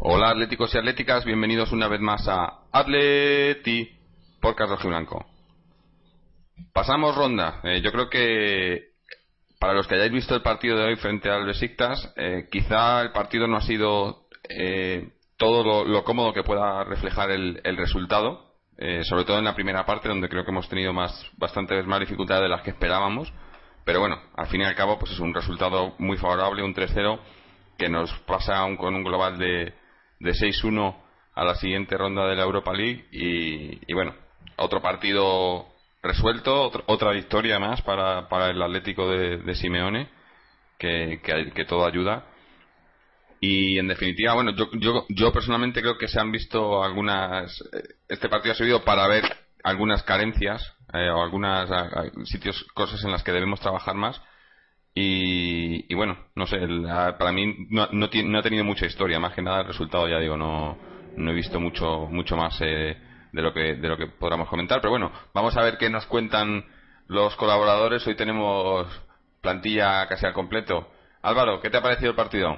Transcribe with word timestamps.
Hola 0.00 0.30
atléticos 0.30 0.74
y 0.74 0.78
atléticas, 0.78 1.24
bienvenidos 1.24 1.70
una 1.70 1.86
vez 1.86 2.00
más 2.00 2.26
a 2.26 2.62
Atleti 2.72 3.96
por 4.40 4.56
Carlos 4.56 4.82
Blanco. 4.82 5.24
Pasamos 6.72 7.14
ronda. 7.14 7.60
Eh, 7.62 7.80
yo 7.80 7.92
creo 7.92 8.10
que 8.10 8.87
para 9.58 9.74
los 9.74 9.86
que 9.86 9.94
hayáis 9.94 10.12
visto 10.12 10.34
el 10.34 10.42
partido 10.42 10.76
de 10.76 10.84
hoy 10.84 10.96
frente 10.96 11.30
al 11.30 11.46
Besiktas, 11.46 12.12
eh, 12.16 12.48
quizá 12.50 13.02
el 13.02 13.12
partido 13.12 13.46
no 13.46 13.56
ha 13.56 13.62
sido 13.62 14.26
eh, 14.48 15.10
todo 15.36 15.84
lo, 15.84 16.04
cómodo 16.04 16.32
que 16.32 16.42
pueda 16.42 16.84
reflejar 16.84 17.30
el, 17.30 17.60
resultado, 17.76 18.54
sobre 19.02 19.24
todo 19.24 19.38
en 19.38 19.44
la 19.44 19.54
primera 19.54 19.84
parte, 19.84 20.08
donde 20.08 20.28
creo 20.28 20.44
que 20.44 20.50
hemos 20.50 20.68
tenido 20.68 20.92
más, 20.92 21.12
bastantes 21.36 21.84
más 21.86 22.00
dificultades 22.00 22.42
de 22.42 22.48
las 22.48 22.62
que 22.62 22.70
esperábamos. 22.70 23.32
Pero 23.84 24.00
bueno, 24.00 24.20
al 24.36 24.46
fin 24.48 24.60
y 24.60 24.64
al 24.64 24.74
cabo, 24.74 24.98
pues 24.98 25.12
es 25.12 25.20
un 25.20 25.32
resultado 25.32 25.94
muy 25.98 26.16
favorable, 26.16 26.62
un 26.62 26.74
3-0, 26.74 27.20
que 27.78 27.88
nos 27.88 28.12
pasa 28.26 28.64
con 28.76 28.94
un 28.94 29.04
global 29.04 29.38
de, 29.38 29.74
de 30.20 30.32
6-1 30.32 30.96
a 31.34 31.44
la 31.44 31.54
siguiente 31.54 31.96
ronda 31.96 32.26
de 32.26 32.34
la 32.34 32.42
Europa 32.42 32.72
League 32.72 33.06
y, 33.12 33.92
bueno, 33.94 34.14
otro 34.56 34.82
partido 34.82 35.68
resuelto, 36.08 36.72
otra 36.86 37.12
victoria 37.12 37.58
más 37.58 37.82
para, 37.82 38.28
para 38.28 38.50
el 38.50 38.60
Atlético 38.60 39.08
de, 39.08 39.54
Simeone, 39.54 40.08
que, 40.78 41.20
que, 41.54 41.64
todo 41.64 41.86
ayuda. 41.86 42.26
Y 43.40 43.78
en 43.78 43.86
definitiva, 43.86 44.34
bueno, 44.34 44.52
yo, 44.56 44.68
yo, 44.72 45.06
yo 45.08 45.32
personalmente 45.32 45.80
creo 45.80 45.96
que 45.96 46.08
se 46.08 46.18
han 46.18 46.32
visto 46.32 46.82
algunas. 46.82 47.60
Eh, 47.72 47.94
este 48.08 48.28
partido 48.28 48.52
ha 48.52 48.56
servido 48.56 48.84
para 48.84 49.06
ver 49.06 49.24
algunas 49.62 50.02
carencias 50.02 50.74
eh, 50.92 51.08
o 51.10 51.22
algunas 51.22 51.70
sitios, 52.24 52.64
cosas 52.74 53.04
en 53.04 53.12
las 53.12 53.22
que 53.22 53.32
debemos 53.32 53.60
trabajar 53.60 53.94
más 53.94 54.20
y, 55.00 55.94
bueno, 55.94 56.18
no 56.34 56.46
sé, 56.46 56.58
para 57.18 57.30
mí 57.30 57.68
no, 57.70 57.88
no, 57.92 58.38
ha 58.38 58.42
tenido 58.42 58.64
mucha 58.64 58.86
historia, 58.86 59.20
más 59.20 59.32
que 59.32 59.42
nada 59.42 59.60
el 59.60 59.68
resultado, 59.68 60.08
ya 60.08 60.18
digo, 60.18 60.36
no, 60.36 60.76
no 61.16 61.30
he 61.30 61.34
visto 61.34 61.60
mucho, 61.60 62.08
mucho 62.10 62.36
más 62.36 62.58
eh, 62.62 62.96
de, 63.32 63.42
lo 63.42 63.52
que, 63.52 63.74
de 63.74 63.88
lo 63.88 63.96
que 63.96 64.06
podamos 64.06 64.48
comentar, 64.48 64.80
pero 64.80 64.90
bueno, 64.90 65.12
vamos 65.34 65.56
a 65.56 65.62
ver 65.62 65.78
qué 65.78 65.90
nos 65.90 66.06
cuentan 66.06 66.64
los 67.06 67.34
colaboradores. 67.36 68.06
Hoy 68.06 68.16
tenemos 68.16 68.86
plantilla 69.40 70.06
casi 70.06 70.26
al 70.26 70.32
completo. 70.32 70.88
Álvaro, 71.22 71.60
¿qué 71.60 71.70
te 71.70 71.76
ha 71.76 71.82
parecido 71.82 72.10
el 72.10 72.16
partido? 72.16 72.56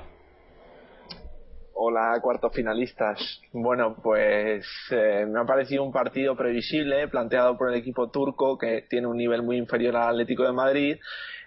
Hola, 1.74 2.18
cuartos 2.20 2.52
finalistas. 2.54 3.40
Bueno, 3.52 3.96
pues 4.02 4.66
eh, 4.90 5.24
me 5.27 5.40
ha 5.40 5.44
parecido 5.44 5.82
un 5.82 5.92
partido 5.92 6.36
previsible, 6.36 7.08
planteado 7.08 7.56
por 7.56 7.70
el 7.70 7.78
equipo 7.78 8.10
turco, 8.10 8.58
que 8.58 8.86
tiene 8.88 9.06
un 9.06 9.16
nivel 9.16 9.42
muy 9.42 9.56
inferior 9.56 9.96
al 9.96 10.10
Atlético 10.10 10.44
de 10.44 10.52
Madrid 10.52 10.98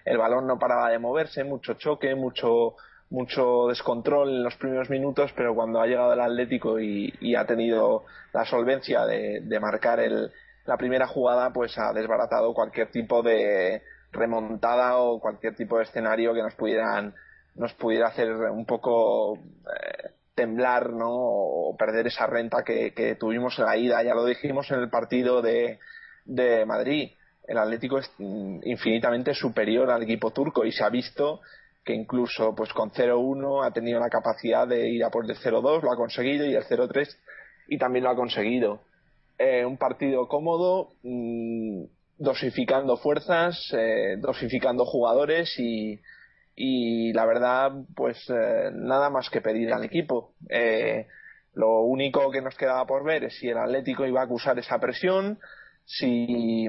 el 0.04 0.18
balón 0.18 0.46
no 0.46 0.58
paraba 0.58 0.90
de 0.90 0.98
moverse, 0.98 1.44
mucho 1.44 1.74
choque, 1.74 2.14
mucho 2.14 2.74
mucho 3.14 3.68
descontrol 3.68 4.28
en 4.28 4.42
los 4.42 4.56
primeros 4.56 4.90
minutos, 4.90 5.32
pero 5.36 5.54
cuando 5.54 5.80
ha 5.80 5.86
llegado 5.86 6.12
el 6.12 6.20
Atlético 6.20 6.80
y, 6.80 7.34
ha 7.36 7.46
tenido 7.46 8.04
la 8.32 8.44
solvencia 8.44 9.06
de, 9.06 9.58
marcar 9.60 10.00
el, 10.00 10.32
la 10.66 10.76
primera 10.76 11.06
jugada, 11.06 11.52
pues 11.52 11.78
ha 11.78 11.92
desbaratado 11.92 12.52
cualquier 12.52 12.90
tipo 12.90 13.22
de 13.22 13.82
remontada 14.12 14.98
o 14.98 15.20
cualquier 15.20 15.54
tipo 15.54 15.78
de 15.78 15.84
escenario 15.84 16.34
que 16.34 16.42
nos 16.42 16.54
pudieran 16.54 17.14
nos 17.56 17.72
pudiera 17.74 18.08
hacer 18.08 18.32
un 18.32 18.66
poco 18.66 19.36
eh, 19.36 20.10
temblar 20.34 20.90
¿no? 20.90 21.08
o 21.08 21.76
perder 21.76 22.08
esa 22.08 22.26
renta 22.26 22.64
que, 22.64 22.92
que, 22.92 23.14
tuvimos 23.14 23.56
en 23.60 23.64
la 23.66 23.76
ida. 23.76 24.02
Ya 24.02 24.12
lo 24.12 24.24
dijimos 24.24 24.68
en 24.72 24.80
el 24.80 24.90
partido 24.90 25.40
de, 25.40 25.78
de 26.24 26.66
Madrid 26.66 27.12
el 27.46 27.58
Atlético 27.58 27.98
es 27.98 28.10
mm, 28.18 28.60
infinitamente 28.64 29.34
superior 29.34 29.90
al 29.90 30.02
equipo 30.02 30.30
turco 30.32 30.64
y 30.64 30.72
se 30.72 30.84
ha 30.84 30.88
visto 30.88 31.40
que 31.84 31.94
incluso 31.94 32.54
pues 32.54 32.72
con 32.72 32.90
0-1 32.90 33.66
ha 33.66 33.70
tenido 33.72 34.00
la 34.00 34.08
capacidad 34.08 34.66
de 34.66 34.88
ir 34.88 35.04
a 35.04 35.10
por 35.10 35.30
el 35.30 35.36
0-2, 35.36 35.82
lo 35.82 35.92
ha 35.92 35.96
conseguido 35.96 36.46
y 36.46 36.54
el 36.54 36.64
0-3 36.64 37.08
y 37.68 37.78
también 37.78 38.04
lo 38.04 38.10
ha 38.10 38.16
conseguido. 38.16 38.80
Eh, 39.38 39.64
un 39.64 39.76
partido 39.76 40.26
cómodo, 40.28 40.92
mm, 41.02 41.84
dosificando 42.18 42.96
fuerzas, 42.96 43.58
eh, 43.76 44.16
dosificando 44.18 44.84
jugadores 44.86 45.58
y, 45.58 46.00
y 46.56 47.12
la 47.12 47.26
verdad 47.26 47.72
pues 47.94 48.18
eh, 48.30 48.70
nada 48.72 49.10
más 49.10 49.28
que 49.28 49.40
pedir 49.40 49.72
al 49.72 49.84
equipo. 49.84 50.32
lo 51.54 51.82
único 51.82 52.30
que 52.32 52.42
nos 52.42 52.56
quedaba 52.56 52.84
por 52.84 53.04
ver 53.04 53.24
es 53.24 53.38
si 53.38 53.48
el 53.48 53.58
Atlético 53.58 54.06
iba 54.06 54.20
a 54.20 54.24
acusar 54.24 54.58
esa 54.58 54.80
presión, 54.80 55.38
si 55.84 56.66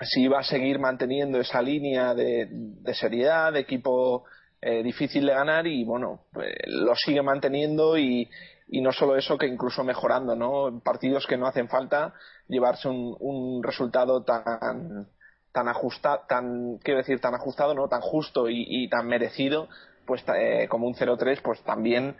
si 0.00 0.28
va 0.28 0.40
a 0.40 0.44
seguir 0.44 0.78
manteniendo 0.78 1.40
esa 1.40 1.60
línea 1.60 2.14
de, 2.14 2.48
seriedad, 2.94 3.52
de 3.52 3.60
equipo 3.60 4.24
eh, 4.60 4.82
difícil 4.82 5.26
de 5.26 5.32
ganar 5.32 5.66
y 5.66 5.84
bueno, 5.84 6.22
pues, 6.32 6.54
lo 6.66 6.94
sigue 6.94 7.22
manteniendo 7.22 7.98
y, 7.98 8.28
y, 8.68 8.80
no 8.80 8.92
solo 8.92 9.16
eso, 9.16 9.36
que 9.36 9.46
incluso 9.46 9.84
mejorando, 9.84 10.34
¿no? 10.34 10.68
En 10.68 10.80
partidos 10.80 11.26
que 11.26 11.36
no 11.36 11.46
hacen 11.46 11.68
falta 11.68 12.14
llevarse 12.48 12.88
un, 12.88 13.16
un 13.20 13.62
resultado 13.62 14.22
tan 14.24 15.08
tan 15.52 15.68
ajustado, 15.68 16.22
tan 16.28 16.78
quiero 16.78 16.98
decir 16.98 17.20
tan 17.20 17.34
ajustado, 17.34 17.74
no, 17.74 17.88
tan 17.88 18.00
justo 18.00 18.48
y, 18.48 18.88
tan 18.88 19.06
merecido, 19.06 19.68
pues 20.06 20.24
eh, 20.36 20.68
como 20.68 20.86
un 20.86 20.94
0-3, 20.94 21.40
pues 21.42 21.62
también 21.64 22.16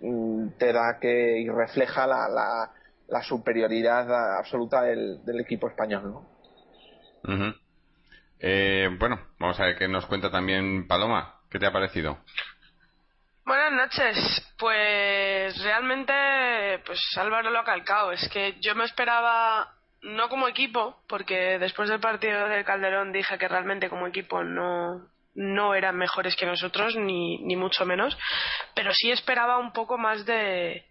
mm, 0.00 0.48
te 0.58 0.72
da 0.72 0.98
que 1.00 1.40
y 1.40 1.48
refleja 1.48 2.06
la, 2.06 2.28
la, 2.28 2.70
la 3.08 3.22
superioridad 3.22 4.38
absoluta 4.38 4.82
del, 4.82 5.24
del 5.24 5.40
equipo 5.40 5.68
español, 5.68 6.12
¿no? 6.12 6.33
Eh, 8.40 8.88
bueno, 8.98 9.20
vamos 9.38 9.58
a 9.58 9.64
ver 9.64 9.76
qué 9.76 9.88
nos 9.88 10.06
cuenta 10.06 10.30
también 10.30 10.86
Paloma. 10.86 11.40
¿Qué 11.50 11.58
te 11.58 11.66
ha 11.66 11.72
parecido? 11.72 12.18
Buenas 13.44 13.72
noches. 13.72 14.54
Pues 14.58 15.62
realmente, 15.62 16.82
pues 16.84 17.00
Álvaro 17.16 17.50
lo 17.50 17.60
ha 17.60 17.64
calcado. 17.64 18.12
Es 18.12 18.28
que 18.28 18.56
yo 18.60 18.74
me 18.74 18.84
esperaba, 18.84 19.74
no 20.02 20.28
como 20.28 20.48
equipo, 20.48 21.02
porque 21.08 21.58
después 21.58 21.88
del 21.88 22.00
partido 22.00 22.48
del 22.48 22.64
Calderón 22.64 23.12
dije 23.12 23.38
que 23.38 23.48
realmente 23.48 23.88
como 23.88 24.06
equipo 24.06 24.42
no, 24.42 25.08
no 25.34 25.74
eran 25.74 25.96
mejores 25.96 26.36
que 26.36 26.46
nosotros, 26.46 26.96
ni, 26.96 27.38
ni 27.38 27.56
mucho 27.56 27.84
menos, 27.84 28.16
pero 28.74 28.92
sí 28.94 29.10
esperaba 29.10 29.58
un 29.58 29.72
poco 29.72 29.98
más 29.98 30.24
de, 30.24 30.86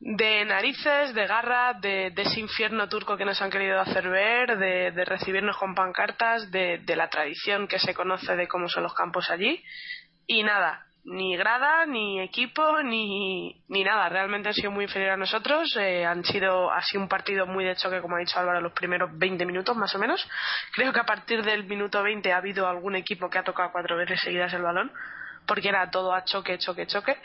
de 0.00 0.46
narices, 0.46 1.14
de 1.14 1.26
garra, 1.26 1.74
de, 1.74 2.12
ese 2.16 2.40
infierno 2.40 2.88
turco 2.88 3.18
que 3.18 3.26
nos 3.26 3.40
han 3.42 3.50
querido 3.50 3.78
hacer 3.78 4.08
ver, 4.08 4.56
de, 4.56 5.04
recibirnos 5.04 5.58
con 5.58 5.74
pancartas, 5.74 6.50
de, 6.50 6.82
la 6.96 7.08
tradición 7.08 7.68
que 7.68 7.78
se 7.78 7.94
conoce 7.94 8.34
de 8.34 8.48
cómo 8.48 8.68
son 8.68 8.84
los 8.84 8.94
campos 8.94 9.30
allí. 9.30 9.62
Y 10.26 10.42
nada, 10.42 10.86
ni 11.04 11.36
grada, 11.36 11.84
ni 11.84 12.18
equipo, 12.20 12.82
ni, 12.82 13.62
ni 13.68 13.84
nada. 13.84 14.08
Realmente 14.08 14.48
han 14.48 14.54
sido 14.54 14.70
muy 14.70 14.84
inferiores 14.84 15.14
a 15.14 15.18
nosotros. 15.18 15.76
Eh, 15.78 16.06
han 16.06 16.24
sido 16.24 16.72
así 16.72 16.96
un 16.96 17.08
partido 17.08 17.46
muy 17.46 17.66
de 17.66 17.76
choque, 17.76 18.00
como 18.00 18.16
ha 18.16 18.20
dicho 18.20 18.38
Álvaro, 18.38 18.62
los 18.62 18.72
primeros 18.72 19.10
20 19.18 19.44
minutos 19.44 19.76
más 19.76 19.94
o 19.94 19.98
menos. 19.98 20.26
Creo 20.72 20.94
que 20.94 21.00
a 21.00 21.04
partir 21.04 21.42
del 21.42 21.64
minuto 21.64 22.02
20 22.02 22.32
ha 22.32 22.38
habido 22.38 22.66
algún 22.66 22.96
equipo 22.96 23.28
que 23.28 23.38
ha 23.38 23.44
tocado 23.44 23.70
cuatro 23.70 23.98
veces 23.98 24.18
seguidas 24.20 24.54
el 24.54 24.62
balón, 24.62 24.90
porque 25.46 25.68
era 25.68 25.90
todo 25.90 26.14
a 26.14 26.24
choque, 26.24 26.56
choque, 26.56 26.86
choque 26.86 27.18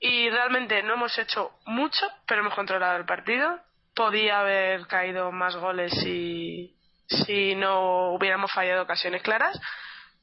y 0.00 0.30
realmente 0.30 0.82
no 0.82 0.94
hemos 0.94 1.18
hecho 1.18 1.52
mucho, 1.66 2.06
pero 2.26 2.40
hemos 2.40 2.54
controlado 2.54 2.96
el 2.96 3.04
partido. 3.04 3.58
Podía 3.94 4.40
haber 4.40 4.86
caído 4.86 5.32
más 5.32 5.56
goles 5.56 5.92
si, 5.92 6.76
si 7.06 7.54
no 7.56 8.12
hubiéramos 8.12 8.52
fallado 8.52 8.82
ocasiones 8.82 9.22
claras, 9.22 9.60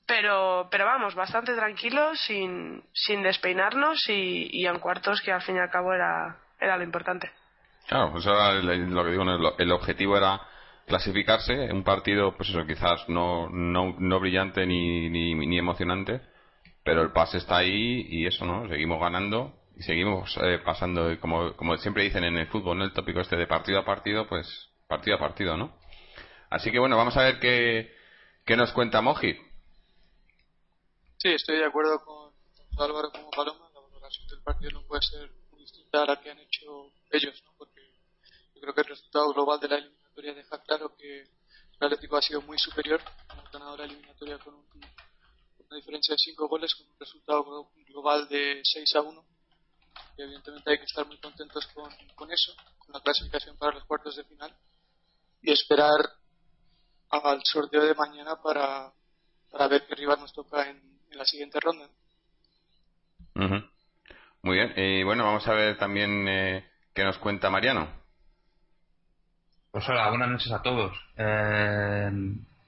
pero, 0.05 0.67
pero 0.71 0.85
vamos, 0.85 1.15
bastante 1.15 1.55
tranquilos, 1.55 2.19
sin, 2.21 2.83
sin 2.93 3.21
despeinarnos 3.23 4.07
y, 4.07 4.47
y 4.51 4.65
en 4.67 4.79
cuartos 4.79 5.21
que 5.21 5.31
al 5.31 5.41
fin 5.41 5.57
y 5.57 5.59
al 5.59 5.71
cabo 5.71 5.93
era, 5.93 6.37
era 6.59 6.77
lo 6.77 6.83
importante. 6.83 7.31
Claro, 7.87 8.11
pues 8.11 8.25
ahora 8.27 8.53
lo 8.53 9.03
que 9.03 9.11
digo, 9.11 9.23
el 9.57 9.71
objetivo 9.71 10.17
era 10.17 10.39
clasificarse, 10.87 11.71
un 11.71 11.83
partido, 11.83 12.35
pues 12.37 12.49
eso, 12.49 12.65
quizás 12.65 13.07
no, 13.09 13.49
no, 13.49 13.95
no 13.99 14.19
brillante 14.19 14.65
ni, 14.65 15.09
ni, 15.09 15.35
ni 15.35 15.57
emocionante, 15.57 16.21
pero 16.83 17.01
el 17.01 17.11
pase 17.11 17.37
está 17.37 17.57
ahí 17.57 18.05
y 18.09 18.27
eso, 18.27 18.45
¿no? 18.45 18.67
Seguimos 18.67 18.99
ganando 18.99 19.64
y 19.77 19.83
seguimos 19.83 20.37
eh, 20.41 20.59
pasando, 20.63 21.19
como, 21.19 21.55
como 21.55 21.77
siempre 21.77 22.03
dicen 22.03 22.23
en 22.23 22.37
el 22.37 22.47
fútbol, 22.47 22.77
¿no? 22.77 22.85
El 22.85 22.93
tópico 22.93 23.19
este 23.19 23.35
de 23.35 23.47
partido 23.47 23.79
a 23.79 23.85
partido, 23.85 24.27
pues 24.27 24.69
partido 24.87 25.17
a 25.17 25.19
partido, 25.19 25.57
¿no? 25.57 25.77
Así 26.49 26.71
que 26.71 26.79
bueno, 26.79 26.95
vamos 26.95 27.17
a 27.17 27.23
ver 27.23 27.39
qué, 27.39 27.93
qué 28.45 28.55
nos 28.55 28.71
cuenta 28.71 29.01
Moji. 29.01 29.33
Sí, 31.17 31.29
estoy 31.29 31.57
de 31.57 31.65
acuerdo 31.65 32.03
con 32.03 32.31
Álvaro 32.77 33.11
como 33.11 33.29
Paloma. 33.31 33.69
La 33.73 33.81
valoración 33.81 34.27
del 34.27 34.41
partido 34.41 34.71
no 34.71 34.87
puede 34.87 35.01
ser 35.01 35.29
muy 35.51 35.61
distinta 35.61 36.03
a 36.03 36.05
la 36.05 36.21
que 36.21 36.31
han 36.31 36.39
hecho 36.39 36.91
ellos, 37.11 37.43
¿no? 37.45 37.53
Porque 37.57 37.81
yo 38.53 38.61
creo 38.61 38.73
que 38.73 38.81
el 38.81 38.87
resultado 38.87 39.33
global 39.33 39.59
de 39.59 39.67
la 39.69 39.77
eliminatoria 39.77 40.33
deja 40.33 40.61
claro 40.63 40.95
que 40.95 41.21
el 41.21 41.27
Atlético 41.87 42.17
ha 42.17 42.21
sido 42.21 42.41
muy 42.41 42.57
superior. 42.59 43.01
Hemos 43.33 43.51
ganado 43.51 43.77
la 43.77 43.85
eliminatoria 43.85 44.37
con 44.37 44.53
un 44.53 44.65
una 45.69 45.77
diferencia 45.77 46.13
de 46.13 46.19
5 46.19 46.47
goles 46.47 46.75
con 46.75 46.87
un 46.87 46.99
resultado 46.99 47.71
global 47.87 48.27
de 48.29 48.61
6 48.63 48.95
a 48.95 49.01
1. 49.01 49.25
Y 50.17 50.21
evidentemente 50.21 50.71
hay 50.71 50.77
que 50.77 50.85
estar 50.85 51.05
muy 51.05 51.17
contentos 51.19 51.67
con, 51.73 51.89
con 52.15 52.31
eso, 52.31 52.53
con 52.77 52.93
la 52.93 53.01
clasificación 53.01 53.57
para 53.57 53.73
los 53.73 53.85
cuartos 53.85 54.15
de 54.15 54.23
final 54.23 54.55
y 55.41 55.51
esperar 55.51 55.99
al 57.09 57.41
sorteo 57.43 57.83
de 57.83 57.93
mañana 57.95 58.35
para, 58.41 58.91
para 59.51 59.67
ver 59.67 59.85
qué 59.87 59.95
rival 59.95 60.19
nos 60.19 60.33
toca 60.33 60.69
en, 60.69 60.77
en 61.11 61.17
la 61.17 61.25
siguiente 61.25 61.59
ronda. 61.59 61.89
Muy 64.41 64.55
bien, 64.57 64.73
y 64.77 65.03
bueno, 65.03 65.25
vamos 65.25 65.47
a 65.47 65.53
ver 65.53 65.77
también 65.77 66.27
eh, 66.27 66.69
qué 66.93 67.03
nos 67.03 67.17
cuenta 67.17 67.49
Mariano. 67.49 67.89
Pues 69.71 69.87
hola, 69.89 70.09
buenas 70.09 70.29
noches 70.29 70.51
a 70.51 70.61
todos. 70.61 70.95
Eh, 71.17 72.09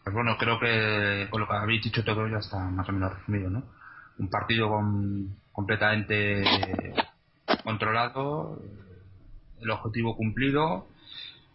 pues 0.03 0.13
bueno, 0.13 0.37
creo 0.37 0.59
que 0.59 1.29
con 1.29 1.41
lo 1.41 1.47
que 1.47 1.55
habéis 1.55 1.83
dicho 1.83 2.03
todo 2.03 2.27
ya 2.27 2.39
está 2.39 2.57
más 2.57 2.87
o 2.89 2.91
menos 2.91 3.13
resumido, 3.13 3.49
¿no? 3.49 3.63
Un 4.17 4.29
partido 4.29 4.69
completamente 5.51 6.43
controlado, 7.67 8.61
el 9.59 9.69
objetivo 9.69 10.15
cumplido. 10.15 10.87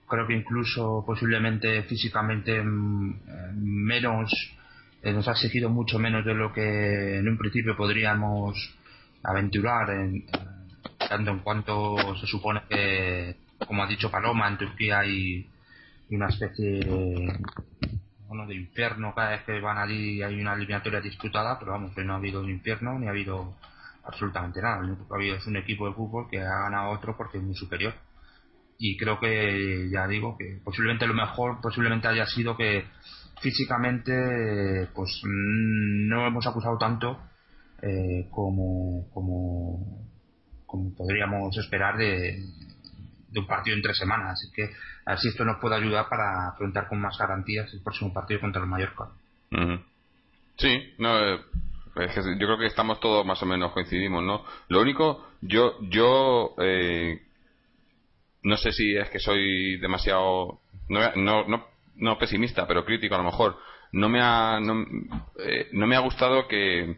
Creo 0.07 0.27
que 0.27 0.37
incluso 0.37 1.03
posiblemente 1.07 1.85
físicamente 1.85 2.63
mm, 2.63 3.55
menos, 3.55 4.31
eh, 5.03 5.11
nos 5.11 5.27
ha 5.27 5.33
exigido 5.33 5.71
mucho 5.71 5.99
menos 5.99 6.23
de 6.27 6.35
lo 6.35 6.53
que 6.53 7.17
en 7.17 7.27
un 7.27 7.39
principio 7.39 7.75
podríamos 7.75 8.55
aventurar, 9.23 9.89
en, 9.89 10.27
tanto 10.99 11.31
en 11.31 11.39
cuanto 11.39 11.97
se 12.21 12.27
supone 12.27 12.61
que, 12.69 13.37
como 13.67 13.83
ha 13.83 13.87
dicho 13.87 14.11
Paloma, 14.11 14.49
en 14.49 14.59
Turquía 14.59 14.99
hay 14.99 15.49
una 16.11 16.29
especie 16.29 16.85
bueno, 18.29 18.47
de 18.47 18.55
infierno 18.55 19.15
cada 19.15 19.31
vez 19.31 19.45
que 19.45 19.59
van 19.61 19.79
allí 19.79 20.23
hay 20.23 20.39
una 20.39 20.53
eliminatoria 20.53 21.01
disputada, 21.01 21.59
pero 21.59 21.73
vamos, 21.73 21.95
que 21.95 22.05
no 22.05 22.13
ha 22.13 22.17
habido 22.17 22.43
un 22.43 22.51
infierno 22.51 22.99
ni 22.99 23.07
ha 23.07 23.11
habido 23.11 23.55
absolutamente 24.05 24.61
nada. 24.61 24.81
Lo 24.81 24.89
único 24.89 25.07
que 25.07 25.15
ha 25.15 25.17
habido 25.17 25.37
es 25.37 25.47
un 25.47 25.57
equipo 25.57 25.89
de 25.89 25.95
fútbol 25.95 26.29
que 26.31 26.41
ha 26.41 26.63
ganado 26.65 26.91
otro 26.91 27.17
porque 27.17 27.39
es 27.39 27.45
muy 27.45 27.55
superior. 27.55 27.95
Y 28.79 28.97
creo 28.97 29.21
que, 29.21 29.89
ya 29.91 30.07
digo, 30.07 30.37
que 30.37 30.61
posiblemente 30.65 31.07
lo 31.07 31.15
mejor 31.15 31.61
posiblemente 31.61 32.09
haya 32.09 32.27
sido 32.27 32.57
que 32.57 32.85
físicamente 33.41 34.89
pues 34.95 35.21
no 35.25 36.27
hemos 36.27 36.47
acusado 36.47 36.79
tanto 36.79 37.19
eh, 37.81 38.29
como, 38.31 39.09
como, 39.13 40.09
como 40.67 40.95
podríamos 40.95 41.57
esperar 41.59 41.97
de, 41.97 42.39
de 43.29 43.41
un 43.41 43.47
partido 43.47 43.77
en 43.77 43.83
tres 43.83 43.99
semanas. 43.99 44.33
Así 44.33 44.53
que 44.53 44.71
a 45.05 45.11
ver 45.13 45.19
si 45.19 45.29
esto 45.29 45.45
nos 45.45 45.61
puede 45.61 45.77
ayudar 45.77 46.09
para 46.09 46.49
afrontar 46.49 46.89
con 46.89 47.01
más 47.01 47.17
garantías 47.19 47.73
el 47.73 47.83
próximo 47.83 48.13
partido 48.13 48.41
contra 48.41 48.63
el 48.63 48.69
Mallorca. 48.69 49.11
Sí, 50.57 50.95
no, 50.99 51.19
eh, 51.19 51.41
yo 51.95 52.47
creo 52.47 52.59
que 52.59 52.67
estamos 52.67 53.01
todos 53.01 53.25
más 53.27 53.43
o 53.43 53.47
menos 53.47 53.73
coincidimos, 53.73 54.23
¿no? 54.23 54.45
Lo 54.69 54.81
único, 54.81 55.27
yo, 55.43 55.77
yo, 55.83 56.55
eh, 56.59 57.21
no 58.43 58.57
sé 58.57 58.73
si 58.73 58.97
es 58.97 59.11
que 59.11 59.19
soy 59.19 59.77
demasiado, 59.79 60.61
no, 60.89 61.13
no, 61.17 61.45
no, 61.47 61.67
no 61.97 62.19
pesimista, 62.19 62.67
pero 62.67 62.85
crítico 62.85 63.15
a 63.15 63.19
lo 63.19 63.25
mejor. 63.25 63.59
No 63.93 64.09
me 64.09 64.21
ha, 64.23 64.59
no, 64.61 64.87
eh, 65.39 65.69
no 65.73 65.87
me 65.87 65.97
ha 65.97 66.01
gustado 66.01 66.49
que 66.49 66.97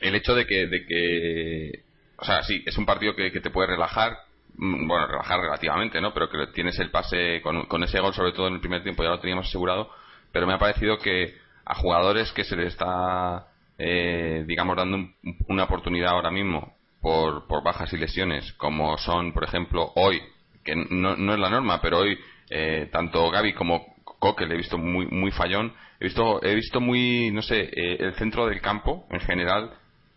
el 0.00 0.14
hecho 0.14 0.34
de 0.34 0.46
que, 0.46 0.66
de 0.68 0.86
que, 0.86 1.84
o 2.16 2.24
sea, 2.24 2.42
sí, 2.44 2.62
es 2.66 2.78
un 2.78 2.86
partido 2.86 3.16
que, 3.16 3.32
que 3.32 3.40
te 3.40 3.50
puede 3.50 3.68
relajar, 3.68 4.16
mm, 4.54 4.86
bueno, 4.86 5.06
relajar 5.08 5.40
relativamente, 5.40 6.00
¿no? 6.00 6.14
Pero 6.14 6.30
que 6.30 6.46
tienes 6.54 6.78
el 6.78 6.90
pase 6.90 7.40
con, 7.42 7.66
con, 7.66 7.82
ese 7.82 8.00
gol, 8.00 8.14
sobre 8.14 8.32
todo 8.32 8.46
en 8.46 8.54
el 8.54 8.60
primer 8.60 8.84
tiempo, 8.84 9.02
ya 9.02 9.10
lo 9.10 9.20
teníamos 9.20 9.48
asegurado. 9.48 9.90
Pero 10.30 10.46
me 10.46 10.54
ha 10.54 10.58
parecido 10.58 10.98
que 10.98 11.36
a 11.64 11.74
jugadores 11.74 12.32
que 12.32 12.44
se 12.44 12.56
les 12.56 12.68
está, 12.68 13.48
eh, 13.78 14.44
digamos, 14.46 14.76
dando 14.76 15.10
una 15.48 15.64
oportunidad 15.64 16.10
ahora 16.10 16.30
mismo 16.30 16.74
por, 17.00 17.46
por 17.46 17.62
bajas 17.62 17.92
y 17.92 17.96
lesiones, 17.96 18.52
como 18.54 18.98
son, 18.98 19.32
por 19.32 19.44
ejemplo, 19.44 19.92
hoy, 19.94 20.20
que 20.64 20.74
no, 20.74 21.16
no 21.16 21.32
es 21.32 21.38
la 21.38 21.50
norma, 21.50 21.80
pero 21.80 21.98
hoy 21.98 22.18
eh, 22.50 22.88
tanto 22.92 23.30
Gaby 23.30 23.54
como 23.54 23.94
Coque 24.04 24.46
le 24.46 24.54
he 24.54 24.58
visto 24.58 24.78
muy, 24.78 25.06
muy 25.06 25.30
fallón. 25.30 25.72
He 26.00 26.04
visto, 26.06 26.42
he 26.42 26.54
visto 26.54 26.80
muy, 26.80 27.30
no 27.30 27.42
sé, 27.42 27.60
eh, 27.60 27.96
el 28.00 28.14
centro 28.14 28.46
del 28.46 28.60
campo 28.60 29.06
en 29.10 29.20
general 29.20 29.72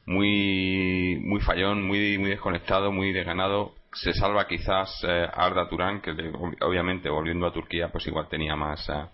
muy 0.06 1.20
muy 1.22 1.42
fallón, 1.42 1.84
muy 1.86 2.18
muy 2.18 2.32
desconectado, 2.32 2.92
muy 2.92 3.12
desganado. 3.14 3.76
Se 3.94 4.14
salva 4.14 4.48
quizás 4.48 5.04
eh, 5.08 5.28
Arda 5.34 5.70
Turán, 5.70 6.02
que 6.02 6.12
obviamente 6.62 7.10
volviendo 7.10 7.46
a 7.46 7.54
Turquía, 7.54 7.90
pues 7.92 8.08
igual 8.08 8.28
tenía 8.30 8.56
más 8.56 8.88
eh, 8.90 9.06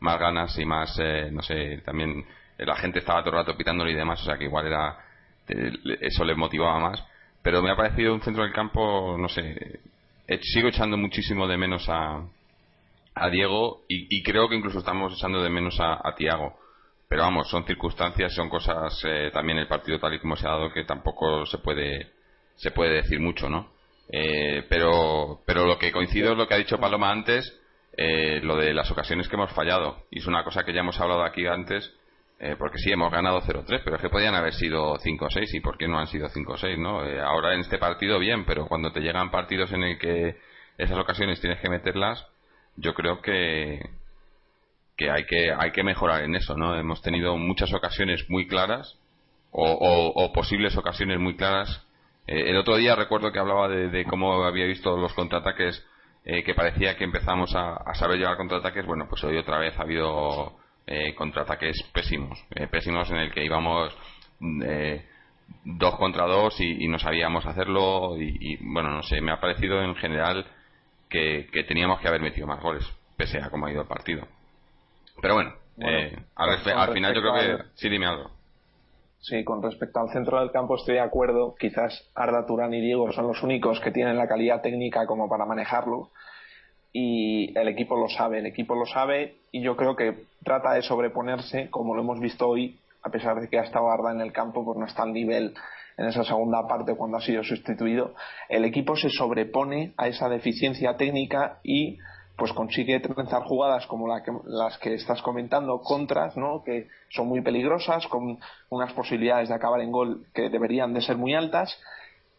más 0.00 0.18
ganas 0.18 0.58
y 0.58 0.64
más, 0.64 0.98
eh, 1.00 1.30
no 1.32 1.42
sé, 1.42 1.78
también 1.84 2.24
la 2.58 2.76
gente 2.76 3.00
estaba 3.00 3.22
todo 3.22 3.30
el 3.30 3.44
rato 3.44 3.56
pitándole 3.56 3.92
y 3.92 3.94
demás, 3.94 4.20
o 4.22 4.24
sea 4.24 4.38
que 4.38 4.44
igual 4.44 4.66
era 4.66 4.96
eso 6.00 6.24
le 6.24 6.34
motivaba 6.34 6.78
más. 6.80 7.04
Pero 7.42 7.60
me 7.60 7.70
ha 7.70 7.76
parecido 7.76 8.14
un 8.14 8.22
centro 8.22 8.42
del 8.42 8.52
campo, 8.52 9.16
no 9.18 9.28
sé, 9.28 9.80
sigo 10.42 10.68
echando 10.68 10.96
muchísimo 10.96 11.46
de 11.46 11.58
menos 11.58 11.86
a, 11.88 12.22
a 13.14 13.28
Diego 13.30 13.82
y, 13.88 14.22
creo 14.22 14.48
que 14.48 14.56
incluso 14.56 14.78
estamos 14.78 15.12
echando 15.14 15.42
de 15.42 15.50
menos 15.50 15.78
a, 15.80 16.00
a 16.02 16.14
Tiago 16.14 16.56
pero 17.08 17.22
vamos, 17.22 17.48
son 17.48 17.64
circunstancias, 17.64 18.34
son 18.34 18.48
cosas, 18.48 19.00
eh, 19.04 19.30
también 19.32 19.58
el 19.58 19.68
partido 19.68 20.00
tal 20.00 20.14
y 20.14 20.18
como 20.18 20.34
se 20.34 20.48
ha 20.48 20.50
dado 20.50 20.72
que 20.72 20.84
tampoco 20.84 21.46
se 21.46 21.58
puede, 21.58 22.10
se 22.56 22.70
puede 22.70 23.02
decir 23.02 23.20
mucho, 23.20 23.48
¿no? 23.48 23.70
Eh, 24.08 24.64
pero, 24.68 25.40
pero 25.46 25.64
lo 25.64 25.78
que 25.78 25.92
coincido 25.92 26.32
es 26.32 26.38
lo 26.38 26.48
que 26.48 26.54
ha 26.54 26.58
dicho 26.58 26.80
Paloma 26.80 27.12
antes, 27.12 27.56
eh, 27.96 28.40
lo 28.42 28.56
de 28.56 28.74
las 28.74 28.90
ocasiones 28.90 29.28
que 29.28 29.36
hemos 29.36 29.52
fallado. 29.52 30.04
Y 30.10 30.18
es 30.18 30.26
una 30.26 30.42
cosa 30.42 30.64
que 30.64 30.72
ya 30.72 30.80
hemos 30.80 31.00
hablado 31.00 31.22
aquí 31.22 31.46
antes, 31.46 31.92
eh, 32.40 32.56
porque 32.58 32.78
sí, 32.78 32.90
hemos 32.90 33.12
ganado 33.12 33.40
0-3, 33.40 33.82
pero 33.84 33.96
es 33.96 34.02
que 34.02 34.08
podían 34.08 34.34
haber 34.34 34.54
sido 34.54 34.96
5-6, 34.98 35.54
¿y 35.54 35.60
por 35.60 35.78
qué 35.78 35.88
no 35.88 35.98
han 35.98 36.08
sido 36.08 36.28
5-6, 36.28 36.78
no? 36.78 37.04
Eh, 37.04 37.20
ahora 37.20 37.54
en 37.54 37.60
este 37.60 37.78
partido 37.78 38.18
bien, 38.18 38.44
pero 38.44 38.66
cuando 38.66 38.92
te 38.92 39.00
llegan 39.00 39.30
partidos 39.30 39.72
en 39.72 39.82
el 39.82 39.98
que 39.98 40.36
esas 40.78 40.98
ocasiones 40.98 41.40
tienes 41.40 41.60
que 41.60 41.70
meterlas, 41.70 42.26
yo 42.76 42.94
creo 42.94 43.20
que, 43.22 43.80
que 44.96 45.10
hay 45.10 45.24
que 45.26 45.52
hay 45.52 45.72
que 45.72 45.82
mejorar 45.82 46.22
en 46.22 46.34
eso 46.34 46.56
no 46.56 46.76
hemos 46.76 47.02
tenido 47.02 47.36
muchas 47.36 47.72
ocasiones 47.72 48.24
muy 48.28 48.46
claras 48.46 48.98
o, 49.56 50.32
posibles 50.32 50.76
ocasiones 50.76 51.20
muy 51.20 51.36
claras. 51.36 51.86
Eh, 52.26 52.50
el 52.50 52.56
otro 52.56 52.76
día 52.76 52.96
recuerdo 52.96 53.30
que 53.30 53.38
hablaba 53.38 53.68
de, 53.68 54.04
cómo 54.04 54.42
había 54.44 54.66
visto 54.66 54.96
los 54.96 55.14
contraataques 55.14 55.86
eh, 56.24 56.42
que 56.42 56.54
parecía 56.54 56.96
que 56.96 57.04
empezamos 57.04 57.54
a, 57.54 57.94
saber 57.94 58.18
llevar 58.18 58.36
contraataques. 58.36 58.84
Bueno 58.84 59.06
pues 59.08 59.22
hoy 59.22 59.36
otra 59.36 59.58
vez 59.58 59.78
ha 59.78 59.82
habido 59.82 60.56
eh, 60.86 61.14
contraataques 61.14 61.82
pésimos 61.92 62.38
pésimos 62.70 63.10
en 63.10 63.16
el 63.16 63.32
que 63.32 63.44
íbamos 63.44 63.96
dos 65.64 65.96
contra 65.96 66.26
dos 66.26 66.60
y, 66.60 66.86
no 66.88 66.98
sabíamos 66.98 67.46
hacerlo 67.46 68.16
y, 68.18 68.56
bueno 68.72 68.90
no 68.90 69.02
sé 69.02 69.20
me 69.20 69.32
ha 69.32 69.40
parecido 69.40 69.82
en 69.82 69.94
general 69.96 70.46
que, 71.08 71.48
que 71.52 71.64
teníamos 71.64 72.00
que 72.00 72.08
haber 72.08 72.20
metido 72.20 72.46
más 72.46 72.62
goles 72.62 72.84
pese 73.16 73.38
a 73.38 73.50
cómo 73.50 73.66
ha 73.66 73.72
ido 73.72 73.82
el 73.82 73.88
partido 73.88 74.26
pero 75.20 75.34
bueno, 75.34 75.52
eh, 75.78 76.16
al, 76.36 76.92
final 76.92 77.14
yo 77.14 77.20
creo 77.20 77.34
que 77.34 77.64
sí, 77.74 77.88
dime 77.88 78.06
algo. 78.06 78.30
Sí, 79.20 79.42
con 79.42 79.62
respecto 79.62 80.00
al 80.00 80.10
centro 80.10 80.38
del 80.38 80.50
campo 80.50 80.76
estoy 80.76 80.94
de 80.94 81.00
acuerdo. 81.00 81.54
Quizás 81.58 82.10
Arda 82.14 82.44
Turán 82.46 82.74
y 82.74 82.80
Diego 82.80 83.10
son 83.12 83.26
los 83.26 83.42
únicos 83.42 83.80
que 83.80 83.90
tienen 83.90 84.18
la 84.18 84.28
calidad 84.28 84.60
técnica 84.60 85.06
como 85.06 85.28
para 85.28 85.46
manejarlo. 85.46 86.10
Y 86.96 87.58
el 87.58 87.66
equipo 87.66 87.96
lo 87.96 88.08
sabe, 88.08 88.38
el 88.38 88.46
equipo 88.46 88.76
lo 88.76 88.86
sabe 88.86 89.34
y 89.50 89.62
yo 89.62 89.76
creo 89.76 89.96
que 89.96 90.26
trata 90.44 90.74
de 90.74 90.82
sobreponerse, 90.82 91.68
como 91.68 91.96
lo 91.96 92.02
hemos 92.02 92.20
visto 92.20 92.48
hoy, 92.48 92.78
a 93.02 93.10
pesar 93.10 93.40
de 93.40 93.48
que 93.48 93.58
ha 93.58 93.64
estado 93.64 93.90
Arda 93.90 94.12
en 94.12 94.20
el 94.20 94.32
campo, 94.32 94.64
pues 94.64 94.78
no 94.78 94.86
está 94.86 95.02
al 95.02 95.12
nivel 95.12 95.54
en 95.96 96.06
esa 96.06 96.22
segunda 96.22 96.66
parte 96.68 96.94
cuando 96.94 97.16
ha 97.16 97.20
sido 97.20 97.42
sustituido. 97.42 98.14
El 98.48 98.64
equipo 98.64 98.94
se 98.94 99.10
sobrepone 99.10 99.92
a 99.96 100.06
esa 100.06 100.28
deficiencia 100.28 100.96
técnica 100.96 101.58
y 101.64 101.98
pues 102.36 102.52
consigue 102.52 103.00
trenzar 103.00 103.42
jugadas 103.42 103.86
como 103.86 104.08
la 104.08 104.22
que, 104.22 104.32
las 104.44 104.78
que 104.78 104.94
estás 104.94 105.20
comentando, 105.22 105.80
contras, 105.80 106.36
¿no? 106.36 106.62
que 106.64 106.88
son 107.10 107.28
muy 107.28 107.42
peligrosas, 107.42 108.06
con 108.06 108.38
unas 108.70 108.92
posibilidades 108.92 109.48
de 109.48 109.54
acabar 109.56 109.80
en 109.80 109.92
gol 109.92 110.26
que 110.32 110.48
deberían 110.48 110.94
de 110.94 111.02
ser 111.02 111.16
muy 111.16 111.34
altas. 111.34 111.76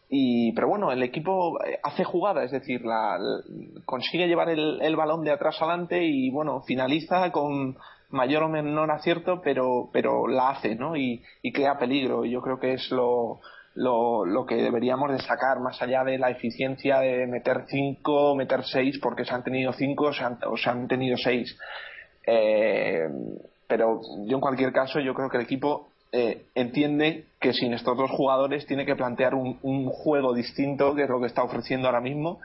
Y, 0.08 0.52
pero 0.52 0.68
bueno, 0.68 0.92
el 0.92 1.02
equipo 1.02 1.60
eh, 1.64 1.80
hace 1.82 2.04
jugada, 2.04 2.44
es 2.44 2.52
decir, 2.52 2.84
la, 2.84 3.18
consigue 3.84 4.28
llevar 4.28 4.48
el, 4.50 4.96
balón 4.96 5.24
de 5.24 5.32
atrás 5.32 5.60
adelante 5.60 6.04
y 6.04 6.30
bueno, 6.30 6.62
finaliza 6.62 7.32
con 7.32 7.76
mayor 8.10 8.44
o 8.44 8.48
menor 8.48 8.90
acierto, 8.92 9.40
pero, 9.42 9.90
pero 9.92 10.28
la 10.28 10.50
hace, 10.50 10.76
¿no? 10.76 10.96
Y, 10.96 11.22
y 11.42 11.52
crea 11.52 11.78
peligro. 11.78 12.24
Yo 12.24 12.40
creo 12.40 12.60
que 12.60 12.74
es 12.74 12.88
lo, 12.92 13.40
lo, 13.74 14.24
lo, 14.24 14.46
que 14.46 14.54
deberíamos 14.56 15.10
destacar 15.10 15.58
más 15.60 15.82
allá 15.82 16.04
de 16.04 16.18
la 16.18 16.30
eficiencia 16.30 17.00
de 17.00 17.26
meter 17.26 17.64
5, 17.66 18.36
meter 18.36 18.62
6, 18.62 19.00
porque 19.02 19.24
se 19.24 19.34
han 19.34 19.42
tenido 19.42 19.72
5 19.72 20.04
o, 20.46 20.56
se 20.56 20.70
han 20.70 20.86
tenido 20.86 21.16
6. 21.16 21.58
Eh, 22.28 23.08
pero 23.66 24.00
yo 24.26 24.36
en 24.36 24.40
cualquier 24.40 24.72
caso 24.72 25.00
yo 25.00 25.14
creo 25.14 25.28
que 25.28 25.36
el 25.38 25.42
equipo 25.42 25.88
eh, 26.16 26.46
entiende 26.54 27.26
que 27.40 27.52
sin 27.52 27.74
estos 27.74 27.96
dos 27.96 28.10
jugadores 28.10 28.66
tiene 28.66 28.86
que 28.86 28.96
plantear 28.96 29.34
un, 29.34 29.86
juego 29.90 30.34
distinto, 30.34 30.94
que 30.94 31.02
es 31.02 31.08
lo 31.08 31.20
que 31.20 31.26
está 31.26 31.42
ofreciendo 31.42 31.88
ahora 31.88 32.00
mismo, 32.00 32.40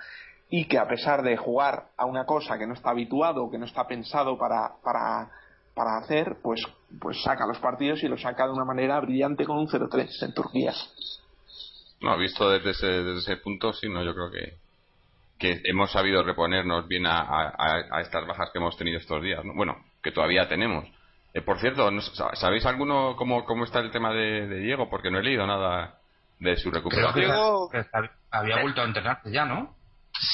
y 0.49 0.65
que 0.65 0.77
a 0.77 0.87
pesar 0.87 1.23
de 1.23 1.37
jugar 1.37 1.85
a 1.97 2.05
una 2.05 2.25
cosa 2.25 2.57
que 2.57 2.67
no 2.67 2.73
está 2.73 2.89
habituado, 2.89 3.49
que 3.49 3.57
no 3.57 3.65
está 3.65 3.87
pensado 3.87 4.37
para, 4.37 4.73
para 4.83 5.29
para 5.73 5.97
hacer, 5.97 6.37
pues, 6.41 6.61
pues 6.99 7.21
saca 7.23 7.47
los 7.47 7.59
partidos 7.59 8.03
y 8.03 8.07
lo 8.07 8.17
saca 8.17 8.45
de 8.45 8.53
una 8.53 8.65
manera 8.65 8.99
brillante 8.99 9.45
con 9.45 9.57
un 9.57 9.67
0-3 9.67 10.23
en 10.23 10.33
Turquía. 10.33 10.73
No, 12.01 12.17
visto 12.17 12.49
desde 12.49 12.71
ese, 12.71 12.87
desde 12.87 13.19
ese 13.19 13.37
punto, 13.37 13.73
sí, 13.73 13.87
no, 13.87 14.03
yo 14.03 14.13
creo 14.13 14.31
que, 14.31 14.57
que 15.39 15.61
hemos 15.65 15.91
sabido 15.91 16.23
reponernos 16.23 16.87
bien 16.87 17.05
a, 17.05 17.21
a, 17.21 18.01
estas 18.01 18.27
bajas 18.27 18.49
que 18.51 18.59
hemos 18.59 18.75
tenido 18.77 18.97
estos 18.97 19.21
días. 19.21 19.41
Bueno, 19.55 19.77
que 20.03 20.11
todavía 20.11 20.47
tenemos. 20.49 20.85
Eh, 21.33 21.41
por 21.41 21.59
cierto, 21.59 21.89
¿sabéis 22.33 22.65
alguno 22.65 23.15
cómo, 23.15 23.45
cómo 23.45 23.63
está 23.63 23.79
el 23.79 23.91
tema 23.91 24.13
de, 24.13 24.47
Diego? 24.59 24.89
Porque 24.89 25.09
no 25.09 25.19
he 25.19 25.23
leído 25.23 25.47
nada 25.47 26.00
de 26.39 26.57
su 26.57 26.71
recuperación. 26.71 27.31
había 28.31 28.61
vuelto 28.61 28.81
a 28.81 28.85
entrenarse 28.85 29.31
ya, 29.31 29.45
¿no? 29.45 29.75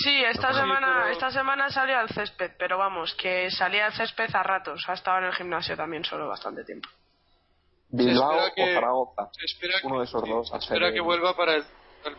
Sí, 0.04 0.24
esta 0.24 0.54
semana, 0.54 1.12
esta 1.12 1.30
semana 1.30 1.70
salió 1.70 2.00
al 2.00 2.10
césped, 2.10 2.52
pero 2.58 2.78
vamos, 2.78 3.14
que 3.14 3.52
salía 3.52 3.86
al 3.86 3.94
césped 3.94 4.34
a 4.34 4.42
ratos. 4.42 4.84
Ha 4.88 4.94
estado 4.94 5.20
en 5.20 5.26
el 5.26 5.34
gimnasio 5.34 5.78
también 5.78 6.04
solo 6.04 6.28
bastante 6.28 6.64
tiempo. 6.64 6.90
Bilbao 7.90 8.48
o 8.48 8.66
Zaragoza. 8.74 9.30
Uno 9.84 10.00
de 10.00 10.06
esos 10.06 10.28
dos. 10.28 10.52
espera 10.54 10.92
que 10.92 11.00
vuelva 11.00 11.36
para 11.36 11.56
el, 11.56 11.64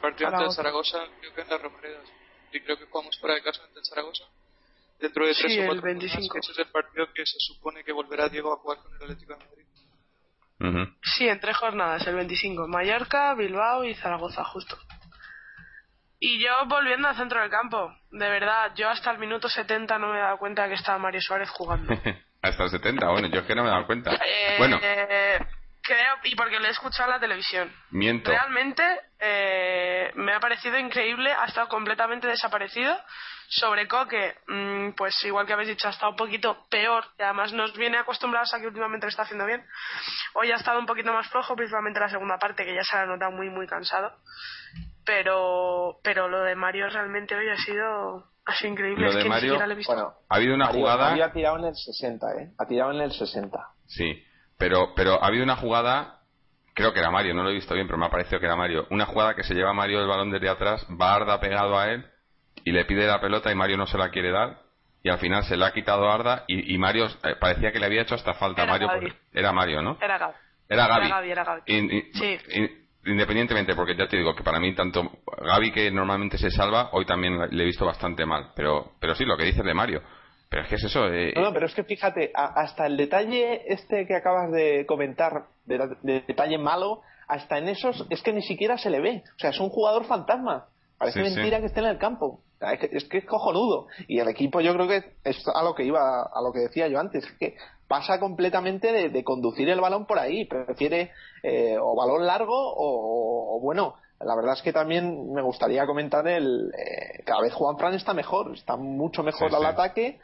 partido 0.01 0.29
ante 0.31 0.55
Zaragoza, 0.55 0.99
creo 1.21 1.35
que 1.35 1.41
en 1.43 1.49
las 1.49 1.61
Romeredas. 1.61 2.09
Y 2.53 2.61
creo 2.61 2.79
que 2.79 2.87
jugamos 2.87 3.19
fuera 3.19 3.35
de 3.35 3.43
casa 3.43 3.63
ante 3.65 3.81
Zaragoza. 3.85 4.25
Dentro 5.01 5.27
de 5.27 5.35
tres 5.35 5.53
sí, 5.53 5.61
o 5.61 5.67
cuatro 5.67 5.89
el 5.89 5.99
25. 5.99 6.39
ese 6.39 6.53
es 6.53 6.59
el 6.59 6.67
partido 6.67 7.07
que 7.13 7.25
se 7.25 7.39
supone 7.39 7.85
que 7.85 7.93
volverá 7.93 8.29
Diego 8.29 8.53
a 8.53 8.57
jugar 8.57 8.79
con 8.79 8.93
el 8.95 9.03
Atlético 9.03 9.35
de 9.35 9.45
Madrid. 9.45 9.65
Sí, 11.03 11.29
en 11.29 11.39
tres 11.39 11.57
jornadas, 11.57 12.07
el 12.07 12.17
25. 12.17 12.67
Mallorca, 12.67 13.35
Bilbao 13.35 13.85
y 13.85 13.95
Zaragoza, 13.95 14.43
justo. 14.45 14.77
Y 16.21 16.43
yo 16.43 16.51
volviendo 16.67 17.07
al 17.07 17.17
centro 17.17 17.41
del 17.41 17.49
campo, 17.49 17.95
de 18.11 18.29
verdad, 18.29 18.73
yo 18.75 18.89
hasta 18.89 19.13
el 19.13 19.19
minuto 19.19 19.49
70 19.49 19.99
no 19.99 20.13
me 20.13 20.19
he 20.19 20.23
dado 20.23 20.39
cuenta 20.39 20.65
de 20.65 20.71
que 20.71 20.75
estaba 20.75 20.99
Mario 20.99 21.21
Suárez 21.21 21.49
jugando. 21.51 21.93
hasta 22.43 22.65
el 22.65 22.71
70, 22.71 23.09
bueno, 23.09 23.29
yo 23.29 23.41
es 23.41 23.47
que 23.47 23.55
no 23.55 23.63
me 23.63 23.69
he 23.69 23.73
dado 23.73 23.87
cuenta. 23.87 24.15
Eh, 24.15 24.57
bueno. 24.59 24.81
Creo, 25.89 26.15
y 26.25 26.37
porque 26.37 26.61
lo 26.61 26.67
he 26.67 26.71
escuchado 26.71 27.09
en 27.09 27.15
la 27.15 27.21
televisión. 27.21 27.73
Miento. 27.91 28.31
Realmente 28.31 28.83
eh, 29.19 30.13
me 30.15 30.35
ha 30.35 30.41
parecido 30.41 30.79
increíble, 30.79 31.33
ha 31.33 31.47
estado 31.47 31.69
completamente 31.69 32.29
desaparecido. 32.29 32.97
Sobre 33.51 33.89
Coque, 33.89 34.37
mm, 34.47 34.91
pues 34.91 35.15
igual 35.25 35.47
que 35.47 35.55
habéis 35.55 35.71
dicho, 35.71 35.89
ha 35.89 35.91
estado 35.91 36.11
un 36.11 36.19
poquito 36.19 36.67
peor 36.69 37.03
y 37.19 37.23
además 37.23 37.51
nos 37.55 37.75
viene 37.79 37.97
acostumbrados 37.97 38.53
a 38.53 38.61
que 38.61 38.67
últimamente 38.67 39.07
lo 39.07 39.09
está 39.09 39.23
haciendo 39.23 39.47
bien. 39.47 39.65
Hoy 40.35 40.53
ha 40.53 40.57
estado 40.57 40.79
un 40.79 40.85
poquito 40.85 41.15
más 41.15 41.27
flojo, 41.31 41.57
principalmente 41.57 41.99
la 41.99 42.11
segunda 42.11 42.37
parte, 42.37 42.67
que 42.67 42.75
ya 42.75 42.85
se 42.85 42.99
ha 42.99 43.07
notado 43.07 43.33
muy, 43.33 43.49
muy 43.49 43.67
cansado 43.67 44.13
pero 45.09 46.01
pero 46.03 46.29
lo 46.29 46.43
de 46.43 46.55
Mario 46.55 46.91
realmente 46.91 47.35
hoy 47.35 47.49
ha 47.49 47.57
sido 47.57 48.27
ha 48.45 48.67
increíble 48.67 49.07
lo 49.07 49.15
de 49.15 49.25
Mario 49.25 49.59
ha 49.59 50.37
habido 50.37 50.55
una 50.55 50.67
jugada 50.67 51.09
Mario 51.09 51.25
ha 51.25 51.33
tirado 51.33 51.57
en 51.57 51.65
el 51.65 51.75
60 51.75 52.27
eh 52.35 52.53
ha 52.59 52.67
tirado 52.67 52.93
en 52.93 53.01
el 53.01 53.11
60 53.11 53.59
sí 53.87 54.23
pero 54.59 54.95
pero 54.95 55.23
ha 55.23 55.27
habido 55.27 55.45
una 55.45 55.57
jugada 55.57 56.21
creo 56.75 56.93
que 56.93 57.01
era 57.01 57.11
Mario 57.11 57.35
no 57.35 57.43
lo 57.43 57.51
he 57.51 57.55
visto 57.55 57.75
bien 57.75 57.87
pero 57.87 57.99
me 57.99 58.07
ha 58.07 58.11
parecido 58.11 58.41
que 58.41 58.47
era 58.47 58.57
Mario 58.57 58.87
una 58.91 59.07
jugada 59.07 59.35
que 59.35 59.45
se 59.45 59.55
lleva 59.55 59.73
Mario 59.73 60.01
el 60.01 60.09
balón 60.09 60.31
desde 60.31 60.49
atrás 60.49 60.87
va 61.01 61.15
Arda 61.15 61.41
pegado 61.41 61.79
a 61.79 61.91
él 61.91 62.05
y 62.65 62.73
le 62.73 62.85
pide 62.85 63.07
la 63.07 63.21
pelota 63.21 63.51
y 63.51 63.55
Mario 63.55 63.77
no 63.77 63.87
se 63.87 63.99
la 63.99 64.11
quiere 64.11 64.31
dar 64.31 64.59
y 65.03 65.09
al 65.09 65.19
final 65.19 65.45
se 65.45 65.57
la 65.57 65.69
ha 65.69 65.73
quitado 65.73 66.11
Arda 66.11 66.45
y, 66.49 66.77
Mario 66.77 67.07
eh, 67.07 67.37
parecía 67.41 67.73
que 67.73 67.79
le 67.79 67.87
había 67.87 68.03
hecho 68.03 68.17
hasta 68.17 68.35
falta 68.35 68.65
era 68.65 68.73
Mario 68.73 68.89
Gaby. 68.89 69.13
era 69.33 69.53
Mario 69.53 69.83
¿no? 69.83 69.99
era 70.01 70.19
Gaby 70.19 70.35
era 70.69 70.87
Gaby, 70.87 71.07
era 71.07 71.15
Gaby, 71.15 71.31
era 71.31 71.45
Gaby. 71.45 72.11
sí 72.13 72.39
independientemente, 73.09 73.75
porque 73.75 73.97
ya 73.97 74.07
te 74.07 74.17
digo 74.17 74.35
que 74.35 74.43
para 74.43 74.61
mí 74.61 74.75
tanto 74.75 75.11
Gaby 75.41 75.73
que 75.73 75.91
normalmente 75.91 76.39
se 76.39 76.51
salva, 76.51 76.91
hoy 76.93 77.05
también 77.05 77.39
le 77.51 77.63
he 77.63 77.67
visto 77.67 77.85
bastante 77.85 78.27
mal, 78.27 78.53
pero, 78.55 78.93
pero 79.01 79.15
sí, 79.15 79.25
lo 79.25 79.37
que 79.37 79.45
dices 79.45 79.65
de 79.65 79.75
Mario. 79.75 80.03
Pero 80.49 80.63
es 80.63 80.69
que 80.69 80.75
es 80.77 80.85
eso. 80.85 81.07
Eh, 81.13 81.35
no, 81.37 81.53
pero 81.53 81.67
es 81.67 81.75
que 81.75 81.85
fíjate, 81.85 82.33
hasta 82.35 82.87
el 82.87 82.97
detalle 82.97 83.71
este 83.73 84.07
que 84.07 84.17
acabas 84.17 84.51
de 84.51 84.87
comentar, 84.87 85.47
de, 85.67 86.23
detalle 86.27 86.59
malo, 86.59 87.03
hasta 87.27 87.59
en 87.59 87.69
esos 87.69 88.07
es 88.09 88.23
que 88.23 88.33
ni 88.33 88.43
siquiera 88.43 88.79
se 88.79 88.91
le 88.91 89.01
ve. 89.01 89.23
O 89.37 89.39
sea, 89.39 89.51
es 89.51 89.61
un 89.61 89.69
jugador 89.69 90.05
fantasma. 90.07 90.69
Parece 90.97 91.23
mentira 91.23 91.61
que 91.61 91.67
esté 91.67 91.81
en 91.81 91.87
el 91.87 91.99
campo. 91.99 92.41
Es 92.61 93.05
que, 93.05 93.19
es 93.19 93.25
cojonudo. 93.25 93.87
Y 94.09 94.19
el 94.19 94.29
equipo 94.29 94.61
yo 94.61 94.75
creo 94.75 94.89
que 94.89 95.13
es 95.23 95.47
a 95.55 95.63
lo 95.63 95.75
que 95.75 95.85
iba, 95.85 96.23
a 96.23 96.43
lo 96.43 96.53
que 96.53 96.61
decía 96.61 96.89
yo 96.89 96.99
antes, 96.99 97.25
que 97.39 97.55
pasa 97.87 98.19
completamente 98.19 99.09
de, 99.09 99.25
conducir 99.25 99.69
el 99.69 99.81
balón 99.81 100.07
por 100.07 100.19
ahí. 100.19 100.45
Prefiere 100.47 101.13
eh, 101.43 101.77
o 101.81 101.95
balón 101.95 102.27
largo 102.27 102.57
o, 102.57 103.61
bueno, 103.63 103.95
la 104.21 104.35
verdad 104.35 104.55
es 104.55 104.63
que 104.63 104.73
también 104.73 105.33
me 105.33 105.43
gustaría 105.43 105.87
comentar 105.87 106.27
el 106.27 106.73
eh, 106.77 107.23
cada 107.25 107.41
vez 107.41 107.53
Juan 107.55 107.79
Fran 107.79 107.95
está 107.95 108.15
mejor, 108.15 108.53
está 108.55 108.77
mucho 108.77 109.23
mejor 109.23 109.55
al 109.55 109.67
ataque 109.67 110.19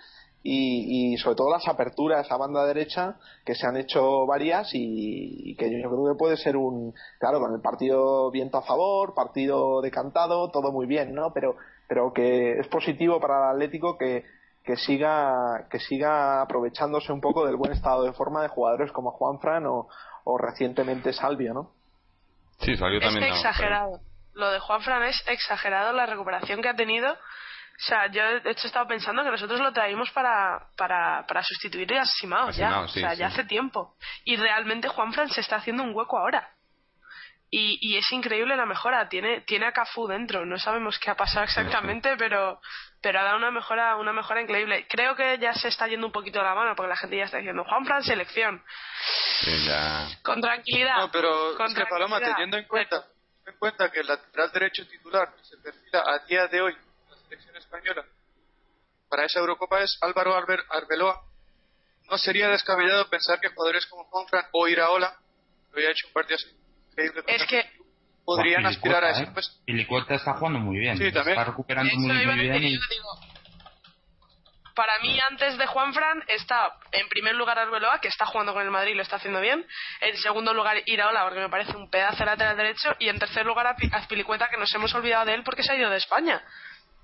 y, 0.46 1.16
sobre 1.16 1.36
todo 1.36 1.50
las 1.50 1.66
aperturas 1.66 2.30
a 2.30 2.36
banda 2.36 2.66
derecha 2.66 3.16
que 3.46 3.54
se 3.54 3.66
han 3.66 3.78
hecho 3.78 4.26
varias 4.26 4.68
y, 4.74 5.56
que 5.56 5.70
yo 5.70 5.88
creo 5.88 6.12
que 6.12 6.18
puede 6.18 6.36
ser 6.36 6.56
un 6.56 6.92
claro 7.18 7.40
con 7.40 7.54
el 7.54 7.62
partido 7.62 8.30
viento 8.30 8.58
a 8.58 8.62
favor, 8.62 9.14
partido 9.14 9.80
decantado, 9.80 10.50
todo 10.50 10.70
muy 10.70 10.86
bien, 10.86 11.14
¿no? 11.14 11.32
Pero 11.32 11.56
pero 11.88 12.12
que 12.12 12.58
es 12.58 12.68
positivo 12.68 13.20
para 13.20 13.50
el 13.50 13.56
Atlético 13.56 13.96
que, 13.96 14.24
que 14.64 14.76
siga 14.76 15.66
que 15.70 15.78
siga 15.78 16.42
aprovechándose 16.42 17.12
un 17.12 17.20
poco 17.20 17.46
del 17.46 17.56
buen 17.56 17.72
estado 17.72 18.04
de 18.04 18.12
forma 18.12 18.42
de 18.42 18.48
jugadores 18.48 18.92
como 18.92 19.12
Juan 19.12 19.38
Fran 19.40 19.64
o, 19.66 19.88
recientemente 20.38 21.12
Salvio, 21.12 21.54
¿no? 21.54 21.70
Sí, 22.64 22.76
salió 22.76 23.00
también. 23.00 23.24
Es 23.24 23.36
exagerado. 23.36 24.00
Lo 24.34 24.50
de 24.50 24.58
Juan 24.58 24.82
Fran 24.82 25.02
es 25.04 25.22
exagerado 25.26 25.92
la 25.92 26.06
recuperación 26.06 26.60
que 26.60 26.68
ha 26.68 26.74
tenido. 26.74 27.12
O 27.12 27.86
sea, 27.86 28.06
yo 28.06 28.22
de 28.40 28.50
hecho 28.50 28.64
he 28.64 28.66
estado 28.66 28.86
pensando 28.86 29.24
que 29.24 29.30
nosotros 29.30 29.60
lo 29.60 29.72
traímos 29.72 30.10
para, 30.12 30.68
para, 30.76 31.24
para 31.26 31.42
sustituir 31.42 31.92
a 31.94 32.04
Simao 32.04 32.50
ya. 32.50 32.80
o 32.80 32.88
sea, 32.88 33.14
ya 33.14 33.26
hace 33.28 33.44
tiempo. 33.44 33.96
Y 34.24 34.36
realmente 34.36 34.88
Juan 34.88 35.12
Fran 35.12 35.28
se 35.28 35.40
está 35.40 35.56
haciendo 35.56 35.82
un 35.82 35.94
hueco 35.94 36.18
ahora. 36.18 36.50
Y, 37.56 37.96
es 37.96 38.10
increíble 38.10 38.56
la 38.56 38.66
mejora. 38.66 39.08
Tiene, 39.08 39.42
tiene 39.42 39.66
a 39.66 39.72
Cafú 39.72 40.08
dentro. 40.08 40.44
No 40.44 40.58
sabemos 40.58 40.98
qué 40.98 41.10
ha 41.10 41.14
pasado 41.14 41.44
exactamente, 41.44 42.16
pero, 42.16 42.60
pero 43.04 43.20
ha 43.20 43.22
dado 43.22 43.36
una 43.36 43.50
mejora, 43.50 43.96
una 43.96 44.14
mejora 44.14 44.40
increíble. 44.40 44.86
Creo 44.88 45.14
que 45.14 45.38
ya 45.38 45.52
se 45.52 45.68
está 45.68 45.86
yendo 45.86 46.06
un 46.06 46.12
poquito 46.12 46.38
de 46.38 46.46
la 46.46 46.54
mano 46.54 46.74
porque 46.74 46.88
la 46.88 46.96
gente 46.96 47.18
ya 47.18 47.24
está 47.24 47.36
diciendo 47.36 47.62
Juan 47.62 47.84
Fran 47.84 48.02
selección. 48.02 48.64
Con 50.22 50.40
tranquilidad. 50.40 50.96
No, 50.96 51.10
pero 51.12 51.52
es 51.52 51.74
que 51.74 51.84
Paloma, 51.84 52.18
teniendo 52.18 52.56
en 52.56 52.64
cuenta, 52.64 53.04
en 53.46 53.58
cuenta 53.58 53.92
que 53.92 54.00
el 54.00 54.06
lateral 54.06 54.50
derecho 54.52 54.88
titular 54.88 55.34
que 55.36 55.44
se 55.44 55.58
perfila 55.58 56.02
a 56.06 56.18
día 56.20 56.46
de 56.46 56.62
hoy 56.62 56.72
en 56.72 57.10
la 57.10 57.16
selección 57.18 57.56
española 57.56 58.06
para 59.10 59.26
esa 59.26 59.38
Eurocopa 59.40 59.82
es 59.82 59.98
Álvaro 60.00 60.34
Arbeloa. 60.34 61.24
No 62.10 62.16
sería 62.16 62.48
descabellado 62.48 63.10
pensar 63.10 63.38
que 63.38 63.50
jugadores 63.50 63.84
como 63.86 64.04
Juan 64.04 64.26
Fran 64.28 64.46
o 64.52 64.66
Iraola, 64.66 65.14
que 65.70 65.80
hoy 65.80 65.86
ha 65.86 65.90
hecho 65.90 66.06
un 66.06 66.14
partido 66.14 66.36
así 66.36 66.64
es 67.26 67.46
que 67.46 67.70
podrían 68.24 68.66
aspirar 68.66 69.04
a 69.04 69.10
ese 69.10 69.26
pues 69.32 69.60
Y 69.66 69.72
Licueta 69.72 70.14
está 70.14 70.34
jugando 70.34 70.58
muy 70.60 70.78
bien. 70.78 71.00
Está 71.00 71.44
recuperando 71.44 71.92
muy, 71.96 72.16
bien. 72.36 72.78
Para 74.74 74.98
mí, 74.98 75.16
antes 75.30 75.56
de 75.56 75.66
Juan 75.66 75.94
Fran, 75.94 76.24
está 76.26 76.72
en 76.90 77.08
primer 77.08 77.36
lugar 77.36 77.58
Arbeloa, 77.58 78.00
que 78.00 78.08
está 78.08 78.26
jugando 78.26 78.52
con 78.52 78.62
el 78.62 78.70
Madrid 78.70 78.92
y 78.92 78.94
lo 78.96 79.02
está 79.02 79.16
haciendo 79.16 79.40
bien. 79.40 79.64
En 80.00 80.16
segundo 80.16 80.52
lugar, 80.52 80.82
Iraola, 80.86 81.22
porque 81.22 81.40
me 81.40 81.48
parece 81.48 81.76
un 81.76 81.88
pedazo 81.88 82.18
de 82.18 82.26
lateral 82.26 82.56
derecho. 82.56 82.96
Y 82.98 83.08
en 83.08 83.18
tercer 83.18 83.46
lugar, 83.46 83.76
Azpilicueta, 83.92 84.48
que 84.48 84.56
nos 84.56 84.74
hemos 84.74 84.92
olvidado 84.94 85.26
de 85.26 85.34
él 85.34 85.42
porque 85.44 85.62
se 85.62 85.72
ha 85.72 85.76
ido 85.76 85.90
de 85.90 85.98
España. 85.98 86.42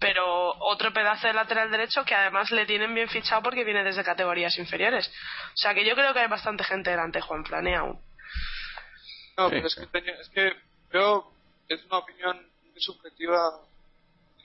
Pero 0.01 0.25
otro 0.59 0.93
pedazo 0.93 1.29
de 1.29 1.35
lateral 1.35 1.71
derecho 1.71 2.05
que 2.05 2.15
además 2.15 2.51
le 2.51 2.67
tienen 2.67 2.93
bien 2.93 3.09
fichado 3.09 3.43
porque 3.43 3.65
viene 3.65 3.85
desde 3.85 4.03
categorías 4.03 4.59
inferiores. 4.59 5.09
O 5.09 5.57
sea 5.57 5.75
que 5.75 5.85
yo 5.85 5.95
creo 5.95 6.13
que 6.13 6.21
hay 6.21 6.29
bastante 6.29 6.65
gente 6.65 6.91
delante 6.91 7.19
de 7.19 7.23
Juan 7.23 7.45
Fran, 7.45 7.67
¿eh? 7.69 7.77
aún. 7.77 8.01
No, 9.37 9.49
pero 9.49 9.67
es, 9.67 9.75
que 9.75 10.11
es 10.11 10.29
que 10.31 10.70
creo 10.91 11.33
es 11.69 11.85
una 11.87 11.99
opinión 11.99 12.51
muy 12.65 12.81
subjetiva 12.81 13.65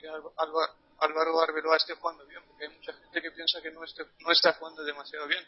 que 0.00 0.08
Álvaro 0.08 1.40
Arbeloa 1.42 1.76
esté 1.76 1.94
jugando 1.94 2.24
bien, 2.26 2.40
porque 2.46 2.64
hay 2.64 2.70
mucha 2.70 2.92
gente 2.92 3.20
que 3.20 3.30
piensa 3.32 3.60
que 3.60 3.70
no, 3.70 3.80
no 3.80 4.32
está 4.32 4.52
jugando 4.54 4.82
demasiado 4.84 5.26
bien. 5.26 5.44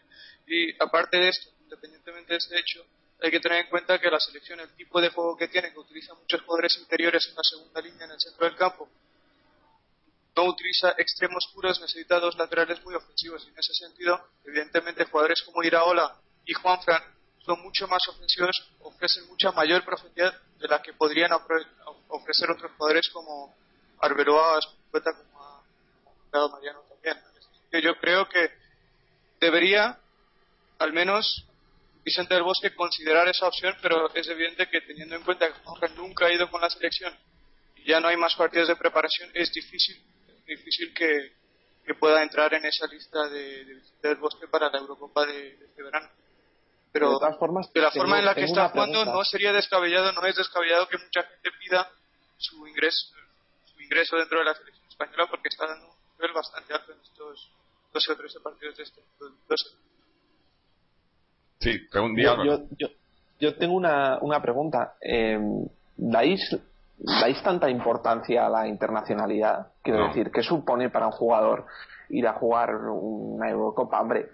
Y 0.46 0.82
aparte 0.82 1.16
de 1.16 1.28
esto, 1.28 1.50
independientemente 1.60 2.32
de 2.32 2.38
este 2.38 2.58
hecho, 2.58 2.84
hay 3.22 3.30
que 3.30 3.40
tener 3.40 3.64
en 3.64 3.70
cuenta 3.70 3.98
que 3.98 4.10
la 4.10 4.20
selección, 4.20 4.60
el 4.60 4.74
tipo 4.74 5.00
de 5.00 5.08
juego 5.10 5.36
que 5.36 5.48
tiene, 5.48 5.72
que 5.72 5.78
utiliza 5.78 6.14
muchos 6.14 6.42
jugadores 6.42 6.76
interiores 6.78 7.26
en 7.28 7.34
la 7.34 7.42
segunda 7.42 7.80
línea, 7.80 8.04
en 8.04 8.12
el 8.12 8.20
centro 8.20 8.46
del 8.46 8.56
campo, 8.56 8.88
no 10.36 10.44
utiliza 10.44 10.94
extremos 10.98 11.48
puros, 11.52 11.80
necesita 11.80 12.20
dos 12.20 12.36
laterales 12.36 12.82
muy 12.84 12.94
ofensivos. 12.94 13.44
Y 13.44 13.48
en 13.48 13.58
ese 13.58 13.74
sentido, 13.74 14.28
evidentemente, 14.44 15.04
jugadores 15.04 15.42
como 15.42 15.64
Iraola 15.64 16.16
y 16.44 16.54
Juan 16.54 16.80
Fran 16.82 17.02
son 17.45 17.61
mucho 17.62 17.87
más 17.88 18.07
ofensivos, 18.09 18.71
ofrecen 18.80 19.26
mucha 19.28 19.52
mayor 19.52 19.85
profundidad 19.85 20.35
de 20.59 20.68
la 20.68 20.83
que 20.83 20.92
podrían 20.92 21.30
ofrecer 22.09 22.50
otros 22.50 22.73
jugadores 22.76 23.09
como 23.11 23.54
Arbeloa, 24.00 24.59
Escueta, 24.59 25.11
como 25.12 25.64
ha 26.33 26.49
Mariano 26.49 26.80
también. 26.88 27.16
Yo 27.83 27.99
creo 27.99 28.28
que 28.28 28.50
debería, 29.40 29.99
al 30.78 30.92
menos, 30.92 31.45
Vicente 32.04 32.35
del 32.35 32.42
Bosque 32.42 32.75
considerar 32.75 33.28
esa 33.28 33.47
opción, 33.47 33.76
pero 33.83 34.12
es 34.14 34.26
evidente 34.28 34.68
que 34.68 34.80
teniendo 34.80 35.16
en 35.16 35.23
cuenta 35.23 35.49
que 35.49 35.61
Jorge 35.64 35.88
nunca 35.95 36.26
ha 36.26 36.33
ido 36.33 36.50
con 36.50 36.61
la 36.61 36.71
selección 36.71 37.14
y 37.76 37.85
ya 37.85 38.00
no 38.00 38.09
hay 38.09 38.16
más 38.16 38.35
partidos 38.35 38.68
de 38.68 38.76
preparación, 38.76 39.30
es 39.35 39.52
difícil, 39.52 40.02
difícil 40.47 40.95
que, 40.95 41.33
que 41.85 41.95
pueda 41.95 42.23
entrar 42.23 42.54
en 42.54 42.64
esa 42.64 42.87
lista 42.87 43.28
de, 43.28 43.64
de 43.64 43.83
del 44.02 44.16
bosque 44.16 44.47
para 44.49 44.71
la 44.71 44.78
Eurocopa 44.78 45.26
de, 45.26 45.49
este 45.50 45.83
verano. 45.83 46.09
Pero 46.92 47.12
de, 47.12 47.18
todas 47.18 47.38
formas, 47.38 47.73
de 47.73 47.80
la 47.80 47.90
forma 47.90 48.18
en 48.18 48.25
la 48.25 48.35
que 48.35 48.45
está 48.45 48.71
jugando 48.71 49.04
no 49.04 49.25
sería 49.25 49.52
descabellado, 49.52 50.12
no 50.12 50.26
es 50.26 50.37
descabellado 50.37 50.88
que 50.88 50.99
mucha 50.99 51.23
gente 51.23 51.50
pida 51.61 51.88
su 52.38 52.66
ingreso, 52.66 53.14
su 53.66 53.80
ingreso 53.83 54.16
dentro 54.16 54.38
de 54.38 54.45
la 54.47 54.54
selección 54.54 54.88
española 54.88 55.26
porque 55.30 55.49
está 55.49 55.66
dando 55.66 55.87
un 55.87 55.95
nivel 56.16 56.33
bastante 56.33 56.73
alto 56.73 56.92
en 56.92 57.00
estos 57.00 57.50
12 57.92 58.12
o 58.12 58.16
13 58.16 58.40
partidos 58.40 58.76
de 58.76 58.83
este 58.83 59.02
12. 59.49 59.64
Sí, 61.61 61.88
yo, 61.92 62.45
yo, 62.45 62.61
yo, 62.78 62.88
yo, 63.40 63.54
tengo 63.57 63.75
una, 63.75 64.18
una 64.21 64.40
pregunta. 64.40 64.95
Eh, 65.00 65.38
¿dais, 65.97 66.57
¿Dais 66.99 67.42
tanta 67.42 67.68
importancia 67.68 68.47
a 68.47 68.49
la 68.49 68.68
internacionalidad? 68.68 69.68
Quiero 69.83 70.09
decir, 70.09 70.30
¿qué 70.33 70.42
supone 70.42 70.90
para 70.90 71.07
un 71.07 71.12
jugador 71.12 71.66
ir 72.09 72.26
a 72.26 72.35
jugar 72.35 72.75
una 72.75 73.50
Eurocopa? 73.50 74.00
Hombre, 74.00 74.30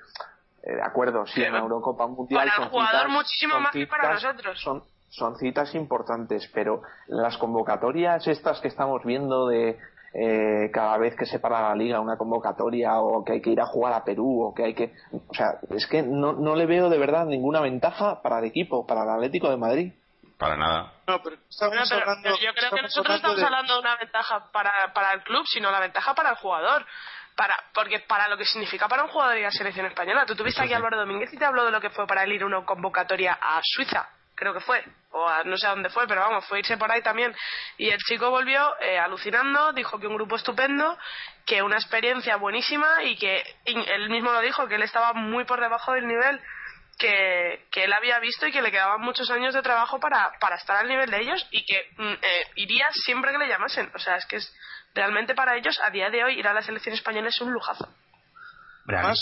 eh, 0.64 0.76
de 0.76 0.83
acuerdo, 0.83 1.26
sí, 1.26 1.42
una 1.42 1.59
Eurocopa 1.59 2.06
Mundial. 2.06 2.49
Para 2.49 2.64
el 2.64 2.71
jugador 2.71 3.09
muchísimo 3.11 3.61
más 3.61 3.73
que 3.73 3.87
para 3.87 4.14
nosotros. 4.14 4.61
Son, 4.61 4.83
son 5.11 5.37
citas 5.37 5.75
importantes, 5.75 6.50
pero 6.54 6.83
las 7.06 7.37
convocatorias 7.37 8.26
estas 8.26 8.61
que 8.61 8.68
estamos 8.68 9.04
viendo 9.04 9.49
de 9.49 9.78
eh, 10.14 10.71
cada 10.73 10.97
vez 10.97 11.16
que 11.16 11.26
se 11.26 11.38
para 11.38 11.61
la 11.61 11.75
liga 11.75 12.00
una 12.00 12.16
convocatoria 12.16 13.00
o 13.00 13.25
que 13.25 13.33
hay 13.33 13.42
que 13.42 13.50
ir 13.50 13.61
a 13.61 13.66
jugar 13.66 13.92
a 13.92 14.04
Perú 14.04 14.44
o 14.44 14.54
que 14.54 14.64
hay 14.64 14.75
que 14.75 14.94
o 15.12 15.35
sea 15.35 15.59
es 15.71 15.88
que 15.88 16.02
no, 16.02 16.33
no 16.33 16.54
le 16.54 16.66
veo 16.66 16.88
de 16.88 16.99
verdad 16.99 17.26
ninguna 17.26 17.61
ventaja 17.61 18.23
para 18.23 18.38
el 18.38 18.44
equipo 18.44 18.87
para 18.87 19.02
el 19.02 19.11
Atlético 19.11 19.50
de 19.50 19.56
Madrid 19.56 19.92
para 20.38 20.56
nada 20.56 20.92
no 21.09 21.21
pero, 21.21 21.35
estamos 21.50 21.90
hablando, 21.90 22.28
yo 22.30 22.54
creo 22.54 22.71
que 22.71 22.83
nosotros 22.83 23.16
estamos 23.16 23.42
hablando 23.42 23.75
de 23.75 23.80
una 23.80 23.97
ventaja 23.97 24.52
para, 24.52 24.92
para 24.94 25.14
el 25.14 25.25
club 25.25 25.44
sino 25.47 25.73
la 25.73 25.80
ventaja 25.80 26.14
para 26.14 26.30
el 26.30 26.37
jugador 26.37 26.87
para 27.37 27.57
porque 27.73 28.00
para 28.00 28.29
lo 28.29 28.37
que 28.37 28.45
significa 28.45 28.88
para 28.88 29.05
un 29.05 29.11
jugador 29.11 29.38
ir 29.38 29.47
a 29.47 29.50
selección 29.50 29.87
española 29.87 30.25
tú 30.26 30.35
tuviste 30.37 30.62
aquí 30.62 30.73
a 30.73 30.76
Álvaro 30.76 30.99
Domínguez 30.99 31.33
y 31.33 31.38
te 31.38 31.45
habló 31.45 31.64
de 31.64 31.73
lo 31.73 31.81
que 31.81 31.91
fue 31.91 32.07
para 32.07 32.25
él 32.25 32.33
ir 32.33 32.43
a 32.43 32.47
una 32.47 32.64
convocatoria 32.64 33.38
a 33.41 33.61
Suiza 33.62 34.09
creo 34.35 34.53
que 34.53 34.61
fue, 34.61 34.85
o 35.12 35.45
no 35.45 35.57
sé 35.57 35.67
a 35.67 35.71
dónde 35.71 35.91
fue, 35.91 36.07
pero 36.07 36.21
vamos, 36.21 36.45
fue 36.47 36.59
irse 36.59 36.76
por 36.76 36.91
ahí 36.91 37.03
también. 37.03 37.35
Y 37.79 37.91
el 37.91 37.99
chico 37.99 38.31
volvió 38.31 38.75
eh, 38.81 38.99
alucinando, 38.99 39.73
dijo 39.73 39.99
que 39.99 40.07
un 40.07 40.17
grupo 40.17 40.37
estupendo, 40.37 40.99
que 41.47 41.62
una 41.62 41.76
experiencia 41.76 42.37
buenísima 42.37 43.05
y 43.05 43.17
que 43.17 43.43
él 43.64 44.11
mismo 44.11 44.33
lo 44.33 44.41
dijo, 44.41 44.67
que 44.67 44.75
él 44.75 44.83
estaba 44.83 45.12
muy 45.12 45.45
por 45.45 45.61
debajo 45.61 45.93
del 45.93 46.07
nivel 46.07 46.41
que, 46.99 47.67
que 47.71 47.85
él 47.85 47.93
había 47.93 48.19
visto 48.21 48.47
y 48.47 48.53
que 48.53 48.62
le 48.62 48.71
quedaban 48.71 49.00
muchos 49.00 49.31
años 49.31 49.55
de 49.55 49.62
trabajo 49.62 49.99
para, 49.99 50.33
para 50.41 50.57
estar 50.57 50.76
al 50.76 50.88
nivel 50.88 51.11
de 51.11 51.21
ellos 51.21 51.47
y 51.50 51.64
que 51.64 51.91
mm, 51.97 52.12
eh, 52.23 52.47
iría 52.57 52.87
siempre 52.93 53.33
que 53.33 53.38
le 53.38 53.49
llamasen. 53.49 53.91
O 53.95 53.99
sea, 53.99 54.17
es 54.17 54.26
que 54.26 54.37
es 54.37 54.55
realmente 54.95 55.35
para 55.35 55.57
ellos 55.57 55.79
a 55.83 55.91
día 55.91 56.09
de 56.11 56.25
hoy 56.25 56.39
ir 56.39 56.47
a 56.47 56.55
la 56.55 56.63
selección 56.63 56.95
española 56.95 57.29
es 57.29 57.41
un 57.41 57.53
lujazo. 57.53 57.89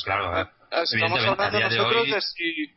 claro, 0.04 0.50
estamos 0.70 1.24
hablando 1.24 1.60
nosotros 1.60 2.06
de 2.06 2.20
si... 2.20 2.76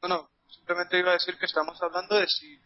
Bueno, 0.00 0.30
simplemente 0.48 0.98
iba 0.98 1.10
a 1.10 1.14
decir 1.14 1.36
que 1.38 1.46
estamos 1.46 1.80
hablando 1.82 2.16
de 2.16 2.26
si, 2.26 2.58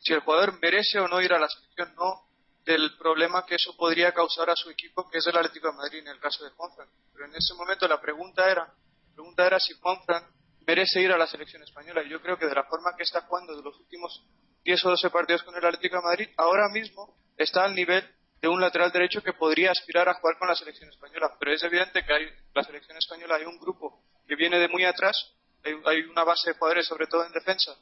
si 0.00 0.12
el 0.12 0.20
jugador 0.20 0.58
merece 0.60 0.98
o 0.98 1.08
no 1.08 1.20
ir 1.20 1.32
a 1.32 1.38
la 1.38 1.48
selección, 1.48 1.94
no 1.94 2.24
del 2.64 2.96
problema 2.96 3.46
que 3.46 3.56
eso 3.56 3.76
podría 3.76 4.12
causar 4.12 4.50
a 4.50 4.56
su 4.56 4.70
equipo, 4.70 5.08
que 5.08 5.18
es 5.18 5.26
el 5.26 5.36
Atlético 5.36 5.70
de 5.70 5.76
Madrid 5.76 5.98
en 6.00 6.08
el 6.08 6.20
caso 6.20 6.44
de 6.44 6.50
Juanfran. 6.50 6.88
Pero 7.12 7.26
en 7.26 7.34
ese 7.34 7.54
momento 7.54 7.88
la 7.88 8.00
pregunta 8.00 8.50
era, 8.50 8.62
la 8.62 9.14
pregunta 9.14 9.46
era 9.46 9.58
si 9.58 9.74
Juanfran 9.74 10.24
merece 10.66 11.00
ir 11.00 11.12
a 11.12 11.18
la 11.18 11.26
selección 11.26 11.62
española. 11.62 12.02
Y 12.02 12.10
yo 12.10 12.20
creo 12.20 12.38
que 12.38 12.46
de 12.46 12.54
la 12.54 12.64
forma 12.64 12.94
que 12.96 13.02
está 13.02 13.22
jugando 13.22 13.56
de 13.56 13.62
los 13.62 13.78
últimos 13.78 14.24
10 14.64 14.84
o 14.84 14.90
12 14.90 15.10
partidos 15.10 15.42
con 15.42 15.56
el 15.56 15.64
Atlético 15.64 15.96
de 15.96 16.02
Madrid, 16.02 16.28
ahora 16.36 16.68
mismo 16.68 17.16
está 17.36 17.64
al 17.64 17.74
nivel 17.74 18.04
de 18.40 18.48
un 18.48 18.60
lateral 18.60 18.90
derecho 18.90 19.22
que 19.22 19.32
podría 19.32 19.70
aspirar 19.70 20.08
a 20.08 20.14
jugar 20.14 20.38
con 20.38 20.48
la 20.48 20.54
selección 20.54 20.88
española. 20.88 21.34
Pero 21.38 21.52
es 21.52 21.62
evidente 21.62 22.04
que 22.04 22.12
hay 22.12 22.26
la 22.54 22.62
selección 22.62 22.96
española 22.96 23.36
hay 23.36 23.44
un 23.44 23.58
grupo 23.58 24.02
que 24.26 24.36
viene 24.36 24.58
de 24.58 24.68
muy 24.68 24.84
atrás 24.84 25.34
hay, 25.64 26.00
una 26.02 26.24
base 26.24 26.50
de 26.50 26.58
jugadores, 26.58 26.86
sobre 26.86 27.06
todo 27.06 27.24
en 27.24 27.32
defensa, 27.32 27.76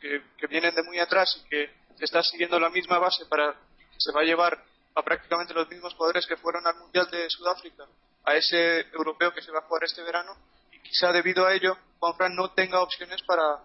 que, 0.00 0.46
vienen 0.48 0.74
de 0.74 0.82
muy 0.82 0.98
atrás 0.98 1.40
y 1.44 1.48
que 1.48 1.70
está 2.00 2.22
siguiendo 2.22 2.58
la 2.58 2.70
misma 2.70 2.98
base 2.98 3.26
para 3.26 3.54
se 3.96 4.12
va 4.12 4.20
a 4.20 4.24
llevar 4.24 4.64
a 4.94 5.02
prácticamente 5.02 5.52
los 5.52 5.68
mismos 5.68 5.94
jugadores 5.94 6.26
que 6.26 6.36
fueron 6.36 6.66
al 6.66 6.76
Mundial 6.76 7.10
de 7.10 7.28
Sudáfrica 7.28 7.84
a 8.24 8.34
ese 8.34 8.80
europeo 8.92 9.32
que 9.34 9.42
se 9.42 9.50
va 9.50 9.58
a 9.58 9.62
jugar 9.62 9.84
este 9.84 10.02
verano 10.02 10.36
y 10.70 10.78
quizá 10.80 11.10
debido 11.12 11.44
a 11.44 11.54
ello 11.54 11.76
Juanfran 11.98 12.34
no 12.36 12.52
tenga 12.52 12.80
opciones 12.80 13.20
para, 13.22 13.58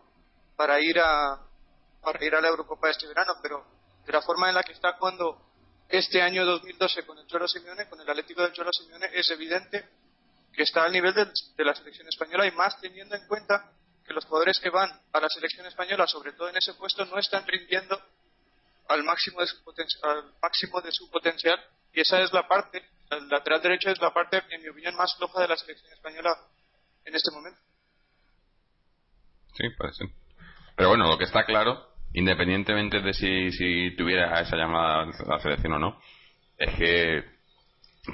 para 0.56 0.82
ir 0.82 1.00
a 1.00 1.40
para 2.02 2.26
ir 2.26 2.34
a 2.34 2.42
la 2.42 2.48
Eurocopa 2.48 2.90
este 2.90 3.08
verano 3.08 3.34
pero 3.44 3.64
de 4.06 4.12
la 4.12 4.24
forma 4.24 4.50
en 4.50 4.56
la 4.56 4.64
que 4.64 4.72
está 4.72 4.94
jugando 4.94 5.40
este 5.90 6.22
año 6.22 6.46
2012 6.46 7.06
con 7.06 7.18
el 7.20 7.28
Cholo 7.28 7.48
Simeone 7.48 7.88
con 7.88 8.00
el 8.00 8.10
Atlético 8.10 8.42
del 8.42 8.54
Cholo 8.54 8.72
Simeone 8.72 9.10
es 9.14 9.30
evidente 9.32 9.88
que 10.54 10.64
está 10.64 10.84
al 10.84 10.92
nivel 10.92 11.14
de, 11.14 11.66
la 11.66 11.76
selección 11.76 12.08
española 12.08 12.46
y 12.46 12.52
más 12.52 12.80
teniendo 12.80 13.16
en 13.16 13.28
cuenta 13.28 13.72
que 14.06 14.14
los 14.14 14.26
jugadores 14.26 14.60
que 14.60 14.70
van 14.70 14.90
a 15.12 15.20
la 15.20 15.30
selección 15.30 15.66
española, 15.66 16.06
sobre 16.08 16.34
todo 16.34 16.50
en 16.50 16.58
ese 16.58 16.74
puesto, 16.76 17.06
no 17.06 17.18
están 17.18 17.46
rindiendo 17.48 18.00
al 18.88 19.04
máximo 19.04 19.42
de 19.42 19.48
su, 19.48 19.58
al 20.04 20.34
máximo 20.42 20.82
de 20.82 20.92
su 20.92 21.10
potencial 21.10 21.60
y 21.94 22.02
esa 22.02 22.22
es 22.22 22.32
la 22.34 22.48
parte, 22.48 22.84
el 23.10 23.28
lateral 23.30 23.62
derecho 23.62 23.90
es 23.90 24.00
la 24.02 24.14
parte, 24.14 24.44
en 24.50 24.62
mi 24.62 24.70
opinión, 24.70 24.96
más 24.96 25.16
floja 25.16 25.42
de 25.42 25.48
la 25.48 25.58
selección 25.58 25.92
española 25.94 26.38
en 27.06 27.16
este 27.16 27.32
momento. 27.32 27.60
Sí, 29.56 29.70
parece. 29.78 30.06
Pero 30.76 30.90
bueno, 30.90 31.08
lo 31.08 31.18
que 31.18 31.26
está 31.26 31.46
claro, 31.46 31.93
independientemente 32.14 33.02
de 33.02 33.14
si, 33.14 33.52
si 33.52 33.96
tuviera 33.96 34.40
esa 34.40 34.56
llamada 34.56 35.04
a 35.04 35.28
la 35.28 35.40
selección 35.40 35.74
o 35.74 35.80
no, 35.80 36.00
es 36.58 36.74
que 36.76 37.34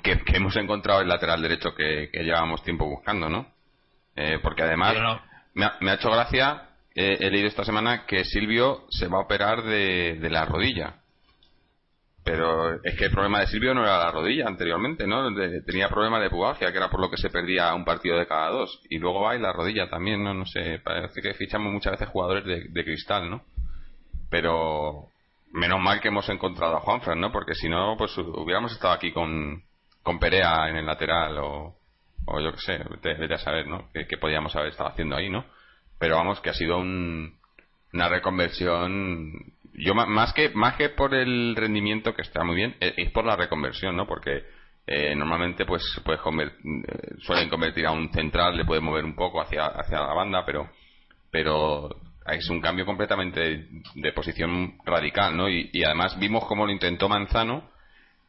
que, 0.03 0.21
hemos 0.33 0.55
encontrado 0.55 1.01
el 1.01 1.07
lateral 1.07 1.41
derecho 1.41 1.73
que, 1.75 2.09
llevábamos 2.13 2.63
tiempo 2.63 2.85
buscando, 2.85 3.29
¿no? 3.29 3.47
Eh, 4.15 4.39
porque 4.41 4.63
además 4.63 4.95
me, 5.53 5.65
ha, 5.65 5.93
hecho 5.93 6.11
gracia, 6.11 6.69
he 6.93 7.29
leído 7.29 7.47
esta 7.47 7.63
semana 7.63 8.05
que 8.05 8.25
Silvio 8.25 8.85
se 8.89 9.07
va 9.07 9.17
a 9.17 9.21
operar 9.21 9.63
de, 9.63 10.27
la 10.29 10.45
rodilla. 10.45 10.95
Pero 12.23 12.83
es 12.83 12.95
que 12.95 13.05
el 13.05 13.11
problema 13.11 13.39
de 13.39 13.47
Silvio 13.47 13.73
no 13.73 13.83
era 13.83 13.97
la 13.97 14.11
rodilla 14.11 14.45
anteriormente, 14.45 15.07
¿no? 15.07 15.33
tenía 15.65 15.89
problema 15.89 16.19
de 16.19 16.29
pubalgia, 16.29 16.71
que 16.71 16.77
era 16.77 16.89
por 16.89 16.99
lo 16.99 17.09
que 17.09 17.17
se 17.17 17.29
perdía 17.29 17.73
un 17.73 17.85
partido 17.85 18.17
de 18.17 18.27
cada 18.27 18.49
dos. 18.49 18.81
Y 18.89 18.99
luego 18.99 19.21
va 19.21 19.35
y 19.35 19.39
la 19.39 19.53
rodilla 19.53 19.89
también, 19.89 20.23
¿no? 20.23 20.33
No 20.33 20.45
sé, 20.45 20.79
parece 20.83 21.21
que 21.21 21.33
fichamos 21.33 21.71
muchas 21.71 21.93
veces 21.93 22.09
jugadores 22.09 22.45
de, 22.45 22.65
de 22.69 22.83
cristal, 22.83 23.29
¿no? 23.29 23.43
Pero 24.29 25.09
menos 25.51 25.79
mal 25.79 25.99
que 25.99 26.09
hemos 26.09 26.27
encontrado 26.29 26.77
a 26.77 26.81
Juanfran, 26.81 27.19
¿no? 27.19 27.31
Porque 27.31 27.55
si 27.55 27.69
no, 27.69 27.95
pues 27.97 28.17
hubiéramos 28.17 28.71
estado 28.71 28.93
aquí 28.93 29.11
con, 29.11 29.63
con 30.03 30.19
Perea 30.19 30.69
en 30.69 30.77
el 30.77 30.85
lateral 30.85 31.37
o, 31.39 31.75
o 32.25 32.39
yo 32.39 32.51
qué 32.53 32.59
sé, 32.59 32.79
vete, 33.01 33.33
a 33.33 33.37
saber, 33.37 33.67
¿no? 33.67 33.89
¿Qué, 33.93 34.17
podíamos 34.17 34.55
haber 34.55 34.69
estado 34.69 34.89
haciendo 34.89 35.15
ahí, 35.15 35.29
¿no? 35.29 35.45
Pero 35.97 36.15
vamos, 36.15 36.39
que 36.41 36.49
ha 36.49 36.53
sido 36.53 36.77
un, 36.77 37.39
una 37.93 38.09
reconversión. 38.09 39.33
Yo 39.73 39.95
más 39.95 40.33
que 40.33 40.49
más 40.49 40.75
que 40.75 40.89
por 40.89 41.13
el 41.13 41.55
rendimiento 41.55 42.13
que 42.13 42.21
está 42.21 42.43
muy 42.43 42.55
bien, 42.55 42.75
es, 42.79 43.11
por 43.11 43.25
la 43.25 43.35
reconversión, 43.35 43.95
¿no? 43.95 44.05
Porque 44.05 44.43
eh, 44.87 45.15
normalmente 45.15 45.65
pues 45.65 45.83
puedes 46.03 46.21
eh, 46.21 47.15
suelen 47.19 47.49
convertir 47.49 47.85
a 47.85 47.91
un 47.91 48.11
central, 48.11 48.57
le 48.57 48.65
puede 48.65 48.81
mover 48.81 49.05
un 49.05 49.15
poco 49.15 49.41
hacia 49.41 49.65
hacia 49.67 49.99
la 49.99 50.13
banda, 50.13 50.45
pero 50.45 50.69
pero 51.31 51.89
es 52.33 52.49
un 52.49 52.61
cambio 52.61 52.85
completamente 52.85 53.67
de, 53.95 54.11
posición 54.13 54.77
radical, 54.85 55.35
¿no? 55.35 55.49
Y, 55.49 55.83
además 55.83 56.17
vimos 56.19 56.45
cómo 56.45 56.65
lo 56.65 56.71
intentó 56.71 57.09
Manzano 57.09 57.69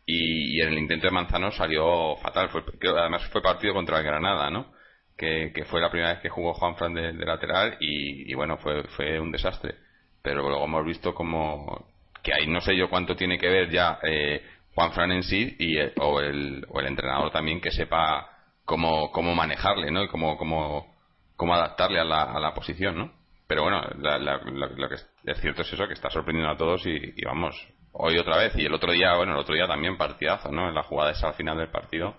y, 0.07 0.61
en 0.61 0.69
el 0.69 0.79
intento 0.79 1.07
de 1.07 1.13
Manzano 1.13 1.51
salió 1.53 2.17
fatal. 2.17 2.49
Fue, 2.51 2.63
además 2.97 3.27
fue 3.31 3.43
partido 3.43 3.75
contra 3.75 3.99
el 3.99 4.05
Granada, 4.05 4.51
¿no? 4.51 4.73
Que, 5.17 5.53
fue 5.69 5.81
la 5.81 5.91
primera 5.91 6.15
vez 6.15 6.23
que 6.23 6.29
jugó 6.31 6.55
Juan 6.55 6.77
Fran 6.77 6.95
de, 6.95 7.13
lateral 7.13 7.77
y, 7.81 8.33
bueno, 8.35 8.57
fue, 8.59 8.85
fue 8.97 9.21
un 9.21 9.31
desastre. 9.33 9.75
Pero 10.23 10.43
luego 10.43 10.65
hemos 10.65 10.85
visto 10.85 11.15
como 11.15 11.89
que 12.23 12.33
ahí 12.35 12.47
no 12.47 12.61
sé 12.61 12.77
yo 12.77 12.91
cuánto 12.91 13.17
tiene 13.17 13.39
que 13.39 13.49
ver 13.49 13.71
ya 13.71 13.99
eh, 14.03 14.43
Juan 14.75 14.93
Fran 14.93 15.13
en 15.13 15.23
sí 15.23 15.57
y, 15.59 15.79
eh, 15.79 15.93
o, 15.99 16.21
el, 16.21 16.67
o 16.69 16.81
el 16.81 16.87
entrenador 16.87 17.31
también 17.31 17.61
que 17.61 17.71
sepa 17.71 18.29
cómo, 18.65 19.11
cómo 19.13 19.35
manejarle, 19.35 19.91
¿no? 19.91 20.05
Y 20.05 20.09
cómo, 20.09 20.37
cómo, 20.37 20.95
cómo 21.37 21.55
adaptarle 21.55 22.01
a 22.01 22.05
la, 22.05 22.23
a 22.23 22.41
la 22.41 22.55
posición, 22.55 22.97
¿no? 22.99 23.19
Pero 23.51 23.65
bueno, 23.65 23.83
lo 23.83 24.89
que 24.89 24.95
es 24.95 25.41
cierto 25.41 25.63
es 25.63 25.73
eso, 25.73 25.89
que 25.89 25.95
está 25.95 26.09
sorprendiendo 26.09 26.53
a 26.53 26.57
todos 26.57 26.87
y 26.87 27.21
vamos, 27.25 27.57
hoy 27.91 28.17
otra 28.17 28.39
vez 28.39 28.55
y 28.55 28.65
el 28.65 28.73
otro 28.73 28.93
día, 28.93 29.17
bueno, 29.17 29.33
el 29.33 29.41
otro 29.41 29.57
día 29.57 29.67
también 29.67 29.99
partidazo, 29.99 30.53
¿no? 30.53 30.69
En 30.69 30.75
la 30.77 30.85
jugada 30.85 31.11
esa 31.11 31.27
al 31.27 31.35
final 31.35 31.59
del 31.59 31.69
partido. 31.69 32.15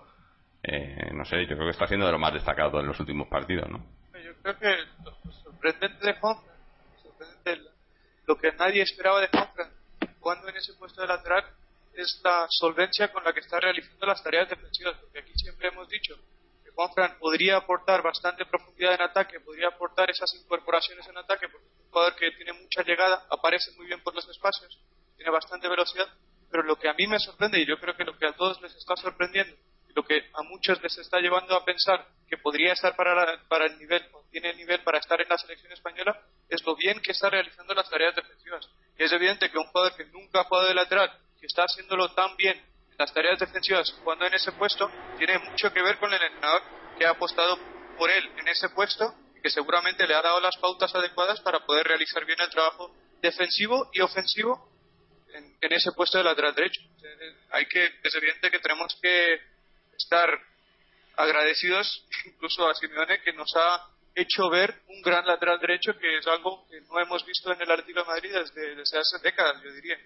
Eh, 0.62 1.10
no 1.14 1.24
sé, 1.24 1.40
yo 1.46 1.54
creo 1.54 1.64
que 1.64 1.70
está 1.70 1.86
siendo 1.86 2.04
de 2.04 2.12
lo 2.12 2.18
más 2.18 2.34
destacado 2.34 2.80
en 2.80 2.86
los 2.86 3.00
últimos 3.00 3.28
partidos, 3.28 3.66
¿no? 3.70 3.78
Yo 4.12 4.34
creo 4.42 4.58
que 4.58 4.76
lo 5.04 5.32
sorprendente 5.32 6.06
de 6.06 6.12
Juanfran, 6.20 6.54
lo 8.26 8.36
que 8.36 8.52
nadie 8.52 8.82
esperaba 8.82 9.22
de 9.22 9.28
Juanfran 9.28 9.70
cuando 10.20 10.50
en 10.50 10.56
ese 10.58 10.74
puesto 10.74 11.00
de 11.00 11.06
lateral 11.06 11.44
es 11.94 12.20
la 12.22 12.44
solvencia 12.50 13.10
con 13.10 13.24
la 13.24 13.32
que 13.32 13.40
está 13.40 13.58
realizando 13.58 14.04
las 14.04 14.22
tareas 14.22 14.50
defensivas, 14.50 14.98
porque 15.00 15.20
aquí 15.20 15.32
siempre 15.36 15.68
hemos 15.68 15.88
dicho 15.88 16.14
Juanfran 16.74 17.18
podría 17.18 17.56
aportar 17.58 18.02
bastante 18.02 18.46
profundidad 18.46 18.94
en 18.94 19.02
ataque, 19.02 19.40
podría 19.40 19.68
aportar 19.68 20.10
esas 20.10 20.32
incorporaciones 20.34 21.06
en 21.06 21.18
ataque, 21.18 21.48
porque 21.48 21.66
es 21.66 21.80
un 21.80 21.90
jugador 21.90 22.16
que 22.16 22.30
tiene 22.32 22.52
mucha 22.54 22.82
llegada, 22.82 23.26
aparece 23.30 23.72
muy 23.76 23.86
bien 23.86 24.02
por 24.02 24.14
los 24.14 24.28
espacios, 24.28 24.78
tiene 25.16 25.30
bastante 25.30 25.68
velocidad, 25.68 26.08
pero 26.50 26.62
lo 26.62 26.76
que 26.76 26.88
a 26.88 26.94
mí 26.94 27.06
me 27.06 27.18
sorprende, 27.18 27.60
y 27.60 27.66
yo 27.66 27.78
creo 27.78 27.96
que 27.96 28.04
lo 28.04 28.16
que 28.16 28.26
a 28.26 28.32
todos 28.32 28.60
les 28.62 28.74
está 28.74 28.96
sorprendiendo, 28.96 29.54
lo 29.94 30.04
que 30.04 30.30
a 30.32 30.42
muchos 30.42 30.82
les 30.82 30.96
está 30.98 31.18
llevando 31.20 31.54
a 31.54 31.64
pensar 31.64 32.06
que 32.28 32.38
podría 32.38 32.72
estar 32.72 32.96
para, 32.96 33.66
el 33.66 33.78
nivel, 33.78 34.02
o 34.12 34.24
tiene 34.30 34.50
el 34.50 34.56
nivel 34.56 34.82
para 34.82 34.98
estar 34.98 35.20
en 35.20 35.28
la 35.28 35.36
selección 35.36 35.70
española, 35.72 36.18
es 36.48 36.64
lo 36.64 36.74
bien 36.74 37.00
que 37.00 37.12
está 37.12 37.28
realizando 37.28 37.74
las 37.74 37.90
tareas 37.90 38.16
defensivas. 38.16 38.68
Es 38.96 39.12
evidente 39.12 39.50
que 39.50 39.58
un 39.58 39.66
jugador 39.66 39.94
que 39.96 40.06
nunca 40.06 40.40
ha 40.40 40.44
jugado 40.44 40.68
de 40.68 40.74
lateral, 40.74 41.10
que 41.38 41.46
está 41.46 41.64
haciéndolo 41.64 42.14
tan 42.14 42.34
bien 42.36 42.56
en 42.56 42.71
las 42.98 43.12
tareas 43.12 43.38
defensivas 43.38 43.90
jugando 43.92 44.26
en 44.26 44.34
ese 44.34 44.52
puesto, 44.52 44.90
tiene 45.18 45.38
mucho 45.38 45.72
que 45.72 45.82
ver 45.82 45.98
con 45.98 46.12
el 46.12 46.22
entrenador 46.22 46.62
que 46.98 47.06
ha 47.06 47.10
apostado 47.10 47.58
por 47.96 48.10
él 48.10 48.30
en 48.38 48.48
ese 48.48 48.68
puesto 48.70 49.14
y 49.36 49.40
que 49.40 49.50
seguramente 49.50 50.06
le 50.06 50.14
ha 50.14 50.22
dado 50.22 50.40
las 50.40 50.56
pautas 50.56 50.94
adecuadas 50.94 51.40
para 51.40 51.60
poder 51.60 51.86
realizar 51.86 52.24
bien 52.24 52.40
el 52.40 52.50
trabajo 52.50 52.94
defensivo 53.20 53.90
y 53.92 54.00
ofensivo 54.00 54.68
en, 55.34 55.56
en 55.60 55.72
ese 55.72 55.92
puesto 55.92 56.18
de 56.18 56.24
lateral 56.24 56.54
derecho. 56.54 56.80
Hay 57.50 57.66
que, 57.66 57.84
es 58.02 58.14
evidente 58.14 58.50
que 58.50 58.58
tenemos 58.58 58.98
que 59.00 59.40
estar 59.96 60.28
agradecidos 61.16 62.06
incluso 62.26 62.68
a 62.68 62.74
Simeone 62.74 63.20
que 63.22 63.32
nos 63.32 63.54
ha 63.56 63.88
hecho 64.14 64.50
ver 64.50 64.82
un 64.88 65.00
gran 65.02 65.26
lateral 65.26 65.58
derecho 65.58 65.96
que 65.98 66.18
es 66.18 66.26
algo 66.26 66.66
que 66.68 66.80
no 66.82 67.00
hemos 67.00 67.24
visto 67.24 67.52
en 67.52 67.62
el 67.62 67.70
Atlético 67.70 68.00
de 68.00 68.06
Madrid 68.06 68.32
desde, 68.32 68.76
desde 68.76 68.98
hace 68.98 69.18
décadas, 69.22 69.62
yo 69.62 69.72
diría. 69.72 69.98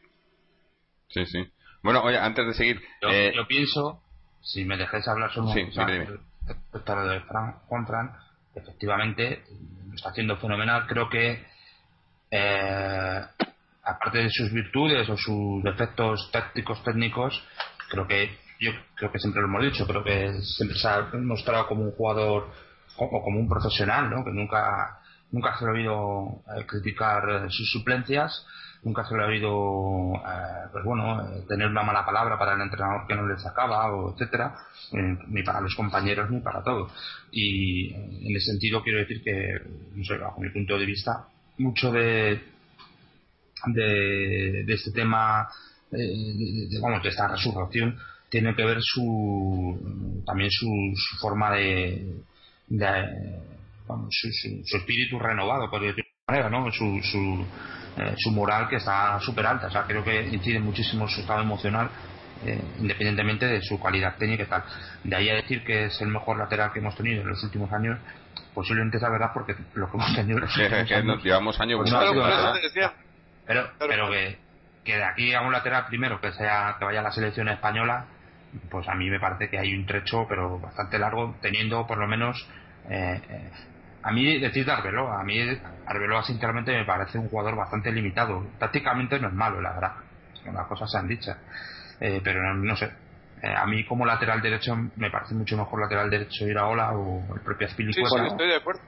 Sí, 1.09 1.27
sí. 1.27 1.53
Bueno, 1.87 2.03
oye, 2.03 2.19
antes 2.19 2.45
de 2.45 2.55
seguir... 2.55 2.83
Yo, 3.01 3.09
eh, 3.09 3.33
yo 3.33 3.47
pienso, 3.47 4.03
si 4.43 4.65
me 4.65 4.77
dejáis 4.77 5.07
hablar 5.07 5.33
solo 5.33 5.53
Sí, 5.53 5.63
respecto 5.63 6.93
a 6.93 6.97
lo 6.97 7.07
de 7.07 7.21
Fran, 7.21 7.53
Juan 7.69 7.87
Fran, 7.87 8.13
efectivamente 8.57 9.45
lo 9.89 9.95
está 9.95 10.09
haciendo 10.09 10.37
fenomenal. 10.37 10.89
Creo 10.89 11.09
que, 11.09 11.47
eh, 12.33 13.21
aparte 13.85 14.19
de 14.19 14.31
sus 14.31 14.53
virtudes 14.53 15.09
o 15.09 15.17
sus 15.17 15.63
defectos 15.63 16.29
tácticos 16.33 16.83
técnicos, 16.83 17.41
creo 17.89 18.09
que 18.09 18.37
yo 18.59 18.73
creo 18.97 19.13
que 19.13 19.21
siempre 19.21 19.41
lo 19.41 19.47
hemos 19.47 19.63
dicho, 19.63 19.87
creo 19.87 20.03
que 20.03 20.43
siempre 20.43 20.77
se 20.77 20.89
ha 20.89 21.09
mostrado 21.23 21.69
como 21.69 21.85
un 21.85 21.93
jugador 21.93 22.51
o 22.97 23.23
como 23.23 23.39
un 23.39 23.49
profesional, 23.49 24.11
¿no? 24.11 24.25
Que 24.25 24.33
nunca 24.33 24.99
nunca 25.31 25.57
se 25.57 25.65
ha 25.65 25.71
oído 25.71 26.43
eh, 26.57 26.67
criticar 26.67 27.29
eh, 27.29 27.47
sus 27.49 27.71
suplencias, 27.71 28.45
nunca 28.87 29.05
se 29.05 29.17
le 29.17 29.23
ha 29.25 29.27
oído, 29.27 30.15
eh, 30.15 30.69
pues 30.71 30.85
bueno, 30.85 31.21
eh, 31.21 31.43
tener 31.49 31.67
una 31.67 31.83
mala 31.83 32.07
palabra 32.07 32.39
para 32.39 32.55
el 32.55 32.61
entrenador 32.61 33.05
que 33.09 33.17
no 33.17 33.27
le 33.27 33.37
sacaba, 33.37 33.93
o 33.93 34.13
etcétera, 34.13 34.55
eh, 34.93 35.19
ni 35.27 35.43
para 35.43 35.61
los 35.61 35.75
compañeros 35.75 36.31
ni 36.31 36.41
para 36.41 36.63
todos. 36.63 36.93
Y 37.33 37.93
en 37.93 38.37
ese 38.37 38.53
sentido 38.53 38.83
quiero 38.85 39.01
decir 39.01 39.25
que, 39.25 39.59
no 39.93 40.05
sé, 40.05 40.17
bajo 40.19 40.41
mi 40.41 40.51
punto 40.51 40.79
de 40.79 40.87
vista, 40.87 41.27
mucho 41.59 41.91
de 41.91 42.41
de, 43.67 44.65
este 44.73 44.93
tema, 44.93 45.49
de, 45.91 47.09
esta 47.09 47.27
resurrección, 47.27 47.99
tiene 48.29 48.55
que 48.55 48.65
ver 48.65 48.79
su 48.81 50.23
también 50.25 50.51
su, 50.51 50.69
su 50.95 51.17
forma 51.17 51.51
de, 51.57 52.21
de 52.69 53.41
su, 54.11 54.77
espíritu 54.77 55.19
renovado, 55.19 55.69
por 55.71 55.81
decirlo 55.81 56.05
de 56.05 56.33
manera, 56.33 56.51
¿no? 56.51 56.71
Su, 56.71 57.01
su, 57.03 57.45
eh, 57.99 58.15
su 58.19 58.31
moral 58.31 58.69
que 58.69 58.77
está 58.77 59.19
súper 59.21 59.47
alta. 59.47 59.67
O 59.69 59.71
sea, 59.71 59.85
creo 59.85 60.03
que 60.05 60.23
incide 60.29 60.61
muchísimo 60.61 61.09
su 61.09 61.21
estado 61.21 61.41
emocional, 61.41 61.91
eh, 62.45 62.61
independientemente 62.79 63.47
de 63.47 63.63
su 63.63 63.81
calidad 63.81 64.17
técnica 64.17 64.43
y 64.43 64.47
tal. 64.47 64.63
De 65.05 65.17
ahí 65.17 65.31
a 65.31 65.35
decir 65.35 65.65
que 65.65 65.87
es 65.87 66.01
el 66.03 66.09
mejor 66.09 66.39
lateral 66.39 66.73
que 66.73 66.81
hemos 66.81 66.95
tenido 66.97 67.23
en 67.23 67.29
los 67.29 67.43
últimos 67.43 67.73
años, 67.73 67.99
posiblemente 68.55 68.97
es 68.99 69.03
la 69.03 69.11
verdad 69.11 69.31
porque 69.33 69.55
lo 69.75 69.91
que 69.91 69.97
hemos 69.97 70.15
tenido 70.15 70.39
en 70.39 70.45
los 70.45 70.55
que- 70.57 70.95
años 70.95 71.05
nos 71.05 71.25
llevamos 71.25 71.59
años 71.61 71.81
Pues 71.81 71.91
te 71.91 72.61
decía. 72.61 72.93
pero, 73.47 73.63
Claro. 73.63 73.77
pero 73.89 74.11
que, 74.11 74.39
que 74.85 74.97
de 74.97 75.05
aquí 75.05 75.35
a 75.35 75.41
un 75.43 75.53
lateral 75.53 75.87
primero 75.87 76.21
que 76.21 76.33
sea 76.33 76.77
que 76.79 76.85
vaya 76.85 77.01
a 77.01 77.03
la 77.05 77.13
selección 77.13 77.49
española, 77.49 78.05
pues 78.71 78.89
a 78.89 78.95
mí 78.95 79.09
me 79.11 79.19
parece 79.21 79.49
que 79.51 79.59
hay 79.59 79.75
un 79.75 79.87
trecho, 79.87 80.27
pero 80.29 80.59
bastante 80.59 80.99
largo, 80.99 81.35
teniendo 81.41 81.87
por 81.87 81.99
lo 81.99 82.07
menos. 82.07 82.47
eh, 82.89 83.21
eh, 83.29 83.51
a 84.07 84.13
mí 84.13 84.39
decir 84.39 84.65
de 84.65 84.73
Arbeloa, 84.73 85.21
a 85.21 85.25
mí 85.25 85.39
Arbeloa 85.87 86.23
sinceramente 86.23 86.73
me 86.73 86.85
parece 86.85 87.19
un 87.19 87.29
jugador 87.29 87.57
bastante 87.57 87.91
limitado. 87.93 88.47
Tácticamente 88.59 89.19
no 89.19 89.29
es 89.29 89.35
malo, 89.35 89.61
la 89.61 89.73
verdad. 89.73 89.93
Las 90.53 90.67
cosas 90.67 90.91
se 90.91 90.99
han 90.99 91.09
dicho. 91.09 91.33
Eh, 92.01 92.21
pero 92.23 92.43
no, 92.43 92.55
no 92.55 92.77
sé. 92.77 92.91
Eh, 93.43 93.55
a 93.55 93.67
mí 93.67 93.85
como 93.85 94.07
lateral 94.07 94.41
derecho 94.41 94.77
me 94.97 95.11
parece 95.11 95.35
mucho 95.35 95.57
mejor 95.57 95.81
lateral 95.83 96.09
derecho 96.09 96.47
Iraola 96.47 96.93
o 96.93 97.35
el 97.35 97.41
propio 97.43 97.67
Sí, 97.69 97.75
sí, 97.75 97.83
Azpilicueta. 97.83 98.27
estoy 98.29 98.49
de 98.49 98.57
acuerdo. 98.57 98.81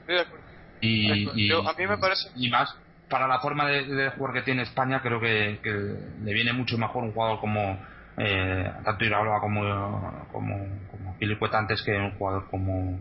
Estoy 0.00 0.14
de 0.16 0.20
acuerdo. 0.20 0.44
Y, 0.80 1.30
y- 1.34 1.48
Yo- 1.48 1.68
a 1.68 1.72
mí 1.74 1.86
me 1.86 1.96
parece- 1.98 2.28
y 2.36 2.50
más 2.50 2.74
para 3.08 3.26
la 3.28 3.38
forma 3.38 3.66
de, 3.66 3.84
de 3.84 4.10
jugar 4.10 4.34
que 4.34 4.42
tiene 4.42 4.62
España 4.62 5.00
creo 5.02 5.20
que, 5.20 5.60
que 5.62 5.70
le 5.70 6.32
viene 6.34 6.52
mucho 6.52 6.76
mejor 6.78 7.04
un 7.04 7.12
jugador 7.12 7.38
como 7.38 7.78
eh, 8.16 8.72
tanto 8.84 9.04
Iraola 9.04 9.38
como 9.40 10.26
como 10.32 10.56
como 10.90 11.16
Pilicueta 11.18 11.58
antes 11.58 11.82
que 11.82 11.92
un 11.92 12.12
jugador 12.12 12.48
como 12.50 13.00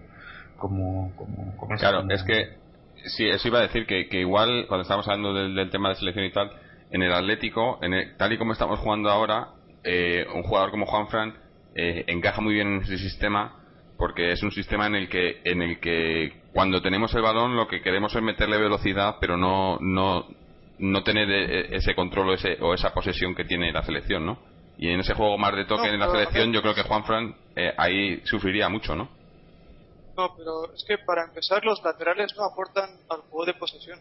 como 0.63 1.13
como, 1.17 1.57
como 1.57 1.75
ese, 1.75 1.81
Claro, 1.83 2.05
es 2.09 2.23
que 2.23 2.45
sí, 3.17 3.27
eso 3.27 3.47
iba 3.49 3.59
a 3.59 3.63
decir 3.63 3.85
que, 3.85 4.07
que 4.07 4.21
igual 4.21 4.65
cuando 4.67 4.83
estamos 4.83 5.05
hablando 5.07 5.33
del, 5.33 5.53
del 5.55 5.69
tema 5.69 5.89
de 5.89 5.95
selección 5.95 6.25
y 6.25 6.31
tal, 6.31 6.49
en 6.89 7.01
el 7.03 7.11
Atlético, 7.13 7.79
en 7.81 7.93
el- 7.93 8.15
tal 8.17 8.31
y 8.31 8.37
como 8.37 8.53
estamos 8.53 8.79
jugando 8.79 9.09
ahora, 9.09 9.49
eh, 9.83 10.25
un 10.33 10.43
jugador 10.43 10.71
como 10.71 10.85
Juanfran 10.85 11.35
eh, 11.75 12.05
encaja 12.07 12.39
muy 12.41 12.53
bien 12.53 12.67
en 12.67 12.81
ese 12.83 12.97
sistema 12.97 13.53
porque 13.97 14.31
es 14.31 14.41
un 14.43 14.51
sistema 14.51 14.87
en 14.87 14.95
el 14.95 15.09
que 15.09 15.41
en 15.43 15.61
el 15.61 15.79
que 15.79 16.31
cuando 16.53 16.81
tenemos 16.81 17.13
el 17.15 17.21
balón 17.23 17.55
lo 17.57 17.67
que 17.67 17.81
queremos 17.81 18.15
es 18.15 18.21
meterle 18.21 18.57
velocidad, 18.57 19.15
pero 19.19 19.35
no 19.37 19.77
no 19.81 20.25
no 20.77 21.03
tener 21.03 21.29
eh, 21.29 21.75
ese 21.75 21.93
control 21.95 22.29
o, 22.29 22.33
ese, 22.33 22.57
o 22.61 22.73
esa 22.73 22.93
posesión 22.93 23.35
que 23.35 23.45
tiene 23.45 23.71
la 23.73 23.83
selección, 23.83 24.25
¿no? 24.25 24.39
Y 24.77 24.89
en 24.89 24.99
ese 25.01 25.13
juego 25.13 25.37
más 25.37 25.55
de 25.55 25.65
toque 25.65 25.87
No, 25.87 25.93
en 25.93 25.99
la 25.99 26.07
selección, 26.09 26.51
yo 26.53 26.61
creo 26.61 26.73
que 26.73 26.83
Juanfran 26.83 27.35
eh, 27.55 27.73
ahí 27.77 28.21
sufriría 28.25 28.69
mucho, 28.69 28.95
¿no? 28.95 29.09
No, 30.15 30.35
pero 30.35 30.73
es 30.73 30.83
que 30.87 30.97
para 30.99 31.23
empezar 31.25 31.63
los 31.65 31.81
laterales 31.83 32.35
no 32.37 32.43
aportan 32.45 32.89
al 33.09 33.21
juego 33.21 33.45
de 33.45 33.53
posesión. 33.55 33.99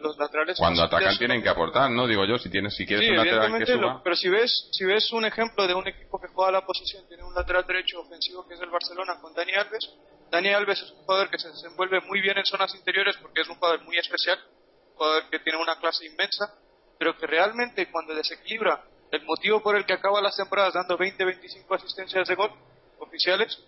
Los 0.00 0.16
laterales 0.18 0.56
Cuando 0.58 0.82
atacan 0.84 1.16
tienen 1.18 1.42
que 1.42 1.48
aportar, 1.48 1.90
¿no? 1.90 2.06
Digo 2.06 2.24
yo, 2.24 2.38
si 2.38 2.50
tienes 2.50 2.74
si 2.76 2.86
quieres 2.86 3.06
Sí, 3.06 3.10
un 3.10 3.16
lateral 3.16 3.58
que 3.58 3.66
suba. 3.66 3.80
lo- 3.94 4.02
pero 4.02 4.14
si 4.14 4.28
ves, 4.28 4.68
si 4.70 4.84
ves 4.84 5.10
un 5.12 5.24
ejemplo 5.24 5.66
de 5.66 5.74
un 5.74 5.88
equipo 5.88 6.20
que 6.20 6.28
juega 6.28 6.50
a 6.50 6.52
la 6.52 6.64
posición, 6.66 7.04
tiene 7.08 7.24
un 7.24 7.34
lateral 7.34 7.64
derecho 7.66 8.00
ofensivo 8.00 8.46
que 8.46 8.54
es 8.54 8.60
el 8.60 8.70
Barcelona 8.70 9.18
con 9.20 9.34
Dani 9.34 9.52
Alves. 9.54 9.90
Dani 10.30 10.50
Alves 10.50 10.82
es 10.82 10.90
un 10.92 10.98
jugador 10.98 11.30
que 11.30 11.38
se 11.38 11.48
desenvuelve 11.48 12.00
muy 12.02 12.20
bien 12.20 12.36
en 12.38 12.44
zonas 12.44 12.72
interiores 12.76 13.16
porque 13.16 13.40
es 13.40 13.48
un 13.48 13.56
jugador 13.56 13.82
muy 13.84 13.96
especial, 13.96 14.38
un 14.90 14.96
jugador 14.98 15.30
que 15.30 15.38
tiene 15.40 15.58
una 15.58 15.76
clase 15.80 16.04
inmensa, 16.06 16.54
pero 16.98 17.16
que 17.16 17.26
realmente 17.26 17.90
cuando 17.90 18.14
desequilibra 18.14 18.84
el 19.10 19.24
motivo 19.24 19.62
por 19.62 19.74
el 19.74 19.84
que 19.86 19.94
acaba 19.94 20.20
las 20.20 20.36
temporadas 20.36 20.74
dando 20.74 20.96
20-25 20.98 21.74
asistencias 21.74 22.28
de 22.28 22.34
gol 22.36 22.52
oficiales 23.00 23.58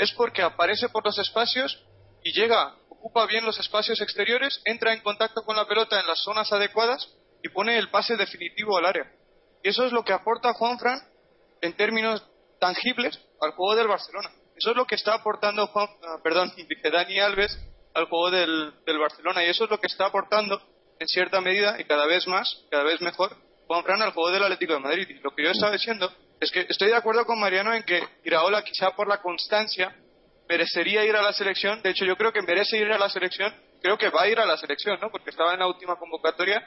es 0.00 0.12
porque 0.12 0.40
aparece 0.40 0.88
por 0.88 1.04
los 1.04 1.18
espacios 1.18 1.78
y 2.24 2.32
llega, 2.32 2.74
ocupa 2.88 3.26
bien 3.26 3.44
los 3.44 3.60
espacios 3.60 4.00
exteriores, 4.00 4.62
entra 4.64 4.94
en 4.94 5.02
contacto 5.02 5.42
con 5.42 5.56
la 5.56 5.68
pelota 5.68 6.00
en 6.00 6.06
las 6.06 6.22
zonas 6.22 6.50
adecuadas 6.54 7.14
y 7.42 7.50
pone 7.50 7.76
el 7.76 7.90
pase 7.90 8.16
definitivo 8.16 8.78
al 8.78 8.86
área. 8.86 9.12
Y 9.62 9.68
eso 9.68 9.84
es 9.84 9.92
lo 9.92 10.02
que 10.02 10.14
aporta 10.14 10.54
Juanfran 10.54 10.98
en 11.60 11.76
términos 11.76 12.26
tangibles 12.58 13.20
al 13.42 13.50
juego 13.50 13.76
del 13.76 13.88
Barcelona. 13.88 14.30
Eso 14.56 14.70
es 14.70 14.76
lo 14.76 14.86
que 14.86 14.94
está 14.94 15.12
aportando 15.12 15.66
Juan, 15.66 15.88
ah, 16.02 16.16
perdón, 16.24 16.50
Dani 16.92 17.20
Alves 17.20 17.58
al 17.92 18.06
juego 18.06 18.30
del, 18.30 18.72
Barcelona 18.98 19.44
y 19.44 19.50
eso 19.50 19.64
es 19.64 19.70
lo 19.70 19.80
que 19.80 19.86
está 19.86 20.06
aportando 20.06 20.62
en 20.98 21.08
cierta 21.08 21.42
medida 21.42 21.78
y 21.78 21.84
cada 21.84 22.06
vez 22.06 22.26
más, 22.26 22.64
cada 22.70 22.84
vez 22.84 23.02
mejor, 23.02 23.36
Juanfran 23.66 24.00
al 24.00 24.12
juego 24.12 24.30
del 24.30 24.44
Atlético 24.44 24.72
de 24.72 24.80
Madrid. 24.80 25.06
Y 25.10 25.20
lo 25.20 25.34
que 25.34 25.44
yo 25.44 25.50
estaba 25.50 25.72
diciendo 25.72 26.10
es 26.40 26.50
que 26.50 26.66
estoy 26.68 26.88
de 26.88 26.96
acuerdo 26.96 27.26
con 27.26 27.38
Mariano 27.38 27.74
en 27.74 27.82
que 27.82 28.02
Iraola 28.24 28.62
quizá 28.64 28.90
por 28.92 29.06
la 29.06 29.20
constancia 29.20 29.94
merecería 30.48 31.04
ir 31.04 31.14
a 31.14 31.22
la 31.22 31.32
selección. 31.32 31.82
De 31.82 31.90
hecho, 31.90 32.06
yo 32.06 32.16
creo 32.16 32.32
que 32.32 32.42
merece 32.42 32.78
ir 32.78 32.90
a 32.90 32.98
la 32.98 33.10
selección. 33.10 33.54
Creo 33.82 33.98
que 33.98 34.08
va 34.08 34.22
a 34.22 34.28
ir 34.28 34.38
a 34.40 34.46
la 34.46 34.56
selección, 34.56 34.98
¿no? 35.00 35.10
Porque 35.10 35.30
estaba 35.30 35.52
en 35.52 35.60
la 35.60 35.66
última 35.66 35.96
convocatoria 35.96 36.66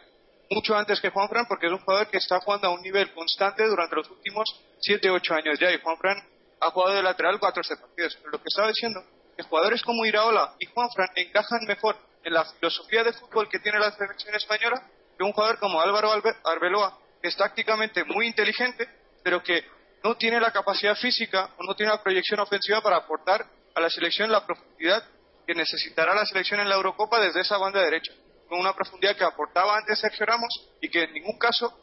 mucho 0.52 0.76
antes 0.76 1.02
que 1.02 1.10
Juanfran, 1.10 1.48
porque 1.48 1.66
es 1.66 1.72
un 1.72 1.80
jugador 1.80 2.08
que 2.08 2.18
está 2.18 2.40
jugando 2.40 2.68
a 2.68 2.72
un 2.72 2.82
nivel 2.82 3.12
constante 3.14 3.66
durante 3.66 3.96
los 3.96 4.10
últimos 4.10 4.46
7, 4.80 5.10
8 5.10 5.34
años 5.34 5.60
ya. 5.60 5.72
Y 5.72 5.82
Juanfran 5.82 6.18
ha 6.60 6.70
jugado 6.70 6.96
de 6.96 7.02
lateral 7.02 7.40
14 7.40 7.76
partidos. 7.78 8.16
Pero 8.18 8.30
lo 8.30 8.38
que 8.38 8.48
estaba 8.48 8.68
diciendo, 8.68 9.04
que 9.36 9.44
jugadores 9.44 9.82
como 9.82 10.06
Iraola 10.06 10.54
y 10.60 10.68
Juanfran 10.68 11.10
encajan 11.16 11.66
mejor 11.68 11.98
en 12.24 12.34
la 12.34 12.46
filosofía 12.46 13.04
de 13.04 13.14
fútbol 13.14 13.50
que 13.50 13.60
tiene 13.60 13.80
la 13.80 13.92
selección 13.92 14.36
española 14.36 14.88
que 15.18 15.24
un 15.24 15.32
jugador 15.32 15.60
como 15.60 15.82
Álvaro 15.82 16.12
Arbeloa, 16.44 17.00
que 17.22 17.28
es 17.28 17.36
tácticamente 17.36 18.04
muy 18.04 18.28
inteligente, 18.28 18.88
pero 19.24 19.42
que 19.42 19.64
no 20.04 20.16
tiene 20.16 20.40
la 20.40 20.52
capacidad 20.52 20.96
física 20.96 21.50
o 21.58 21.64
no 21.64 21.76
tiene 21.76 21.92
la 21.92 22.04
proyección 22.04 22.40
ofensiva 22.40 22.82
para 22.82 22.98
aportar 22.98 23.46
a 23.74 23.82
la 23.82 23.90
selección 23.90 24.32
la 24.32 24.46
profundidad 24.46 25.04
que 25.48 25.56
necesitará 25.56 26.14
la 26.14 26.26
selección 26.26 26.60
en 26.60 26.70
la 26.70 26.76
Eurocopa 26.76 27.20
desde 27.20 27.42
esa 27.42 27.58
banda 27.58 27.82
derecha, 27.82 28.14
con 28.48 28.60
una 28.60 28.74
profundidad 28.74 29.16
que 29.16 29.24
aportaba 29.24 29.78
antes 29.78 30.00
Sergio 30.00 30.26
Ramos 30.26 30.70
y 30.82 30.90
que 30.90 31.04
en 31.04 31.14
ningún 31.14 31.38
caso 31.38 31.74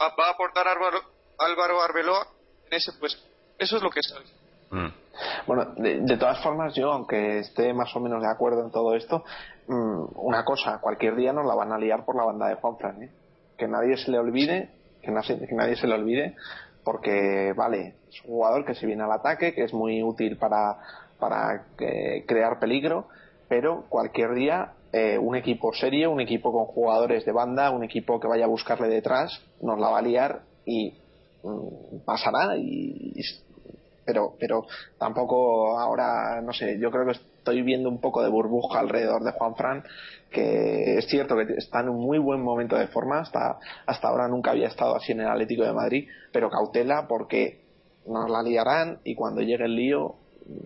va 0.00 0.28
a 0.28 0.30
aportar 0.30 0.66
Álvaro, 0.68 1.00
Álvaro 1.38 1.82
Arbeloa 1.82 2.26
en 2.66 2.74
ese 2.74 2.92
puesto. 2.92 3.22
Eso 3.58 3.76
es 3.76 3.82
lo 3.82 3.90
que 3.90 4.00
está. 4.00 4.16
Mm. 4.70 4.92
Bueno, 5.46 5.74
de, 5.76 6.00
de 6.00 6.16
todas 6.16 6.42
formas, 6.42 6.74
yo, 6.74 6.92
aunque 6.92 7.40
esté 7.40 7.74
más 7.74 7.94
o 7.94 8.00
menos 8.00 8.22
de 8.22 8.30
acuerdo 8.30 8.64
en 8.64 8.70
todo 8.70 8.94
esto, 8.94 9.24
mm, 9.66 10.04
una 10.14 10.44
cosa, 10.44 10.80
cualquier 10.80 11.16
día 11.16 11.32
nos 11.32 11.46
la 11.46 11.54
van 11.54 11.72
a 11.72 11.78
liar 11.78 12.04
por 12.04 12.16
la 12.16 12.24
banda 12.24 12.48
de 12.48 12.54
Juanfran, 12.54 13.02
¿eh? 13.02 13.10
Que 13.58 13.68
nadie 13.68 13.96
se 13.98 14.10
le 14.10 14.18
olvide, 14.18 14.70
que, 15.02 15.12
que 15.46 15.54
nadie 15.54 15.76
se 15.76 15.86
le 15.86 15.94
olvide, 15.94 16.36
porque 16.84 17.52
vale, 17.56 17.94
es 18.08 18.20
un 18.24 18.30
jugador 18.30 18.64
que 18.64 18.74
se 18.74 18.86
viene 18.86 19.02
al 19.02 19.12
ataque, 19.12 19.54
que 19.54 19.64
es 19.64 19.72
muy 19.72 20.02
útil 20.02 20.36
para, 20.36 20.78
para 21.18 21.66
eh, 21.78 22.24
crear 22.26 22.58
peligro, 22.58 23.08
pero 23.48 23.84
cualquier 23.88 24.34
día 24.34 24.72
eh, 24.92 25.18
un 25.18 25.36
equipo 25.36 25.72
serio, 25.72 26.10
un 26.10 26.20
equipo 26.20 26.52
con 26.52 26.64
jugadores 26.64 27.24
de 27.24 27.32
banda, 27.32 27.70
un 27.70 27.84
equipo 27.84 28.18
que 28.18 28.26
vaya 28.26 28.44
a 28.44 28.48
buscarle 28.48 28.88
detrás, 28.88 29.40
nos 29.60 29.78
la 29.78 29.88
va 29.88 29.98
a 29.98 30.02
liar 30.02 30.40
y 30.64 30.94
mm, 31.44 31.98
pasará 32.04 32.56
y, 32.56 33.14
pero 34.04 34.34
pero 34.38 34.66
tampoco 34.98 35.78
ahora 35.78 36.40
no 36.42 36.52
sé 36.52 36.78
yo 36.80 36.90
creo 36.90 37.06
que 37.06 37.20
estoy 37.40 37.62
viendo 37.62 37.88
un 37.88 38.00
poco 38.00 38.22
de 38.22 38.28
burbuja 38.28 38.80
alrededor 38.80 39.22
de 39.24 39.32
Juan 39.32 39.56
Fran 39.56 39.82
que 40.30 40.98
es 40.98 41.06
cierto 41.08 41.34
que 41.36 41.54
está 41.56 41.80
en 41.80 41.88
un 41.88 42.00
muy 42.00 42.18
buen 42.18 42.40
momento 42.42 42.76
de 42.76 42.86
forma 42.86 43.18
hasta 43.20 43.58
hasta 43.86 44.08
ahora 44.08 44.28
nunca 44.28 44.52
había 44.52 44.68
estado 44.68 44.94
así 44.94 45.12
en 45.12 45.20
el 45.20 45.28
Atlético 45.28 45.64
de 45.64 45.72
Madrid 45.72 46.08
pero 46.32 46.48
cautela 46.50 47.06
porque 47.08 47.64
nos 48.06 48.30
la 48.30 48.42
liarán 48.42 49.00
y 49.04 49.14
cuando 49.14 49.40
llegue 49.40 49.64
el 49.64 49.74
lío 49.74 50.14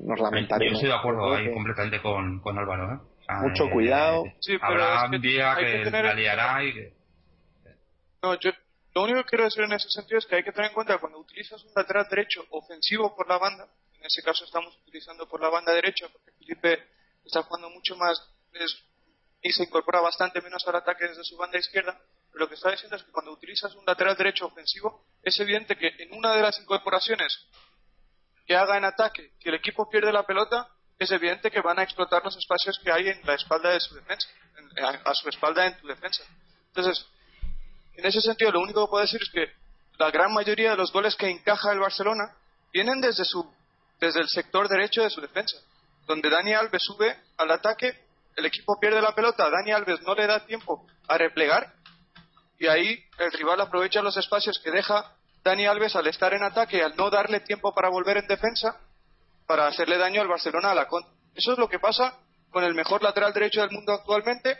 nos 0.02 0.18
lamentaremos 0.20 0.72
yo 0.72 0.76
estoy 0.76 0.90
de 0.90 0.96
acuerdo 0.96 1.34
ahí 1.34 1.52
completamente 1.52 2.02
con, 2.02 2.40
con 2.40 2.58
Álvaro 2.58 2.94
¿eh? 2.94 2.98
mucho 3.42 3.70
cuidado. 3.70 4.24
Sí, 4.40 4.52
pero 4.58 4.82
Habrá 4.84 5.04
es 5.04 5.10
que 5.10 5.16
un 5.16 5.22
día 5.22 5.54
hay 5.54 5.64
que, 5.64 5.72
que 5.78 5.84
tener- 5.84 6.04
la 6.04 6.14
liará 6.14 6.62
y 6.64 6.74
que... 6.74 6.92
No, 8.22 8.38
yo 8.38 8.50
lo 8.94 9.02
único 9.04 9.18
que 9.22 9.28
quiero 9.30 9.44
decir 9.44 9.64
en 9.64 9.72
ese 9.72 9.88
sentido 9.88 10.18
es 10.18 10.26
que 10.26 10.36
hay 10.36 10.44
que 10.44 10.52
tener 10.52 10.68
en 10.70 10.74
cuenta 10.74 10.94
que 10.94 11.00
cuando 11.00 11.18
utilizas 11.18 11.62
un 11.64 11.70
lateral 11.74 12.06
derecho 12.10 12.42
ofensivo 12.50 13.14
por 13.16 13.28
la 13.28 13.38
banda, 13.38 13.66
en 14.04 14.08
ese 14.08 14.22
caso 14.22 14.44
estamos 14.44 14.76
utilizando 14.82 15.26
por 15.26 15.40
la 15.40 15.48
banda 15.48 15.72
derecha 15.72 16.06
porque 16.12 16.30
Felipe 16.32 16.90
está 17.24 17.42
jugando 17.42 17.70
mucho 17.70 17.96
más 17.96 18.20
y 19.40 19.50
se 19.50 19.62
incorpora 19.62 20.02
bastante 20.02 20.42
menos 20.42 20.62
al 20.68 20.76
ataque 20.76 21.08
desde 21.08 21.24
su 21.24 21.38
banda 21.38 21.58
izquierda, 21.58 21.98
pero 22.30 22.44
lo 22.44 22.48
que 22.50 22.54
está 22.54 22.70
diciendo 22.70 22.96
es 22.96 23.02
que 23.02 23.10
cuando 23.12 23.32
utilizas 23.32 23.74
un 23.74 23.86
lateral 23.86 24.14
derecho 24.14 24.44
ofensivo 24.44 25.06
es 25.22 25.40
evidente 25.40 25.74
que 25.78 25.88
en 26.00 26.12
una 26.12 26.34
de 26.34 26.42
las 26.42 26.58
incorporaciones 26.60 27.46
que 28.46 28.54
haga 28.54 28.76
en 28.76 28.84
ataque, 28.84 29.32
si 29.42 29.48
el 29.48 29.54
equipo 29.54 29.88
pierde 29.88 30.12
la 30.12 30.24
pelota, 30.26 30.68
es 30.98 31.10
evidente 31.10 31.50
que 31.50 31.62
van 31.62 31.78
a 31.78 31.82
explotar 31.82 32.22
los 32.22 32.36
espacios 32.36 32.78
que 32.84 32.92
hay 32.92 33.08
en 33.08 33.22
la 33.24 33.36
espalda 33.36 33.70
de 33.70 33.80
su 33.80 33.94
defensa, 33.94 34.28
en- 34.58 34.84
a, 34.84 34.88
a 34.90 35.14
su 35.14 35.30
espalda 35.30 35.64
en 35.66 35.78
tu 35.80 35.86
defensa. 35.86 36.22
Entonces, 36.66 37.06
en 37.94 38.04
ese 38.04 38.20
sentido, 38.20 38.52
lo 38.52 38.60
único 38.60 38.84
que 38.84 38.90
puedo 38.90 39.02
decir 39.02 39.22
es 39.22 39.30
que 39.30 39.50
la 39.96 40.10
gran 40.10 40.30
mayoría 40.34 40.72
de 40.72 40.76
los 40.76 40.92
goles 40.92 41.16
que 41.16 41.30
encaja 41.30 41.72
el 41.72 41.78
Barcelona 41.80 42.36
vienen 42.70 43.00
desde 43.00 43.24
su 43.24 43.50
desde 44.04 44.20
el 44.20 44.28
sector 44.28 44.68
derecho 44.68 45.02
de 45.02 45.10
su 45.10 45.20
defensa, 45.20 45.56
donde 46.06 46.28
Dani 46.28 46.52
Alves 46.52 46.82
sube 46.82 47.16
al 47.38 47.50
ataque, 47.50 47.98
el 48.36 48.46
equipo 48.46 48.78
pierde 48.78 49.00
la 49.00 49.14
pelota, 49.14 49.48
Dani 49.48 49.72
Alves 49.72 50.02
no 50.02 50.14
le 50.14 50.26
da 50.26 50.44
tiempo 50.44 50.86
a 51.08 51.16
replegar 51.16 51.72
y 52.58 52.66
ahí 52.66 53.04
el 53.18 53.32
rival 53.32 53.60
aprovecha 53.60 54.02
los 54.02 54.16
espacios 54.16 54.60
que 54.62 54.70
deja 54.70 55.12
Dani 55.42 55.66
Alves 55.66 55.96
al 55.96 56.06
estar 56.06 56.32
en 56.34 56.42
ataque 56.42 56.82
al 56.82 56.96
no 56.96 57.10
darle 57.10 57.40
tiempo 57.40 57.74
para 57.74 57.88
volver 57.88 58.18
en 58.18 58.26
defensa 58.26 58.80
para 59.46 59.66
hacerle 59.66 59.98
daño 59.98 60.20
al 60.20 60.28
Barcelona 60.28 60.70
a 60.70 60.74
la 60.74 60.86
contra. 60.86 61.12
Eso 61.34 61.52
es 61.52 61.58
lo 61.58 61.68
que 61.68 61.78
pasa 61.78 62.18
con 62.50 62.64
el 62.64 62.74
mejor 62.74 63.02
lateral 63.02 63.32
derecho 63.32 63.60
del 63.60 63.70
mundo 63.70 63.92
actualmente 63.92 64.56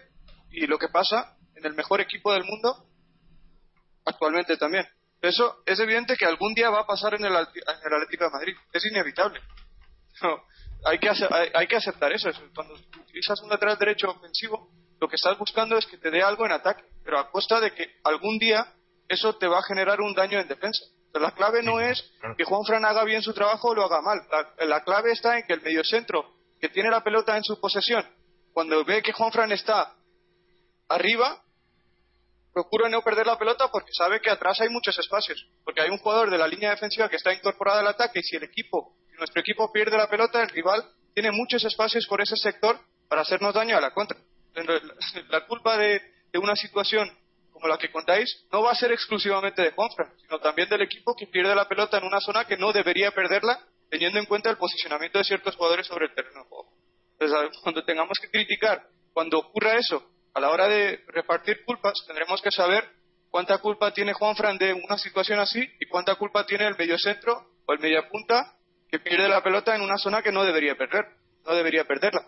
y 0.50 0.66
lo 0.66 0.78
que 0.78 0.88
pasa 0.88 1.36
en 1.54 1.64
el 1.64 1.74
mejor 1.74 2.00
equipo 2.00 2.32
del 2.32 2.44
mundo 2.44 2.86
actualmente 4.04 4.56
también. 4.56 4.86
Eso 5.24 5.62
es 5.66 5.78
evidente 5.80 6.16
que 6.16 6.26
algún 6.26 6.54
día 6.54 6.70
va 6.70 6.80
a 6.80 6.86
pasar 6.86 7.14
en 7.14 7.24
el, 7.24 7.32
Alti- 7.34 7.60
en 7.60 7.86
el 7.92 7.94
Atlético 8.02 8.24
de 8.24 8.30
Madrid. 8.30 8.56
Es 8.72 8.84
inevitable. 8.86 9.40
No, 10.22 10.44
hay, 10.84 10.98
que 11.00 11.08
hay, 11.10 11.50
hay 11.54 11.66
que 11.66 11.74
aceptar 11.76 12.12
eso. 12.12 12.28
Es- 12.28 12.40
Cuando 12.54 12.74
utilizas 12.74 13.40
un 13.42 13.48
lateral 13.50 13.76
derecho 13.78 14.10
ofensivo, 14.10 14.70
lo 15.00 15.08
que 15.08 15.16
estás 15.16 15.36
buscando 15.38 15.76
es 15.76 15.86
que 15.86 15.98
te 15.98 16.08
dé 16.10 16.22
algo 16.22 16.46
en 16.46 16.52
ataque, 16.52 16.84
pero 17.02 17.18
a 17.18 17.30
costa 17.32 17.58
de 17.60 17.72
que 17.72 17.96
algún 18.04 18.38
día 18.38 18.72
eso 19.08 19.34
te 19.36 19.48
va 19.48 19.58
a 19.58 19.62
generar 19.64 20.00
un 20.00 20.14
daño 20.14 20.38
en 20.38 20.46
defensa. 20.46 20.84
Pero 21.12 21.24
la 21.24 21.32
clave 21.32 21.62
no 21.64 21.80
es 21.80 22.12
que 22.36 22.44
Juan 22.44 22.64
Fran 22.64 22.84
haga 22.84 23.02
bien 23.04 23.22
su 23.22 23.32
trabajo 23.34 23.68
o 23.70 23.74
lo 23.74 23.84
haga 23.84 24.00
mal. 24.02 24.20
La, 24.30 24.66
la 24.66 24.84
clave 24.84 25.10
está 25.12 25.36
en 25.38 25.46
que 25.46 25.54
el 25.54 25.62
mediocentro 25.62 26.32
que 26.60 26.68
tiene 26.68 26.90
la 26.90 27.02
pelota 27.02 27.36
en 27.36 27.42
su 27.44 27.60
posesión, 27.60 28.04
cuando 28.52 28.84
ve 28.84 29.02
que 29.02 29.12
Juan 29.12 29.32
Fran 29.32 29.50
está 29.52 29.94
arriba, 30.88 31.42
procura 32.54 32.88
no 32.88 33.02
perder 33.02 33.26
la 33.26 33.36
pelota 33.36 33.68
porque 33.70 33.92
sabe 33.92 34.20
que 34.20 34.30
atrás 34.30 34.60
hay 34.60 34.68
muchos 34.68 34.96
espacios. 34.98 35.44
Porque 35.64 35.82
hay 35.82 35.90
un 35.90 35.98
jugador 35.98 36.30
de 36.30 36.38
la 36.38 36.46
línea 36.46 36.70
defensiva 36.70 37.08
que 37.08 37.16
está 37.16 37.34
incorporado 37.34 37.80
al 37.80 37.88
ataque 37.88 38.20
y 38.20 38.22
si 38.22 38.36
el 38.36 38.44
equipo, 38.44 38.94
si 39.10 39.16
nuestro 39.16 39.40
equipo 39.40 39.70
pierde 39.72 39.98
la 39.98 40.08
pelota, 40.08 40.40
el 40.40 40.48
rival 40.48 40.84
tiene 41.12 41.32
muchos 41.32 41.64
espacios 41.64 42.06
por 42.06 42.20
ese 42.22 42.36
sector 42.36 42.78
para 43.08 43.22
hacernos 43.22 43.52
daño 43.52 43.76
a 43.76 43.80
la 43.80 43.92
contra. 43.92 44.16
La, 45.28 45.46
culpa 45.46 45.76
de, 45.76 46.00
de 46.32 46.38
una 46.38 46.54
situación 46.54 47.10
como 47.50 47.66
la 47.66 47.76
que 47.76 47.90
contáis 47.90 48.46
no 48.52 48.62
va 48.62 48.70
a 48.70 48.76
ser 48.76 48.92
exclusivamente 48.92 49.62
de 49.62 49.72
Juanfran, 49.72 50.12
sino 50.20 50.38
también 50.38 50.68
del 50.68 50.82
equipo 50.82 51.16
que 51.16 51.26
pierde 51.26 51.56
la 51.56 51.68
pelota 51.68 51.98
en 51.98 52.04
una 52.04 52.20
zona 52.20 52.44
que 52.44 52.56
no 52.56 52.72
debería 52.72 53.10
perderla, 53.10 53.58
teniendo 53.90 54.20
en 54.20 54.26
cuenta 54.26 54.50
el 54.50 54.56
posicionamiento 54.56 55.18
de 55.18 55.24
ciertos 55.24 55.56
jugadores 55.56 55.88
sobre 55.88 56.06
el 56.06 56.14
terreno. 56.14 56.46
Entonces, 57.18 57.60
cuando 57.62 57.84
tengamos 57.84 58.16
que 58.20 58.30
criticar, 58.30 58.86
cuando 59.12 59.38
ocurra 59.38 59.76
eso, 59.76 60.13
a 60.34 60.40
la 60.40 60.50
hora 60.50 60.68
de 60.68 61.00
repartir 61.08 61.64
culpas, 61.64 61.94
tendremos 62.06 62.42
que 62.42 62.50
saber 62.50 62.84
cuánta 63.30 63.58
culpa 63.58 63.92
tiene 63.92 64.12
Juanfran 64.12 64.58
de 64.58 64.72
una 64.72 64.98
situación 64.98 65.38
así 65.40 65.60
y 65.80 65.86
cuánta 65.86 66.14
culpa 66.16 66.44
tiene 66.46 66.66
el 66.66 66.76
mediocentro 66.76 67.46
o 67.66 67.72
el 67.72 67.78
mediapunta 67.80 68.54
que 68.90 68.98
pierde 68.98 69.28
la 69.28 69.42
pelota 69.42 69.74
en 69.74 69.82
una 69.82 69.96
zona 69.98 70.22
que 70.22 70.32
no 70.32 70.44
debería 70.44 70.76
perder, 70.76 71.04
no 71.46 71.54
debería 71.54 71.84
perderla. 71.84 72.26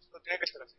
Esto 0.00 0.18
tiene 0.24 0.38
que 0.38 0.46
ser 0.46 0.62
así. 0.62 0.74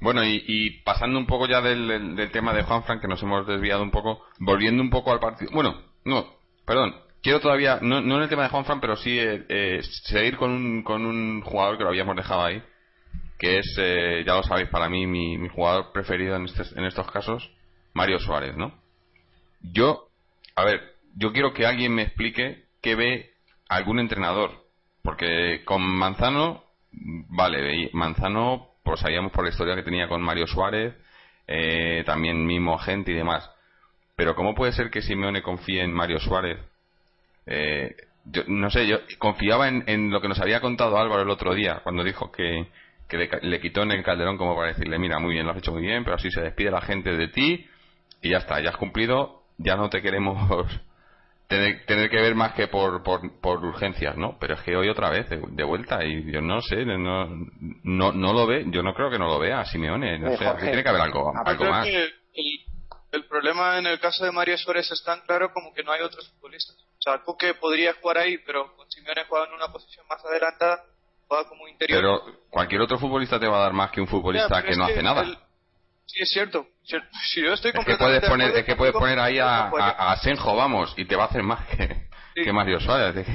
Bueno, 0.00 0.24
y, 0.24 0.82
pasando 0.84 1.16
un 1.18 1.26
poco 1.26 1.46
ya 1.46 1.60
del, 1.60 2.16
del- 2.16 2.32
tema 2.32 2.52
de 2.52 2.64
Juanfran, 2.64 3.00
que 3.00 3.06
nos 3.06 3.22
hemos 3.22 3.46
desviado 3.46 3.82
un 3.84 3.92
poco, 3.92 4.24
volviendo 4.40 4.82
un 4.82 4.90
poco 4.90 5.12
al 5.12 5.20
partido. 5.20 5.50
Bueno, 5.52 5.80
no, 6.04 6.26
perdón. 6.66 6.96
Quiero 7.22 7.38
todavía, 7.38 7.78
no, 7.80 8.00
no 8.00 8.16
en 8.16 8.22
el 8.24 8.28
tema 8.28 8.42
de 8.42 8.48
Juanfran, 8.48 8.80
pero 8.80 8.96
sí 8.96 9.16
eh, 9.16 9.46
eh, 9.48 9.80
seguir 10.02 10.36
con 10.36 10.50
un, 10.50 10.82
con 10.82 11.06
un 11.06 11.40
jugador 11.42 11.78
que 11.78 11.84
lo 11.84 11.90
habíamos 11.90 12.16
dejado 12.16 12.42
ahí, 12.44 12.60
que 13.42 13.58
es, 13.58 13.74
eh, 13.76 14.22
ya 14.24 14.34
lo 14.34 14.44
sabéis, 14.44 14.68
para 14.68 14.88
mí 14.88 15.04
mi, 15.04 15.36
mi 15.36 15.48
jugador 15.48 15.90
preferido 15.92 16.36
en, 16.36 16.44
estes- 16.44 16.72
en 16.78 16.84
estos 16.84 17.10
casos, 17.10 17.50
Mario 17.92 18.20
Suárez, 18.20 18.56
¿no? 18.56 18.72
Yo, 19.62 20.06
a 20.54 20.64
ver, 20.64 20.80
yo 21.16 21.32
quiero 21.32 21.52
que 21.52 21.66
alguien 21.66 21.92
me 21.92 22.02
explique 22.02 22.66
qué 22.80 22.94
ve 22.94 23.32
algún 23.68 23.98
entrenador, 23.98 24.52
porque 25.02 25.64
con 25.64 25.82
Manzano, 25.82 26.62
vale, 26.92 27.90
Manzano, 27.92 28.68
pues 28.84 29.00
sabíamos 29.00 29.32
por 29.32 29.42
la 29.42 29.50
historia 29.50 29.74
que 29.74 29.82
tenía 29.82 30.06
con 30.06 30.22
Mario 30.22 30.46
Suárez, 30.46 30.94
eh, 31.48 32.04
también 32.06 32.46
mismo 32.46 32.78
gente 32.78 33.10
y 33.10 33.14
demás. 33.16 33.50
Pero 34.14 34.36
¿cómo 34.36 34.54
puede 34.54 34.70
ser 34.70 34.88
que 34.88 35.02
Simeone 35.02 35.42
confíe 35.42 35.82
en 35.82 35.92
Mario 35.92 36.20
Suárez? 36.20 36.60
Eh, 37.46 37.96
yo, 38.26 38.42
no 38.46 38.70
sé, 38.70 38.86
yo 38.86 38.98
confiaba 39.18 39.66
en 39.66 40.10
lo 40.12 40.20
que 40.20 40.28
nos 40.28 40.40
había 40.40 40.60
contado 40.60 40.96
Álvaro 40.96 41.22
el 41.22 41.30
otro 41.30 41.54
día, 41.56 41.80
cuando 41.82 42.04
dijo 42.04 42.30
que, 42.30 42.68
que 43.12 43.18
le, 43.18 43.28
le 43.42 43.60
quitó 43.60 43.82
en 43.82 43.92
el 43.92 44.02
calderón 44.02 44.38
como 44.38 44.56
para 44.56 44.68
decirle, 44.68 44.98
mira, 44.98 45.18
muy 45.18 45.34
bien, 45.34 45.44
lo 45.44 45.52
has 45.52 45.58
hecho 45.58 45.72
muy 45.72 45.82
bien, 45.82 46.02
pero 46.02 46.16
así 46.16 46.30
se 46.30 46.40
despide 46.40 46.70
la 46.70 46.80
gente 46.80 47.10
de 47.14 47.28
ti 47.28 47.66
y 48.22 48.30
ya 48.30 48.38
está, 48.38 48.58
ya 48.60 48.70
has 48.70 48.76
cumplido, 48.78 49.42
ya 49.58 49.76
no 49.76 49.90
te 49.90 50.00
queremos 50.00 50.36
tener, 51.48 51.84
tener 51.84 52.08
que 52.08 52.16
ver 52.22 52.34
más 52.34 52.54
que 52.54 52.68
por, 52.68 53.02
por, 53.02 53.20
por 53.40 53.62
urgencias, 53.64 54.16
¿no? 54.16 54.38
Pero 54.40 54.54
es 54.54 54.62
que 54.62 54.74
hoy 54.76 54.88
otra 54.88 55.10
vez, 55.10 55.28
de, 55.28 55.42
de 55.50 55.64
vuelta, 55.64 56.02
y 56.04 56.32
yo 56.32 56.40
no 56.40 56.62
sé, 56.62 56.84
no, 56.86 57.28
no, 57.84 58.12
no 58.12 58.32
lo 58.32 58.46
ve, 58.46 58.64
yo 58.68 58.82
no 58.82 58.94
creo 58.94 59.10
que 59.10 59.18
no 59.18 59.26
lo 59.28 59.38
vea 59.38 59.64
Simeone, 59.66 60.18
no 60.18 60.30
Eh, 60.30 60.36
sé, 60.38 60.44
tiene 60.60 60.82
que 60.82 60.88
haber 60.88 61.02
algo, 61.02 61.32
algo 61.44 61.64
más. 61.66 61.86
que 61.86 62.04
el, 62.04 62.12
el 63.12 63.24
problema 63.26 63.78
en 63.78 63.86
el 63.86 64.00
caso 64.00 64.24
de 64.24 64.32
Mario 64.32 64.56
Suárez 64.56 64.90
es 64.90 65.04
tan 65.04 65.20
claro 65.26 65.52
como 65.52 65.74
que 65.74 65.82
no 65.82 65.92
hay 65.92 66.00
otros 66.02 66.26
futbolistas. 66.30 66.76
O 66.76 67.02
sea, 67.02 67.18
Coque 67.24 67.54
podría 67.54 67.92
jugar 67.94 68.18
ahí, 68.18 68.38
pero 68.38 68.74
con 68.76 68.90
Simeone 68.90 69.24
juega 69.28 69.46
en 69.48 69.54
una 69.54 69.68
posición 69.68 70.06
más 70.08 70.24
adelantada, 70.24 70.82
juega 71.32 71.48
como 71.48 71.66
interior. 71.68 72.00
Pero 72.00 72.20
cualquier 72.50 72.80
otro 72.82 72.98
futbolista 72.98 73.38
te 73.40 73.46
va 73.46 73.58
a 73.58 73.62
dar 73.62 73.72
más 73.72 73.90
que 73.90 74.00
un 74.00 74.06
futbolista 74.06 74.62
que 74.62 74.76
no 74.76 74.84
hace 74.84 75.02
nada. 75.02 75.22
el- 75.22 75.36
Sí, 76.04 76.20
es 76.22 76.30
cierto. 76.30 76.66
cier- 76.86 77.08
Si 77.32 77.40
yo 77.42 77.52
estoy 77.54 77.70
Es 77.74 77.84
que 77.86 77.96
puedes 77.96 78.20
de 78.20 78.28
poner, 78.28 78.48
acuerdo 78.48 78.58
es 78.60 78.64
que 78.66 78.76
puedes 78.76 78.94
poner 78.94 79.18
ahí 79.18 79.38
a, 79.38 79.68
a, 79.68 79.68
a 79.70 80.12
Asenjo, 80.12 80.54
vamos, 80.54 80.92
y 80.98 81.06
te 81.06 81.16
va 81.16 81.24
a 81.24 81.26
hacer 81.26 81.42
más 81.42 81.66
que, 81.68 81.86
Sí. 82.34 82.42
que 82.44 82.52
Mario 82.52 82.80
Suárez. 82.80 83.26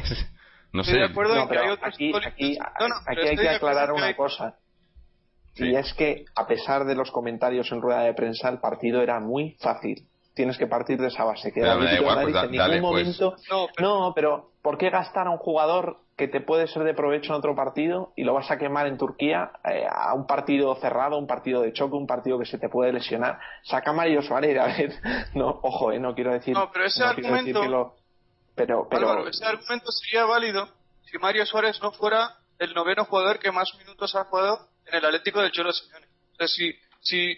no 0.74 0.84
sé. 0.84 0.92
Estoy 0.92 1.00
de 1.00 1.12
acuerdo 1.12 1.36
No, 1.36 1.42
en 1.44 1.48
que 1.50 1.54
hay 1.58 1.62
pero 1.64 1.74
otros 1.74 1.94
aquí, 1.94 2.12
aquí, 2.16 2.58
No, 2.80 2.88
no, 2.88 2.96
aquí 3.08 3.28
hay 3.28 3.36
que 3.36 3.50
aclarar 3.50 3.88
que 3.88 3.94
una 3.94 4.06
hay- 4.08 4.16
cosa. 4.16 4.56
Sí. 5.56 5.66
Y 5.70 5.76
es 5.76 5.92
que, 5.96 6.26
a 6.36 6.46
pesar 6.46 6.86
de 6.86 6.94
los 6.94 7.10
comentarios 7.10 7.72
en 7.72 7.82
rueda 7.82 8.02
de 8.02 8.14
prensa, 8.14 8.48
el 8.50 8.60
partido 8.60 9.02
era 9.02 9.20
muy 9.20 9.56
fácil. 9.60 10.08
Tienes 10.36 10.56
que 10.60 10.68
partir 10.68 11.00
de 11.00 11.08
esa 11.08 11.24
base. 11.24 11.52
Que 11.52 11.62
Pero 11.62 11.80
da 11.84 11.94
igual, 11.96 12.22
pues 12.22 12.34
da- 12.36 12.44
en 12.46 12.52
dale, 12.52 12.76
ningún 12.76 12.92
pues. 12.92 13.04
momento. 13.06 13.36
Pero- 13.48 13.68
No, 13.80 14.14
pero 14.14 14.52
¿por 14.62 14.78
qué 14.78 14.92
gastar 14.92 15.26
a 15.26 15.32
un 15.32 15.38
jugador 15.40 15.98
que 16.18 16.28
te 16.28 16.42
puede 16.42 16.68
ser 16.68 16.84
de 16.84 16.94
provecho 16.96 17.32
en 17.32 17.38
otro 17.38 17.56
partido 17.56 18.12
y 18.16 18.24
lo 18.24 18.34
vas 18.34 18.50
a 18.50 18.58
quemar 18.58 18.88
en 18.88 18.98
Turquía 18.98 19.52
eh, 19.64 19.86
a 19.90 20.14
un 20.16 20.26
partido 20.26 20.76
cerrado, 20.78 21.18
un 21.18 21.28
partido 21.28 21.62
de 21.62 21.72
choque, 21.74 21.96
un 21.96 22.08
partido 22.08 22.40
que 22.40 22.46
se 22.46 22.58
te 22.58 22.70
puede 22.70 22.92
lesionar? 22.92 23.40
Saca 23.64 23.92
a 23.92 23.94
Mario 23.94 24.22
Suárez, 24.24 24.58
a 24.60 24.66
ver. 24.66 24.94
No, 25.36 25.60
ojo, 25.62 25.92
eh, 25.92 26.00
no 26.00 26.16
quiero 26.16 26.34
decir. 26.34 26.56
No, 26.56 26.72
pero 26.72 26.86
ese 26.86 27.02
no 27.02 27.10
argumento- 27.10 27.64
lo- 27.66 27.96
Pero, 28.56 28.88
pero. 28.90 29.10
Álvaro, 29.12 29.28
ese 29.30 29.46
argumento 29.46 29.92
sería 29.92 30.26
válido 30.26 30.68
si 31.04 31.18
Mario 31.20 31.46
Suárez 31.46 31.80
no 31.82 31.92
fuera 31.92 32.36
el 32.58 32.74
noveno 32.74 33.06
jugador 33.06 33.38
que 33.38 33.52
más 33.52 33.70
minutos 33.78 34.16
ha 34.16 34.24
jugado 34.26 34.70
en 34.88 34.96
el 34.96 35.06
Atlético 35.06 35.40
del 35.42 35.52
Cholo 35.52 35.72
Simeone. 35.72 36.08
O 36.34 36.36
sea, 36.38 36.48
si, 36.48 36.74
si 37.02 37.38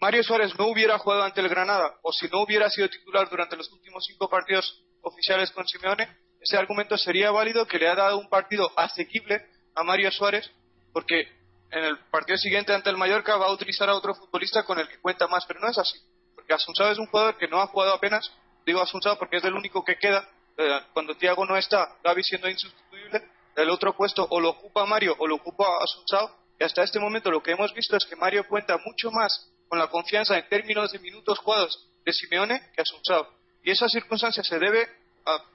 Mario 0.00 0.22
Suárez 0.22 0.52
no 0.58 0.66
hubiera 0.66 0.98
jugado 0.98 1.22
ante 1.22 1.40
el 1.40 1.48
Granada 1.48 1.94
o 2.02 2.12
si 2.12 2.28
no 2.28 2.42
hubiera 2.42 2.68
sido 2.68 2.88
titular 2.90 3.28
durante 3.30 3.56
los 3.56 3.72
últimos 3.72 4.04
cinco 4.06 4.28
partidos 4.28 4.84
oficiales 5.02 5.50
con 5.52 5.66
Simeone, 5.66 6.06
ese 6.40 6.56
argumento 6.56 6.96
sería 6.96 7.30
válido 7.30 7.66
que 7.66 7.78
le 7.78 7.88
ha 7.88 7.94
dado 7.94 8.18
un 8.18 8.28
partido 8.28 8.72
asequible 8.76 9.46
a 9.74 9.82
Mario 9.82 10.10
Suárez 10.10 10.50
porque 10.92 11.28
en 11.70 11.84
el 11.84 11.98
partido 12.10 12.36
siguiente 12.38 12.74
ante 12.74 12.90
el 12.90 12.96
Mallorca 12.96 13.36
va 13.36 13.46
a 13.46 13.52
utilizar 13.52 13.88
a 13.88 13.94
otro 13.94 14.14
futbolista 14.14 14.64
con 14.64 14.78
el 14.78 14.88
que 14.88 14.98
cuenta 14.98 15.28
más, 15.28 15.44
pero 15.46 15.60
no 15.60 15.68
es 15.68 15.78
así, 15.78 15.98
porque 16.34 16.52
Asunsao 16.52 16.90
es 16.90 16.98
un 16.98 17.06
jugador 17.06 17.36
que 17.36 17.46
no 17.46 17.60
ha 17.60 17.66
jugado 17.68 17.94
apenas, 17.94 18.30
digo 18.66 18.80
Asunsao 18.80 19.18
porque 19.18 19.36
es 19.36 19.44
el 19.44 19.54
único 19.54 19.84
que 19.84 19.96
queda, 19.96 20.28
eh, 20.56 20.80
cuando 20.92 21.14
Thiago 21.14 21.46
no 21.46 21.56
está, 21.56 21.96
Gaby 22.02 22.24
siendo 22.24 22.48
insustituible, 22.48 23.22
el 23.56 23.70
otro 23.70 23.96
puesto 23.96 24.26
o 24.28 24.40
lo 24.40 24.50
ocupa 24.50 24.84
Mario 24.86 25.14
o 25.18 25.26
lo 25.26 25.36
ocupa 25.36 25.64
Asunsao, 25.82 26.40
y 26.58 26.64
hasta 26.64 26.82
este 26.82 26.98
momento 26.98 27.30
lo 27.30 27.42
que 27.42 27.52
hemos 27.52 27.72
visto 27.72 27.96
es 27.96 28.04
que 28.04 28.16
Mario 28.16 28.46
cuenta 28.48 28.76
mucho 28.84 29.10
más 29.10 29.50
con 29.68 29.78
la 29.78 29.86
confianza 29.86 30.36
en 30.36 30.48
términos 30.48 30.90
de 30.90 30.98
minutos 30.98 31.38
jugados 31.38 31.88
de 32.04 32.12
Simeone 32.12 32.60
que 32.74 32.82
Asunsao. 32.82 33.28
Y 33.62 33.70
esa 33.70 33.88
circunstancia 33.88 34.42
se 34.42 34.58
debe, 34.58 34.88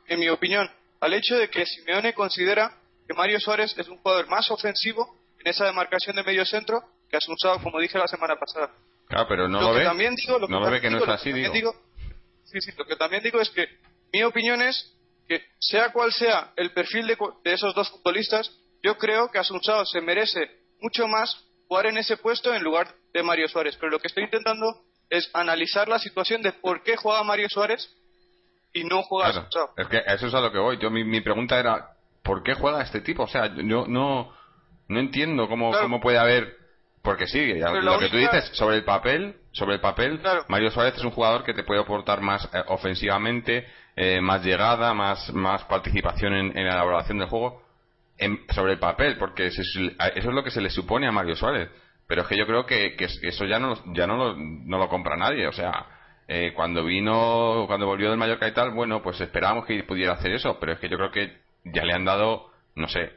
en 0.08 0.20
mi 0.20 0.30
opinión, 0.30 0.70
al 1.00 1.14
hecho 1.14 1.36
de 1.36 1.50
que 1.50 1.66
Simeone 1.66 2.14
considera 2.14 2.72
que 3.08 3.14
Mario 3.14 3.40
Suárez 3.40 3.76
es 3.78 3.88
un 3.88 3.98
jugador 3.98 4.28
más 4.28 4.50
ofensivo 4.50 5.18
en 5.40 5.48
esa 5.48 5.66
demarcación 5.66 6.16
de 6.16 6.24
medio 6.24 6.46
centro 6.46 6.84
que 7.10 7.18
Asunsao, 7.18 7.62
como 7.62 7.80
dije 7.80 7.98
la 7.98 8.08
semana 8.08 8.36
pasada. 8.36 8.72
Claro, 9.08 9.28
pero 9.28 9.48
no 9.48 9.62
lo, 9.62 9.74
ve. 9.74 9.84
También 9.84 10.16
digo, 10.16 10.40
no 10.40 10.60
lo 10.60 10.72
ve 10.72 10.82
que 10.82 10.90
no 10.90 10.98
es 10.98 11.08
así, 11.08 11.32
digo. 11.32 11.76
Sí, 12.46 12.60
sí, 12.62 12.72
lo 12.78 12.86
que 12.86 12.96
también 12.96 13.22
digo 13.22 13.40
es 13.40 13.50
que 13.50 13.68
mi 14.12 14.24
opinión 14.24 14.62
es 14.62 14.96
que 15.28 15.44
sea 15.60 15.92
cual 15.92 16.12
sea 16.12 16.54
el 16.56 16.72
perfil 16.72 17.08
de, 17.08 17.18
esos 17.54 17.74
dos 17.74 17.90
futbolistas, 17.90 18.52
yo 18.84 18.98
creo 18.98 19.30
que 19.30 19.40
Asunsao 19.40 19.86
se 19.86 20.02
merece 20.02 20.52
mucho 20.80 21.08
más 21.08 21.44
jugar 21.68 21.88
en 21.88 21.98
ese 21.98 22.18
puesto 22.18 22.54
en 22.54 22.64
lugar 22.64 22.94
de 23.14 23.24
Mario 23.24 23.48
Suárez. 23.48 23.76
Pero 23.78 23.92
lo 23.92 24.00
que 24.00 24.08
estoy 24.08 24.24
intentando 24.24 24.84
es 25.10 25.30
analizar 25.34 25.88
la 25.88 26.00
situación 26.00 26.42
de 26.42 26.54
por 26.54 26.84
qué 26.84 26.96
juega 26.96 27.24
Mario 27.24 27.50
Suárez 27.50 27.96
y 28.76 28.84
no 28.84 29.02
juega 29.04 29.48
claro, 29.50 29.72
Es 29.78 29.88
que 29.88 30.04
eso 30.06 30.28
es 30.28 30.34
a 30.34 30.42
lo 30.42 30.52
que 30.52 30.60
voy. 30.60 30.78
Yo 30.78 30.92
mi, 30.92 31.04
mi 31.04 31.22
pregunta 31.22 31.58
era 31.58 31.94
¿por 32.22 32.44
qué 32.44 32.54
juega 32.54 32.82
este 32.82 33.02
tipo? 33.02 33.24
O 33.24 33.28
sea, 33.28 33.48
yo 33.56 33.86
no 33.88 34.32
no 34.88 35.00
entiendo 35.00 35.48
cómo, 35.48 35.72
cómo 35.72 36.00
puede 36.00 36.20
haber 36.20 36.58
porque 37.02 37.28
sí, 37.28 37.54
lo 37.54 38.00
que 38.00 38.10
tú 38.10 38.18
dices 38.18 38.50
sobre 38.54 38.78
el 38.78 38.84
papel, 38.84 39.36
sobre 39.52 39.76
el 39.76 39.80
papel, 39.80 40.20
Mario 40.50 40.72
Suárez 40.72 40.96
es 40.98 41.04
un 41.04 41.12
jugador 41.12 41.44
que 41.44 41.54
te 41.54 41.64
puede 41.64 41.82
aportar 41.82 42.20
más 42.20 42.50
eh, 42.52 42.64
ofensivamente, 42.68 43.68
eh, 43.96 44.20
más 44.22 44.44
llegada, 44.44 44.94
más 44.94 45.32
más 45.32 45.64
participación 45.66 46.34
en, 46.34 46.54
la 46.54 46.74
elaboración 46.74 47.20
del 47.20 47.30
juego 47.30 47.62
sobre 48.50 48.74
el 48.74 48.80
papel, 48.80 49.18
porque 49.18 49.46
eso 49.46 49.62
es, 49.62 50.26
lo 50.26 50.44
que 50.44 50.50
se 50.50 50.62
le 50.62 50.72
supone 50.72 51.08
a 51.08 51.12
Mario 51.12 51.36
Suárez. 51.36 51.70
Pero 52.08 52.24
es 52.24 52.28
que 52.28 52.38
yo 52.38 52.48
creo 52.48 52.66
que, 52.66 52.96
que 52.96 53.06
eso 53.06 53.46
ya 53.46 53.60
no 53.60 53.76
ya 53.94 54.08
no 54.08 54.18
lo, 54.18 54.36
no 54.36 54.78
lo 54.80 54.90
compra 54.90 55.16
nadie, 55.16 55.48
o 55.48 55.54
sea, 55.54 55.86
eh, 56.28 56.54
cuando 56.56 56.84
vino, 56.84 57.66
cuando 57.68 57.86
volvió 57.86 58.10
del 58.10 58.18
Mallorca 58.18 58.48
y 58.48 58.54
tal, 58.54 58.72
bueno, 58.72 59.02
pues 59.04 59.22
esperábamos 59.22 59.66
que 59.66 59.84
pudiera 59.84 60.14
hacer 60.14 60.32
eso, 60.32 60.58
pero 60.60 60.74
es 60.74 60.80
que 60.80 60.90
yo 60.90 60.98
creo 60.98 61.12
que 61.12 61.38
ya 61.66 61.84
le 61.84 61.94
han 61.94 62.06
dado, 62.06 62.52
no 62.76 62.88
sé, 62.88 63.12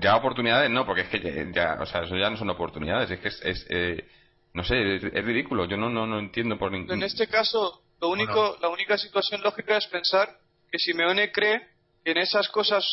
ya 0.00 0.16
oportunidades 0.16 0.70
no, 0.70 0.86
porque 0.86 1.02
es 1.02 1.08
que 1.08 1.52
ya, 1.52 1.78
o 1.80 1.86
sea, 1.86 2.02
eso 2.02 2.16
ya 2.16 2.30
no 2.30 2.36
son 2.36 2.50
oportunidades, 2.50 3.10
es 3.10 3.20
que 3.20 3.28
es, 3.28 3.66
eh, 3.68 4.08
no 4.54 4.64
sé, 4.64 4.96
es, 4.96 5.24
ridículo, 5.24 5.66
yo 5.66 5.76
no, 5.76 5.90
no, 5.90 6.06
no 6.06 6.18
entiendo 6.18 6.58
por 6.58 6.72
ningún... 6.72 6.92
En 6.92 7.02
este 7.02 7.28
caso, 7.28 7.82
lo 8.00 8.08
único, 8.08 8.56
la 8.60 8.68
única 8.68 8.96
situación 8.96 9.42
lógica 9.42 9.76
es 9.76 9.86
pensar 9.86 10.38
que 10.70 10.78
Simeone 10.78 11.30
cree 11.30 11.68
que 12.02 12.12
en 12.12 12.18
esas 12.18 12.48
cosas 12.48 12.84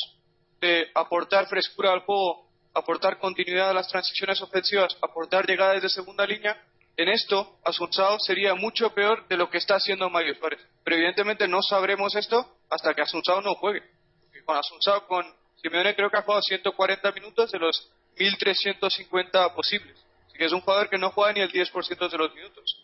de 0.60 0.88
aportar 0.94 1.48
frescura 1.48 1.94
al 1.94 2.02
juego, 2.02 2.48
aportar 2.74 3.20
continuidad 3.20 3.70
a 3.70 3.74
las 3.74 3.88
transiciones 3.88 4.42
ofensivas, 4.42 4.98
aportar 5.02 5.48
llegadas 5.48 5.82
de 5.82 5.90
segunda 5.90 6.26
línea, 6.26 6.62
en 6.98 7.10
esto 7.10 7.60
Asunsao 7.64 8.20
sería 8.20 8.56
mucho 8.56 8.94
peor 8.94 9.28
de 9.28 9.38
lo 9.38 9.50
que 9.50 9.60
está 9.60 9.76
haciendo 9.76 10.10
Mario 10.10 10.34
Suárez. 10.36 10.60
Pero 10.84 10.96
evidentemente 10.96 11.48
no 11.48 11.62
sabremos 11.62 12.16
esto 12.16 12.58
hasta 12.72 12.94
que 12.96 13.04
Asunsao 13.04 13.42
no 13.42 13.54
juegue. 13.54 13.84
con 14.46 14.58
Asunsao, 14.58 15.06
con 15.08 15.26
Simeone 15.62 15.96
creo 15.96 16.10
que 16.10 16.18
ha 16.18 16.24
jugado 16.24 16.42
140 16.42 17.12
minutos 17.12 17.52
de 17.52 17.60
los 17.60 17.92
1.350 18.18 19.54
posibles. 19.54 19.96
Así 20.28 20.38
que 20.40 20.46
es 20.46 20.52
un 20.52 20.62
jugador 20.62 20.90
que 20.90 20.98
no 20.98 21.12
juega 21.12 21.34
ni 21.34 21.42
el 21.42 21.52
10% 21.52 22.10
de 22.10 22.18
los 22.18 22.34
minutos. 22.34 22.84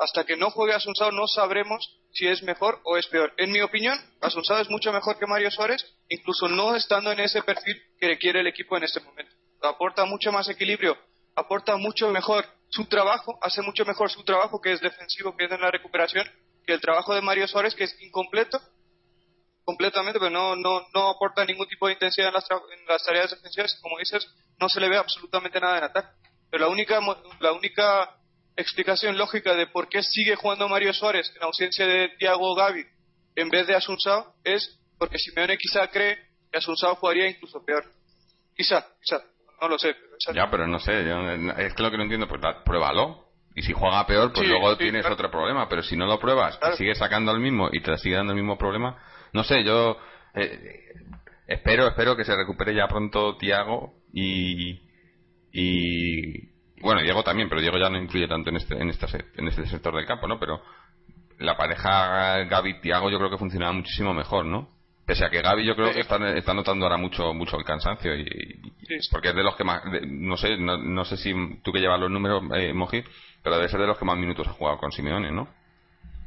Hasta 0.00 0.24
que 0.24 0.36
no 0.36 0.50
juegue 0.50 0.74
Asunsao 0.74 1.12
no 1.12 1.28
sabremos 1.28 1.96
si 2.12 2.26
es 2.26 2.42
mejor 2.42 2.80
o 2.82 2.96
es 2.96 3.06
peor. 3.06 3.32
En 3.36 3.52
mi 3.52 3.60
opinión, 3.60 3.96
Asunsao 4.22 4.60
es 4.60 4.70
mucho 4.70 4.92
mejor 4.92 5.18
que 5.18 5.26
Mario 5.26 5.52
Suárez, 5.52 5.84
incluso 6.08 6.48
no 6.48 6.74
estando 6.74 7.12
en 7.12 7.20
ese 7.20 7.42
perfil 7.42 7.80
que 8.00 8.08
requiere 8.08 8.40
el 8.40 8.46
equipo 8.48 8.76
en 8.76 8.84
este 8.84 9.00
momento. 9.00 9.32
Aporta 9.62 10.04
mucho 10.04 10.32
más 10.32 10.48
equilibrio, 10.48 10.96
aporta 11.36 11.76
mucho 11.76 12.10
mejor 12.10 12.44
su 12.74 12.86
trabajo, 12.86 13.38
hace 13.40 13.62
mucho 13.62 13.84
mejor 13.84 14.10
su 14.10 14.24
trabajo 14.24 14.60
que 14.60 14.72
es 14.72 14.80
defensivo, 14.80 15.36
que 15.36 15.44
es 15.44 15.52
en 15.52 15.60
la 15.60 15.70
recuperación, 15.70 16.28
que 16.66 16.72
el 16.72 16.80
trabajo 16.80 17.14
de 17.14 17.20
Mario 17.20 17.46
Suárez, 17.46 17.74
que 17.74 17.84
es 17.84 17.96
incompleto 18.02 18.60
completamente, 19.64 20.18
pero 20.18 20.30
no, 20.30 20.56
no, 20.56 20.82
no 20.92 21.10
aporta 21.10 21.44
ningún 21.44 21.68
tipo 21.68 21.86
de 21.86 21.92
intensidad 21.92 22.28
en 22.28 22.34
las, 22.34 22.46
en 22.50 22.86
las 22.86 23.04
tareas 23.04 23.30
defensivas. 23.30 23.78
Como 23.80 23.98
dices, 23.98 24.26
no 24.58 24.68
se 24.68 24.80
le 24.80 24.88
ve 24.88 24.96
absolutamente 24.96 25.60
nada 25.60 25.78
en 25.78 25.84
ataque. 25.84 26.08
Pero 26.50 26.66
la 26.66 26.70
única, 26.70 27.00
la 27.38 27.52
única 27.52 28.16
explicación 28.56 29.16
lógica 29.16 29.54
de 29.54 29.68
por 29.68 29.88
qué 29.88 30.02
sigue 30.02 30.34
jugando 30.34 30.68
Mario 30.68 30.92
Suárez 30.92 31.32
en 31.36 31.44
ausencia 31.44 31.86
de 31.86 32.08
Thiago 32.18 32.54
Gavi 32.56 32.84
en 33.36 33.48
vez 33.50 33.66
de 33.66 33.74
Asunsao 33.74 34.34
es 34.42 34.80
porque 34.98 35.18
Simeone 35.18 35.56
quizá 35.58 35.88
cree 35.88 36.16
que 36.50 36.58
Asunsao 36.58 36.96
jugaría 36.96 37.28
incluso 37.28 37.64
peor. 37.64 37.84
Quizá, 38.56 38.86
quizá, 39.00 39.22
no 39.60 39.68
lo 39.68 39.78
sé. 39.78 39.94
ya, 40.34 40.50
pero 40.50 40.66
no 40.66 40.78
sé, 40.78 41.00
es 41.58 41.74
que 41.74 41.82
lo 41.82 41.90
que 41.90 41.96
no 41.96 42.02
entiendo, 42.04 42.28
pues 42.28 42.40
pruébalo. 42.64 43.24
Y 43.56 43.62
si 43.62 43.72
juega 43.72 44.04
peor, 44.06 44.32
pues 44.32 44.48
luego 44.48 44.76
tienes 44.76 45.06
otro 45.06 45.30
problema. 45.30 45.68
Pero 45.68 45.82
si 45.82 45.96
no 45.96 46.06
lo 46.06 46.18
pruebas 46.18 46.58
y 46.72 46.76
sigues 46.76 46.98
sacando 46.98 47.30
al 47.30 47.38
mismo 47.38 47.68
y 47.70 47.80
te 47.80 47.96
sigue 47.98 48.16
dando 48.16 48.32
el 48.32 48.38
mismo 48.38 48.58
problema, 48.58 48.98
no 49.32 49.44
sé, 49.44 49.62
yo 49.62 49.96
eh, 50.34 50.80
espero, 51.46 51.86
espero 51.86 52.16
que 52.16 52.24
se 52.24 52.34
recupere 52.34 52.74
ya 52.74 52.88
pronto 52.88 53.36
Tiago 53.36 53.94
y, 54.12 54.82
y 55.52 56.54
bueno, 56.80 57.02
Diego 57.02 57.22
también, 57.22 57.48
pero 57.48 57.60
Diego 57.60 57.78
ya 57.78 57.88
no 57.88 57.98
influye 57.98 58.26
tanto 58.26 58.50
en 58.50 58.56
este, 58.56 58.74
en 58.74 58.90
este, 58.90 59.06
en 59.36 59.48
este 59.48 59.66
sector 59.66 59.94
del 59.94 60.06
campo, 60.06 60.26
¿no? 60.26 60.38
Pero 60.38 60.60
la 61.38 61.56
pareja 61.56 62.44
Gaby-Tiago 62.44 63.10
yo 63.10 63.18
creo 63.18 63.30
que 63.30 63.38
funcionaba 63.38 63.72
muchísimo 63.72 64.12
mejor, 64.14 64.46
¿no? 64.46 64.68
Pese 65.06 65.24
a 65.24 65.30
que 65.30 65.42
Gaby 65.42 65.66
yo 65.66 65.76
creo 65.76 65.92
que 65.92 66.00
está, 66.00 66.16
está 66.30 66.54
notando 66.54 66.86
ahora 66.86 66.96
mucho 66.96 67.34
mucho 67.34 67.58
el 67.58 67.64
cansancio 67.64 68.16
y, 68.16 68.26
porque 69.10 69.28
es 69.28 69.34
de 69.34 69.42
los 69.42 69.54
que 69.56 69.64
más 69.64 69.82
no 70.06 70.36
sé 70.36 70.56
no, 70.56 70.78
no, 70.78 71.04
sé 71.04 71.18
si 71.18 71.34
tú 71.62 71.72
que 71.72 71.80
llevas 71.80 72.00
los 72.00 72.10
números 72.10 72.42
eh, 72.54 72.72
Moji 72.72 73.04
pero 73.42 73.56
debe 73.56 73.68
ser 73.68 73.80
de 73.80 73.86
los 73.86 73.98
que 73.98 74.06
más 74.06 74.16
minutos 74.16 74.48
ha 74.48 74.52
jugado 74.52 74.78
con 74.78 74.90
Simeone 74.92 75.30
¿no? 75.30 75.46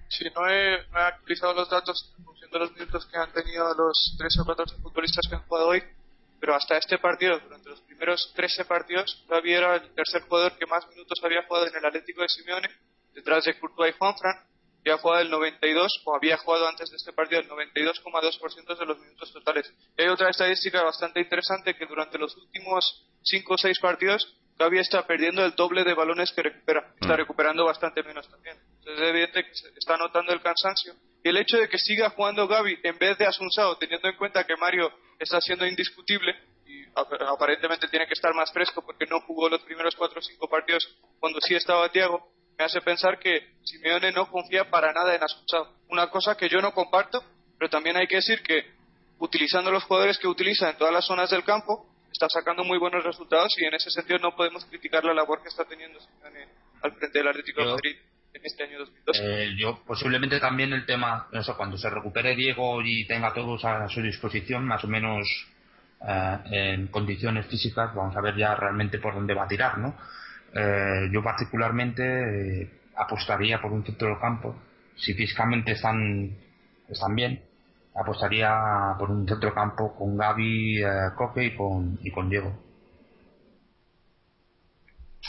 Sí, 0.10 0.26
no 0.36 0.48
he, 0.48 0.86
no 0.92 1.00
he 1.00 1.04
actualizado 1.04 1.54
los 1.54 1.70
datos 1.70 2.14
de 2.52 2.60
los 2.60 2.72
minutos 2.74 3.06
que 3.08 3.18
han 3.18 3.32
tenido 3.32 3.74
los 3.74 4.16
13 4.18 4.42
o 4.42 4.46
14 4.46 4.76
futbolistas 4.78 5.28
que 5.28 5.36
han 5.36 5.44
jugado 5.44 5.68
hoy, 5.68 5.84
pero 6.40 6.56
hasta 6.56 6.78
este 6.78 6.98
partido, 6.98 7.40
durante 7.40 7.70
los 7.70 7.82
primeros 7.82 8.32
13 8.36 8.66
partidos, 8.66 9.26
Gaby 9.28 9.54
era 9.54 9.76
el 9.76 9.94
tercer 9.94 10.22
jugador 10.24 10.58
que 10.58 10.66
más 10.66 10.88
minutos 10.90 11.20
había 11.24 11.44
jugado 11.44 11.68
en 11.68 11.76
el 11.76 11.86
Atlético 11.86 12.22
de 12.22 12.30
Simeone, 12.30 12.70
detrás 13.14 13.44
de 13.46 13.60
Courtois 13.60 13.94
y 13.94 13.98
Juanfran, 13.98 14.36
que 14.88 14.94
ha 14.94 14.98
jugado 15.00 15.22
el 15.22 15.30
92, 15.30 16.02
o 16.06 16.16
había 16.16 16.38
jugado 16.38 16.66
antes 16.66 16.90
de 16.90 16.96
este 16.96 17.12
partido, 17.12 17.42
el 17.42 17.50
92,2% 17.50 18.78
de 18.78 18.86
los 18.86 18.98
minutos 18.98 19.34
totales. 19.34 19.74
hay 19.98 20.08
otra 20.08 20.30
estadística 20.30 20.82
bastante 20.82 21.20
interesante 21.20 21.76
que 21.76 21.86
durante 21.86 22.18
los 22.18 22.38
últimos 22.38 23.06
5 23.24 23.54
o 23.54 23.58
6 23.58 23.80
partidos, 23.80 24.38
Gaby 24.58 24.80
está 24.80 25.06
perdiendo 25.06 25.44
el 25.44 25.56
doble 25.56 25.84
de 25.84 25.94
balones 25.94 26.32
que 26.32 26.42
recupera. 26.42 26.94
Está 27.02 27.16
mm. 27.16 27.18
recuperando 27.18 27.66
bastante 27.66 28.02
menos 28.02 28.30
también. 28.30 28.58
Entonces 28.80 29.04
es 29.04 29.10
evidente 29.10 29.44
que 29.44 29.54
se 29.54 29.68
está 29.78 29.98
notando 29.98 30.32
el 30.32 30.42
cansancio 30.42 30.94
y 31.22 31.28
el 31.28 31.38
hecho 31.38 31.58
de 31.58 31.68
que 31.68 31.78
siga 31.78 32.10
jugando 32.12 32.48
Gaby 32.48 32.80
en 32.84 32.98
vez 32.98 33.18
de 33.18 33.26
Asunsao, 33.26 33.78
teniendo 33.78 34.08
en 34.08 34.16
cuenta 34.16 34.46
que 34.46 34.56
Mario 34.56 34.90
está 35.20 35.42
siendo 35.42 35.68
indiscutible 35.68 36.34
y 36.66 36.86
aparentemente 37.28 37.90
tiene 37.90 38.08
que 38.08 38.14
estar 38.14 38.34
más 38.34 38.54
fresco 38.54 38.86
porque 38.86 39.06
no 39.06 39.20
jugó 39.20 39.50
los 39.50 39.62
primeros 39.64 39.98
cuatro 39.98 40.20
o 40.20 40.24
cinco 40.24 40.48
partidos 40.48 40.88
cuando 41.20 41.40
sí 41.42 41.56
estaba 41.56 41.92
Tiago, 41.92 42.37
me 42.58 42.66
hace 42.66 42.82
pensar 42.82 43.20
que 43.20 43.56
Simeone 43.64 44.12
no 44.12 44.30
confía 44.30 44.70
para 44.70 44.92
nada 44.92 45.16
en 45.16 45.24
Asunsao. 45.24 45.74
Una 45.90 46.10
cosa 46.10 46.36
que 46.36 46.50
yo 46.50 46.60
no 46.62 46.74
comparto, 46.74 47.24
pero 47.58 47.70
también 47.70 47.98
hay 47.98 48.08
que 48.08 48.16
decir 48.18 48.42
que 48.42 48.66
utilizando 49.20 49.72
los 49.72 49.84
jugadores 49.84 50.18
que 50.18 50.28
utiliza 50.28 50.70
en 50.70 50.78
todas 50.78 50.94
las 50.94 51.06
zonas 51.06 51.30
del 51.30 51.44
campo, 51.44 51.86
está 52.12 52.28
sacando 52.30 52.64
muy 52.64 52.80
buenos 52.80 53.04
resultados 53.04 53.54
y 53.58 53.66
en 53.66 53.76
ese 53.76 53.92
sentido 53.92 54.20
no 54.20 54.36
podemos 54.36 54.66
criticar 54.66 55.04
la 55.04 55.14
labor 55.14 55.42
que 55.42 55.50
está 55.50 55.66
teniendo 55.66 56.00
Simeone 56.00 56.48
al 56.82 56.94
frente 56.94 57.20
del 57.20 57.28
Atlético 57.28 57.62
de 57.62 57.72
Madrid 57.72 57.96
este 58.44 58.64
año 58.64 58.80
2012. 58.80 59.22
Eh, 59.24 59.56
yo 59.58 59.84
posiblemente 59.86 60.40
también 60.40 60.74
el 60.74 60.86
tema, 60.86 61.28
cuando 61.56 61.78
se 61.78 61.90
recupere 61.90 62.36
Diego 62.36 62.82
y 62.84 63.06
tenga 63.08 63.34
todos 63.34 63.64
a 63.66 63.88
su 63.88 64.02
disposición, 64.02 64.66
más 64.66 64.84
o 64.84 64.88
menos 64.88 65.28
eh, 66.08 66.38
en 66.52 66.88
condiciones 66.88 67.48
físicas, 67.48 67.94
vamos 67.96 68.16
a 68.16 68.22
ver 68.22 68.36
ya 68.36 68.56
realmente 68.56 69.00
por 69.00 69.16
dónde 69.16 69.34
va 69.34 69.46
a 69.46 69.48
tirar, 69.48 69.78
¿no? 69.78 69.98
Eh, 70.54 71.10
yo 71.12 71.24
particularmente 71.24 72.72
apostaría 72.96 73.62
por 73.62 73.72
un 73.72 73.86
centro 73.86 74.08
del 74.08 74.20
campo, 74.20 74.56
si 74.96 75.14
físicamente 75.14 75.74
están, 75.74 76.36
están 76.90 77.16
bien, 77.16 77.44
apostaría 77.96 78.96
por 78.98 79.12
un 79.12 79.28
centro 79.28 79.54
campo 79.54 79.96
con 79.96 80.18
Gaby, 80.18 80.82
Coque 81.16 81.46
y 81.46 81.56
con, 81.56 82.00
y 82.02 82.12
con 82.12 82.30
Diego. 82.30 82.68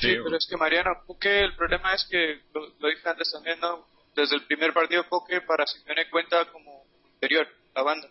Sí, 0.01 0.15
pero 0.23 0.37
es 0.37 0.47
que 0.49 0.57
Mariano, 0.57 1.03
Coque, 1.07 1.41
el 1.41 1.57
problema 1.57 1.93
es 1.95 2.07
que, 2.09 2.41
lo, 2.55 2.89
dije 2.89 3.09
antes 3.09 3.33
también, 3.33 3.59
¿no? 3.61 3.85
Desde 4.15 4.37
el 4.37 4.43
primer 4.43 4.73
partido 4.73 5.09
Coque 5.09 5.41
para 5.41 5.67
Simeone 5.67 6.09
cuenta 6.09 6.45
como 6.53 6.85
interior, 7.15 7.49
la 7.75 7.83
banda. 7.83 8.09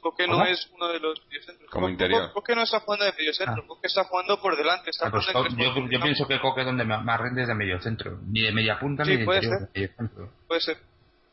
Coque 0.00 0.26
no 0.26 0.44
es 0.44 0.68
uno 0.74 0.88
de 0.88 1.00
los 1.00 1.24
mediocentros. 1.26 1.70
Como 1.70 1.88
interior. 1.88 2.32
Coque 2.32 2.54
no 2.54 2.62
está 2.62 2.80
jugando 2.80 3.04
de 3.04 3.12
mediocentro, 3.12 3.62
ah. 3.62 3.66
Coque 3.68 3.86
está 3.86 4.04
jugando 4.04 4.40
por 4.40 4.56
delante. 4.56 4.90
Está 4.90 5.08
ah, 5.08 5.10
pues 5.10 5.26
yo, 5.26 5.88
yo 5.88 6.00
pienso 6.00 6.26
que 6.26 6.40
Coque 6.40 6.60
es 6.62 6.66
donde 6.66 6.84
más 6.84 7.20
rinde 7.20 7.42
es 7.42 7.48
de 7.48 7.54
mediocentro. 7.54 8.18
Ni 8.26 8.42
de 8.42 8.52
media 8.52 8.78
punta 8.78 9.04
ni 9.04 9.18
de 9.18 9.24
puede 9.24 9.44
interior. 9.44 9.70
Ser. 9.72 10.28
Puede 10.46 10.60
ser. 10.60 10.76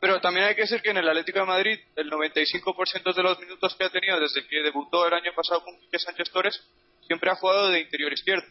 Pero 0.00 0.20
también 0.20 0.46
hay 0.46 0.54
que 0.54 0.62
decir 0.62 0.80
que 0.80 0.90
en 0.90 0.96
el 0.96 1.08
Atlético 1.08 1.40
de 1.40 1.46
Madrid 1.46 1.78
el 1.94 2.10
95% 2.10 3.14
de 3.14 3.22
los 3.22 3.38
minutos 3.38 3.74
que 3.76 3.84
ha 3.84 3.90
tenido 3.90 4.18
desde 4.18 4.46
que 4.46 4.62
debutó 4.62 5.06
el 5.06 5.12
año 5.12 5.32
pasado 5.36 5.62
con 5.62 5.78
Quique 5.78 5.98
Sánchez 5.98 6.30
Torres 6.30 6.62
siempre 7.06 7.30
ha 7.30 7.34
jugado 7.36 7.68
de 7.68 7.80
interior 7.80 8.12
izquierdo. 8.12 8.46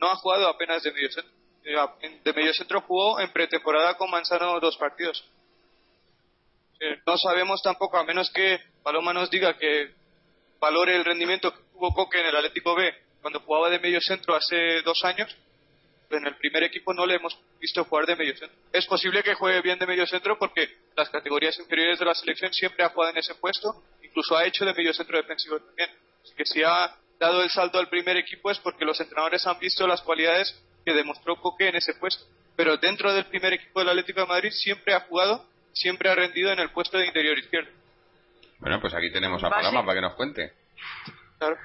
No 0.00 0.10
ha 0.10 0.16
jugado 0.16 0.48
apenas 0.48 0.82
de 0.82 0.92
mediocentro. 0.92 1.30
Eh, 1.64 2.20
de 2.24 2.32
mediocentro 2.32 2.80
jugó 2.80 3.20
en 3.20 3.30
pretemporada 3.32 3.96
con 3.96 4.10
Manzano 4.10 4.58
dos 4.60 4.76
partidos. 4.78 5.24
No 7.06 7.16
sabemos 7.16 7.62
tampoco, 7.62 7.98
a 7.98 8.04
menos 8.04 8.30
que 8.30 8.60
Paloma 8.82 9.12
nos 9.12 9.30
diga 9.30 9.56
que 9.56 9.90
valore 10.58 10.96
el 10.96 11.04
rendimiento 11.04 11.52
que 11.52 11.62
tuvo 11.72 11.94
Coque 11.94 12.20
en 12.20 12.26
el 12.26 12.36
Atlético 12.36 12.74
B 12.74 12.92
cuando 13.20 13.40
jugaba 13.40 13.70
de 13.70 13.78
mediocentro 13.78 14.34
hace 14.34 14.82
dos 14.82 15.04
años, 15.04 15.34
en 16.10 16.26
el 16.26 16.36
primer 16.36 16.64
equipo 16.64 16.92
no 16.92 17.06
le 17.06 17.14
hemos 17.14 17.38
visto 17.60 17.84
jugar 17.84 18.06
de 18.06 18.16
medio 18.16 18.36
centro. 18.36 18.58
Es 18.72 18.86
posible 18.86 19.22
que 19.22 19.34
juegue 19.34 19.62
bien 19.62 19.78
de 19.78 19.86
medio 19.86 20.06
centro 20.06 20.38
porque 20.38 20.68
las 20.96 21.08
categorías 21.08 21.58
inferiores 21.58 21.98
de 21.98 22.04
la 22.04 22.14
selección 22.14 22.52
siempre 22.52 22.84
ha 22.84 22.90
jugado 22.90 23.12
en 23.12 23.18
ese 23.18 23.34
puesto, 23.36 23.82
incluso 24.02 24.36
ha 24.36 24.44
hecho 24.44 24.64
de 24.64 24.74
medio 24.74 24.92
centro 24.92 25.16
defensivo 25.16 25.58
también. 25.60 25.90
Así 26.22 26.34
que 26.34 26.44
si 26.44 26.62
ha 26.62 26.94
dado 27.18 27.42
el 27.42 27.50
salto 27.50 27.78
al 27.78 27.88
primer 27.88 28.16
equipo 28.16 28.50
es 28.50 28.58
porque 28.58 28.84
los 28.84 29.00
entrenadores 29.00 29.46
han 29.46 29.58
visto 29.58 29.86
las 29.86 30.02
cualidades 30.02 30.60
que 30.84 30.92
demostró 30.92 31.36
Coque 31.40 31.68
en 31.68 31.76
ese 31.76 31.94
puesto. 31.94 32.24
Pero 32.56 32.76
dentro 32.76 33.12
del 33.14 33.26
primer 33.26 33.54
equipo 33.54 33.80
del 33.80 33.90
Atlético 33.90 34.20
de 34.20 34.26
Madrid 34.26 34.50
siempre 34.50 34.94
ha 34.94 35.00
jugado, 35.00 35.46
siempre 35.72 36.10
ha 36.10 36.14
rendido 36.14 36.50
en 36.52 36.58
el 36.58 36.70
puesto 36.70 36.98
de 36.98 37.06
interior 37.06 37.38
izquierdo. 37.38 37.70
Bueno, 38.58 38.80
pues 38.80 38.94
aquí 38.94 39.10
tenemos 39.10 39.42
a 39.42 39.50
Paloma 39.50 39.84
para 39.84 39.96
que 39.96 40.02
nos 40.02 40.14
cuente. 40.14 40.52
Claro 41.38 41.56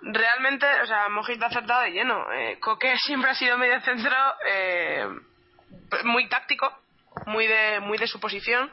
realmente, 0.00 0.66
o 0.82 0.86
sea, 0.86 1.08
Mojito 1.08 1.44
ha 1.44 1.48
acertado 1.48 1.82
de 1.82 1.90
lleno. 1.90 2.32
Eh, 2.32 2.58
Coque 2.60 2.96
siempre 3.04 3.30
ha 3.30 3.34
sido 3.34 3.58
medio 3.58 3.80
centro 3.80 4.16
eh, 4.46 5.06
muy 6.04 6.28
táctico, 6.28 6.72
muy 7.26 7.46
de, 7.46 7.80
muy 7.80 7.98
de 7.98 8.06
su 8.06 8.20
posición, 8.20 8.72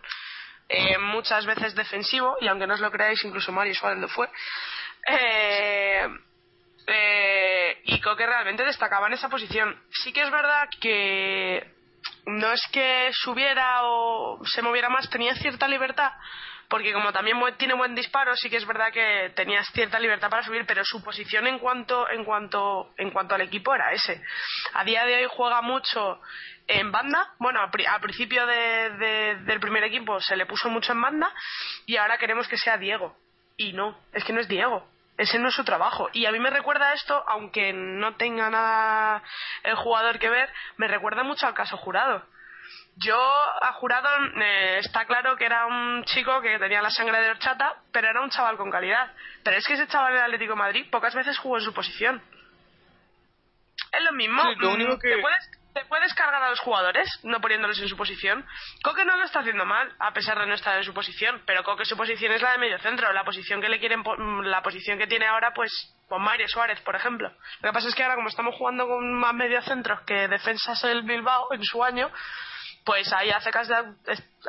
eh, 0.70 0.98
muchas 0.98 1.46
veces 1.46 1.76
defensivo, 1.76 2.38
y 2.42 2.48
aunque 2.48 2.68
no 2.68 2.74
os 2.74 2.80
lo 2.80 2.92
creáis, 2.92 3.24
incluso 3.24 3.52
Mario 3.52 3.76
Suárez 3.76 4.00
lo 4.00 4.08
fue. 4.08 4.30
Eh, 5.08 6.08
y 7.86 8.00
Coque 8.02 8.26
realmente 8.26 8.64
destacaba 8.64 9.08
en 9.08 9.14
esa 9.14 9.30
posición. 9.30 9.80
Sí 9.92 10.12
que 10.12 10.22
es 10.22 10.32
verdad 10.32 10.68
que 10.80 11.75
no 12.26 12.52
es 12.52 12.62
que 12.72 13.10
subiera 13.14 13.84
o 13.84 14.40
se 14.46 14.62
moviera 14.62 14.90
más, 14.90 15.10
tenía 15.10 15.36
cierta 15.36 15.68
libertad 15.68 16.12
porque 16.68 16.94
como 16.94 17.12
también 17.14 17.38
tiene 17.58 17.74
buen 17.74 17.96
disparo, 17.96 18.36
sí 18.36 18.50
que 18.50 18.58
es 18.58 18.66
verdad 18.66 18.92
que 18.92 19.32
tenías 19.36 19.68
cierta 19.72 20.00
libertad 20.00 20.30
para 20.30 20.44
subir, 20.44 20.66
pero 20.66 20.84
su 20.84 21.04
posición 21.04 21.48
en 21.48 21.60
cuanto, 21.60 22.10
en 22.10 22.24
cuanto, 22.24 22.94
en 22.98 23.12
cuanto 23.12 23.36
al 23.36 23.42
equipo 23.42 23.74
era 23.74 23.92
ese. 23.92 24.22
A 24.74 24.84
día 24.84 25.06
de 25.06 25.16
hoy 25.16 25.28
juega 25.30 25.62
mucho 25.62 26.20
en 26.68 26.92
banda, 26.92 27.34
bueno, 27.38 27.60
al 27.62 28.02
principio 28.02 28.46
del 28.48 29.60
primer 29.60 29.84
equipo 29.84 30.20
se 30.20 30.36
le 30.36 30.46
puso 30.46 30.70
mucho 30.70 30.94
en 30.94 31.02
banda 31.02 31.32
y 31.86 31.98
ahora 31.98 32.18
queremos 32.18 32.48
que 32.48 32.58
sea 32.58 32.78
Diego. 32.78 33.16
Y 33.58 33.74
no, 33.74 33.98
es 34.12 34.24
que 34.24 34.34
no 34.34 34.42
es 34.42 34.48
Diego. 34.48 34.86
Ese 35.18 35.40
no 35.40 35.48
es 35.48 35.56
su 35.56 35.64
trabajo. 35.64 36.10
Y 36.14 36.26
a 36.26 36.32
mí 36.32 36.40
me 36.40 36.50
recuerda 36.50 36.94
esto, 36.94 37.24
aunque 37.28 37.72
no 37.74 38.16
tenga 38.16 38.50
nada 38.50 39.24
el 39.64 39.76
jugador 39.76 40.20
que 40.20 40.30
ver, 40.30 40.50
me 40.78 40.88
recuerda 40.88 41.24
mucho 41.24 41.48
al 41.48 41.54
caso 41.54 41.78
jurado 41.78 42.24
yo 42.98 43.18
a 43.18 43.74
jurado 43.74 44.08
eh, 44.42 44.80
está 44.80 45.06
claro 45.06 45.36
que 45.36 45.46
era 45.46 45.66
un 45.66 46.04
chico 46.06 46.42
que 46.42 46.58
tenía 46.60 46.82
la 46.82 46.90
sangre 46.90 47.20
de 47.20 47.30
horchata, 47.30 47.76
pero 47.92 48.10
era 48.10 48.22
un 48.22 48.30
chaval 48.30 48.58
con 48.58 48.72
calidad. 48.72 49.12
Pero 49.44 49.58
es 49.58 49.66
que 49.66 49.74
ese 49.74 49.88
chaval 49.88 50.14
del 50.14 50.24
Atlético 50.24 50.54
de 50.54 50.60
Madrid 50.60 50.86
pocas 50.90 51.14
veces 51.14 51.38
jugó 51.38 51.58
en 51.58 51.64
su 51.64 51.74
posición. 51.74 52.22
Es 53.92 54.04
lo 54.04 54.14
mismo. 54.14 54.42
Mm, 54.44 55.00
¿Te, 55.00 55.18
puedes, 55.18 55.50
te 55.76 55.84
puedes 55.86 56.14
cargar 56.14 56.42
a 56.42 56.50
los 56.50 56.60
jugadores 56.62 57.08
no 57.24 57.42
poniéndolos 57.42 57.78
en 57.82 57.90
su 57.90 57.98
posición. 57.98 58.46
Coque 58.82 59.04
no 59.04 59.18
lo 59.18 59.26
está 59.26 59.40
haciendo 59.42 59.66
mal, 59.66 59.94
a 60.00 60.14
pesar 60.14 60.40
de 60.40 60.48
no 60.48 60.54
estar 60.54 60.78
en 60.78 60.86
su 60.86 60.94
posición. 60.94 61.44
Pero 61.46 61.64
Coque 61.64 61.84
su 61.84 61.98
posición 61.98 62.32
es 62.32 62.42
la 62.42 62.54
de 62.54 62.60
medio 62.60 62.80
centro. 62.80 63.12
La 63.12 63.26
posición 63.26 63.60
que 63.60 63.68
le 63.68 63.78
quieren, 63.78 64.02
la 64.44 64.64
posición 64.64 64.98
que 64.98 65.06
tiene 65.06 65.28
ahora, 65.28 65.54
pues 65.54 65.72
con 66.08 66.22
Mario 66.22 66.48
Suárez, 66.48 66.80
por 66.80 66.96
ejemplo. 66.96 67.30
Lo 67.60 67.70
que 67.70 67.74
pasa 67.74 67.90
es 67.90 67.96
que 67.96 68.04
ahora, 68.04 68.16
como 68.16 68.30
estamos 68.30 68.56
jugando 68.56 68.88
con 68.88 69.14
más 69.16 69.34
medio 69.34 69.62
centros 69.64 70.00
que 70.04 70.30
defensas 70.30 70.82
el 70.86 71.02
Bilbao 71.02 71.54
en 71.54 71.62
su 71.62 71.84
año, 71.84 72.10
pues 72.86 73.12
ahí 73.12 73.32
hace 73.32 73.52
cada, 73.52 73.96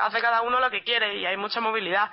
hace 0.01 0.21
cada 0.21 0.43
uno 0.43 0.61
lo 0.61 0.71
que 0.71 0.85
quiere 0.85 1.19
y 1.19 1.27
hay 1.27 1.37
mucha 1.37 1.61
movilidad. 1.61 2.09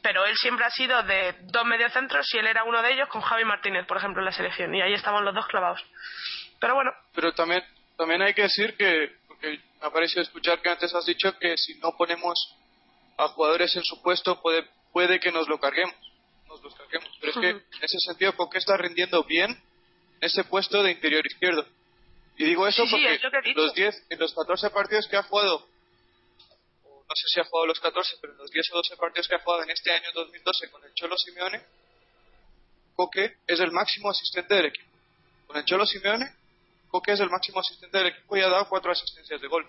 Pero 0.00 0.24
él 0.24 0.36
siempre 0.36 0.64
ha 0.64 0.70
sido 0.70 1.02
de 1.02 1.36
dos 1.42 1.66
mediocentros 1.66 2.32
y 2.32 2.38
él 2.38 2.46
era 2.46 2.64
uno 2.64 2.80
de 2.80 2.94
ellos 2.94 3.10
con 3.10 3.20
Javi 3.20 3.44
Martínez, 3.44 3.84
por 3.86 3.98
ejemplo, 3.98 4.22
en 4.22 4.26
la 4.26 4.32
selección. 4.32 4.74
Y 4.74 4.80
ahí 4.80 4.94
estaban 4.94 5.22
los 5.22 5.34
dos 5.34 5.46
clavados. 5.48 5.84
Pero 6.60 6.76
bueno. 6.76 6.92
Pero 7.14 7.34
también, 7.34 7.62
también 7.96 8.22
hay 8.22 8.34
que 8.34 8.42
decir 8.42 8.76
que, 8.76 9.12
porque 9.26 9.58
me 9.80 9.86
ha 9.86 9.90
parecido 9.90 10.22
escuchar 10.22 10.60
que 10.60 10.68
antes 10.68 10.94
has 10.94 11.06
dicho 11.06 11.36
que 11.38 11.56
si 11.56 11.74
no 11.76 11.96
ponemos 11.96 12.56
a 13.16 13.28
jugadores 13.28 13.74
en 13.76 13.84
su 13.84 14.02
puesto 14.02 14.40
puede, 14.40 14.68
puede 14.92 15.20
que 15.20 15.32
nos 15.32 15.48
lo 15.48 15.58
carguemos. 15.58 15.94
Nos 16.48 16.62
los 16.62 16.74
carguemos. 16.74 17.08
Pero 17.20 17.32
es 17.32 17.38
que 17.38 17.48
en 17.50 17.82
ese 17.82 17.98
sentido, 18.00 18.34
qué 18.50 18.58
está 18.58 18.76
rindiendo 18.76 19.22
bien 19.24 19.60
ese 20.20 20.44
puesto 20.44 20.82
de 20.82 20.92
interior 20.92 21.24
izquierdo. 21.26 21.66
Y 22.36 22.44
digo 22.44 22.66
eso 22.66 22.84
porque 22.90 23.20
los 23.54 23.74
10, 23.74 24.06
en 24.10 24.18
los 24.18 24.34
14 24.34 24.70
partidos 24.70 25.06
que 25.06 25.16
ha 25.16 25.22
jugado, 25.22 25.68
no 26.82 27.14
sé 27.14 27.28
si 27.28 27.40
ha 27.40 27.44
jugado 27.44 27.66
los 27.66 27.78
14, 27.78 28.16
pero 28.20 28.32
en 28.32 28.38
los 28.38 28.50
10 28.50 28.72
o 28.72 28.76
12 28.76 28.96
partidos 28.96 29.28
que 29.28 29.34
ha 29.36 29.40
jugado 29.40 29.62
en 29.62 29.70
este 29.70 29.92
año 29.92 30.08
2012 30.14 30.70
con 30.70 30.84
el 30.84 30.94
Cholo 30.94 31.16
Simeone, 31.16 31.62
Coque 32.96 33.38
es 33.46 33.60
el 33.60 33.72
máximo 33.72 34.10
asistente 34.10 34.54
del 34.54 34.66
equipo. 34.66 34.88
Con 35.46 35.56
el 35.56 35.64
Cholo 35.64 35.84
Simeone, 35.86 36.26
Coque 36.94 37.10
es 37.10 37.18
el 37.18 37.28
máximo 37.28 37.58
asistente 37.58 37.98
del 37.98 38.06
equipo 38.06 38.36
y 38.36 38.40
ha 38.40 38.48
dado 38.48 38.68
cuatro 38.68 38.92
asistencias 38.92 39.40
de 39.40 39.48
gol. 39.48 39.68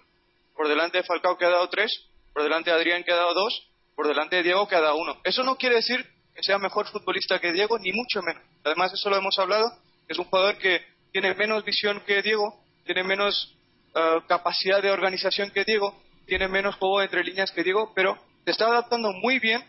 Por 0.56 0.68
delante 0.68 1.00
de 1.00 1.04
Falcao 1.04 1.36
que 1.40 1.46
ha 1.46 1.50
dado 1.50 1.68
tres, 1.70 1.92
por 2.32 2.44
delante 2.44 2.70
de 2.70 2.76
Adrián 2.76 3.04
que 3.04 3.12
ha 3.12 3.16
dado 3.16 3.34
dos, 3.34 3.68
por 3.96 4.08
delante 4.08 4.36
de 4.36 4.44
Diego 4.44 4.68
que 4.68 4.76
ha 4.76 4.82
dado 4.82 4.98
uno. 4.98 5.20
Eso 5.24 5.42
no 5.42 5.56
quiere 5.56 5.78
decir 5.78 6.08
que 6.36 6.44
sea 6.44 6.60
mejor 6.60 6.88
futbolista 6.88 7.40
que 7.40 7.52
Diego, 7.52 7.80
ni 7.80 7.94
mucho 7.94 8.22
menos. 8.22 8.44
Además, 8.64 8.94
eso 8.94 9.10
lo 9.10 9.16
hemos 9.16 9.40
hablado, 9.40 9.72
es 10.08 10.20
un 10.20 10.26
jugador 10.26 10.60
que 10.60 10.86
tiene 11.12 11.34
menos 11.34 11.66
visión 11.66 12.00
que 12.02 12.22
Diego, 12.22 12.62
tiene 12.86 13.04
menos 13.04 13.56
eh, 13.96 14.22
capacidad 14.28 14.80
de 14.84 14.92
organización 14.92 15.50
que 15.50 15.64
Diego, 15.64 16.00
tiene 16.28 16.48
menos 16.48 16.76
juego 16.76 17.02
entre 17.02 17.24
líneas 17.24 17.52
que 17.52 17.64
Diego, 17.64 17.92
pero 17.96 18.20
se 18.44 18.52
está 18.52 18.68
adaptando 18.68 19.12
muy 19.14 19.40
bien 19.40 19.66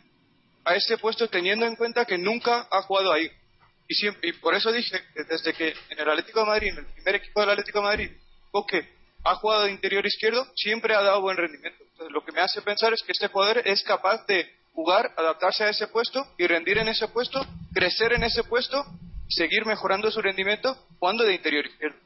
a 0.63 0.75
ese 0.75 0.99
puesto 0.99 1.27
teniendo 1.31 1.65
en 1.65 1.77
cuenta 1.77 2.05
que 2.05 2.19
nunca 2.19 2.69
ha 2.71 2.83
jugado 2.83 3.15
ahí. 3.15 3.31
Y, 3.89 3.95
siempre, 3.95 4.29
y 4.29 4.33
por 4.33 4.55
eso 4.55 4.73
dije 4.73 5.01
que 5.15 5.25
desde 5.25 5.53
que 5.53 5.75
en 5.91 5.99
el 5.99 6.09
Atlético 6.09 6.41
de 6.41 6.47
Madrid, 6.47 6.69
en 6.73 6.79
el 6.79 6.87
primer 6.87 7.15
equipo 7.17 7.41
del 7.41 7.51
Atlético 7.51 7.79
de 7.79 7.85
Madrid, 7.85 8.11
Coque 8.51 8.89
ha 9.25 9.35
jugado 9.37 9.65
de 9.65 9.73
interior 9.73 10.05
izquierdo, 10.07 10.47
siempre 10.55 10.95
ha 10.95 11.03
dado 11.03 11.21
buen 11.21 11.37
rendimiento. 11.37 11.83
Entonces, 11.83 12.13
lo 12.13 12.25
que 12.25 12.33
me 12.33 12.41
hace 12.41 12.63
pensar 12.63 12.93
es 12.93 13.03
que 13.03 13.13
este 13.13 13.29
jugador 13.29 13.63
es 13.65 13.83
capaz 13.83 14.27
de 14.27 14.51
jugar, 14.73 15.13
adaptarse 15.17 15.65
a 15.65 15.71
ese 15.71 15.89
puesto 15.89 16.27
y 16.39 16.47
rendir 16.47 16.79
en 16.79 16.89
ese 16.89 17.09
puesto, 17.09 17.45
crecer 17.73 18.13
en 18.13 18.25
ese 18.25 18.45
puesto 18.45 18.85
seguir 19.29 19.67
mejorando 19.67 20.11
su 20.11 20.21
rendimiento 20.21 20.77
jugando 20.99 21.25
de 21.25 21.35
interior 21.35 21.67
izquierdo. 21.67 21.97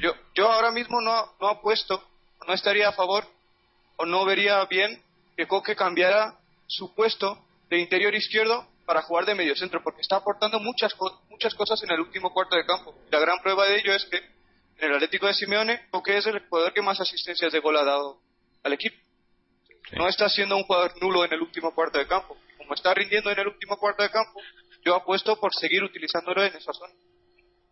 Yo, 0.00 0.14
yo 0.34 0.50
ahora 0.50 0.70
mismo 0.70 1.00
no, 1.00 1.32
no 1.40 1.48
apuesto, 1.48 2.02
no 2.46 2.54
estaría 2.54 2.88
a 2.88 2.92
favor 2.92 3.26
o 3.96 4.06
no 4.06 4.24
vería 4.24 4.64
bien 4.66 5.02
que 5.36 5.46
Coque 5.46 5.76
cambiara 5.76 6.38
su 6.66 6.94
puesto 6.94 7.44
de 7.68 7.78
interior 7.78 8.14
izquierdo 8.14 8.66
para 8.90 9.02
jugar 9.02 9.24
de 9.24 9.36
medio 9.36 9.54
centro, 9.54 9.80
porque 9.84 10.00
está 10.00 10.16
aportando 10.16 10.58
muchas, 10.58 10.96
muchas 11.28 11.54
cosas 11.54 11.80
en 11.84 11.92
el 11.92 12.00
último 12.00 12.32
cuarto 12.34 12.56
de 12.56 12.66
campo. 12.66 12.92
La 13.12 13.20
gran 13.20 13.38
prueba 13.40 13.64
de 13.64 13.76
ello 13.76 13.94
es 13.94 14.04
que 14.06 14.16
en 14.16 14.90
el 14.90 14.94
Atlético 14.96 15.28
de 15.28 15.34
Simeone, 15.34 15.86
Coque 15.92 16.18
es 16.18 16.26
el 16.26 16.40
jugador 16.48 16.72
que 16.72 16.82
más 16.82 17.00
asistencias 17.00 17.52
de 17.52 17.60
gol 17.60 17.76
ha 17.76 17.84
dado 17.84 18.18
al 18.64 18.72
equipo. 18.72 18.96
No 19.92 20.08
está 20.08 20.28
siendo 20.28 20.56
un 20.56 20.64
jugador 20.64 21.00
nulo 21.00 21.24
en 21.24 21.32
el 21.32 21.40
último 21.40 21.72
cuarto 21.72 21.98
de 21.98 22.08
campo. 22.08 22.36
Como 22.58 22.74
está 22.74 22.92
rindiendo 22.92 23.30
en 23.30 23.38
el 23.38 23.46
último 23.46 23.76
cuarto 23.76 24.02
de 24.02 24.10
campo, 24.10 24.40
yo 24.84 24.96
apuesto 24.96 25.38
por 25.38 25.54
seguir 25.54 25.84
utilizándolo 25.84 26.42
en 26.42 26.56
esa 26.56 26.72
zona. 26.72 26.92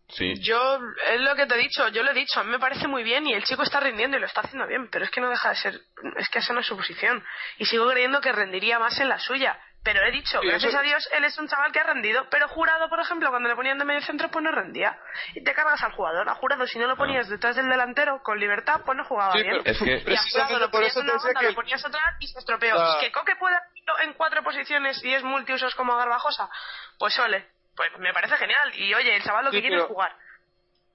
Sí. 0.09 0.35
Yo, 0.41 0.79
es 1.13 1.21
lo 1.21 1.35
que 1.35 1.47
te 1.47 1.55
he 1.55 1.59
dicho, 1.59 1.87
yo 1.89 2.03
lo 2.03 2.11
he 2.11 2.15
dicho, 2.15 2.41
a 2.41 2.45
mí 2.45 2.51
me 2.51 2.59
parece 2.59 2.89
muy 2.89 3.03
bien 3.03 3.27
y 3.27 3.35
el 3.35 3.45
chico 3.45 3.63
está 3.63 3.79
rindiendo 3.81 4.17
y 4.17 4.21
lo 4.21 4.27
está 4.27 4.41
haciendo 4.41 4.67
bien, 4.67 4.89
pero 4.91 5.05
es 5.05 5.11
que 5.11 5.21
no 5.21 5.29
deja 5.29 5.51
de 5.51 5.57
ser, 5.57 5.81
es 6.17 6.29
que 6.31 6.39
esa 6.39 6.55
no 6.55 6.61
es 6.61 6.67
su 6.67 6.77
posición. 6.77 7.23
Y 7.59 7.67
sigo 7.67 7.89
creyendo 7.89 8.21
que 8.21 8.33
rendiría 8.33 8.79
más 8.79 8.99
en 9.01 9.09
la 9.09 9.19
suya. 9.19 9.59
Pero 9.85 10.03
he 10.03 10.11
dicho, 10.11 10.41
gracias 10.43 10.75
a 10.75 10.83
Dios, 10.83 11.09
él 11.13 11.25
es 11.25 11.39
un 11.39 11.47
chaval 11.49 11.71
que 11.73 11.79
ha 11.79 11.85
rendido, 11.85 12.27
pero 12.31 12.49
jurado, 12.49 12.89
por 12.89 13.01
ejemplo, 13.01 13.31
cuando 13.31 13.49
le 13.49 13.55
ponían 13.55 13.79
de 13.79 13.85
medio 13.85 14.01
centro, 14.01 14.29
pues 14.29 14.43
no 14.43 14.51
rendía. 14.51 14.99
Y 15.35 15.45
te 15.45 15.55
cargas 15.55 15.83
al 15.83 15.93
jugador. 15.93 16.29
A 16.29 16.35
jurado, 16.35 16.67
si 16.67 16.79
no 16.79 16.89
lo 16.89 16.97
ponías 16.97 17.29
detrás 17.29 17.57
del 17.57 17.69
delantero 17.69 18.21
con 18.23 18.39
libertad, 18.41 18.83
pues 18.85 18.99
no 18.99 19.05
jugaba 19.05 19.35
bien. 19.35 19.63
Es 19.65 19.79
que 19.79 20.03
y 20.05 20.15
a 20.15 20.21
jurado 20.33 20.59
lo 20.59 20.71
ponías 20.71 20.97
en 20.97 21.05
una 21.05 21.15
banda, 21.15 21.43
lo 21.43 21.55
ponías 21.55 21.85
atrás 21.85 22.17
y 22.19 22.27
se 22.27 22.39
estropeó. 22.39 22.75
Es 22.77 22.97
que 23.01 23.13
Coque 23.13 23.37
puede 23.37 23.57
en 24.03 24.13
cuatro 24.15 24.43
posiciones 24.43 25.03
y 25.05 25.15
es 25.15 25.23
multiusos 25.23 25.75
como 25.75 25.97
Garbajosa, 25.97 26.51
pues 26.99 27.19
ole, 27.19 27.47
pues 27.79 27.97
me 28.01 28.13
parece 28.13 28.37
genial. 28.37 28.75
Y 28.75 28.93
oye, 28.93 29.17
el 29.17 29.23
chaval 29.23 29.45
lo 29.45 29.51
que 29.53 29.61
quiere 29.61 29.77
es 29.77 29.85
jugar. 29.85 30.13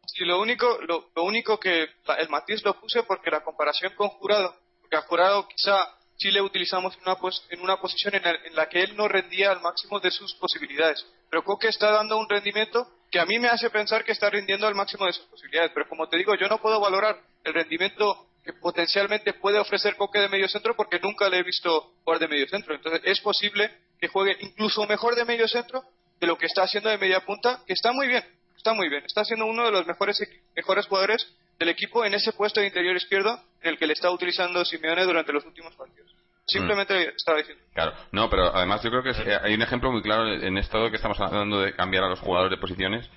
Sí, 0.06 0.26
lo 0.26 0.42
único, 0.42 0.80
lo, 0.82 1.10
único 1.24 1.58
que 1.58 1.88
el 2.18 2.30
matiz 2.30 2.62
lo 2.64 2.80
puse 2.80 3.04
porque 3.04 3.32
la 3.32 3.42
comparación 3.42 3.94
con 3.96 4.10
Jurado, 4.10 4.54
porque 4.82 4.98
a 4.98 5.02
Jurado 5.04 5.48
quizá 5.48 5.96
sí 6.18 6.30
le 6.30 6.42
utilizamos 6.42 6.94
en 6.96 7.02
una, 7.04 7.18
en 7.50 7.62
una 7.62 7.78
posición 7.78 8.16
en, 8.16 8.56
la 8.56 8.68
que 8.68 8.84
él 8.84 8.98
no 8.98 9.08
rendía 9.08 9.52
al 9.52 9.62
máximo 9.62 10.02
de 10.02 10.12
sus 10.12 10.36
posibilidades. 10.36 11.08
Pero 11.30 11.44
Coque 11.46 11.70
está 11.70 11.90
dando 11.92 12.18
un 12.18 12.30
rendimiento 12.30 12.86
que 13.10 13.20
a 13.20 13.26
mí 13.26 13.40
me 13.40 13.48
hace 13.48 13.70
pensar 13.70 14.04
que 14.04 14.12
está 14.12 14.30
rindiendo 14.30 14.68
al 14.68 14.76
máximo 14.76 15.06
de 15.06 15.14
sus 15.14 15.26
posibilidades. 15.28 15.72
Pero 15.74 15.88
como 15.88 16.10
te 16.10 16.18
digo, 16.18 16.36
yo 16.36 16.50
no 16.50 16.60
puedo 16.60 16.82
valorar 16.82 17.22
el 17.46 17.54
rendimiento 17.54 18.28
que 18.44 18.54
potencialmente 18.54 19.34
puede 19.34 19.58
ofrecer 19.58 19.96
Coque 19.96 20.20
de 20.20 20.28
medio 20.28 20.50
centro 20.50 20.76
porque 20.76 21.00
nunca 21.00 21.30
le 21.30 21.38
he 21.38 21.44
visto 21.44 21.94
jugar 22.04 22.20
de 22.20 22.28
medio 22.28 22.48
centro. 22.50 22.76
Entonces 22.76 23.02
es 23.06 23.22
posible 23.22 23.72
que 24.00 24.10
juegue 24.10 24.36
incluso 24.42 24.86
mejor 24.86 25.16
de 25.16 25.24
medio 25.24 25.48
centro 25.48 25.82
de 26.20 26.28
lo 26.28 26.38
que 26.38 26.46
está 26.46 26.64
haciendo 26.64 26.90
de 26.90 26.98
media 26.98 27.22
punta, 27.22 27.62
que 27.66 27.74
está 27.74 27.92
muy 27.92 28.08
bien, 28.08 28.24
está 28.56 28.74
muy 28.74 28.90
bien. 28.90 29.04
Está 29.06 29.24
siendo 29.26 29.46
uno 29.46 29.66
de 29.66 29.72
los 29.72 29.86
mejores, 29.86 30.22
mejores 30.56 30.88
jugadores 30.88 31.28
del 31.60 31.70
equipo 31.70 32.06
en 32.06 32.14
ese 32.14 32.34
puesto 32.34 32.60
de 32.60 32.68
interior 32.68 32.96
izquierdo 32.96 33.40
en 33.62 33.72
el 33.72 33.78
que 33.78 33.88
le 33.88 33.94
está 33.94 34.10
utilizando 34.10 34.64
Simeone 34.66 35.04
durante 35.04 35.34
los 35.34 35.46
últimos 35.46 35.76
partidos. 35.76 36.14
Simplemente 36.46 36.94
mm. 36.94 37.16
estaba 37.16 37.38
diciendo. 37.38 37.64
Claro, 37.74 37.94
no, 38.12 38.30
pero 38.30 38.56
además 38.56 38.82
yo 38.84 38.90
creo 38.90 39.04
que 39.04 39.12
eh, 39.12 39.38
hay 39.42 39.54
un 39.54 39.62
ejemplo 39.62 39.92
muy 39.92 40.02
claro 40.02 40.32
en 40.34 40.58
esto 40.58 40.90
que 40.90 40.98
estamos 40.98 41.20
hablando 41.20 41.62
de 41.62 41.74
cambiar 41.74 42.04
a 42.04 42.10
los 42.10 42.20
jugadores 42.20 42.52
de 42.52 42.62
posiciones. 42.62 43.10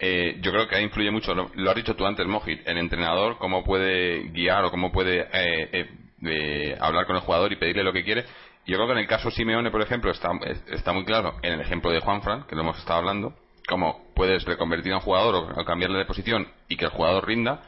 Eh, 0.00 0.38
yo 0.40 0.50
creo 0.50 0.66
que 0.68 0.74
ahí 0.74 0.82
influye 0.82 1.10
mucho, 1.10 1.34
lo, 1.34 1.70
has 1.70 1.76
dicho 1.76 1.94
tú 1.94 2.04
antes, 2.04 2.26
Mojit, 2.26 2.66
el 2.66 2.78
entrenador, 2.78 3.38
cómo 3.38 3.62
puede 3.62 4.28
guiar 4.30 4.64
o 4.64 4.70
cómo 4.72 4.90
puede 4.90 5.28
eh, 5.32 6.76
hablar 6.80 7.06
con 7.06 7.14
el 7.14 7.22
jugador 7.22 7.52
y 7.52 7.56
pedirle 7.56 7.84
lo 7.84 7.92
que 7.92 8.04
quiere. 8.04 8.24
Yo 8.66 8.76
creo 8.76 8.86
que 8.86 8.92
en 8.92 8.98
el 8.98 9.06
caso 9.06 9.30
Simeone, 9.30 9.70
por 9.70 9.82
ejemplo, 9.82 10.10
está, 10.10 10.30
está 10.68 10.92
muy 10.92 11.04
claro 11.04 11.34
en 11.42 11.52
el 11.52 11.60
ejemplo 11.60 11.90
de 11.90 12.00
Juanfran, 12.00 12.44
que 12.44 12.54
lo 12.54 12.62
hemos 12.62 12.78
estado 12.78 13.00
hablando, 13.00 13.34
cómo 13.68 14.06
puedes 14.14 14.44
reconvertir 14.44 14.92
a 14.92 14.96
un 14.96 15.02
jugador 15.02 15.54
o 15.58 15.64
cambiarle 15.64 15.98
de 15.98 16.06
posición 16.06 16.48
y 16.68 16.76
que 16.76 16.86
el 16.86 16.90
jugador 16.90 17.26
rinda 17.26 17.62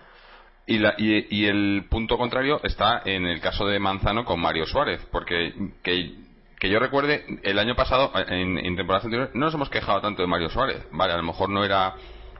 y, 0.66 0.78
la, 0.78 0.94
y, 0.98 1.46
el 1.46 1.86
punto 1.88 2.18
contrario 2.18 2.60
está 2.64 3.02
en 3.04 3.24
el 3.24 3.40
caso 3.40 3.66
de 3.66 3.78
Manzano 3.78 4.24
con 4.24 4.40
Mario 4.40 4.66
Suárez, 4.66 5.00
porque 5.12 5.54
que, 5.82 6.14
que 6.58 6.68
yo 6.68 6.80
recuerde, 6.80 7.24
el 7.44 7.58
año 7.60 7.76
pasado, 7.76 8.10
en, 8.28 8.58
en 8.58 8.74
temporadas 8.74 9.04
anteriores, 9.04 9.34
no 9.34 9.46
nos 9.46 9.54
hemos 9.54 9.70
quejado 9.70 10.00
tanto 10.00 10.22
de 10.22 10.28
Mario 10.28 10.48
Suárez. 10.48 10.84
Vale, 10.90 11.12
a 11.12 11.18
lo 11.18 11.22
mejor 11.22 11.50
no 11.50 11.64
era, 11.64 11.94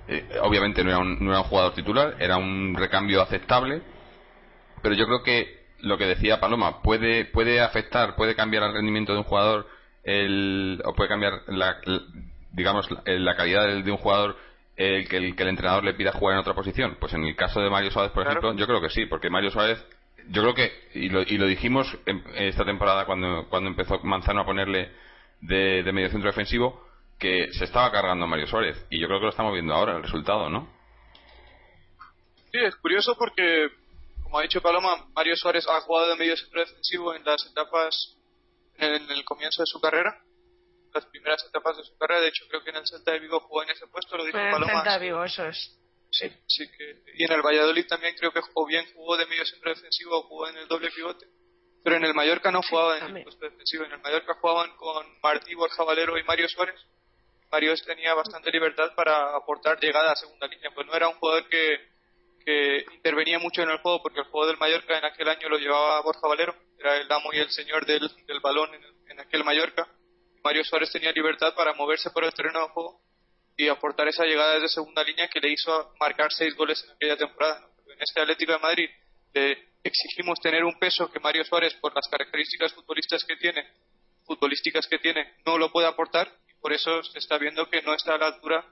eh, 0.09 0.27
obviamente 0.43 0.83
no 0.83 0.91
era, 0.91 0.99
un, 0.99 1.25
no 1.25 1.31
era 1.31 1.41
un 1.41 1.47
jugador 1.47 1.75
titular, 1.75 2.17
era 2.19 2.37
un 2.37 2.75
recambio 2.75 3.23
aceptable, 3.23 3.83
pero 4.83 4.97
yo 4.97 5.07
creo 5.07 5.23
que 5.23 5.66
lo 5.81 5.99
que 5.99 6.07
decía 6.07 6.41
Paloma, 6.41 6.83
puede, 6.83 7.25
puede 7.25 7.61
afectar, 7.61 8.17
puede 8.17 8.35
cambiar 8.35 8.65
el 8.65 8.75
rendimiento 8.75 9.13
de 9.13 9.19
un 9.19 9.25
jugador, 9.25 9.67
el, 10.05 10.81
o 10.85 10.95
puede 10.95 11.09
cambiar 11.09 11.43
la, 11.49 11.77
digamos, 12.53 12.89
la 13.05 13.37
calidad 13.37 13.67
de 13.67 13.91
un 13.91 13.99
jugador 13.99 14.37
el 14.77 15.09
que, 15.09 15.17
el 15.17 15.35
que 15.35 15.43
el 15.43 15.49
entrenador 15.49 15.85
le 15.85 15.95
pida 15.95 16.13
jugar 16.13 16.35
en 16.35 16.41
otra 16.41 16.55
posición? 16.55 16.97
Pues 17.01 17.13
en 17.15 17.25
el 17.25 17.35
caso 17.35 17.61
de 17.61 17.71
Mario 17.71 17.91
Suárez, 17.91 18.13
por 18.13 18.27
ejemplo, 18.27 18.55
yo 18.55 18.67
creo 18.67 18.81
que 18.81 18.91
sí, 18.91 19.07
porque 19.07 19.31
Mario 19.31 19.51
Suárez, 19.51 19.85
yo 20.29 20.43
creo 20.43 20.55
que, 20.55 20.71
y 20.95 21.09
lo, 21.09 21.23
y 21.23 21.39
lo 21.39 21.47
dijimos 21.47 21.87
esta 22.35 22.65
temporada 22.65 23.07
cuando, 23.07 23.47
cuando 23.49 23.71
empezó 23.71 23.99
Manzano 24.03 24.43
a 24.43 24.47
ponerle 24.47 24.91
de, 25.41 25.83
de 25.83 25.93
medio 25.93 26.11
centro 26.11 26.31
defensivo, 26.31 26.85
que 27.19 27.53
se 27.53 27.65
estaba 27.65 27.91
cargando 27.91 28.27
Mario 28.27 28.47
Suárez. 28.47 28.87
Y 28.91 29.01
yo 29.01 29.07
creo 29.07 29.19
que 29.21 29.27
lo 29.27 29.31
estamos 29.31 29.53
viendo 29.53 29.75
ahora, 29.75 29.97
el 29.97 30.03
resultado, 30.03 30.51
¿no? 30.51 30.69
Sí, 32.53 32.59
es 32.59 32.77
curioso 32.77 33.15
porque, 33.19 33.69
como 34.27 34.41
ha 34.41 34.43
dicho 34.43 34.61
Paloma, 34.61 35.07
Mario 35.15 35.37
Suárez 35.37 35.65
ha 35.69 35.81
jugado 35.83 36.09
de 36.09 36.17
medio 36.17 36.37
centro 36.37 36.61
defensivo 36.61 37.15
en 37.15 37.25
las 37.25 37.47
etapas, 37.47 38.17
en 38.75 39.11
el 39.11 39.25
comienzo 39.25 39.63
de 39.63 39.67
su 39.67 39.81
carrera 39.81 40.21
las 40.97 41.07
primeras 41.07 41.45
etapas 41.45 41.77
de 41.77 41.85
su 41.85 41.97
carrera. 41.97 42.21
De 42.21 42.29
hecho, 42.29 42.45
creo 42.49 42.65
que 42.65 42.71
en 42.71 42.77
el 42.77 42.87
Celta 42.87 43.13
de 43.13 43.21
Vigo 43.21 43.41
jugó 43.41 43.63
en 43.63 43.71
ese 43.71 43.87
puesto, 43.87 44.17
lo 44.17 44.25
dijo 44.25 44.39
En 44.39 44.47
el 44.47 44.65
Celta 44.65 44.99
de 44.99 45.05
Vigo, 45.05 45.23
eso 45.23 45.47
es. 45.47 45.79
Sí, 46.11 46.31
sí 46.47 46.65
que, 46.71 47.03
y 47.15 47.25
en 47.25 47.33
el 47.33 47.43
Valladolid 47.43 47.87
también 47.87 48.15
creo 48.17 48.33
que 48.33 48.41
o 48.55 48.67
bien 48.67 48.87
jugó 48.95 49.17
de 49.17 49.27
medio 49.27 49.45
centro 49.45 49.71
defensivo 49.71 50.19
o 50.19 50.23
jugó 50.23 50.49
en 50.49 50.57
el 50.57 50.69
doble 50.69 50.91
pivote. 50.91 51.27
Pero 51.85 51.97
en 51.97 52.05
el 52.05 52.15
Mallorca 52.15 52.51
no 52.51 52.63
jugaba 52.63 52.99
en 52.99 53.17
el 53.17 53.23
puesto 53.23 53.45
defensivo. 53.45 53.85
En 53.85 53.93
el 53.93 54.01
Mallorca 54.01 54.35
jugaban 54.41 54.75
con 54.77 55.07
Martí, 55.23 55.55
Borja 55.55 55.85
Valero 55.85 56.19
y 56.19 56.25
Mario 56.25 56.49
Suárez. 56.49 56.81
Mario 57.51 57.75
tenía 57.85 58.15
bastante 58.15 58.51
libertad 58.51 58.93
para 58.97 59.37
aportar 59.37 59.79
llegada 59.79 60.13
a 60.13 60.17
segunda 60.17 60.49
línea. 60.49 60.71
Pues 60.75 60.87
no 60.87 60.95
era 60.95 61.09
un 61.09 61.15
jugador 61.17 61.49
que, 61.49 61.79
que 62.47 62.87
intervenía 62.95 63.39
mucho 63.39 63.61
en 63.63 63.71
el 63.71 63.79
juego 63.79 64.03
porque 64.03 64.21
el 64.21 64.27
juego 64.27 64.47
del 64.47 64.57
Mallorca 64.57 64.97
en 64.97 65.05
aquel 65.05 65.29
año 65.29 65.49
lo 65.51 65.59
llevaba 65.59 66.01
Borja 66.01 66.27
Valero. 66.27 66.55
Era 66.79 66.97
el 66.97 67.13
amo 67.13 67.31
y 67.33 67.39
el 67.39 67.51
señor 67.51 67.85
del, 67.85 68.09
balón 68.41 68.73
en, 68.73 68.83
en 69.11 69.21
aquel 69.21 69.45
Mallorca 69.45 69.87
Mario 70.47 70.63
Suárez 70.63 70.93
tenía 70.93 71.11
libertad 71.11 71.57
para 71.57 71.73
moverse 71.73 72.09
por 72.11 72.23
el 72.23 72.33
terreno 72.33 72.61
de 72.61 72.69
juego 72.69 73.01
y 73.57 73.67
aportar 73.67 74.07
esa 74.07 74.25
llegada 74.25 74.55
desde 74.55 74.69
segunda 74.69 75.03
línea 75.03 75.27
que 75.27 75.41
le 75.41 75.51
hizo 75.51 75.93
marcar 75.99 76.33
seis 76.33 76.55
goles 76.55 76.85
en 76.85 76.91
aquella 76.93 77.17
temporada. 77.17 77.69
En 77.89 78.01
este 78.01 78.21
Atlético 78.21 78.53
de 78.53 78.59
Madrid 78.61 78.89
le 79.35 79.71
exigimos 79.83 80.39
tener 80.39 80.63
un 80.63 80.79
peso 80.79 81.11
que 81.11 81.19
Mario 81.19 81.43
Suárez, 81.43 81.75
por 81.81 81.93
las 81.97 82.07
características 82.07 82.73
futbolistas 82.75 83.25
que 83.25 83.35
tiene, 83.39 83.67
futbolísticas 84.25 84.87
que 84.87 85.01
tiene, 85.01 85.35
no 85.45 85.59
lo 85.59 85.73
puede 85.73 85.89
aportar 85.89 86.33
y 86.49 86.55
por 86.61 86.73
eso 86.73 87.03
se 87.03 87.19
está 87.19 87.39
viendo 87.39 87.69
que 87.69 87.83
no 87.83 87.93
está 87.93 88.15
a 88.15 88.19
la 88.19 88.27
altura 88.27 88.65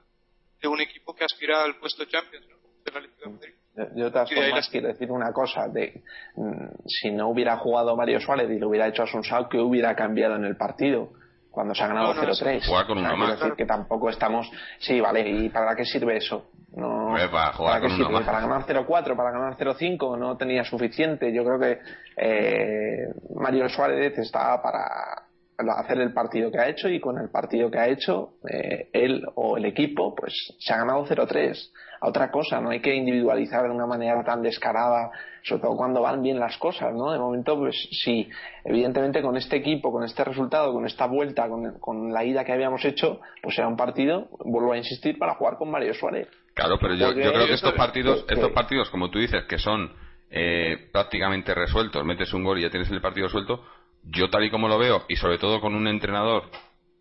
de 0.61 0.69
un 0.69 0.79
equipo 0.79 1.13
que 1.13 1.25
aspira 1.25 1.61
al 1.61 1.77
puesto 1.77 2.05
Champions 2.05 2.47
del 2.85 2.95
Atlético 2.95 3.21
de 3.21 3.35
Madrid. 3.35 3.53
Yo 3.95 4.05
de 4.05 4.11
todas 4.11 4.33
formas 4.33 4.69
quiero 4.69 4.87
decir 4.87 5.11
una 5.11 5.33
cosa, 5.33 5.67
de 5.67 6.01
mm, 6.35 6.65
si 6.85 7.11
no 7.11 7.29
hubiera 7.29 7.57
jugado 7.57 7.95
Mario 7.95 8.19
Suárez 8.19 8.49
y 8.49 8.59
lo 8.59 8.69
hubiera 8.69 8.87
hecho 8.87 9.03
a 9.03 9.07
Sunsao, 9.07 9.49
¿qué 9.49 9.59
hubiera 9.59 9.95
cambiado 9.95 10.35
en 10.35 10.45
el 10.45 10.55
partido? 10.55 11.09
cuando 11.55 11.73
se 11.73 11.83
ha 11.83 11.87
ganado 11.87 12.13
0-3. 12.13 12.67
Jugar 12.67 12.85
con 12.85 12.97
uno 12.97 13.15
más. 13.15 13.39
decir 13.39 13.55
que 13.55 13.65
tampoco 13.65 14.09
estamos. 14.09 14.51
Sí, 14.77 14.99
vale, 14.99 15.21
¿y 15.27 15.49
para 15.49 15.73
qué 15.73 15.85
sirve 15.85 16.17
eso? 16.17 16.49
No, 16.75 17.15
para, 17.31 17.53
jugar 17.53 17.81
con 17.81 17.93
uno 17.93 18.25
Para 18.25 18.41
ganar 18.41 18.65
0-4, 18.65 19.15
para 19.15 19.31
ganar 19.31 19.57
0-5 19.57 20.19
no 20.19 20.35
tenía 20.35 20.65
suficiente. 20.65 21.33
Yo 21.33 21.45
creo 21.45 21.57
que 21.57 21.79
eh, 22.17 23.07
Mario 23.33 23.69
Suárez 23.69 24.17
está 24.17 24.61
para 24.61 25.24
hacer 25.57 25.99
el 25.99 26.13
partido 26.13 26.51
que 26.51 26.59
ha 26.59 26.67
hecho 26.67 26.89
y 26.89 26.99
con 26.99 27.17
el 27.17 27.29
partido 27.29 27.71
que 27.71 27.79
ha 27.79 27.87
hecho 27.87 28.33
eh, 28.49 28.89
él 28.91 29.23
o 29.35 29.57
el 29.57 29.65
equipo 29.65 30.13
pues 30.13 30.33
se 30.59 30.73
ha 30.73 30.77
ganado 30.77 31.05
0-3 31.05 31.71
a 32.01 32.09
otra 32.09 32.29
cosa 32.29 32.59
no 32.59 32.71
hay 32.71 32.81
que 32.81 32.93
individualizar 32.93 33.63
de 33.63 33.69
una 33.69 33.85
manera 33.85 34.21
tan 34.23 34.41
descarada 34.41 35.11
sobre 35.43 35.61
todo 35.61 35.77
cuando 35.77 36.01
van 36.01 36.21
bien 36.21 36.39
las 36.39 36.57
cosas 36.57 36.93
no 36.93 37.11
de 37.11 37.19
momento 37.19 37.57
pues 37.57 37.75
sí. 38.03 38.27
Evidentemente 38.65 39.21
con 39.21 39.37
este 39.37 39.57
equipo 39.57 39.91
con 39.91 40.03
este 40.03 40.23
resultado 40.23 40.73
con 40.73 40.85
esta 40.85 41.05
vuelta 41.07 41.47
con, 41.79 42.13
la 42.13 42.25
ida 42.25 42.43
que 42.43 42.51
habíamos 42.51 42.83
hecho 42.83 43.21
pues 43.41 43.57
era 43.57 43.67
un 43.67 43.77
partido 43.77 44.27
vuelvo 44.39 44.73
a 44.73 44.77
insistir 44.77 45.17
para 45.17 45.35
jugar 45.35 45.57
con 45.57 45.71
Mario 45.71 45.93
Suárez. 45.93 46.27
Claro 46.53 46.77
pero 46.79 46.95
yo, 46.95 47.13
yo 47.13 47.31
creo 47.31 47.47
que 47.47 47.53
estos 47.53 47.73
partidos 47.73 48.25
estos 48.27 48.51
partidos 48.51 48.89
como 48.89 49.09
tú 49.09 49.19
dices 49.19 49.45
que 49.45 49.57
son 49.57 49.91
eh, 50.29 50.89
prácticamente 50.91 51.53
resueltos 51.53 52.03
metes 52.03 52.33
un 52.33 52.43
gol 52.43 52.59
y 52.59 52.63
ya 52.63 52.69
tienes 52.69 52.91
el 52.91 52.99
partido 52.99 53.27
resuelto 53.27 53.63
yo 54.05 54.29
tal 54.29 54.43
y 54.43 54.51
como 54.51 54.67
lo 54.67 54.77
veo, 54.77 55.03
y 55.07 55.15
sobre 55.15 55.37
todo 55.37 55.59
con 55.61 55.75
un 55.75 55.87
entrenador 55.87 56.43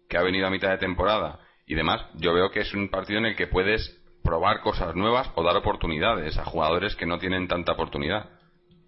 que 0.09 0.17
ha 0.17 0.23
venido 0.23 0.47
a 0.47 0.51
mitad 0.51 0.71
de 0.71 0.79
temporada 0.79 1.41
y 1.67 1.75
demás, 1.75 2.03
yo 2.15 2.35
veo 2.35 2.51
que 2.51 2.61
es 2.61 2.75
un 2.75 2.89
partido 2.89 3.19
en 3.19 3.27
el 3.27 3.37
que 3.37 3.47
puedes 3.47 4.01
probar 4.23 4.61
cosas 4.61 4.95
nuevas 4.95 5.31
o 5.35 5.43
dar 5.43 5.57
oportunidades 5.57 6.39
a 6.39 6.45
jugadores 6.45 6.97
que 6.97 7.07
no 7.07 7.19
tienen 7.19 7.47
tanta 7.47 7.73
oportunidad. 7.73 8.31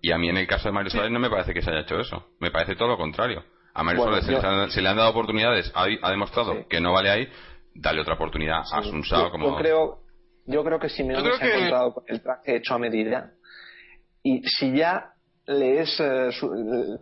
Y 0.01 0.13
a 0.13 0.19
mí 0.19 0.29
en 0.29 0.37
el 0.37 0.47
caso 0.47 0.69
de 0.69 0.73
Mario 0.73 0.91
Suárez 0.91 1.11
no 1.11 1.19
me 1.19 1.31
parece 1.31 1.53
que 1.53 1.63
se 1.63 1.71
haya 1.71 1.81
hecho 1.81 1.99
eso. 1.99 2.29
Me 2.41 2.51
parece 2.51 2.75
todo 2.75 2.89
lo 2.89 2.97
contrario. 2.97 3.45
A 3.75 3.83
Mario 3.83 4.05
Suárez 4.05 4.25
se, 4.73 4.81
le 4.81 4.89
han 4.89 4.97
dado 4.97 5.11
oportunidades, 5.11 5.71
ha, 5.75 6.11
demostrado 6.11 6.67
que 6.69 6.81
no 6.81 6.93
vale 6.93 7.11
ahí, 7.11 7.29
dale 7.75 8.01
otra 8.01 8.15
oportunidad 8.15 8.63
a 8.73 8.83
Sunsao 8.83 9.31
como... 9.31 9.51
Yo 9.51 9.57
creo, 9.57 9.99
yo 10.47 10.65
creo 10.65 10.79
que 10.79 10.89
Simeone 10.89 11.37
se 11.37 11.45
ha 11.45 11.57
encontrado 11.57 11.95
con 11.95 12.05
el 12.07 12.23
traje 12.23 12.57
hecho 12.57 12.75
a 12.75 12.79
medida. 12.79 13.33
Y 14.23 14.43
si 14.49 14.75
ya 14.75 15.16
le, 15.47 15.81
es, 15.81 16.01
eh, 16.01 16.31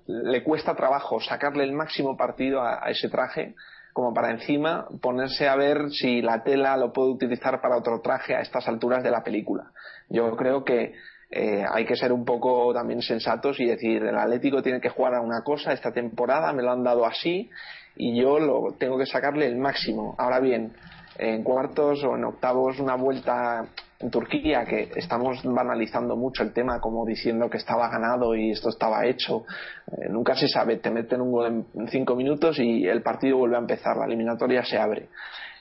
le 0.06 0.42
cuesta 0.42 0.74
trabajo 0.74 1.20
sacarle 1.20 1.64
el 1.64 1.72
máximo 1.72 2.16
partido 2.16 2.62
a, 2.62 2.90
ese 2.90 3.08
traje 3.08 3.54
como 3.92 4.12
para 4.12 4.30
encima 4.30 4.88
ponerse 5.00 5.48
a 5.48 5.56
ver 5.56 5.90
si 5.90 6.20
la 6.20 6.42
tela 6.42 6.76
lo 6.76 6.92
puede 6.92 7.10
utilizar 7.10 7.60
para 7.60 7.76
otro 7.76 8.00
traje 8.00 8.34
a 8.34 8.40
estas 8.40 8.66
alturas 8.66 9.04
de 9.04 9.10
la 9.10 9.22
película. 9.22 9.70
Yo 10.08 10.34
creo 10.36 10.64
que 10.64 10.94
eh, 11.30 11.64
hay 11.72 11.86
que 11.86 11.96
ser 11.96 12.12
un 12.12 12.24
poco 12.24 12.74
también 12.74 13.02
sensatos 13.02 13.60
y 13.60 13.66
decir 13.66 14.02
el 14.02 14.18
Atlético 14.18 14.62
tiene 14.62 14.80
que 14.80 14.88
jugar 14.88 15.14
a 15.14 15.20
una 15.20 15.42
cosa 15.42 15.72
esta 15.72 15.92
temporada, 15.92 16.52
me 16.52 16.62
lo 16.62 16.72
han 16.72 16.82
dado 16.82 17.06
así 17.06 17.50
y 17.96 18.20
yo 18.20 18.40
lo 18.40 18.74
tengo 18.78 18.98
que 18.98 19.06
sacarle 19.06 19.46
el 19.46 19.56
máximo. 19.56 20.16
Ahora 20.18 20.40
bien, 20.40 20.72
en 21.16 21.44
cuartos 21.44 22.02
o 22.02 22.16
en 22.16 22.24
octavos 22.24 22.80
una 22.80 22.96
vuelta 22.96 23.64
Turquía, 24.10 24.64
que 24.64 24.90
estamos 24.96 25.42
banalizando 25.44 26.16
mucho 26.16 26.42
el 26.42 26.52
tema, 26.52 26.80
como 26.80 27.06
diciendo 27.06 27.48
que 27.48 27.58
estaba 27.58 27.88
ganado 27.88 28.34
y 28.34 28.50
esto 28.50 28.68
estaba 28.68 29.06
hecho. 29.06 29.44
Eh, 29.86 30.08
nunca 30.10 30.34
se 30.34 30.48
sabe, 30.48 30.76
te 30.78 30.90
meten 30.90 31.20
un 31.20 31.32
gol 31.32 31.66
en 31.74 31.88
cinco 31.88 32.14
minutos 32.14 32.58
y 32.58 32.86
el 32.86 33.02
partido 33.02 33.38
vuelve 33.38 33.56
a 33.56 33.60
empezar, 33.60 33.96
la 33.96 34.06
eliminatoria 34.06 34.64
se 34.64 34.78
abre. 34.78 35.08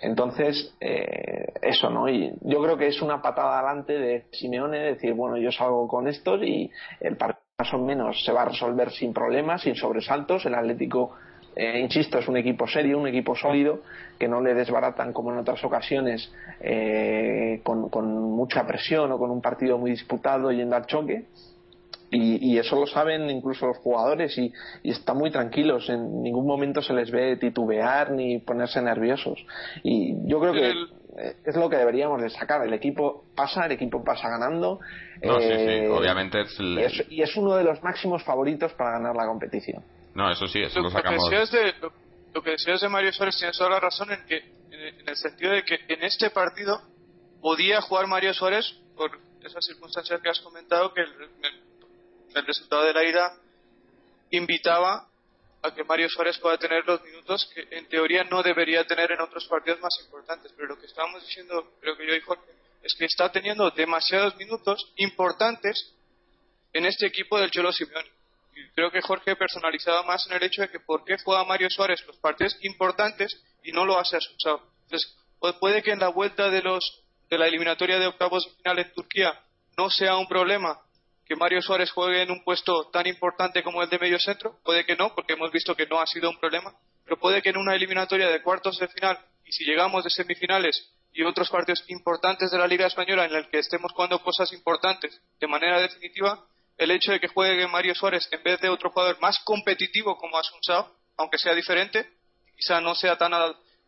Entonces, 0.01 0.75
eh, 0.81 1.53
eso, 1.61 1.89
¿no? 1.89 2.09
Y 2.09 2.33
yo 2.41 2.61
creo 2.61 2.77
que 2.77 2.87
es 2.87 3.01
una 3.01 3.21
patada 3.21 3.59
adelante 3.59 3.93
de 3.93 4.25
Simeone, 4.31 4.79
decir, 4.79 5.13
bueno, 5.13 5.37
yo 5.37 5.49
salgo 5.51 5.87
con 5.87 6.07
estos 6.09 6.41
y 6.43 6.69
el 6.99 7.15
partido 7.15 7.43
más 7.57 7.73
o 7.73 7.77
menos 7.77 8.23
se 8.25 8.33
va 8.33 8.41
a 8.41 8.49
resolver 8.49 8.91
sin 8.91 9.13
problemas, 9.13 9.61
sin 9.61 9.75
sobresaltos. 9.75 10.45
El 10.45 10.55
Atlético 10.55 11.15
eh, 11.55 11.79
insisto, 11.79 12.19
es 12.19 12.27
un 12.27 12.37
equipo 12.37 12.67
serio, 12.67 12.97
un 12.97 13.07
equipo 13.07 13.35
sólido, 13.35 13.81
que 14.19 14.27
no 14.27 14.41
le 14.41 14.53
desbaratan 14.53 15.13
como 15.13 15.31
en 15.31 15.39
otras 15.39 15.63
ocasiones 15.63 16.31
eh, 16.59 17.61
con, 17.63 17.89
mucha 18.35 18.65
presión 18.65 19.11
o 19.11 19.17
con 19.17 19.31
un 19.31 19.41
partido 19.41 19.77
muy 19.77 19.91
disputado 19.91 20.51
yendo 20.51 20.75
al 20.75 20.85
choque. 20.85 21.25
Y, 22.15 22.59
eso 22.59 22.79
lo 22.79 22.85
saben 22.85 23.27
incluso 23.31 23.65
los 23.65 23.77
jugadores 23.77 24.37
y, 24.37 24.53
están 24.83 25.17
muy 25.17 25.31
tranquilos. 25.31 25.89
En 25.89 26.21
ningún 26.21 26.45
momento 26.45 26.79
se 26.83 26.93
les 26.93 27.09
ve 27.09 27.37
titubear 27.37 28.11
ni 28.11 28.37
ponerse 28.37 28.79
nerviosos. 28.83 29.43
Y 29.81 30.15
yo 30.27 30.39
creo 30.39 30.53
que 30.53 30.73
es 31.43 31.55
lo 31.55 31.69
que 31.69 31.77
deberíamos 31.77 32.21
de 32.21 32.29
sacar. 32.29 32.65
El 32.65 32.73
equipo 32.73 33.25
pasa, 33.35 33.65
el 33.65 33.71
equipo 33.71 34.03
pasa 34.03 34.29
ganando. 34.29 34.79
No, 35.23 35.39
sí, 35.39 35.47
sí, 35.47 35.53
eh, 35.53 35.89
obviamente 35.89 36.41
es 36.41 36.59
y 37.09 37.21
es 37.23 37.35
uno 37.35 37.55
de 37.55 37.63
los 37.63 37.81
máximos 37.81 38.23
favoritos 38.23 38.73
para 38.73 38.91
ganar 38.91 39.15
la 39.15 39.25
competición. 39.25 39.83
No, 40.13 40.31
eso 40.31 40.47
sí, 40.47 40.61
eso 40.61 40.79
lo, 40.79 40.89
sacamos. 40.89 41.23
Lo 41.23 41.29
que, 41.29 41.37
decías 41.37 41.51
de, 41.51 41.89
lo, 42.33 42.43
que 42.43 42.51
decías 42.51 42.81
de 42.81 42.89
Mario 42.89 43.11
Suárez 43.11 43.37
tienes 43.37 43.57
toda 43.57 43.71
la 43.71 43.79
razón 43.79 44.11
en, 44.11 44.25
que, 44.25 44.37
en, 44.37 45.09
el 45.09 45.15
sentido 45.15 45.51
de 45.51 45.63
que 45.63 45.79
en 45.87 46.03
este 46.03 46.29
partido 46.29 46.81
podía 47.41 47.81
jugar 47.81 48.07
Mario 48.07 48.33
Suárez 48.33 48.73
por 48.95 49.19
esas 49.41 49.65
circunstancias 49.65 50.21
que 50.21 50.29
has 50.29 50.39
comentado, 50.39 50.93
que 50.93 51.01
el, 51.01 51.11
el 52.35 52.45
resultado 52.45 52.83
de 52.83 52.93
la 52.93 53.03
ida 53.03 53.33
invitaba 54.31 55.07
a 55.63 55.73
que 55.73 55.83
Mario 55.83 56.09
Suárez 56.09 56.37
pueda 56.39 56.57
tener 56.57 56.85
los 56.85 57.01
minutos 57.03 57.49
que 57.53 57.67
en 57.71 57.87
teoría 57.87 58.23
no 58.25 58.43
debería 58.43 58.85
tener 58.85 59.11
en 59.11 59.21
otros 59.21 59.47
partidos 59.47 59.79
más 59.79 59.93
importantes. 60.03 60.51
Pero 60.55 60.67
lo 60.69 60.79
que 60.79 60.85
estábamos 60.85 61.25
diciendo, 61.25 61.73
creo 61.79 61.97
que 61.97 62.07
yo 62.07 62.15
y 62.15 62.21
Jorge, 62.21 62.51
es 62.83 62.93
que 62.97 63.05
está 63.05 63.31
teniendo 63.31 63.71
demasiados 63.71 64.35
minutos 64.35 64.91
importantes 64.97 65.95
en 66.73 66.85
este 66.85 67.07
equipo 67.07 67.39
del 67.39 67.49
Cholo 67.49 67.71
Simeone 67.71 68.22
creo 68.75 68.91
que 68.91 69.01
Jorge 69.01 69.35
personalizaba 69.35 70.03
más 70.03 70.27
en 70.27 70.33
el 70.33 70.43
hecho 70.43 70.61
de 70.61 70.69
que 70.69 70.79
por 70.79 71.03
qué 71.03 71.17
juega 71.23 71.43
Mario 71.45 71.69
Suárez 71.69 72.03
los 72.07 72.17
partidos 72.17 72.57
importantes 72.61 73.41
y 73.63 73.71
no 73.71 73.85
lo 73.85 73.97
hace 73.99 74.17
Asunción. 74.17 74.59
Entonces, 74.83 75.17
puede 75.59 75.81
que 75.81 75.91
en 75.91 75.99
la 75.99 76.09
vuelta 76.09 76.49
de 76.49 76.61
los 76.61 77.03
de 77.29 77.37
la 77.37 77.47
eliminatoria 77.47 77.97
de 77.99 78.07
octavos 78.07 78.45
de 78.45 78.51
final 78.57 78.79
en 78.79 78.93
Turquía 78.93 79.33
no 79.77 79.89
sea 79.89 80.17
un 80.17 80.27
problema 80.27 80.79
que 81.25 81.35
Mario 81.35 81.61
Suárez 81.61 81.91
juegue 81.91 82.21
en 82.21 82.31
un 82.31 82.43
puesto 82.43 82.89
tan 82.91 83.07
importante 83.07 83.63
como 83.63 83.81
el 83.81 83.89
de 83.89 83.97
medio 83.97 84.19
centro, 84.19 84.59
puede 84.63 84.85
que 84.85 84.95
no, 84.95 85.15
porque 85.15 85.33
hemos 85.33 85.51
visto 85.51 85.75
que 85.75 85.87
no 85.87 85.99
ha 85.99 86.05
sido 86.05 86.29
un 86.29 86.37
problema, 86.37 86.75
pero 87.03 87.17
puede 87.17 87.41
que 87.41 87.49
en 87.49 87.57
una 87.57 87.75
eliminatoria 87.75 88.27
de 88.27 88.41
cuartos 88.41 88.77
de 88.77 88.87
final 88.87 89.17
y 89.45 89.51
si 89.51 89.63
llegamos 89.65 90.03
de 90.03 90.09
semifinales 90.09 90.93
y 91.13 91.23
otros 91.23 91.49
partidos 91.49 91.83
importantes 91.87 92.51
de 92.51 92.57
la 92.57 92.67
Liga 92.67 92.87
Española 92.87 93.25
en 93.25 93.35
el 93.35 93.49
que 93.49 93.59
estemos 93.59 93.91
jugando 93.93 94.19
cosas 94.19 94.51
importantes 94.53 95.21
de 95.39 95.47
manera 95.47 95.79
definitiva, 95.79 96.45
el 96.77 96.91
hecho 96.91 97.11
de 97.11 97.19
que 97.19 97.27
juegue 97.27 97.67
Mario 97.67 97.95
Suárez 97.95 98.27
en 98.31 98.43
vez 98.43 98.59
de 98.59 98.69
otro 98.69 98.89
jugador 98.89 99.19
más 99.19 99.39
competitivo 99.43 100.17
como 100.17 100.37
Asunsao, 100.37 100.95
aunque 101.17 101.37
sea 101.37 101.53
diferente, 101.53 102.09
quizá 102.55 102.81
no 102.81 102.95
sea 102.95 103.17
tan 103.17 103.31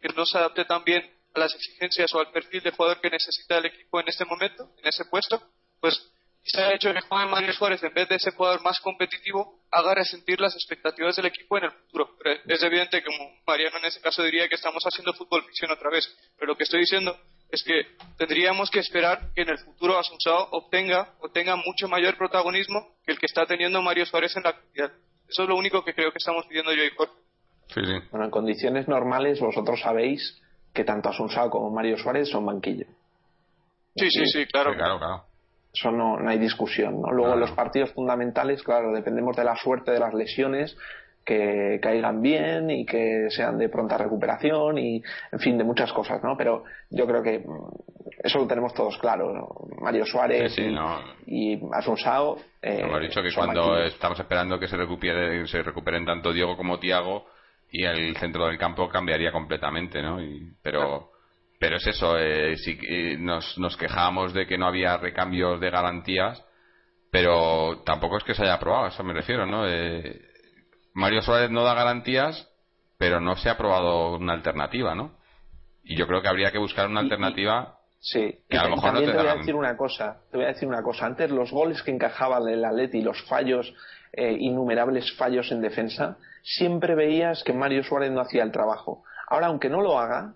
que 0.01 0.09
no 0.15 0.25
se 0.25 0.37
adapte 0.37 0.65
tan 0.65 0.83
bien 0.83 1.03
a 1.33 1.39
las 1.39 1.55
exigencias 1.55 2.13
o 2.13 2.19
al 2.19 2.31
perfil 2.31 2.61
de 2.61 2.71
jugador 2.71 3.01
que 3.01 3.09
necesita 3.09 3.57
el 3.57 3.65
equipo 3.65 3.99
en 3.99 4.07
este 4.07 4.25
momento, 4.25 4.71
en 4.77 4.87
ese 4.87 5.05
puesto, 5.05 5.41
pues 5.79 6.11
quizá 6.43 6.67
el 6.67 6.75
hecho 6.75 6.89
de 6.89 6.95
que 6.95 7.01
juegue 7.01 7.25
Mario 7.25 7.53
Suárez 7.53 7.81
en 7.83 7.93
vez 7.93 8.07
de 8.07 8.15
ese 8.15 8.31
jugador 8.31 8.61
más 8.61 8.79
competitivo 8.79 9.61
haga 9.71 9.95
resentir 9.95 10.39
las 10.39 10.53
expectativas 10.53 11.15
del 11.15 11.25
equipo 11.25 11.57
en 11.57 11.65
el 11.65 11.71
futuro. 11.71 12.17
es 12.45 12.63
evidente 12.63 13.01
que, 13.01 13.05
como 13.05 13.41
Mariano 13.47 13.77
en 13.79 13.85
ese 13.85 14.01
caso 14.01 14.21
diría 14.23 14.47
que 14.47 14.55
estamos 14.55 14.83
haciendo 14.83 15.13
fútbol 15.13 15.43
ficción 15.45 15.71
otra 15.71 15.89
vez, 15.89 16.07
pero 16.37 16.51
lo 16.51 16.57
que 16.57 16.63
estoy 16.63 16.81
diciendo 16.81 17.19
es 17.51 17.63
que 17.63 17.83
tendríamos 18.17 18.69
que 18.69 18.79
esperar 18.79 19.31
que 19.33 19.43
en 19.43 19.49
el 19.49 19.57
futuro 19.59 19.97
Asunsao 19.97 20.49
obtenga 20.51 21.13
o 21.21 21.29
tenga 21.29 21.55
mucho 21.55 21.87
mayor 21.87 22.17
protagonismo 22.17 22.95
que 23.05 23.13
el 23.13 23.19
que 23.19 23.27
está 23.27 23.45
teniendo 23.45 23.81
Mario 23.81 24.05
Suárez 24.05 24.35
en 24.35 24.43
la 24.43 24.49
actualidad. 24.49 24.91
Eso 25.27 25.43
es 25.43 25.49
lo 25.49 25.55
único 25.55 25.83
que 25.83 25.93
creo 25.93 26.11
que 26.11 26.17
estamos 26.17 26.45
pidiendo 26.47 26.73
yo 26.73 26.83
y 26.83 26.89
Jorge. 26.95 27.13
Sí, 27.67 27.81
sí. 27.83 28.07
Bueno, 28.11 28.25
en 28.25 28.31
condiciones 28.31 28.87
normales 28.87 29.39
vosotros 29.39 29.79
sabéis 29.81 30.41
que 30.73 30.83
tanto 30.83 31.09
Asunsao 31.09 31.49
como 31.49 31.71
Mario 31.71 31.97
Suárez 31.97 32.29
son 32.29 32.45
banquillo. 32.45 32.85
Sí, 33.95 34.09
sí, 34.11 34.25
sí, 34.25 34.45
claro. 34.45 34.73
claro, 34.75 34.99
claro. 34.99 35.23
Eso 35.73 35.91
no, 35.91 36.19
no 36.19 36.29
hay 36.29 36.37
discusión. 36.37 37.01
¿no? 37.01 37.11
Luego 37.11 37.33
en 37.33 37.39
los 37.39 37.51
partidos 37.51 37.91
fundamentales, 37.91 38.63
claro, 38.63 38.93
dependemos 38.93 39.35
de 39.35 39.43
la 39.43 39.55
suerte 39.55 39.91
de 39.91 39.99
las 39.99 40.13
lesiones 40.13 40.77
que 41.25 41.79
caigan 41.81 42.21
bien 42.21 42.69
y 42.69 42.85
que 42.85 43.27
sean 43.29 43.57
de 43.57 43.67
pronta 43.67 43.97
recuperación 43.97 44.77
y, 44.77 45.01
en 45.31 45.39
fin, 45.39 45.57
de 45.57 45.63
muchas 45.63 45.91
cosas, 45.91 46.23
¿no? 46.23 46.37
Pero 46.37 46.63
yo 46.91 47.07
creo 47.07 47.23
que 47.23 47.39
mm, 47.39 48.15
eso 48.23 48.39
lo 48.39 48.47
tenemos 48.47 48.73
todos 48.73 48.97
claro. 48.99 49.49
Mario 49.81 50.05
Suárez 50.05 50.57
y, 50.57 50.67
no. 50.67 50.99
y 51.25 51.59
Asunsao. 51.73 52.37
Eh, 52.61 52.81
hemos 52.81 53.01
dicho 53.01 53.23
que 53.23 53.33
cuando 53.33 53.77
estamos 53.83 54.19
esperando 54.19 54.59
que 54.59 54.67
se, 54.67 54.77
recupere, 54.77 55.47
se 55.47 55.63
recuperen 55.63 56.05
tanto 56.05 56.31
Diego 56.31 56.55
como 56.55 56.79
Tiago 56.79 57.25
y 57.71 57.83
el 57.83 58.15
centro 58.17 58.45
del 58.45 58.59
campo 58.59 58.87
cambiaría 58.87 59.31
completamente, 59.31 60.01
¿no? 60.01 60.21
Y, 60.21 60.53
pero. 60.61 61.11
Pero 61.57 61.77
es 61.77 61.87
eso, 61.87 62.17
eh, 62.17 62.57
si, 62.57 62.77
eh, 62.81 63.15
nos, 63.17 63.57
nos 63.57 63.77
quejamos 63.77 64.33
de 64.33 64.45
que 64.45 64.57
no 64.57 64.67
había 64.67 64.97
recambios 64.97 65.57
de 65.61 65.69
garantías, 65.69 66.43
pero 67.09 67.81
tampoco 67.85 68.17
es 68.17 68.25
que 68.25 68.33
se 68.33 68.43
haya 68.43 68.55
aprobado, 68.55 68.85
a 68.85 68.87
eso 68.89 69.05
me 69.05 69.13
refiero, 69.13 69.45
¿no? 69.45 69.65
Eh, 69.65 70.19
Mario 70.95 71.21
Suárez 71.21 71.51
no 71.51 71.63
da 71.63 71.73
garantías, 71.73 72.49
pero 72.97 73.19
no 73.19 73.35
se 73.35 73.49
ha 73.49 73.57
probado 73.57 74.15
una 74.15 74.33
alternativa, 74.33 74.95
¿no? 74.95 75.11
Y 75.83 75.97
yo 75.97 76.07
creo 76.07 76.21
que 76.21 76.29
habría 76.29 76.51
que 76.51 76.57
buscar 76.57 76.87
una 76.87 77.01
alternativa. 77.01 77.77
Sí, 77.99 78.39
que 78.49 78.57
a 78.57 78.63
lo 78.63 78.77
mejor 78.77 78.93
también 78.93 79.11
te, 79.11 79.17
voy 79.17 79.27
a 79.27 79.35
decir 79.35 79.55
una 79.55 79.75
cosa, 79.75 80.21
te 80.31 80.37
voy 80.37 80.45
a 80.45 80.49
decir 80.49 80.67
una 80.67 80.81
cosa. 80.81 81.05
Antes 81.05 81.29
los 81.31 81.51
goles 81.51 81.83
que 81.83 81.91
encajaba 81.91 82.37
el 82.49 82.63
Atleti, 82.63 83.01
los 83.01 83.21
fallos, 83.23 83.73
eh, 84.13 84.37
innumerables 84.39 85.13
fallos 85.17 85.51
en 85.51 85.61
defensa, 85.61 86.17
siempre 86.41 86.95
veías 86.95 87.43
que 87.43 87.51
Mario 87.51 87.83
Suárez 87.83 88.11
no 88.11 88.21
hacía 88.21 88.43
el 88.43 88.53
trabajo. 88.53 89.03
Ahora, 89.27 89.47
aunque 89.47 89.69
no 89.69 89.81
lo 89.81 89.99
haga, 89.99 90.33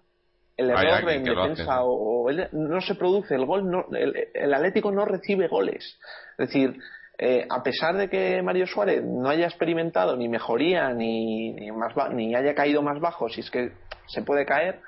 el 0.57 0.71
error 0.71 1.09
en 1.09 1.23
defensa 1.23 1.83
o, 1.83 2.29
no 2.51 2.81
se 2.81 2.95
produce, 2.95 3.33
el 3.33 3.45
gol 3.45 3.71
no, 3.71 3.85
el 3.93 4.53
Atlético 4.53 4.91
no 4.91 5.05
recibe 5.05 5.47
goles. 5.47 5.97
Es 6.37 6.47
decir, 6.49 6.81
eh, 7.21 7.45
a 7.49 7.61
pesar 7.61 7.97
de 7.97 8.09
que 8.09 8.41
Mario 8.41 8.65
Suárez 8.65 9.03
no 9.03 9.27
haya 9.27 9.45
experimentado 9.45 10.15
ni 10.15 10.29
mejoría 10.29 10.93
ni, 10.93 11.51
ni, 11.51 11.69
ni 12.13 12.33
haya 12.33 12.55
caído 12.55 12.81
más 12.81 13.01
bajo, 13.01 13.27
si 13.27 13.41
es 13.41 13.51
que 13.51 13.73
se 14.07 14.21
puede 14.21 14.45
caer, 14.45 14.79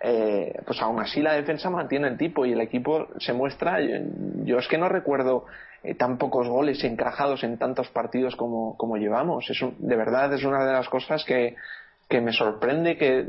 eh, 0.00 0.54
pues 0.64 0.80
aún 0.80 1.00
así 1.00 1.20
la 1.20 1.32
defensa 1.32 1.70
mantiene 1.70 2.06
el 2.06 2.16
tipo 2.16 2.46
y 2.46 2.52
el 2.52 2.60
equipo 2.60 3.08
se 3.18 3.32
muestra. 3.32 3.78
Yo, 4.44 4.58
es 4.58 4.68
que 4.68 4.78
no 4.78 4.88
recuerdo 4.88 5.46
eh, 5.82 5.96
tan 5.96 6.16
pocos 6.16 6.46
goles 6.48 6.84
encajados 6.84 7.42
en 7.42 7.58
tantos 7.58 7.88
partidos 7.88 8.36
como, 8.36 8.76
como 8.76 8.96
llevamos. 8.96 9.44
de 9.78 9.96
verdad 9.96 10.32
es 10.32 10.44
una 10.44 10.64
de 10.64 10.74
las 10.74 10.88
cosas 10.88 11.24
que, 11.24 11.56
que 12.08 12.20
me 12.20 12.32
sorprende 12.32 12.96
que 12.96 13.26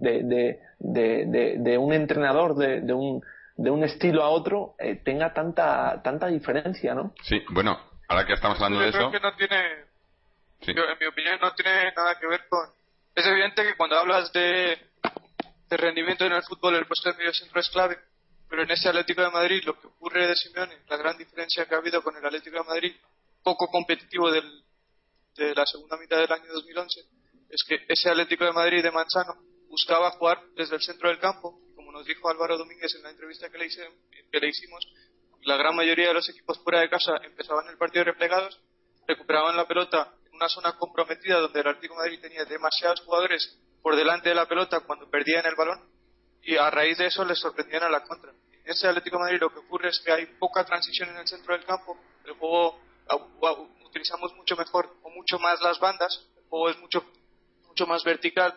de, 0.00 0.22
de, 0.22 0.60
de, 0.78 1.56
de 1.58 1.78
un 1.78 1.92
entrenador, 1.92 2.54
de, 2.54 2.92
un 2.92 3.20
de 3.56 3.70
un 3.70 3.84
estilo 3.84 4.22
a 4.22 4.28
otro 4.28 4.74
eh, 4.78 4.96
tenga 4.96 5.32
tanta 5.32 6.02
tanta 6.02 6.26
diferencia, 6.26 6.94
¿no? 6.94 7.14
Sí, 7.22 7.42
bueno, 7.50 7.78
ahora 8.08 8.26
que 8.26 8.34
estamos 8.34 8.60
hablando 8.60 8.80
de 8.80 8.90
eso. 8.90 9.10
que 9.10 9.20
no 9.20 9.34
tiene. 9.34 9.56
en 10.60 10.98
mi 11.00 11.06
opinión, 11.06 11.38
no 11.40 11.52
tiene 11.54 11.92
nada 11.96 12.18
que 12.18 12.26
ver 12.26 12.46
con. 12.48 12.68
Es 13.14 13.26
evidente 13.26 13.62
que 13.62 13.76
cuando 13.76 13.98
hablas 13.98 14.30
de, 14.32 14.78
de 15.70 15.76
rendimiento 15.76 16.26
en 16.26 16.32
el 16.32 16.42
fútbol, 16.42 16.74
el 16.74 16.86
puesto 16.86 17.10
de 17.10 17.16
medio 17.16 17.32
centro 17.32 17.60
es 17.60 17.70
clave. 17.70 17.98
Pero 18.48 18.62
en 18.62 18.70
ese 18.70 18.88
Atlético 18.88 19.22
de 19.22 19.30
Madrid, 19.30 19.62
lo 19.64 19.80
que 19.80 19.88
ocurre 19.88 20.28
de 20.28 20.36
Simeone, 20.36 20.76
la 20.88 20.96
gran 20.96 21.16
diferencia 21.16 21.64
que 21.64 21.74
ha 21.74 21.78
habido 21.78 22.02
con 22.02 22.16
el 22.16 22.24
Atlético 22.24 22.58
de 22.58 22.64
Madrid, 22.64 22.94
poco 23.42 23.66
competitivo 23.68 24.30
del, 24.30 24.62
de 25.34 25.54
la 25.54 25.66
segunda 25.66 25.96
mitad 25.96 26.18
del 26.18 26.30
año 26.30 26.52
2011, 26.52 27.00
es 27.50 27.64
que 27.66 27.84
ese 27.88 28.10
Atlético 28.10 28.44
de 28.44 28.52
Madrid 28.52 28.82
de 28.82 28.92
Manzano 28.92 29.34
buscaba 29.68 30.10
jugar 30.12 30.42
desde 30.54 30.76
el 30.76 30.82
centro 30.82 31.08
del 31.08 31.18
campo 31.18 31.58
nos 31.96 32.04
dijo 32.04 32.28
Álvaro 32.28 32.58
Domínguez 32.58 32.94
en 32.94 33.02
la 33.04 33.10
entrevista 33.10 33.48
que 33.48 33.56
le, 33.56 33.68
que 33.68 34.38
le 34.38 34.48
hicimos, 34.48 34.86
la 35.44 35.56
gran 35.56 35.74
mayoría 35.74 36.08
de 36.08 36.14
los 36.14 36.28
equipos 36.28 36.58
fuera 36.62 36.80
de 36.80 36.90
casa 36.90 37.16
empezaban 37.24 37.66
el 37.68 37.78
partido 37.78 38.04
replegados, 38.04 38.60
recuperaban 39.08 39.56
la 39.56 39.66
pelota 39.66 40.12
en 40.26 40.34
una 40.34 40.48
zona 40.50 40.76
comprometida 40.76 41.38
donde 41.38 41.58
el 41.58 41.68
Atlético 41.68 41.94
de 41.94 42.00
Madrid 42.00 42.20
tenía 42.20 42.44
demasiados 42.44 43.00
jugadores 43.00 43.58
por 43.80 43.96
delante 43.96 44.28
de 44.28 44.34
la 44.34 44.46
pelota 44.46 44.80
cuando 44.80 45.08
perdían 45.08 45.46
el 45.46 45.54
balón 45.54 45.88
y 46.42 46.56
a 46.56 46.68
raíz 46.68 46.98
de 46.98 47.06
eso 47.06 47.24
les 47.24 47.38
sorprendían 47.38 47.84
a 47.84 47.88
la 47.88 48.02
contra. 48.02 48.30
En 48.30 48.70
ese 48.70 48.88
Atlético 48.88 49.16
de 49.16 49.22
Madrid 49.22 49.40
lo 49.40 49.50
que 49.50 49.60
ocurre 49.60 49.88
es 49.88 49.98
que 50.00 50.12
hay 50.12 50.26
poca 50.38 50.66
transición 50.66 51.08
en 51.08 51.16
el 51.16 51.26
centro 51.26 51.56
del 51.56 51.64
campo, 51.64 51.96
el 52.26 52.34
juego 52.34 52.78
utilizamos 53.86 54.34
mucho 54.34 54.54
mejor 54.54 54.94
o 55.02 55.08
mucho 55.08 55.38
más 55.38 55.62
las 55.62 55.80
bandas, 55.80 56.28
el 56.36 56.44
juego 56.50 56.68
es 56.68 56.78
mucho, 56.78 57.10
mucho 57.68 57.86
más 57.86 58.04
vertical 58.04 58.54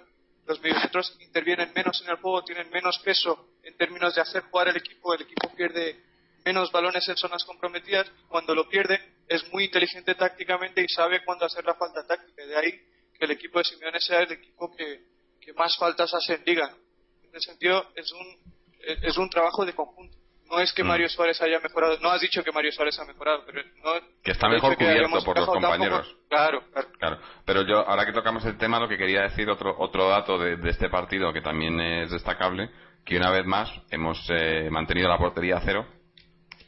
los 0.50 0.60
mediocentros 0.62 1.16
intervienen 1.20 1.72
menos 1.76 2.02
en 2.02 2.10
el 2.10 2.16
juego, 2.16 2.44
tienen 2.44 2.72
menos 2.72 2.98
peso 3.06 3.52
en 3.62 3.78
términos 3.78 4.16
de 4.16 4.22
hacer 4.22 4.42
jugar 4.46 4.70
el 4.70 4.78
equipo, 4.78 5.14
el 5.14 5.22
equipo 5.22 5.48
pierde 5.56 6.04
menos 6.44 6.72
balones 6.72 7.08
en 7.08 7.16
zonas 7.18 7.44
comprometidas 7.44 8.12
cuando 8.28 8.56
lo 8.56 8.68
pierde 8.68 9.00
es 9.28 9.48
muy 9.54 9.66
inteligente 9.66 10.16
tácticamente 10.16 10.82
y 10.82 10.88
sabe 10.88 11.24
cuándo 11.24 11.46
hacer 11.46 11.64
la 11.66 11.76
falta 11.76 12.04
táctica. 12.04 12.48
De 12.48 12.58
ahí 12.58 12.72
que 13.14 13.26
el 13.26 13.32
equipo 13.32 13.60
de 13.60 13.66
Simeone 13.66 14.00
sea 14.00 14.22
el 14.22 14.32
equipo 14.32 14.76
que, 14.76 15.08
más 15.56 15.78
faltas 15.78 16.12
hace 16.16 16.34
en 16.34 16.44
liga. 16.46 16.76
En 17.24 17.36
ese 17.36 17.52
sentido 17.52 17.92
es 17.96 18.12
un, 18.12 18.38
es 18.80 19.18
un 19.18 19.30
trabajo 19.30 19.66
de 19.66 19.74
conjunto. 19.74 20.18
No 20.50 20.60
es 20.60 20.74
que 20.74 20.84
mm. 20.84 20.88
Mario 20.88 21.10
Suárez 21.10 21.42
haya 21.42 21.60
mejorado, 21.60 21.98
no 22.02 22.10
has 22.10 22.22
dicho 22.22 22.44
que 22.44 22.52
Mario 22.52 22.72
Suárez 22.72 23.00
ha 23.00 23.06
mejorado, 23.06 23.44
pero 23.46 23.62
no, 23.84 23.92
que 24.24 24.32
está 24.32 24.50
mejor 24.50 24.76
cubierto 24.76 25.24
por 25.24 25.38
los 25.38 25.48
compañeros. 25.48 26.16
claro, 26.28 26.64
claro, 26.98 27.20
Pero 27.46 27.62
yo, 27.64 27.88
ahora 27.88 28.06
que 28.06 28.14
tocamos 28.14 28.44
el 28.46 28.58
tema, 28.58 28.80
lo 28.80 28.88
que 28.88 28.98
quería 28.98 29.22
decir 29.22 29.50
otro 29.50 29.76
otro 29.78 30.10
dato 30.10 30.38
de, 30.38 30.58
este 30.70 30.90
partido 30.90 31.32
que 31.34 31.42
también 31.42 31.80
es 31.80 32.12
destacable, 32.12 32.70
que 33.06 33.18
una 33.18 33.32
vez 33.32 33.46
más 33.46 33.72
hemos 33.92 34.20
eh, 34.30 34.70
mantenido 34.72 35.08
la 35.08 35.18
portería 35.18 35.58
a 35.58 35.62
cero 35.62 35.86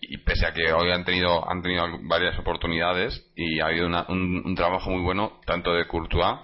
y 0.01 0.17
pese 0.17 0.45
a 0.45 0.53
que 0.53 0.73
hoy 0.73 0.91
han 0.91 1.05
tenido 1.05 1.49
han 1.49 1.61
tenido 1.61 1.85
varias 2.03 2.37
oportunidades 2.39 3.31
y 3.35 3.59
ha 3.59 3.67
habido 3.67 3.87
un, 3.87 4.55
trabajo 4.55 4.89
muy 4.89 5.01
bueno 5.01 5.39
tanto 5.45 5.73
de 5.73 5.87
Courtois 5.87 6.39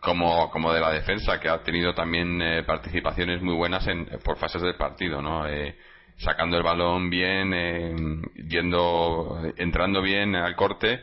como, 0.00 0.50
como 0.50 0.72
de 0.72 0.80
la 0.80 0.90
defensa 0.90 1.40
que 1.40 1.48
ha 1.48 1.62
tenido 1.62 1.94
también 1.94 2.40
eh, 2.40 2.62
participaciones 2.62 3.42
muy 3.42 3.54
buenas 3.54 3.86
en, 3.86 4.06
por 4.22 4.36
fases 4.36 4.60
del 4.60 4.76
partido, 4.76 5.22
¿no? 5.22 5.48
Eh, 5.48 5.76
sacando 6.16 6.56
el 6.56 6.62
balón 6.62 7.10
bien, 7.10 7.52
eh, 7.54 7.94
yendo, 8.48 9.40
entrando 9.56 10.02
bien 10.02 10.34
al 10.36 10.56
corte 10.56 11.02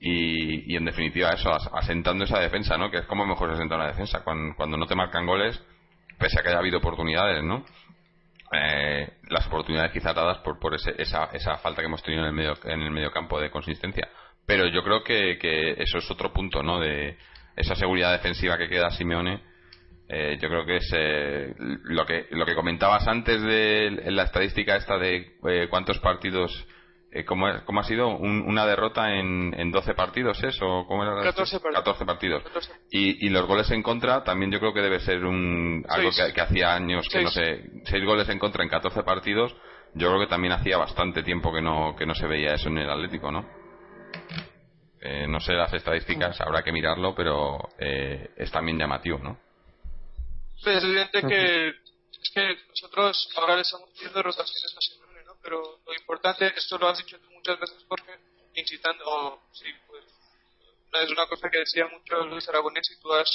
y, 0.00 0.72
y, 0.72 0.76
en 0.76 0.84
definitiva 0.84 1.30
eso, 1.30 1.50
asentando 1.50 2.24
esa 2.24 2.38
defensa, 2.38 2.76
¿no? 2.76 2.90
Que 2.90 2.98
es 2.98 3.06
como 3.06 3.26
mejor 3.26 3.50
se 3.50 3.54
asenta 3.54 3.76
una 3.76 3.88
defensa, 3.88 4.22
cuando, 4.22 4.54
cuando, 4.56 4.76
no 4.76 4.86
te 4.86 4.94
marcan 4.94 5.26
goles, 5.26 5.62
pese 6.18 6.38
a 6.38 6.42
que 6.42 6.50
haya 6.50 6.58
habido 6.58 6.78
oportunidades, 6.78 7.42
¿no? 7.42 7.64
Eh, 8.52 9.08
las 9.30 9.46
oportunidades 9.46 9.92
quizás 9.92 10.14
dadas 10.14 10.38
por, 10.38 10.58
por 10.60 10.74
ese, 10.74 10.94
esa, 10.98 11.24
esa 11.32 11.56
falta 11.58 11.80
que 11.80 11.86
hemos 11.86 12.02
tenido 12.02 12.22
en 12.22 12.28
el 12.28 12.34
medio 12.34 12.54
en 12.64 12.82
el 12.82 12.90
medio 12.90 13.10
campo 13.10 13.40
de 13.40 13.50
consistencia 13.50 14.08
pero 14.46 14.66
yo 14.66 14.82
creo 14.82 15.02
que, 15.02 15.38
que 15.38 15.72
eso 15.82 15.98
es 15.98 16.10
otro 16.10 16.32
punto 16.32 16.62
no 16.62 16.78
de 16.78 17.16
esa 17.56 17.74
seguridad 17.74 18.12
defensiva 18.12 18.58
que 18.58 18.68
queda 18.68 18.90
Simeone 18.90 19.42
eh, 20.06 20.36
yo 20.38 20.50
creo 20.50 20.66
que 20.66 20.76
es 20.76 20.90
eh, 20.94 21.54
lo 21.56 22.04
que 22.04 22.26
lo 22.30 22.44
que 22.44 22.54
comentabas 22.54 23.08
antes 23.08 23.40
de 23.40 24.02
la 24.10 24.24
estadística 24.24 24.76
esta 24.76 24.98
de 24.98 25.38
eh, 25.48 25.66
cuántos 25.70 25.98
partidos 25.98 26.66
¿cómo, 27.26 27.46
¿cómo, 27.64 27.80
ha 27.80 27.84
sido 27.84 28.08
una 28.08 28.66
derrota 28.66 29.14
en, 29.14 29.54
en 29.56 29.70
12 29.70 29.94
partidos 29.94 30.42
eso 30.44 30.84
cómo 30.88 31.04
era 31.04 31.22
14 31.22 32.04
partidos, 32.04 32.42
Y, 32.90 33.26
y, 33.26 33.30
los 33.30 33.46
goles 33.46 33.70
en 33.70 33.82
contra 33.82 34.22
también 34.24 34.50
yo 34.50 34.58
creo 34.58 34.74
que 34.74 34.82
debe 34.82 35.00
ser 35.00 35.24
un 35.24 35.86
algo 35.88 36.10
que, 36.10 36.40
hacía 36.40 36.74
años 36.74 37.08
que 37.08 37.22
no 37.22 37.30
sé 37.30 37.64
6 37.84 38.04
goles 38.04 38.28
en 38.28 38.38
contra 38.38 38.62
en 38.62 38.68
14 38.68 39.04
partidos 39.04 39.56
yo 39.94 40.08
creo 40.08 40.20
que 40.20 40.26
también 40.26 40.52
hacía 40.52 40.76
bastante 40.76 41.22
tiempo 41.22 41.50
que 41.50 41.62
no 41.62 41.96
que 41.96 42.04
no 42.04 42.14
se 42.14 42.26
veía 42.26 42.52
eso 42.52 42.68
en 42.68 42.76
el 42.76 42.90
Atlético 42.90 43.30
no 43.30 43.48
no 45.28 45.40
sé 45.40 45.54
las 45.54 45.72
estadísticas 45.72 46.38
habrá 46.42 46.62
que 46.62 46.72
mirarlo 46.72 47.14
pero 47.14 47.58
es 47.78 48.50
también 48.50 48.78
llamativo 48.78 49.18
no 49.18 49.43
es 50.66 50.84
evidente 50.84 51.22
que, 51.22 51.68
es 51.68 52.30
que 52.32 52.56
nosotros 52.68 53.28
ahora 53.36 53.56
le 53.56 53.62
estamos 53.62 53.90
pidiendo 53.90 54.22
rotaciones 54.22 54.98
¿no? 55.26 55.36
Pero 55.42 55.80
lo 55.86 55.94
importante, 55.94 56.52
esto 56.56 56.78
lo 56.78 56.88
has 56.88 56.98
dicho 56.98 57.18
tú 57.20 57.30
muchas 57.30 57.58
veces, 57.60 57.84
Jorge, 57.88 58.18
incitando, 58.54 59.42
sí, 59.52 59.66
pues, 59.86 60.04
es 61.02 61.10
una 61.10 61.26
cosa 61.26 61.50
que 61.50 61.58
decía 61.58 61.86
mucho 61.88 62.24
Luis 62.26 62.48
Aragonés 62.48 62.88
y 62.96 63.00
tú 63.00 63.12
has, 63.12 63.28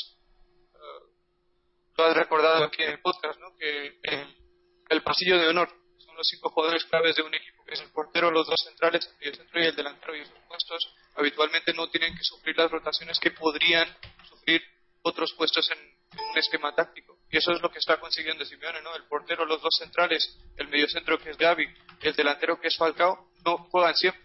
uh, 0.73 1.97
lo 1.97 2.05
has 2.05 2.15
recordado 2.15 2.63
aquí 2.63 2.83
en 2.83 2.91
el 2.91 3.01
podcast, 3.01 3.39
¿no? 3.39 3.55
Que 3.57 3.99
el, 4.03 4.35
el 4.89 5.03
pasillo 5.03 5.37
de 5.37 5.47
honor 5.49 5.69
son 5.97 6.15
los 6.15 6.27
cinco 6.27 6.49
jugadores 6.49 6.85
claves 6.85 7.15
de 7.15 7.21
un 7.21 7.33
equipo, 7.33 7.63
que 7.65 7.73
es 7.73 7.81
el 7.81 7.91
portero, 7.91 8.31
los 8.31 8.47
dos 8.47 8.61
centrales, 8.63 9.13
el 9.19 9.35
centro 9.35 9.61
y 9.61 9.65
el 9.65 9.75
delantero, 9.75 10.15
y 10.15 10.21
esos 10.21 10.39
puestos 10.47 10.93
habitualmente 11.15 11.73
no 11.73 11.89
tienen 11.89 12.15
que 12.15 12.23
sufrir 12.23 12.57
las 12.57 12.71
rotaciones 12.71 13.19
que 13.19 13.31
podrían 13.31 13.87
sufrir 14.27 14.61
otros 15.01 15.33
puestos 15.33 15.69
en, 15.71 15.99
un 16.31 16.37
esquema 16.37 16.73
táctico. 16.73 17.18
Y 17.31 17.37
eso 17.37 17.51
es 17.51 17.61
lo 17.61 17.69
que 17.69 17.79
está 17.79 17.99
consiguiendo 17.99 18.43
Simeone, 18.43 18.81
¿no? 18.81 18.95
El 18.95 19.05
portero, 19.05 19.45
los 19.45 19.61
dos 19.61 19.75
centrales, 19.77 20.37
el 20.57 20.67
mediocentro 20.67 21.19
que 21.19 21.29
es 21.29 21.37
Gaby, 21.37 21.65
el 22.01 22.15
delantero 22.15 22.59
que 22.59 22.69
es 22.69 22.77
Falcao, 22.77 23.29
no 23.45 23.57
juegan 23.69 23.95
siempre, 23.95 24.21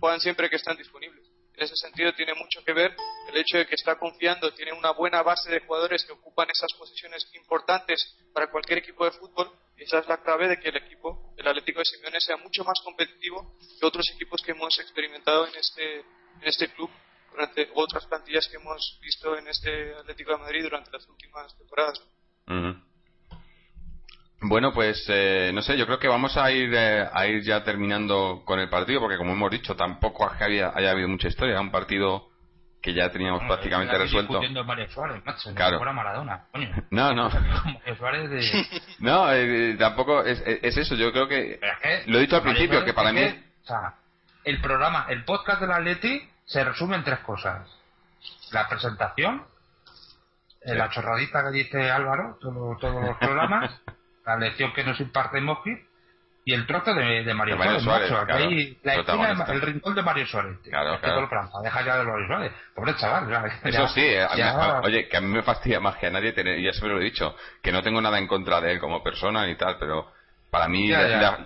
juegan 0.00 0.20
siempre 0.20 0.48
que 0.48 0.56
están 0.56 0.76
disponibles. 0.76 1.26
En 1.54 1.64
ese 1.64 1.76
sentido 1.76 2.12
tiene 2.12 2.34
mucho 2.34 2.62
que 2.64 2.72
ver 2.74 2.94
el 3.28 3.36
hecho 3.38 3.56
de 3.56 3.66
que 3.66 3.74
está 3.74 3.98
confiando, 3.98 4.52
tiene 4.52 4.72
una 4.72 4.90
buena 4.90 5.22
base 5.22 5.50
de 5.50 5.60
jugadores 5.60 6.04
que 6.04 6.12
ocupan 6.12 6.48
esas 6.50 6.70
posiciones 6.78 7.26
importantes 7.34 8.14
para 8.34 8.50
cualquier 8.50 8.78
equipo 8.78 9.06
de 9.06 9.12
fútbol 9.12 9.50
y 9.76 9.84
esa 9.84 10.00
es 10.00 10.06
la 10.06 10.22
clave 10.22 10.48
de 10.48 10.58
que 10.58 10.68
el 10.68 10.76
equipo, 10.76 11.34
el 11.36 11.48
Atlético 11.48 11.78
de 11.78 11.86
Simeone, 11.86 12.20
sea 12.20 12.36
mucho 12.36 12.62
más 12.62 12.78
competitivo 12.84 13.56
que 13.80 13.86
otros 13.86 14.06
equipos 14.14 14.42
que 14.42 14.52
hemos 14.52 14.78
experimentado 14.78 15.46
en 15.46 15.54
este, 15.56 16.04
este 16.42 16.68
club 16.68 16.90
durante 17.30 17.70
otras 17.74 18.06
plantillas 18.06 18.48
que 18.48 18.56
hemos 18.56 18.98
visto 19.00 19.36
en 19.36 19.48
este 19.48 19.94
Atlético 19.94 20.32
de 20.32 20.38
Madrid 20.38 20.62
durante 20.62 20.90
las 20.90 21.06
últimas 21.08 21.56
temporadas. 21.56 22.02
Bueno, 24.40 24.72
pues 24.72 25.04
eh, 25.08 25.50
no 25.54 25.62
sé, 25.62 25.76
yo 25.76 25.86
creo 25.86 25.98
que 25.98 26.08
vamos 26.08 26.36
a 26.36 26.50
ir 26.50 26.72
eh, 26.74 27.08
a 27.12 27.26
ir 27.26 27.42
ya 27.42 27.64
terminando 27.64 28.42
con 28.44 28.60
el 28.60 28.68
partido, 28.68 29.00
porque 29.00 29.16
como 29.16 29.32
hemos 29.32 29.50
dicho, 29.50 29.74
tampoco 29.74 30.30
haya, 30.38 30.72
haya 30.74 30.90
habido 30.90 31.08
mucha 31.08 31.28
historia. 31.28 31.52
Era 31.52 31.60
un 31.60 31.70
partido 31.70 32.28
que 32.86 32.94
ya 32.94 33.10
teníamos 33.10 33.42
prácticamente 33.44 33.98
resuelto. 33.98 34.40
claro. 35.54 35.80
Maradona, 35.92 36.44
No, 36.90 37.12
no. 37.14 37.28
No, 39.00 39.32
eh, 39.32 39.74
tampoco 39.78 40.22
es, 40.22 40.40
eso. 40.46 40.94
Yo 40.94 41.12
creo 41.12 41.26
que, 41.26 41.58
lo 42.06 42.18
he 42.18 42.20
dicho 42.20 42.36
al 42.36 42.42
principio, 42.42 42.84
que 42.84 42.92
para 42.92 43.12
mí. 43.12 43.22
o 43.22 43.66
sea, 43.66 43.94
el 44.44 44.60
programa, 44.60 45.06
el 45.08 45.24
podcast 45.24 45.60
del 45.60 45.72
Atleti 45.72 46.22
se 46.44 46.62
resume 46.62 46.96
en 46.96 47.04
tres 47.04 47.18
cosas: 47.20 47.68
la 48.52 48.68
presentación, 48.68 49.44
la 50.74 50.90
chorradita 50.90 51.44
que 51.44 51.50
dice 51.50 51.90
Álvaro, 51.90 52.38
todos 52.40 52.54
los 52.54 53.16
programas, 53.18 53.80
la 54.26 54.36
lección 54.36 54.72
que 54.72 54.84
nos 54.84 54.98
imparte 55.00 55.40
Moji 55.40 55.70
y 56.44 56.54
el 56.54 56.64
trozo 56.66 56.94
de, 56.94 57.34
Mario, 57.34 57.80
Suárez. 57.80 58.10
el 59.48 59.60
rincón 59.60 59.94
de 59.96 60.02
Mario 60.02 60.26
Suárez. 60.26 60.58
Claro, 60.62 61.00
claro. 61.00 61.28
deja 61.62 61.84
ya 61.84 61.96
de 61.96 62.04
Mario 62.04 62.26
Suárez. 62.28 62.52
Pobre 62.74 62.94
chaval. 62.96 63.50
Eso 63.64 63.88
sí, 63.88 64.00
eh, 64.00 64.26
oye, 64.82 65.08
que 65.08 65.16
a 65.16 65.20
mí 65.20 65.26
me 65.26 65.42
fastidia 65.42 65.80
más 65.80 65.96
que 65.96 66.06
a 66.06 66.10
nadie 66.10 66.32
tener, 66.32 66.58
y 66.58 66.64
ya 66.64 66.72
siempre 66.72 66.94
lo 66.94 67.00
he 67.00 67.04
dicho, 67.04 67.34
que 67.60 67.72
no 67.72 67.82
tengo 67.82 68.00
nada 68.00 68.18
en 68.18 68.28
contra 68.28 68.60
de 68.60 68.72
él 68.72 68.80
como 68.80 69.02
persona 69.02 69.44
ni 69.44 69.56
tal, 69.56 69.76
pero 69.78 70.12
para 70.50 70.68
mí, 70.68 70.88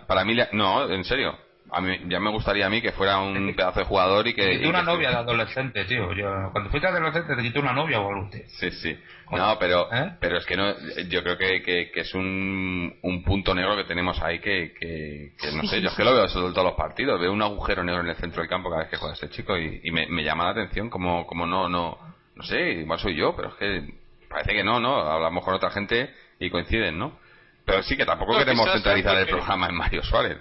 para 0.06 0.24
mí, 0.24 0.36
no, 0.52 0.90
en 0.90 1.04
serio 1.04 1.49
a 1.72 1.80
mí, 1.80 1.98
ya 2.08 2.20
me 2.20 2.30
gustaría 2.30 2.66
a 2.66 2.70
mí 2.70 2.82
que 2.82 2.92
fuera 2.92 3.18
un 3.20 3.54
pedazo 3.54 3.80
de 3.80 3.86
jugador 3.86 4.26
y 4.26 4.34
que. 4.34 4.58
Te 4.58 4.68
una 4.68 4.82
novia 4.82 5.10
de 5.10 5.16
adolescente, 5.16 5.84
tío. 5.84 6.12
Yo, 6.12 6.50
cuando 6.52 6.70
fuiste 6.70 6.88
adolescente 6.88 7.36
te 7.36 7.42
quité 7.42 7.58
una 7.60 7.72
novia 7.72 8.00
o 8.00 8.08
algo 8.08 8.26
así. 8.28 8.42
Sí, 8.46 8.70
sí. 8.70 8.98
No, 9.30 9.56
pero, 9.58 9.88
¿Eh? 9.92 10.16
pero 10.20 10.38
es 10.38 10.46
que 10.46 10.56
no, 10.56 10.74
yo 11.08 11.22
creo 11.22 11.38
que, 11.38 11.62
que, 11.62 12.00
es 12.00 12.14
un, 12.14 12.98
un 13.02 13.22
punto 13.22 13.54
negro 13.54 13.76
que 13.76 13.84
tenemos 13.84 14.20
ahí 14.20 14.40
que, 14.40 14.74
que, 14.78 15.52
no 15.52 15.62
sé, 15.64 15.80
yo 15.80 15.88
es 15.88 15.94
que 15.94 16.04
lo 16.04 16.12
veo 16.14 16.24
en 16.24 16.32
todos 16.52 16.64
los 16.64 16.74
partidos. 16.74 17.20
Veo 17.20 17.32
un 17.32 17.42
agujero 17.42 17.84
negro 17.84 18.00
en 18.00 18.08
el 18.08 18.16
centro 18.16 18.42
del 18.42 18.48
campo 18.48 18.70
cada 18.70 18.82
vez 18.82 18.90
que 18.90 18.96
juega 18.96 19.14
este 19.14 19.30
chico 19.30 19.56
y, 19.56 19.80
y 19.84 19.90
me, 19.92 20.08
me, 20.08 20.24
llama 20.24 20.44
la 20.44 20.50
atención 20.50 20.90
como, 20.90 21.26
como 21.26 21.46
no, 21.46 21.68
no, 21.68 21.98
no 22.34 22.42
sé, 22.42 22.72
igual 22.72 22.98
soy 22.98 23.14
yo, 23.14 23.36
pero 23.36 23.50
es 23.50 23.54
que 23.54 23.94
parece 24.28 24.52
que 24.52 24.64
no, 24.64 24.80
¿no? 24.80 24.96
Hablamos 24.96 25.44
con 25.44 25.54
otra 25.54 25.70
gente 25.70 26.12
y 26.40 26.50
coinciden, 26.50 26.98
¿no? 26.98 27.18
Pero 27.64 27.82
sí 27.84 27.96
que 27.96 28.04
tampoco 28.04 28.36
queremos 28.36 28.70
centralizar 28.72 29.16
el 29.16 29.26
programa 29.26 29.68
en 29.68 29.76
Mario 29.76 30.02
Suárez. 30.02 30.38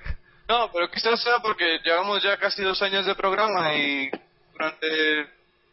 No, 0.49 0.71
pero 0.71 0.89
quizás 0.89 1.21
sea 1.21 1.37
porque 1.43 1.79
llevamos 1.85 2.23
ya 2.23 2.35
casi 2.37 2.63
dos 2.63 2.81
años 2.81 3.05
de 3.05 3.13
programa 3.13 3.75
y 3.75 4.09
durante 4.51 4.87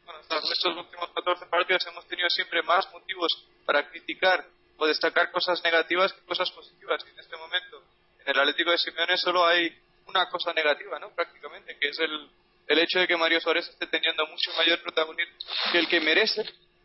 bueno, 0.04 0.20
estos 0.20 0.76
últimos 0.76 1.10
14 1.14 1.46
partidos 1.46 1.86
hemos 1.86 2.06
tenido 2.06 2.28
siempre 2.28 2.62
más 2.62 2.86
motivos 2.92 3.32
para 3.64 3.88
criticar 3.88 4.44
o 4.76 4.86
destacar 4.86 5.30
cosas 5.30 5.64
negativas 5.64 6.12
que 6.12 6.20
cosas 6.26 6.50
positivas. 6.50 7.02
Y 7.06 7.08
en 7.08 7.18
este 7.18 7.36
momento, 7.38 7.82
en 8.20 8.28
el 8.28 8.38
Atlético 8.38 8.70
de 8.70 8.76
Simeone 8.76 9.16
solo 9.16 9.46
hay 9.46 9.74
una 10.08 10.28
cosa 10.28 10.52
negativa, 10.52 10.98
¿no? 10.98 11.08
Prácticamente, 11.14 11.78
que 11.80 11.88
es 11.88 11.98
el, 11.98 12.28
el 12.66 12.78
hecho 12.78 12.98
de 12.98 13.08
que 13.08 13.16
Mario 13.16 13.40
Suárez 13.40 13.66
esté 13.66 13.86
teniendo 13.86 14.26
mucho 14.26 14.52
mayor 14.58 14.82
protagonismo 14.82 15.36
que 15.72 15.78
el 15.78 15.88
que 15.88 16.00
merece 16.00 16.44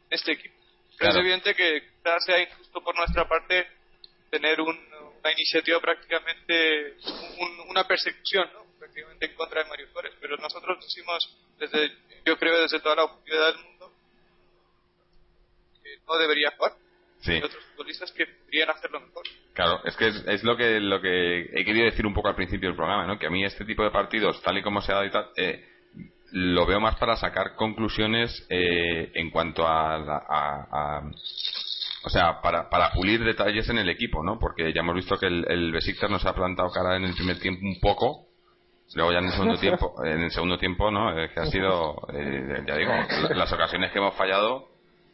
este 0.09 0.31
equipo. 0.31 0.55
es 0.97 1.15
evidente 1.17 1.53
que 1.53 1.89
quizás 1.97 2.23
sea 2.23 2.41
injusto 2.41 2.81
por 2.81 2.95
nuestra 2.95 3.27
parte 3.27 3.67
tener 4.29 4.61
un, 4.61 4.90
una 5.21 5.31
iniciativa 5.31 5.79
prácticamente, 5.79 6.97
una 7.69 7.87
persecución, 7.87 8.49
¿no? 8.53 8.65
prácticamente 8.77 9.25
en 9.27 9.35
contra 9.35 9.63
de 9.63 9.69
Mario 9.69 9.87
Flores. 9.91 10.13
Pero 10.19 10.37
nosotros 10.37 10.79
decimos, 10.81 11.37
desde, 11.59 11.91
yo 12.25 12.37
creo 12.37 12.61
desde 12.61 12.79
toda 12.79 12.95
la 12.95 13.03
objetividad 13.03 13.53
del 13.53 13.63
mundo, 13.63 13.91
que 15.83 15.97
no 16.07 16.17
debería 16.17 16.51
jugar. 16.57 16.73
Sí. 17.21 17.33
Hay 17.33 17.43
otros 17.43 17.63
futbolistas 17.65 18.11
que 18.11 18.25
podrían 18.25 18.69
hacerlo 18.71 18.99
mejor. 18.99 19.23
Claro, 19.53 19.81
es 19.85 19.95
que 19.95 20.07
es, 20.07 20.43
lo 20.43 20.57
que 20.57 20.79
lo 20.79 20.99
que 21.01 21.41
he 21.41 21.63
querido 21.63 21.85
decir 21.85 22.05
un 22.07 22.15
poco 22.15 22.29
al 22.29 22.35
principio 22.35 22.69
del 22.69 22.75
programa, 22.75 23.05
¿no? 23.05 23.19
Que 23.19 23.27
a 23.27 23.29
mí 23.29 23.45
este 23.45 23.63
tipo 23.63 23.83
de 23.83 23.91
partidos, 23.91 24.41
tal 24.41 24.57
y 24.57 24.63
como 24.63 24.81
se 24.81 24.91
ha 24.91 24.95
dado 24.95 25.07
y 25.07 25.11
tal, 25.11 25.29
eh, 25.35 25.67
lo 26.31 26.65
veo 26.65 26.79
más 26.79 26.95
para 26.95 27.15
sacar 27.15 27.55
conclusiones 27.55 28.45
eh, 28.49 29.11
en 29.13 29.29
cuanto 29.29 29.67
a, 29.67 29.97
a, 29.97 31.11
o 32.03 32.09
sea, 32.09 32.41
para, 32.41 32.69
para 32.69 32.91
pulir 32.91 33.23
detalles 33.23 33.69
en 33.69 33.77
el 33.77 33.89
equipo, 33.89 34.23
¿no? 34.23 34.39
Porque 34.39 34.73
ya 34.73 34.81
hemos 34.81 34.95
visto 34.95 35.17
que 35.17 35.27
el, 35.27 35.45
el 35.49 35.71
Besiktas 35.71 36.09
nos 36.09 36.25
ha 36.25 36.33
plantado 36.33 36.69
cara 36.71 36.95
en 36.95 37.03
el 37.03 37.13
primer 37.13 37.39
tiempo 37.39 37.61
un 37.63 37.79
poco, 37.79 38.27
luego 38.95 39.11
ya 39.11 39.19
en 39.19 39.25
el 39.25 39.31
segundo 39.31 39.57
tiempo, 39.59 39.93
en 40.03 40.21
el 40.23 40.31
segundo 40.31 40.57
tiempo, 40.57 40.91
¿no? 40.91 41.13
que 41.15 41.39
ha 41.39 41.45
sido, 41.45 41.95
eh, 42.13 42.63
ya 42.67 42.75
digo, 42.75 42.91
las 43.35 43.51
ocasiones 43.51 43.91
que 43.91 43.99
hemos 43.99 44.15
fallado, 44.15 44.69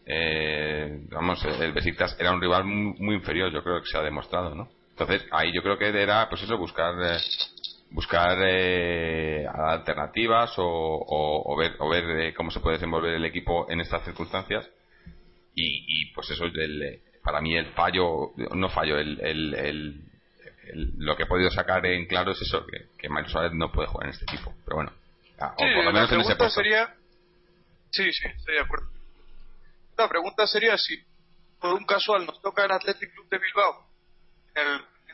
eh, 0.06 1.02
vamos, 1.12 1.44
el 1.44 1.74
Besiktas 1.74 2.16
era 2.20 2.32
un 2.32 2.42
rival 2.42 2.64
muy, 2.64 3.16
inferior, 3.16 3.52
yo 3.52 3.62
creo 3.64 3.82
que 3.82 3.88
se 3.88 3.98
ha 3.98 4.02
demostrado, 4.02 4.56
¿no? 4.56 4.70
Entonces, 4.92 5.28
ahí 5.32 5.52
yo 5.54 5.62
creo 5.62 5.78
que 5.78 5.90
era, 5.90 6.28
pues 6.30 6.42
eso, 6.42 6.58
buscar 6.58 6.96
eh, 7.04 7.18
buscar 7.92 8.38
eh, 8.44 9.46
alternativas 9.48 10.54
o, 10.58 11.56
ver, 11.58 11.76
o 11.80 11.90
ver 11.90 12.04
eh, 12.20 12.34
cómo 12.34 12.52
se 12.52 12.60
puede 12.60 12.78
desenvolver 12.78 13.14
el 13.14 13.26
equipo 13.26 13.70
en 13.70 13.82
estas 13.82 14.04
circunstancias. 14.04 14.70
Y, 15.60 16.14
pues 16.14 16.30
eso, 16.30 16.46
el, 16.46 17.02
para 17.24 17.42
mí 17.42 17.58
el 17.58 17.74
fallo, 17.74 18.32
no 18.36 18.70
fallo, 18.70 19.00
el, 19.00 19.20
el, 19.20 20.02
lo 20.98 21.16
que 21.16 21.24
he 21.24 21.28
podido 21.28 21.50
sacar 21.50 21.84
en 21.86 22.06
claro 22.06 22.32
es 22.32 22.42
eso, 22.42 22.66
que, 22.66 22.90
que 22.98 23.10
Miles 23.10 23.32
Suárez 23.32 23.54
no 23.54 23.72
puede 23.72 23.88
jugar 23.88 24.08
en 24.08 24.14
este 24.14 24.26
equipo. 24.26 24.54
Pero 24.64 24.76
bueno, 24.76 24.92
o 25.40 25.56
por 25.58 25.86
lo 25.86 25.92
menos 25.92 26.12
en 26.12 26.22
ese 26.22 26.36
puesto. 26.36 26.62
Sería... 26.62 26.94
Sí, 27.90 28.12
sí, 28.12 28.28
estoy 28.28 28.56
de 28.56 28.62
acuerdo. 28.62 28.88
La 29.98 30.08
pregunta 30.08 30.46
sería 30.46 30.78
si 30.78 30.96
por 31.60 31.74
un 31.74 31.86
casual 31.86 32.26
nos 32.26 32.40
toca 32.42 32.66
el 32.66 32.72
Athletic 32.72 33.12
Club 33.14 33.30
de 33.30 33.40
Bilbao 33.40 33.88
en, 34.56 34.68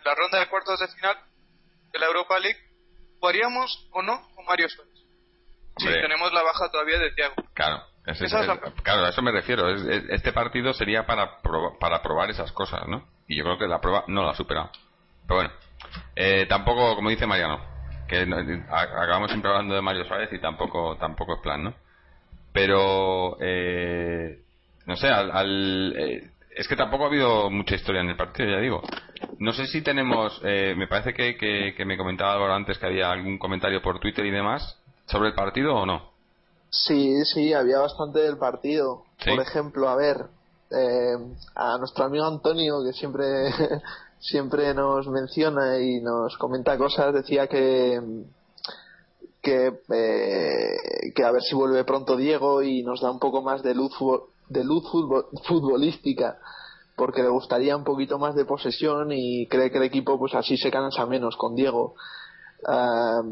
la 0.04 0.16
ronda 0.16 0.40
de 0.40 0.50
cuartos 0.50 0.78
de 0.82 0.88
final 0.90 1.18
de 1.94 2.00
la 2.00 2.08
Europa 2.08 2.38
League, 2.40 2.60
¿jugaríamos 3.20 3.88
o 3.92 4.02
no 4.02 4.28
con 4.36 4.44
Mario 4.46 4.68
Suárez? 4.68 4.94
Si 5.78 5.86
tenemos 5.86 6.34
la 6.34 6.44
baja 6.44 6.70
todavía 6.70 7.00
de 7.00 7.12
Thiago. 7.12 7.36
Claro. 7.54 7.93
Claro, 8.84 9.06
a 9.06 9.10
eso 9.10 9.22
me 9.22 9.32
refiero. 9.32 9.70
este 9.70 10.34
partido 10.34 10.74
sería 10.74 11.06
para, 11.06 11.40
para 11.80 12.02
probar 12.02 12.30
esas 12.30 12.52
cosas, 12.52 12.88
¿no? 12.88 13.06
Y 13.28 13.38
yo 13.38 13.44
creo 13.44 13.58
que 13.58 13.68
la 13.68 13.80
prueba 13.80 14.04
no 14.08 14.24
la 14.24 14.32
ha 14.32 14.36
superado. 14.36 14.72
Pero 15.28 15.36
bueno, 15.36 15.52
eh, 16.16 16.46
tampoco, 16.48 16.96
como 16.96 17.10
dice 17.10 17.26
Mariano, 17.26 17.62
que 18.08 18.28
acabamos 18.70 19.32
siempre 19.32 19.52
hablando 19.52 19.76
de 19.76 19.82
Mario 19.82 20.06
Suárez 20.06 20.32
y 20.34 20.40
tampoco, 20.40 20.98
tampoco 20.98 21.36
es 21.36 21.42
plan, 21.42 21.64
¿no? 21.64 21.74
Pero, 22.52 23.38
eh, 23.42 24.40
no 24.86 24.96
sé, 24.96 25.08
al, 25.08 25.94
eh, 25.98 26.30
es 26.56 26.68
que 26.68 26.76
tampoco 26.76 27.06
ha 27.06 27.08
habido 27.08 27.50
mucha 27.50 27.76
historia 27.76 28.02
en 28.02 28.10
el 28.10 28.16
partido, 28.16 28.50
ya 28.50 28.60
digo. 28.60 28.84
No 29.40 29.54
sé 29.54 29.66
si 29.66 29.82
tenemos, 29.82 30.40
eh, 30.44 30.76
me 30.78 30.88
parece 30.88 31.14
que, 31.14 31.36
que, 31.36 31.86
me 31.86 31.98
comentaba 31.98 32.34
ahora 32.34 32.56
antes 32.56 32.78
que 32.78 32.86
había 32.86 33.12
algún 33.12 33.40
comentario 33.40 33.82
por 33.82 34.00
Twitter 34.00 34.26
y 34.26 34.32
demás 34.32 34.80
sobre 35.08 35.30
el 35.30 35.36
partido 35.36 35.76
o 35.76 35.86
no. 35.86 36.13
Sí, 36.74 37.24
sí, 37.26 37.54
había 37.54 37.78
bastante 37.78 38.20
del 38.20 38.38
partido. 38.38 39.04
Por 39.24 39.40
ejemplo, 39.40 39.88
a 39.90 39.96
ver, 39.96 40.26
eh, 40.72 41.16
a 41.54 41.78
nuestro 41.78 42.06
amigo 42.06 42.26
Antonio, 42.26 42.84
que 42.84 42.94
siempre, 42.94 43.52
siempre 44.20 44.74
nos 44.74 45.08
menciona 45.08 45.80
y 45.80 46.02
nos 46.02 46.36
comenta 46.38 46.76
cosas, 46.78 47.14
decía 47.14 47.48
que, 47.48 48.02
que, 49.42 49.68
eh, 49.94 51.14
que 51.16 51.24
a 51.24 51.32
ver 51.32 51.44
si 51.44 51.54
vuelve 51.54 51.84
pronto 51.84 52.18
Diego 52.18 52.64
y 52.64 52.82
nos 52.82 53.02
da 53.02 53.12
un 53.12 53.20
poco 53.20 53.44
más 53.44 53.62
de 53.62 53.76
luz 53.76 53.94
de 54.50 54.64
luz 54.64 54.84
futbolística 55.46 56.40
porque 56.96 57.24
le 57.24 57.30
gustaría 57.30 57.76
un 57.76 57.84
poquito 57.84 58.20
más 58.20 58.36
de 58.36 58.46
posesión 58.46 59.12
y 59.12 59.48
cree 59.48 59.72
que 59.72 59.78
el 59.78 59.84
equipo 59.84 60.18
pues 60.20 60.34
así 60.36 60.58
se 60.58 60.72
cansa 60.72 61.06
menos 61.06 61.36
con 61.38 61.56
Diego. 61.56 61.96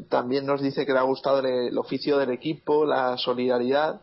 También 0.10 0.46
nos 0.46 0.62
dice 0.62 0.86
que 0.86 0.94
le 0.94 1.00
ha 1.00 1.04
gustado 1.04 1.40
el, 1.40 1.78
oficio 1.78 2.18
del 2.18 2.32
equipo, 2.32 2.86
la 2.86 3.18
solidaridad, 3.18 4.02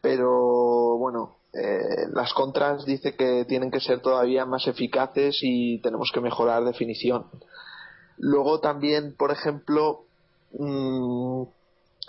pero 0.00 0.96
bueno, 0.98 1.36
eh, 1.52 2.08
las 2.12 2.32
contras 2.32 2.84
dice 2.84 3.16
que 3.16 3.44
tienen 3.46 3.70
que 3.70 3.80
ser 3.80 4.00
todavía 4.00 4.44
más 4.44 4.66
eficaces 4.66 5.38
y 5.42 5.80
tenemos 5.80 6.10
que 6.12 6.20
mejorar 6.20 6.64
definición. 6.64 7.26
Luego 8.18 8.60
también, 8.60 9.14
por 9.16 9.30
ejemplo, 9.30 10.04
mm, 10.52 11.42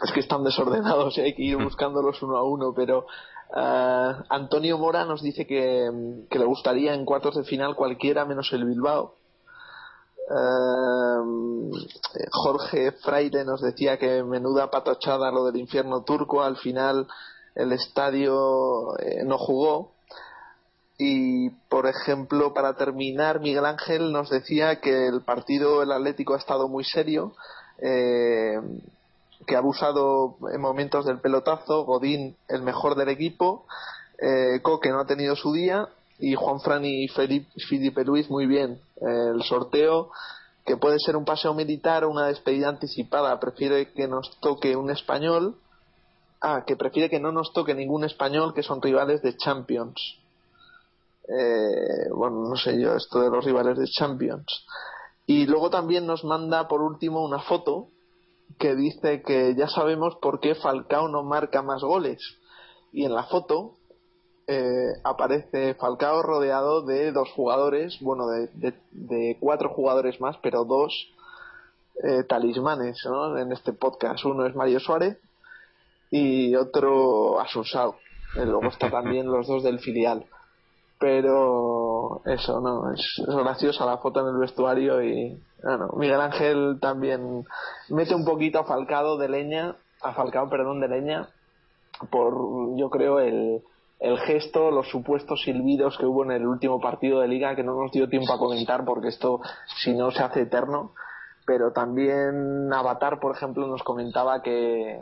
es 0.04 0.12
que 0.12 0.20
están 0.20 0.44
desordenados 0.44 1.18
y 1.18 1.22
hay 1.24 1.34
que 1.34 1.44
ir 1.44 1.58
buscándolos 1.58 2.22
uno 2.22 2.38
a 2.38 2.44
uno, 2.44 2.74
pero 2.76 3.06
eh, 3.56 4.14
Antonio 4.30 4.78
Mora 4.78 5.06
nos 5.06 5.22
dice 5.22 5.46
que, 5.46 5.90
le 6.30 6.46
gustaría 6.46 6.94
en 6.94 7.06
cuartos 7.06 7.36
de 7.36 7.44
final 7.44 7.76
cualquiera 7.76 8.26
menos 8.26 8.52
el 8.54 8.66
Bilbao. 8.66 9.16
Eh, 10.30 12.28
Jorge 12.32 12.92
Fraile 12.92 13.46
nos 13.46 13.62
decía 13.62 13.98
que 13.98 14.24
menuda 14.24 14.70
patochada 14.70 15.32
lo 15.32 15.46
del 15.46 15.58
infierno 15.58 16.04
turco. 16.04 16.42
Al 16.42 16.58
final 16.58 17.08
el 17.56 17.72
estadio 17.72 18.98
eh, 19.00 19.24
no 19.24 19.38
jugó. 19.38 19.92
Y, 21.00 21.52
por 21.70 21.86
ejemplo, 21.86 22.54
para 22.54 22.76
terminar, 22.76 23.40
Miguel 23.40 23.66
Ángel 23.66 24.12
nos 24.12 24.30
decía 24.32 24.82
que 24.82 25.08
el 25.08 25.22
partido, 25.22 25.84
el 25.84 25.92
Atlético, 25.92 26.34
ha 26.34 26.38
estado 26.38 26.68
muy 26.68 26.84
serio 26.84 27.36
que 29.46 29.56
ha 29.56 29.60
abusado 29.60 30.38
en 30.52 30.60
momentos 30.60 31.06
del 31.06 31.20
pelotazo, 31.20 31.86
Godín 31.86 32.36
el 32.48 32.64
mejor 32.64 32.96
del 32.96 33.10
equipo, 33.10 33.66
eh, 34.20 34.62
Coque 34.62 34.90
no 34.90 35.00
ha 35.00 35.06
tenido 35.06 35.36
su 35.36 35.54
día 35.54 35.88
y 36.20 36.36
Juan 36.36 36.60
Fran 36.60 36.84
y 36.86 37.08
Felipe, 37.08 38.04
Luis 38.04 38.30
muy 38.30 38.46
bien. 38.46 38.80
el 39.02 39.44
sorteo 39.44 40.10
que 40.68 40.76
puede 40.76 41.00
ser 41.00 41.16
un 41.16 41.24
paseo 41.24 41.54
militar 41.54 42.04
o 42.04 42.10
una 42.10 42.28
despedida 42.28 42.68
anticipada, 42.68 43.40
prefiere 43.40 43.94
que 43.94 44.06
nos 44.06 44.38
toque 44.42 44.76
un 44.76 44.92
español, 44.92 45.56
ah, 46.42 46.66
que 46.68 46.76
prefiere 46.76 47.10
que 47.10 47.22
no 47.22 47.32
nos 47.32 47.54
toque 47.54 47.74
ningún 47.74 48.04
español 48.04 48.54
que 48.54 48.64
son 48.64 48.82
rivales 48.82 49.22
de 49.22 49.38
Champions. 49.38 50.20
Eh, 51.30 52.10
bueno, 52.14 52.50
no 52.50 52.56
sé 52.58 52.80
yo, 52.82 52.96
esto 52.96 53.22
de 53.22 53.30
los 53.30 53.46
rivales 53.46 53.78
de 53.78 53.88
Champions. 53.88 54.66
Y 55.26 55.46
luego 55.46 55.70
también 55.70 56.06
nos 56.06 56.26
manda 56.26 56.68
por 56.68 56.82
último 56.82 57.24
una 57.24 57.40
foto 57.40 57.88
que 58.60 58.76
dice 58.76 59.22
que 59.22 59.56
ya 59.56 59.70
sabemos 59.70 60.16
por 60.22 60.42
qué 60.42 60.54
Falcao 60.54 61.08
no 61.08 61.24
marca 61.24 61.62
más 61.62 61.82
goles. 61.82 62.20
Y 62.92 63.06
en 63.06 63.14
la 63.14 63.24
foto 63.24 63.77
eh, 64.48 64.94
aparece 65.04 65.74
Falcao 65.76 66.24
rodeado 66.24 66.82
de 66.82 67.12
dos 67.12 67.30
jugadores, 67.32 68.00
bueno, 68.00 68.28
de, 68.28 69.38
cuatro 69.40 69.70
jugadores 69.70 70.22
más, 70.22 70.38
pero 70.42 70.64
dos 70.64 71.10
eh, 72.04 72.24
talismanes 72.24 72.98
¿no? 73.06 73.38
en 73.38 73.52
este 73.52 73.74
podcast. 73.74 74.24
Uno 74.26 74.46
es 74.46 74.56
Mario 74.56 74.80
Suárez 74.80 75.18
y 76.10 76.56
otro 76.56 77.40
Asunsao. 77.40 77.98
Luego 78.36 78.68
está 78.68 78.90
también 78.90 79.28
los 79.28 79.48
dos 79.48 79.64
del 79.64 79.80
filial 79.80 80.26
pero 81.00 82.22
eso 82.26 82.60
no 82.60 82.92
es, 82.92 83.02
graciosa 83.28 83.86
la 83.86 83.98
foto 83.98 84.22
en 84.22 84.34
el 84.34 84.40
vestuario 84.40 85.02
y 85.04 85.40
bueno, 85.62 85.90
Miguel 85.96 86.22
Ángel 86.22 86.80
también 86.82 87.46
mete 87.90 88.16
un 88.16 88.26
poquito 88.26 88.60
a 88.60 88.64
Falcao 88.64 89.18
de 89.18 89.30
leña 89.30 89.76
a 90.02 90.14
Falcao 90.14 90.50
perdón 90.50 90.80
de 90.80 90.88
leña 90.88 91.30
por 92.10 92.76
yo 92.78 92.90
creo 92.90 93.20
el, 93.20 93.62
el 94.00 94.18
gesto 94.20 94.72
los 94.72 94.90
supuestos 94.90 95.42
silbidos 95.44 95.98
que 95.98 96.06
hubo 96.06 96.24
en 96.24 96.32
el 96.32 96.46
último 96.46 96.80
partido 96.80 97.22
de 97.22 97.28
liga 97.28 97.56
que 97.56 97.64
no 97.64 97.76
nos 97.76 97.92
dio 97.92 98.08
tiempo 98.08 98.34
a 98.34 98.38
comentar 98.38 98.86
porque 98.86 99.08
esto 99.08 99.42
si 99.84 99.94
no 99.94 100.12
se 100.12 100.24
hace 100.24 100.42
eterno 100.42 100.94
pero 101.46 101.72
también 101.72 102.72
Avatar 102.72 103.20
por 103.20 103.36
ejemplo 103.36 103.66
nos 103.68 103.84
comentaba 103.84 104.42
que 104.44 105.02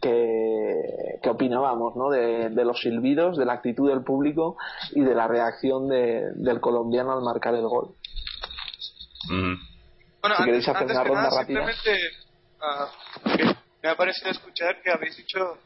que, 0.00 1.28
opinábamos 1.28 1.96
¿no? 1.96 2.10
de, 2.10 2.50
los 2.64 2.80
silbidos, 2.80 3.36
de 3.36 3.44
la 3.44 3.54
actitud 3.54 3.88
del 3.88 4.02
público 4.02 4.56
y 4.92 5.00
de 5.00 5.14
la 5.14 5.26
reacción 5.26 5.88
del 5.88 6.60
colombiano 6.60 7.12
al 7.12 7.22
marcar 7.22 7.54
el 7.54 7.66
gol. 7.66 7.94
Bueno, 9.28 10.36
si 10.36 10.44
queréis 10.44 10.68
hacer 10.68 10.86
una 10.90 11.04
ronda 11.04 11.30
rápida. 11.30 11.66
Uh, 12.62 13.52
me 13.82 13.88
ha 13.88 13.96
parecido 13.96 14.30
escuchar 14.30 14.80
que 14.82 14.90
habéis 14.92 15.16
dicho, 15.16 15.58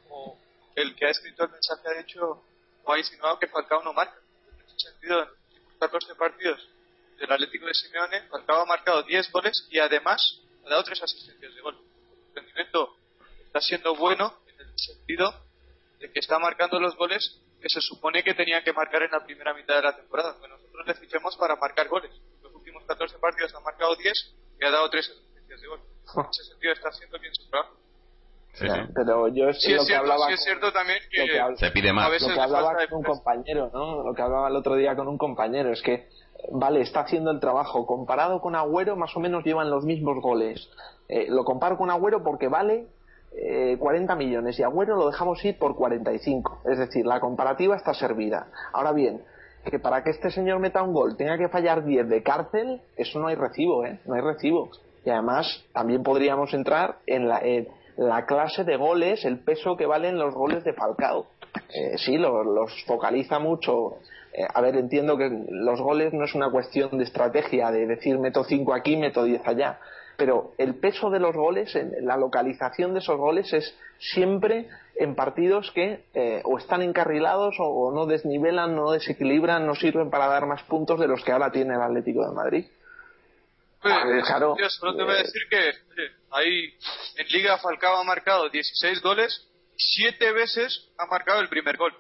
el 0.77 0.95
que 0.95 1.07
ha 1.07 1.11
escrito 1.11 1.45
el 1.45 1.51
mensaje 1.51 1.89
ha 1.89 1.99
dicho, 1.99 2.45
o 2.85 2.93
ha 2.93 2.99
insinuado 2.99 3.39
que 3.39 3.49
Falcao 3.49 3.83
no 3.83 3.93
marca. 3.93 4.21
En 4.53 4.67
ese 4.67 4.91
sentido, 4.91 5.23
en 5.23 5.65
los 5.65 5.75
14 5.81 6.15
partidos 6.15 6.69
del 7.19 7.33
Atlético 7.33 7.67
de 7.67 7.75
Simeone, 7.75 8.29
Falcao 8.29 8.61
ha 8.61 8.67
marcado 8.67 9.03
10 9.03 9.33
goles 9.33 9.67
y 9.71 9.79
además 9.79 10.21
ha 10.65 10.69
dado 10.69 10.85
3 10.85 11.03
asistencias 11.03 11.55
de 11.55 11.61
gol. 11.63 11.79
rendimiento 12.35 12.97
está 13.47 13.61
siendo 13.61 13.97
bueno 13.97 14.39
en 14.47 14.69
el 14.69 14.79
sentido 14.79 15.33
de 15.99 16.13
que 16.13 16.21
está 16.21 16.39
marcando 16.39 16.79
los 16.79 16.95
goles 16.95 17.41
que 17.61 17.71
se 17.71 17.81
supone 17.81 18.23
que 18.23 18.35
tenía 18.35 18.63
que 18.63 18.75
marcar 18.75 19.03
en 19.03 19.11
la 19.11 19.25
primera 19.25 19.55
mitad 19.55 19.77
de 19.77 19.83
la 19.83 19.97
temporada. 19.97 20.39
Que 20.39 20.47
nosotros 20.47 20.87
le 20.87 20.95
fichemos 20.95 21.37
para 21.39 21.57
marcar 21.57 21.89
goles. 21.89 22.13
En 22.13 22.43
los 22.43 22.55
últimos 22.55 22.85
14 22.85 23.19
partidos 23.19 23.55
ha 23.55 23.61
marcado 23.61 23.97
10 23.97 24.13
y 24.61 24.65
ha 24.67 24.71
dado 24.71 24.91
3 24.91 25.09
asistencias 25.09 25.61
de 25.63 25.67
gol. 25.69 25.81
En 26.17 26.31
ese 26.31 26.45
sentido 26.45 26.73
está 26.75 26.91
haciendo 26.91 27.19
bien 27.19 27.35
su 27.35 27.49
trabajo. 27.49 27.86
Sí, 28.59 28.67
Pero 28.95 29.29
yo 29.29 29.53
sí, 29.53 29.75
es 29.75 29.87
cierto, 29.87 30.13
sí 30.27 30.33
es 30.33 30.43
cierto 30.43 30.73
también 30.73 30.99
que, 31.11 31.57
se 31.57 31.71
pide 31.73 31.93
más. 31.93 32.07
A 32.07 32.09
veces 32.09 32.29
lo 32.29 32.35
que 32.35 32.41
hablaba 32.41 32.75
con 32.89 32.99
un 32.99 33.05
compañero, 33.05 33.71
¿no? 33.73 34.03
Lo 34.03 34.15
que 34.15 34.23
hablaba 34.23 34.49
el 34.49 34.57
otro 34.57 34.77
día 34.77 34.97
con 34.97 35.09
un 35.09 35.19
compañero 35.19 35.71
es 35.71 35.83
que 35.83 36.09
vale, 36.53 36.81
está 36.81 37.01
haciendo 37.01 37.31
el 37.31 37.41
trabajo. 37.41 37.87
Comparado 37.87 38.41
con 38.41 38.55
Agüero, 38.55 38.97
más 38.97 39.15
o 39.17 39.21
menos 39.21 39.45
llevan 39.45 39.71
los 39.71 39.85
mismos 39.85 40.23
goles. 40.23 40.71
Eh, 41.09 41.27
lo 41.29 41.45
comparo 41.45 41.77
con 41.77 41.91
Agüero 41.91 42.23
porque 42.23 42.49
vale 42.49 42.87
eh, 43.33 43.77
40 43.79 44.15
millones 44.17 44.59
y 44.59 44.63
Agüero 44.63 44.97
lo 44.97 45.11
dejamos 45.11 45.45
ir 45.45 45.59
por 45.59 45.77
45. 45.77 46.63
Es 46.65 46.79
decir, 46.79 47.07
la 47.07 47.21
comparativa 47.21 47.77
está 47.77 47.93
servida. 47.93 48.49
Ahora 48.73 48.93
bien, 48.93 49.23
que 49.65 49.79
para 49.79 50.03
que 50.03 50.11
este 50.11 50.31
señor 50.31 50.61
meta 50.61 50.83
un 50.83 50.95
gol 50.95 51.17
tenga 51.17 51.37
que 51.37 51.49
fallar 51.49 51.85
10 51.85 52.09
de 52.09 52.23
cárcel, 52.23 52.81
eso 52.97 53.19
no 53.19 53.29
hay 53.29 53.35
recibo, 53.35 53.85
¿eh? 53.85 54.01
No 54.07 54.15
hay 54.15 54.23
recibo. 54.23 54.71
Y 55.05 55.11
además 55.11 55.65
también 55.73 56.03
podríamos 56.03 56.53
entrar 56.55 56.99
en 57.07 57.29
la, 57.29 57.41
la 57.97 58.27
clase 58.27 58.65
de 58.65 58.77
goles, 58.77 59.25
el 59.25 59.39
peso 59.39 59.77
que 59.77 59.87
valen 59.87 60.19
los 60.19 60.35
goles 60.35 60.65
de 60.65 60.73
Falcao. 60.73 61.27
eh, 61.69 61.97
sí, 61.99 62.19
los 62.19 62.85
focaliza 62.85 63.39
mucho. 63.39 63.99
Eh, 64.33 64.47
a 64.53 64.61
ver, 64.61 64.77
entiendo 64.77 65.17
que 65.17 65.31
los 65.49 65.81
goles 65.81 66.13
no 66.13 66.25
es 66.25 66.35
una 66.35 66.51
cuestión 66.51 66.99
de 66.99 67.05
estrategia, 67.05 67.71
de 67.71 67.87
decir 67.87 68.19
meto 68.19 68.45
5 68.45 68.75
aquí, 68.75 68.97
meto 68.97 69.25
10 69.25 69.47
allá, 69.47 69.79
pero 70.17 70.53
el 70.59 70.75
peso 70.75 71.11
de 71.11 71.21
los 71.21 71.35
goles, 71.35 71.77
la 72.01 72.17
localización 72.17 72.93
de 72.95 73.01
esos 73.01 73.19
goles 73.19 73.53
es 73.53 73.77
siempre 73.99 74.69
en 74.97 75.15
partidos 75.15 75.71
que 75.73 76.05
eh, 76.15 76.43
o 76.45 76.59
están 76.59 76.83
encarrilados 76.83 77.57
o, 77.59 77.93
no 77.93 78.07
desnivelan, 78.07 78.75
no 78.75 78.93
desequilibran, 78.93 79.67
no 79.67 79.75
sirven 79.75 80.11
para 80.11 80.27
dar 80.27 80.47
más 80.47 80.63
puntos 80.65 80.99
de 80.99 81.09
los 81.09 81.23
que 81.25 81.33
ahora 81.33 81.51
tiene 81.51 81.75
el 81.75 81.83
Atlético 81.83 82.27
de 82.27 82.35
Madrid. 82.35 82.67
Claro, 83.81 84.57
yo 84.59 84.69
solo 84.71 84.97
te 84.97 85.03
voy 85.03 85.15
a 85.15 85.19
decir 85.19 85.43
que 85.51 85.73
ahí 86.31 86.75
en 87.17 87.29
Liga 87.29 87.59
Falcao 87.59 87.97
ha 87.97 88.05
marcado 88.05 88.49
16 88.49 89.03
goles 89.03 89.49
y 89.77 90.03
7 90.03 90.33
veces 90.33 90.91
ha 90.99 91.07
marcado 91.07 91.41
el 91.41 91.49
primer 91.49 91.77
gol. 91.77 91.95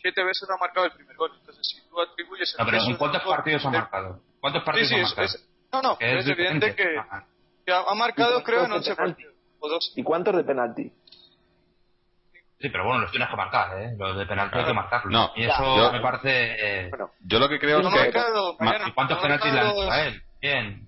7 0.00 0.24
veces 0.24 0.48
ha 0.48 0.58
marcado 0.58 0.86
el 0.86 0.92
primer 0.92 1.16
gol. 1.16 1.30
Entonces, 1.38 1.66
si 1.66 1.88
tú 1.88 2.00
atribuyes. 2.00 2.54
No, 2.58 2.64
pero 2.64 2.78
¿en 2.78 2.96
cuántos 2.96 3.22
partidos 3.22 3.64
ha 3.66 3.70
marcado? 3.70 4.22
¿Cuántos 4.40 4.62
partidos 4.64 4.92
ha 4.92 4.96
marcado? 4.96 5.28
no, 5.72 5.82
no, 5.82 5.96
es, 6.00 6.26
evidente 6.26 6.74
que, 6.74 6.96
ha 6.98 7.94
marcado, 7.94 8.42
creo, 8.42 8.64
en 8.64 8.72
11 8.72 8.96
partidos. 8.96 9.34
O 9.60 9.68
dos. 9.68 9.92
¿Y 9.94 10.02
cuántos 10.02 10.34
de 10.36 10.44
penalti? 10.44 10.92
Sí, 12.60 12.68
pero 12.68 12.84
bueno, 12.84 13.00
los 13.00 13.10
tienes 13.10 13.28
que 13.28 13.36
marcar, 13.36 13.78
¿eh? 13.78 13.94
Los 13.96 14.18
de 14.18 14.26
penalti 14.26 14.58
hay 14.58 14.64
que 14.66 14.74
marcarlos. 14.74 15.12
No, 15.12 15.32
y 15.34 15.44
eso 15.44 15.92
me 15.92 16.00
parece. 16.00 16.86
Eh... 16.86 16.90
yo 17.20 17.38
lo 17.38 17.48
que 17.48 17.58
creo 17.58 17.80
es 17.80 17.86
que. 17.86 17.98
Marcado, 17.98 18.56
¿Y 18.86 18.92
cuántos 18.92 19.18
penaltis 19.18 19.52
le 19.52 19.60
han 19.60 19.70
hecho 19.70 19.90
a 19.90 20.02
él? 20.02 20.22
Bien. 20.40 20.86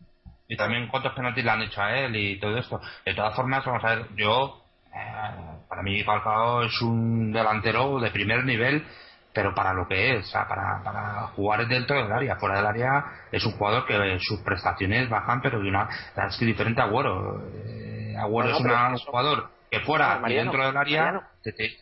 Y 0.49 0.57
también 0.57 0.89
cuántos 0.89 1.13
penaltis 1.15 1.45
le 1.45 1.51
han 1.51 1.63
hecho 1.63 1.83
a 1.83 1.97
él 1.97 2.17
y 2.17 2.39
todo 2.39 2.59
esto. 2.59 2.81
De 3.05 3.15
todas 3.15 3.35
formas, 3.35 3.65
vamos 3.65 3.85
a 3.85 3.95
ver, 3.95 4.07
yo. 4.17 4.63
Eh, 4.95 5.59
para 5.69 5.83
mí, 5.83 6.03
Falcao 6.03 6.65
es 6.65 6.83
un 6.83 7.33
delantero 7.33 7.99
de 8.01 8.11
primer 8.11 8.45
nivel 8.45 8.85
pero 9.33 9.55
para 9.55 9.73
lo 9.73 9.87
que 9.89 10.17
es, 10.17 10.27
o 10.27 10.31
sea, 10.31 10.47
para, 10.47 10.83
para 10.85 11.29
jugar 11.29 11.67
dentro 11.67 11.97
del 11.97 12.13
área, 12.13 12.37
fuera 12.37 12.57
del 12.57 12.67
área 12.67 13.05
es 13.31 13.45
un 13.45 13.53
jugador 13.53 13.87
que 13.87 14.19
sus 14.21 14.41
prestaciones 14.41 15.09
bajan, 15.09 15.41
pero 15.41 15.61
de 15.61 15.69
una 15.69 15.89
es 16.29 16.37
que 16.39 16.45
diferente 16.45 16.81
a 16.81 16.85
Agüero. 16.85 17.43
Eh, 17.65 18.15
Agüero 18.19 18.51
es 18.51 18.61
un 18.61 18.99
jugador 18.99 19.51
que 19.71 19.81
fuera 19.81 20.21
y 20.27 20.35
dentro 20.35 20.67
del 20.67 20.77
área. 20.77 21.29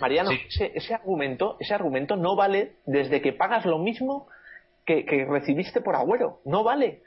Mariano, 0.00 0.30
ese, 0.50 0.94
argumento, 0.94 1.56
ese 1.58 1.74
argumento 1.74 2.16
no 2.16 2.36
vale 2.36 2.76
desde 2.86 3.20
que 3.20 3.32
pagas 3.32 3.66
lo 3.66 3.78
mismo 3.78 4.28
que, 4.86 5.04
que 5.04 5.24
recibiste 5.24 5.80
por 5.80 5.96
Agüero, 5.96 6.40
no 6.44 6.62
vale. 6.62 7.02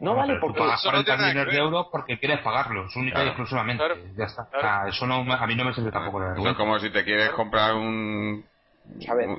No, 0.00 0.14
vale 0.16 0.36
porque 0.40 0.58
pagas 0.58 0.82
40 0.82 1.16
millones 1.16 1.46
de 1.46 1.58
euros 1.58 1.86
porque 1.90 2.18
quieres 2.18 2.40
pagarlos 2.40 2.94
única 2.96 3.24
y 3.24 3.28
exclusivamente. 3.28 3.84
ya 4.16 4.24
está. 4.24 4.48
O 4.56 4.60
sea, 4.60 4.88
eso 4.88 5.06
no, 5.06 5.32
a 5.32 5.46
mí 5.46 5.54
no 5.54 5.64
me 5.64 5.72
sirve 5.72 5.92
tampoco 5.92 6.20
de 6.20 6.38
Eso 6.38 6.50
es 6.50 6.56
como 6.56 6.78
si 6.78 6.90
te 6.90 7.04
quieres 7.04 7.30
comprar 7.30 7.74
un 7.74 8.44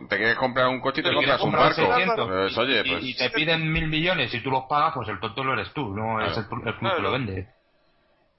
te 0.09 0.17
quieres 0.17 0.35
comprar 0.35 0.67
un 0.67 0.79
coche 0.79 1.01
y 1.01 1.03
te 1.03 1.13
compras 1.13 1.41
un 1.41 1.51
barco. 1.51 2.27
Pues, 2.27 2.57
oye, 2.57 2.83
pues... 2.83 3.03
y, 3.03 3.15
te 3.15 3.29
piden 3.29 3.71
mil 3.71 3.87
millones 3.87 4.33
y 4.33 4.41
tú 4.41 4.49
los 4.49 4.63
pagas, 4.63 4.93
pues 4.95 5.07
el 5.09 5.19
tonto 5.19 5.43
lo 5.43 5.53
eres 5.53 5.71
tú, 5.73 5.95
no 5.95 6.19
es 6.21 6.35
el, 6.37 6.47
club 6.47 6.63
que 6.63 7.01
lo 7.01 7.11
vende. 7.11 7.47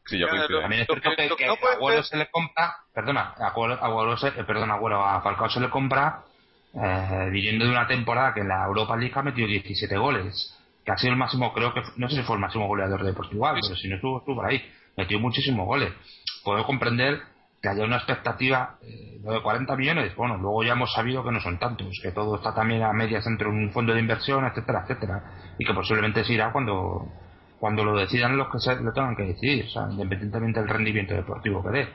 Sí, 0.05 0.19
yo 0.19 0.29
coincido. 0.29 0.61
También 0.61 0.83
es 0.83 0.87
cierto 0.87 1.11
que, 1.17 1.37
que, 1.37 1.47
a 1.47 1.73
Agüero 1.73 2.03
se 2.03 2.17
le 2.17 2.27
compra, 2.31 2.77
perdona, 2.93 3.35
a 3.39 3.49
Agüero, 3.49 4.17
se, 4.17 4.29
eh, 4.29 4.45
perdona, 4.45 4.75
Agüero, 4.75 5.05
a 5.05 5.21
Falcao 5.21 5.49
se 5.49 5.61
le 5.61 5.69
compra 5.69 6.23
eh, 6.75 7.29
viniendo 7.31 7.65
de 7.65 7.71
una 7.71 7.87
temporada 7.87 8.33
que 8.33 8.41
en 8.41 8.49
la 8.49 8.65
Europa 8.67 8.97
League 8.97 9.15
ha 9.17 9.23
metido 9.23 9.49
17 9.49 9.97
goles, 9.97 10.57
que 10.87 10.93
ha 10.93 10.97
sido 10.97 11.13
el 11.13 11.19
máximo, 11.19 11.53
creo 11.53 11.75
que, 11.75 11.83
no 11.97 12.09
sé 12.09 12.17
si 12.17 12.23
fue 12.23 12.37
el 12.37 12.41
máximo 12.41 12.69
goleador 12.69 13.03
de 13.03 13.13
Portugal, 13.13 13.59
pero 13.61 13.75
si 13.75 13.89
no 13.89 13.97
estuvo, 13.97 14.19
estuvo 14.19 14.37
por 14.37 14.47
ahí, 14.47 14.63
metió 14.97 15.19
muchísimos 15.19 15.67
goles. 15.67 15.93
Puedo 16.45 16.65
comprender 16.65 17.21
que 17.61 17.69
haya 17.69 17.85
una 17.85 17.97
expectativa 17.97 18.79
eh, 18.83 19.19
de 19.21 19.43
40 19.43 19.75
millones, 19.77 20.15
bueno, 20.15 20.37
luego 20.37 20.63
ya 20.63 20.75
hemos 20.75 20.93
sabido 20.93 21.25
que 21.25 21.33
no 21.33 21.41
son 21.41 21.59
tantos, 21.59 21.99
que 22.01 22.13
todo 22.13 22.37
está 22.37 22.55
también 22.55 22.85
a 22.85 22.93
medias 22.93 23.25
dentro 23.25 23.51
de 23.51 23.57
un 23.57 23.73
fondo 23.73 23.95
de 23.95 24.01
inversión, 24.01 24.45
etcétera, 24.45 24.83
etcétera, 24.85 25.25
y 25.59 25.65
que 25.65 25.75
posiblemente 25.75 26.23
se 26.23 26.35
irá 26.35 26.53
cuando 26.53 27.09
cuando 27.59 27.85
lo 27.85 27.99
decidan 27.99 28.37
los 28.37 28.49
que 28.53 28.59
se, 28.59 28.77
lo 28.77 28.93
tengan 28.93 29.17
que 29.17 29.25
decidir, 29.25 29.65
o 29.65 29.71
sea, 29.71 29.89
independientemente 29.91 30.61
del 30.61 30.69
rendimiento 30.69 31.15
deportivo 31.15 31.63
que 31.63 31.71
dé. 31.71 31.89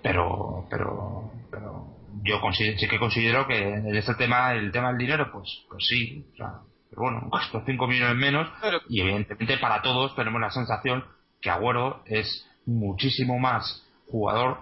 Pero, 0.00 0.64
pero, 0.70 1.32
pero 1.50 1.86
yo 2.22 2.40
sí 2.52 2.88
que 2.88 2.98
considero 3.00 3.46
que 3.48 3.74
en 3.74 3.96
este 3.96 4.14
tema, 4.14 4.54
el 4.54 4.70
tema 4.70 4.88
del 4.88 4.98
dinero, 4.98 5.28
pues, 5.32 5.64
pues 5.68 5.84
sí, 5.84 6.24
o 6.34 6.36
sea, 6.36 6.60
pero 6.92 7.02
bueno, 7.02 7.30
estos 7.42 7.62
5 7.64 7.86
millones 7.86 8.16
menos, 8.16 8.48
y 8.88 9.00
evidentemente 9.00 9.56
para 9.56 9.80
todos 9.80 10.14
tenemos 10.14 10.40
la 10.40 10.50
sensación 10.50 11.04
que 11.40 11.48
Agüero 11.48 12.02
es 12.04 12.46
muchísimo 12.66 13.38
más 13.38 13.88
jugador 14.08 14.58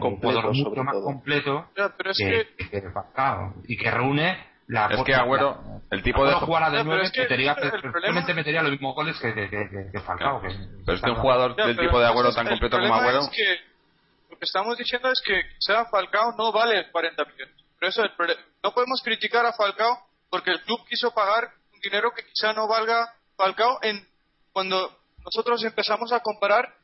un 0.00 0.16
jugador 0.18 0.52
mucho 0.52 0.84
más 0.84 0.96
completo 0.96 1.66
que, 1.74 2.48
que, 2.70 2.82
y 3.66 3.76
que 3.76 3.90
reúne 3.90 4.46
la 4.66 4.88
es 4.88 5.02
que 5.04 5.14
Agüero 5.14 5.58
el 5.90 6.02
tipo 6.02 6.26
de 6.26 6.34
jugar 6.34 6.70
de 6.72 6.84
9 6.84 7.10
metería, 7.16 7.54
probablemente 7.54 8.34
metería 8.34 8.62
los 8.62 8.72
mismos 8.72 8.94
goles 8.94 9.18
que, 9.20 9.32
que, 9.32 9.90
que, 9.92 10.00
Falcao 10.00 10.42
pero 10.42 10.96
es 10.96 11.02
que 11.02 11.10
un 11.10 11.16
jugador 11.16 11.54
del 11.54 11.78
tipo 11.78 12.00
de 12.00 12.06
Agüero 12.06 12.34
tan 12.34 12.48
completo 12.48 12.78
como 12.78 12.94
Agüero. 12.94 13.20
es 13.20 13.30
que 13.30 13.60
lo 14.30 14.38
que 14.38 14.44
estamos 14.44 14.76
diciendo 14.76 15.08
es 15.10 15.22
que 15.24 15.40
sea 15.58 15.84
Falcao 15.86 16.34
no 16.36 16.52
vale 16.52 16.90
40 16.90 17.24
millones. 17.24 17.54
Pero 17.78 17.90
eso 17.90 18.02
no 18.62 18.74
podemos 18.74 19.00
criticar 19.02 19.46
a 19.46 19.52
Falcao 19.52 20.07
porque 20.30 20.50
el 20.50 20.62
club 20.62 20.84
quiso 20.88 21.12
pagar 21.12 21.50
un 21.72 21.80
dinero 21.80 22.12
que 22.12 22.24
quizá 22.24 22.52
no 22.52 22.66
valga 22.68 23.14
Falcao 23.36 23.78
en 23.82 24.06
cuando 24.52 24.98
nosotros 25.24 25.62
empezamos 25.64 26.12
a 26.12 26.20
comparar 26.20 26.74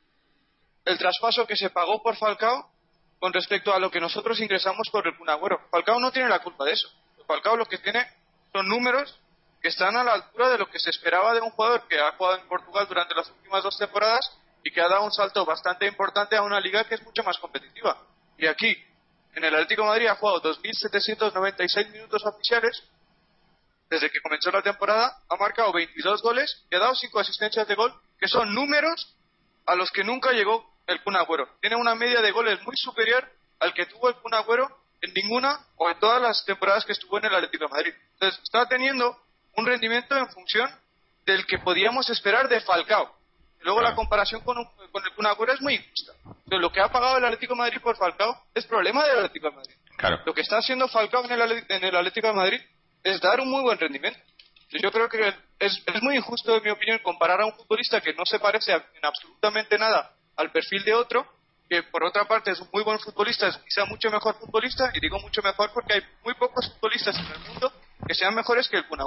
el 0.85 0.99
traspaso 0.99 1.47
que 1.47 1.57
se 1.57 1.71
pagó 1.71 2.03
por 2.03 2.17
Falcao 2.17 2.71
con 3.19 3.33
respecto 3.33 3.73
a 3.73 3.79
lo 3.79 3.91
que 3.91 4.01
nosotros 4.01 4.39
ingresamos 4.41 4.89
por 4.91 5.07
el 5.07 5.17
Punagüero. 5.17 5.61
Falcao 5.71 5.99
no 5.99 6.13
tiene 6.13 6.29
la 6.29 6.41
culpa 6.41 6.65
de 6.65 6.73
eso. 6.73 6.89
Falcao 7.27 7.57
lo 7.57 7.67
que 7.67 7.79
tiene 7.79 8.07
son 8.53 8.69
números 8.69 9.19
que 9.63 9.69
están 9.69 9.97
a 9.97 10.05
la 10.05 10.13
altura 10.13 10.51
de 10.51 10.59
lo 10.59 10.69
que 10.69 10.79
se 10.79 10.91
esperaba 10.91 11.33
de 11.33 11.41
un 11.41 11.51
jugador 11.51 11.89
que 11.89 11.99
ha 11.99 12.13
jugado 12.13 12.39
en 12.39 12.49
Portugal 12.49 12.87
durante 12.87 13.15
las 13.15 13.31
últimas 13.31 13.63
dos 13.63 13.79
temporadas 13.79 14.39
y 14.63 14.71
que 14.71 14.81
ha 14.81 14.89
dado 14.89 15.05
un 15.05 15.13
salto 15.13 15.45
bastante 15.45 15.87
importante 15.87 16.37
a 16.37 16.43
una 16.43 16.61
liga 16.61 16.85
que 16.85 16.97
es 16.97 17.03
mucho 17.03 17.23
más 17.23 17.39
competitiva. 17.39 17.99
Y 18.37 18.47
aquí, 18.47 18.77
en 19.35 19.43
el 19.43 19.55
Atlético 19.55 19.83
de 19.83 19.89
Madrid 19.89 20.07
ha 20.09 20.17
jugado 20.17 20.43
2.796 20.43 21.91
minutos 21.93 22.25
oficiales 22.27 22.83
desde 23.91 24.11
que 24.11 24.21
comenzó 24.21 24.51
la 24.51 24.63
temporada, 24.63 25.17
ha 25.29 25.37
marcado 25.37 25.73
22 25.73 26.23
goles 26.23 26.65
y 26.71 26.77
ha 26.77 26.79
dado 26.79 26.95
5 26.95 27.21
asistencias 27.21 27.69
de 27.69 27.75
gol, 27.75 27.95
que 28.19 28.29
son 28.29 28.55
números 28.55 29.15
a 29.67 29.75
los 29.75 29.91
que 29.91 30.05
nunca 30.05 30.33
llegó 30.33 30.75
el 30.87 31.03
Kun 31.03 31.17
Tiene 31.61 31.77
una 31.77 31.95
media 31.95 32.21
de 32.21 32.31
goles 32.31 32.63
muy 32.63 32.77
superior 32.77 33.29
al 33.61 33.73
que 33.73 33.87
tuvo 33.87 34.09
el 34.09 34.17
Kun 34.17 34.33
en 35.01 35.13
ninguna 35.15 35.61
o 35.77 35.91
en 35.91 35.99
todas 35.99 36.21
las 36.21 36.45
temporadas 36.45 36.85
que 36.85 36.93
estuvo 36.93 37.19
en 37.19 37.27
el 37.27 37.35
Atlético 37.35 37.65
de 37.65 37.71
Madrid. 37.71 37.95
Entonces, 38.15 38.41
está 38.43 38.67
teniendo 38.67 39.17
un 39.57 39.67
rendimiento 39.67 40.17
en 40.17 40.29
función 40.29 40.71
del 41.27 41.47
que 41.47 41.59
podíamos 41.59 42.09
esperar 42.11 42.49
de 42.49 42.61
Falcao. 42.61 43.15
Luego 43.61 43.81
la 43.81 43.95
comparación 43.95 44.43
con, 44.43 44.57
con 44.93 45.05
el 45.05 45.13
Kun 45.13 45.51
es 45.51 45.61
muy 45.63 45.75
injusta. 45.75 46.13
Entonces, 46.25 46.61
lo 46.61 46.71
que 46.71 46.81
ha 46.81 46.89
pagado 46.91 47.19
el 47.19 47.25
Atlético 47.25 47.55
de 47.55 47.59
Madrid 47.59 47.81
por 47.81 47.97
Falcao 47.97 48.45
es 48.55 48.67
problema 48.67 49.07
del 49.07 49.17
Atlético 49.17 49.51
de 49.51 49.57
Madrid. 49.57 49.75
Lo 50.27 50.35
que 50.35 50.43
está 50.43 50.59
haciendo 50.59 50.89
Falcao 50.89 51.25
en 51.25 51.33
el, 51.33 51.65
en 51.69 51.85
el 51.85 51.97
Atlético 51.97 52.29
de 52.29 52.35
Madrid 52.35 52.61
es 53.05 53.21
dar 53.21 53.41
un 53.41 53.51
muy 53.51 53.63
buen 53.63 53.79
rendimiento. 53.79 54.19
Yo 54.71 54.91
creo 54.91 55.09
que 55.09 55.33
es, 55.61 55.83
es 55.87 56.03
muy 56.03 56.17
injusto, 56.17 56.57
en 56.57 56.63
mi 56.65 56.71
opinión, 56.71 56.99
comparar 57.03 57.41
a 57.41 57.47
un 57.47 57.53
futbolista 57.53 58.01
que 58.01 58.15
no 58.15 58.25
se 58.25 58.41
parece 58.41 58.73
en 58.73 59.05
absolutamente 59.05 59.79
nada 59.79 60.11
al 60.37 60.51
perfil 60.51 60.83
de 60.83 60.95
otro, 60.95 61.25
que 61.69 61.85
por 61.85 62.03
otra 62.03 62.25
parte 62.25 62.51
es 62.51 62.61
un 62.61 62.69
muy 62.73 62.83
buen 62.83 62.99
futbolista, 62.99 63.49
es 63.49 63.57
quizá 63.59 63.85
mucho 63.85 64.11
mejor 64.11 64.35
futbolista, 64.35 64.91
y 64.95 65.01
digo 65.01 65.21
mucho 65.21 65.43
mejor 65.43 65.71
porque 65.73 65.95
hay 65.95 66.03
muy 66.25 66.35
pocos 66.35 66.73
futbolistas 66.75 67.17
en 67.17 67.27
el 67.27 67.39
mundo 67.49 67.73
que 68.07 68.15
sean 68.15 68.35
mejores 68.35 68.69
que 68.69 68.79
el 68.79 68.87
Kun 68.87 68.99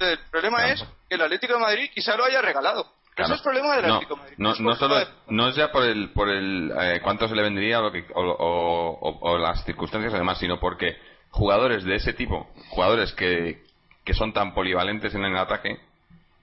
el 0.00 0.18
problema 0.30 0.68
es 0.70 0.84
que 1.08 1.14
el 1.14 1.22
Atlético 1.22 1.54
de 1.54 1.60
Madrid 1.60 1.90
quizá 1.94 2.16
lo 2.16 2.24
haya 2.24 2.42
regalado. 2.42 2.92
Eso 3.16 3.34
es 3.34 3.42
problema 3.42 3.76
del 3.76 3.84
Atlético 3.84 4.16
de 4.16 4.20
Madrid. 4.20 4.36
No, 4.38 4.54
no, 4.56 4.74
solo, 4.74 4.96
no 5.28 5.48
es 5.48 5.54
ya 5.54 5.70
por 5.70 5.84
el, 5.84 6.10
por 6.10 6.28
el 6.28 6.72
eh, 6.78 7.00
cuánto 7.02 7.28
se 7.28 7.34
le 7.34 7.42
vendría 7.42 7.80
o, 7.80 7.90
o, 8.14 9.18
o, 9.20 9.38
las 9.38 9.64
circunstancias 9.64 10.12
además, 10.12 10.38
sino 10.38 10.58
porque 10.58 10.98
jugadores 11.34 11.82
de 11.82 11.96
ese 11.96 12.12
tipo, 12.12 12.48
jugadores 12.68 13.12
que, 13.12 13.58
que 14.04 14.14
son 14.14 14.32
tan 14.32 14.54
polivalentes 14.54 15.12
en 15.16 15.24
el 15.24 15.36
ataque, 15.36 15.78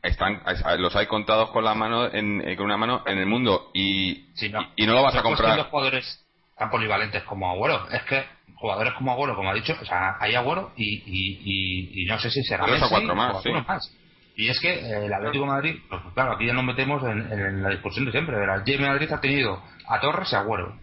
están 0.03 0.41
los 0.79 0.95
hay 0.95 1.05
contados 1.07 1.49
con 1.51 1.63
la 1.63 1.73
mano 1.73 2.11
en, 2.11 2.41
eh, 2.45 2.57
con 2.57 2.65
una 2.65 2.75
mano 2.75 3.03
en 3.05 3.17
el 3.17 3.25
mundo 3.25 3.69
y, 3.73 4.25
no. 4.51 4.67
y 4.75 4.85
no 4.85 4.93
lo 4.93 5.03
vas 5.03 5.15
a 5.15 5.21
comprar 5.21 5.57
los 5.57 5.67
jugadores 5.67 6.25
tan 6.57 6.69
polivalentes 6.69 7.23
como 7.23 7.49
Agüero 7.51 7.87
es 7.89 8.01
que 8.03 8.25
jugadores 8.55 8.93
como 8.93 9.11
Agüero 9.11 9.35
como 9.35 9.51
ha 9.51 9.53
dicho 9.53 9.77
o 9.79 9.85
sea 9.85 10.17
hay 10.19 10.33
Agüero 10.33 10.73
y, 10.75 11.03
y, 11.05 12.01
y, 12.01 12.05
no 12.05 12.17
sé 12.19 12.31
si 12.31 12.43
será 12.43 12.65
Messi, 12.65 12.83
o 12.83 12.89
cuatro 12.89 13.15
más, 13.15 13.95
y 14.35 14.49
es 14.49 14.59
que 14.59 14.73
eh, 14.73 15.05
el 15.05 15.13
Atlético 15.13 15.45
de 15.45 15.51
Madrid 15.51 15.75
pues, 15.87 16.01
claro 16.15 16.33
aquí 16.33 16.47
ya 16.47 16.53
nos 16.53 16.65
metemos 16.65 17.03
en, 17.03 17.61
la 17.61 17.69
discusión 17.69 18.05
de 18.05 18.11
siempre 18.11 18.43
el 18.43 18.49
Atlético 18.49 18.83
de 18.83 18.89
Madrid 18.89 19.11
ha 19.13 19.21
tenido 19.21 19.61
a 19.87 19.99
Torres 19.99 20.33
y 20.33 20.35
Agüero 20.35 20.75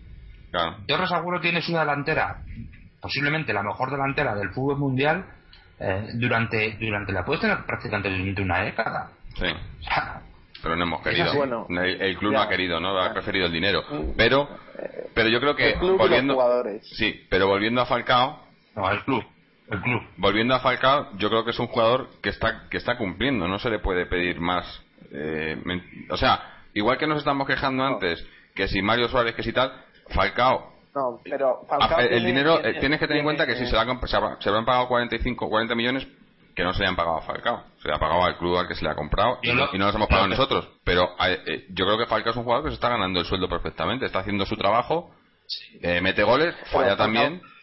claro. 0.52 0.76
Torres 0.86 1.11
Agüero 1.11 1.40
tiene 1.40 1.61
su 1.61 1.72
delantera 1.72 2.44
posiblemente 3.01 3.53
la 3.53 3.62
mejor 3.62 3.90
delantera 3.90 4.34
del 4.34 4.51
fútbol 4.51 4.78
mundial 4.78 5.24
eh, 5.80 6.11
durante, 6.14 6.76
durante 6.80 7.12
la 7.12 7.24
puede 7.24 7.40
tener 7.40 7.64
prácticamente 7.64 8.11
durante 8.11 8.42
una 8.42 8.62
década. 8.62 9.11
Sí. 9.36 9.46
pero 10.62 10.76
no 10.76 10.82
hemos 10.82 11.03
querido. 11.03 11.66
el, 11.68 12.18
club 12.18 12.32
no 12.32 12.40
ha 12.40 12.49
querido, 12.49 12.80
¿no? 12.80 12.99
Ha 12.99 13.12
preferido 13.12 13.46
el 13.46 13.53
dinero. 13.53 13.84
Pero, 14.16 14.49
pero 15.14 15.28
yo 15.28 15.40
creo 15.40 15.55
que 15.55 15.76
volviendo, 15.76 16.36
sí, 16.82 17.26
pero 17.28 17.46
volviendo 17.46 17.80
a 17.80 17.86
Falcao, 17.86 18.44
No, 18.74 18.90
el 18.90 19.05
club. 19.05 19.24
El 19.70 19.80
club. 19.82 20.03
Volviendo 20.16 20.55
a 20.55 20.61
Falcao, 20.61 21.16
yo 21.18 21.28
creo 21.28 21.44
que 21.44 21.51
es 21.51 21.59
un 21.59 21.68
jugador 21.68 22.09
que 22.22 22.30
está, 22.30 22.68
que 22.68 22.78
está 22.78 22.96
cumpliendo, 22.96 23.46
no 23.46 23.59
se 23.59 23.70
le 23.70 23.78
puede 23.78 24.07
pedir 24.07 24.40
más. 24.40 24.82
Eh, 25.12 25.57
o 26.11 26.16
sea, 26.16 26.62
igual 26.74 26.99
que 26.99 27.07
nos 27.07 27.18
estamos 27.18 27.46
quejando 27.46 27.84
antes, 27.84 28.26
que 28.55 28.66
si 28.66 28.82
Mario 28.82 29.09
Suárez, 29.09 29.34
que 29.34 29.42
si 29.42 29.53
tal, 29.53 29.72
Falcao. 30.09 30.78
No, 30.99 31.20
pero 31.22 31.64
Falcao 31.68 32.01
el 32.01 32.24
dinero, 32.24 32.59
eh, 32.64 32.74
tienes 32.80 32.99
que 32.99 33.07
tener 33.07 33.20
en 33.20 33.24
cuenta 33.24 33.46
que 33.46 33.55
si 33.55 33.66
se, 33.66 33.70
se, 33.70 33.76
habrán 33.76 34.64
pagado 34.64 34.88
45, 34.88 35.49
40 35.49 35.74
millones, 35.76 36.09
que 36.57 36.64
no 36.64 36.72
se 36.74 36.80
le 36.80 36.88
han 36.88 36.96
pagado 36.96 37.18
a 37.18 37.22
Falcao. 37.22 37.62
Se 37.80 37.88
le 37.88 37.94
ha 37.94 37.99
pagado 37.99 38.24
al 38.24 38.36
club 38.36 38.57
al 38.57 38.66
que 38.66 38.74
se 38.74 38.84
le 38.84 38.90
ha 38.90 38.96
comprado 38.96 39.38
y, 39.42 39.53
no, 39.53 39.68
nos 39.72 39.94
hemos 39.94 40.09
pagado 40.09 40.26
nosotros. 40.26 40.68
Pero 40.82 41.11
eh, 41.24 41.66
yo 41.70 41.84
creo 41.84 41.99
que 41.99 42.07
Falcao 42.07 42.32
es 42.32 42.36
un 42.36 42.42
jugador 42.42 42.64
que 42.64 42.70
se 42.70 42.74
está 42.74 42.88
ganando 42.88 43.20
el 43.20 43.26
sueldo 43.26 43.49
perfectamente, 43.49 44.07
está 44.07 44.18
haciendo 44.18 44.44
su 44.44 44.57
trabajo, 44.57 45.14
mete 46.03 46.24
goles, 46.24 46.57
falla 46.72 46.96
también. 46.96 47.40
Falcao 47.40 47.57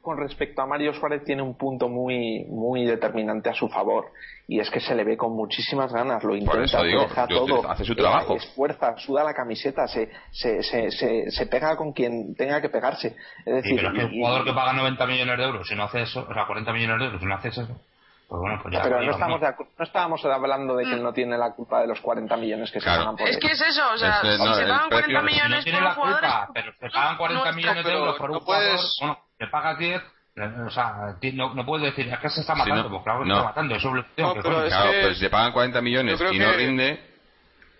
con 0.00 0.18
respecto 0.18 0.62
a 0.62 0.66
Mario 0.66 0.92
Suárez 0.94 1.24
tiene 1.24 1.42
un 1.42 1.56
punto 1.56 1.88
muy 1.88 2.44
muy 2.48 2.84
determinante 2.84 3.50
a 3.50 3.54
su 3.54 3.68
favor 3.68 4.06
y 4.46 4.60
es 4.60 4.70
que 4.70 4.80
se 4.80 4.94
le 4.94 5.04
ve 5.04 5.16
con 5.16 5.34
muchísimas 5.34 5.92
ganas, 5.92 6.22
lo 6.22 6.36
intenta, 6.36 6.82
deja 6.82 7.26
todo, 7.26 7.68
hace 7.70 7.84
su 7.84 7.94
trabajo, 7.94 8.34
esfuerza, 8.34 8.96
suda 8.98 9.24
la 9.24 9.32
camiseta, 9.32 9.86
se, 9.86 10.10
se, 10.30 10.62
se, 10.62 11.30
se, 11.30 11.46
pega 11.46 11.76
con 11.76 11.92
quien 11.92 12.34
tenga 12.34 12.60
que 12.60 12.68
pegarse. 12.68 13.16
Es 13.46 13.54
decir, 13.54 13.76
pero 13.76 13.96
es 13.96 14.04
un 14.04 14.10
jugador 14.10 14.44
que 14.44 14.52
paga 14.52 14.72
90 14.74 15.06
millones 15.06 15.38
de 15.38 15.44
euros 15.44 15.68
si 15.68 15.74
no 15.74 15.84
hace 15.84 16.02
eso, 16.02 16.26
o 16.28 16.34
sea, 16.34 16.46
40 16.46 16.72
millones 16.72 16.98
de 16.98 17.04
euros 17.06 17.20
si 17.20 17.26
no 17.26 17.34
hace 17.34 17.48
eso, 17.48 17.66
pues 18.28 18.40
bueno, 18.40 18.58
pues 18.62 18.74
ya 18.74 18.82
pero 18.82 19.02
no, 19.02 19.10
estamos 19.12 19.40
no 19.40 19.84
estábamos 19.84 20.24
hablando 20.24 20.76
de 20.76 20.84
que 20.84 20.92
él 20.92 21.02
no 21.02 21.12
tiene 21.12 21.38
la 21.38 21.52
culpa 21.52 21.80
de 21.80 21.86
los 21.86 22.00
40 22.00 22.36
millones 22.36 22.70
que 22.70 22.80
se 22.80 22.86
pagan 22.86 23.16
por 23.16 23.28
Es 23.28 23.38
que 23.38 23.48
es 23.48 23.60
eso, 23.60 23.92
o 23.92 23.96
sea, 23.98 24.20
si 24.20 24.28
se 24.28 24.38
pagan 24.38 24.88
40 24.90 25.22
millones 25.22 25.50
no 25.50 25.62
tiene 25.62 25.80
la 25.80 25.94
culpa, 25.94 26.48
pero 26.52 26.72
se 26.80 26.90
pagan 26.90 27.16
40 27.16 27.52
millones 27.52 27.84
de 27.84 27.92
euros 27.92 28.16
por 28.16 28.30
un 28.30 28.40
jugador, 28.40 28.80
bueno, 29.00 29.18
te 29.44 29.50
pagas 29.50 29.78
10 29.78 30.02
o 30.36 30.70
sea, 30.70 31.16
no, 31.34 31.54
no 31.54 31.64
puedes 31.64 31.94
decir, 31.94 32.12
es 32.12 32.18
que 32.18 32.28
se 32.28 32.40
está 32.40 32.56
matando, 32.56 32.90
pues 32.90 33.04
claro 33.04 33.20
que 33.20 33.26
se 33.26 33.32
está 33.32 33.44
matando, 33.44 33.76
es 33.76 33.84
obligación. 33.84 34.32
pero 34.42 34.66
claro, 34.66 34.90
pero 34.90 35.14
si 35.14 35.20
te 35.20 35.30
pagan 35.30 35.52
40 35.52 35.80
millones 35.80 36.20
y 36.32 36.38
no 36.38 36.52
rinde, 36.52 37.00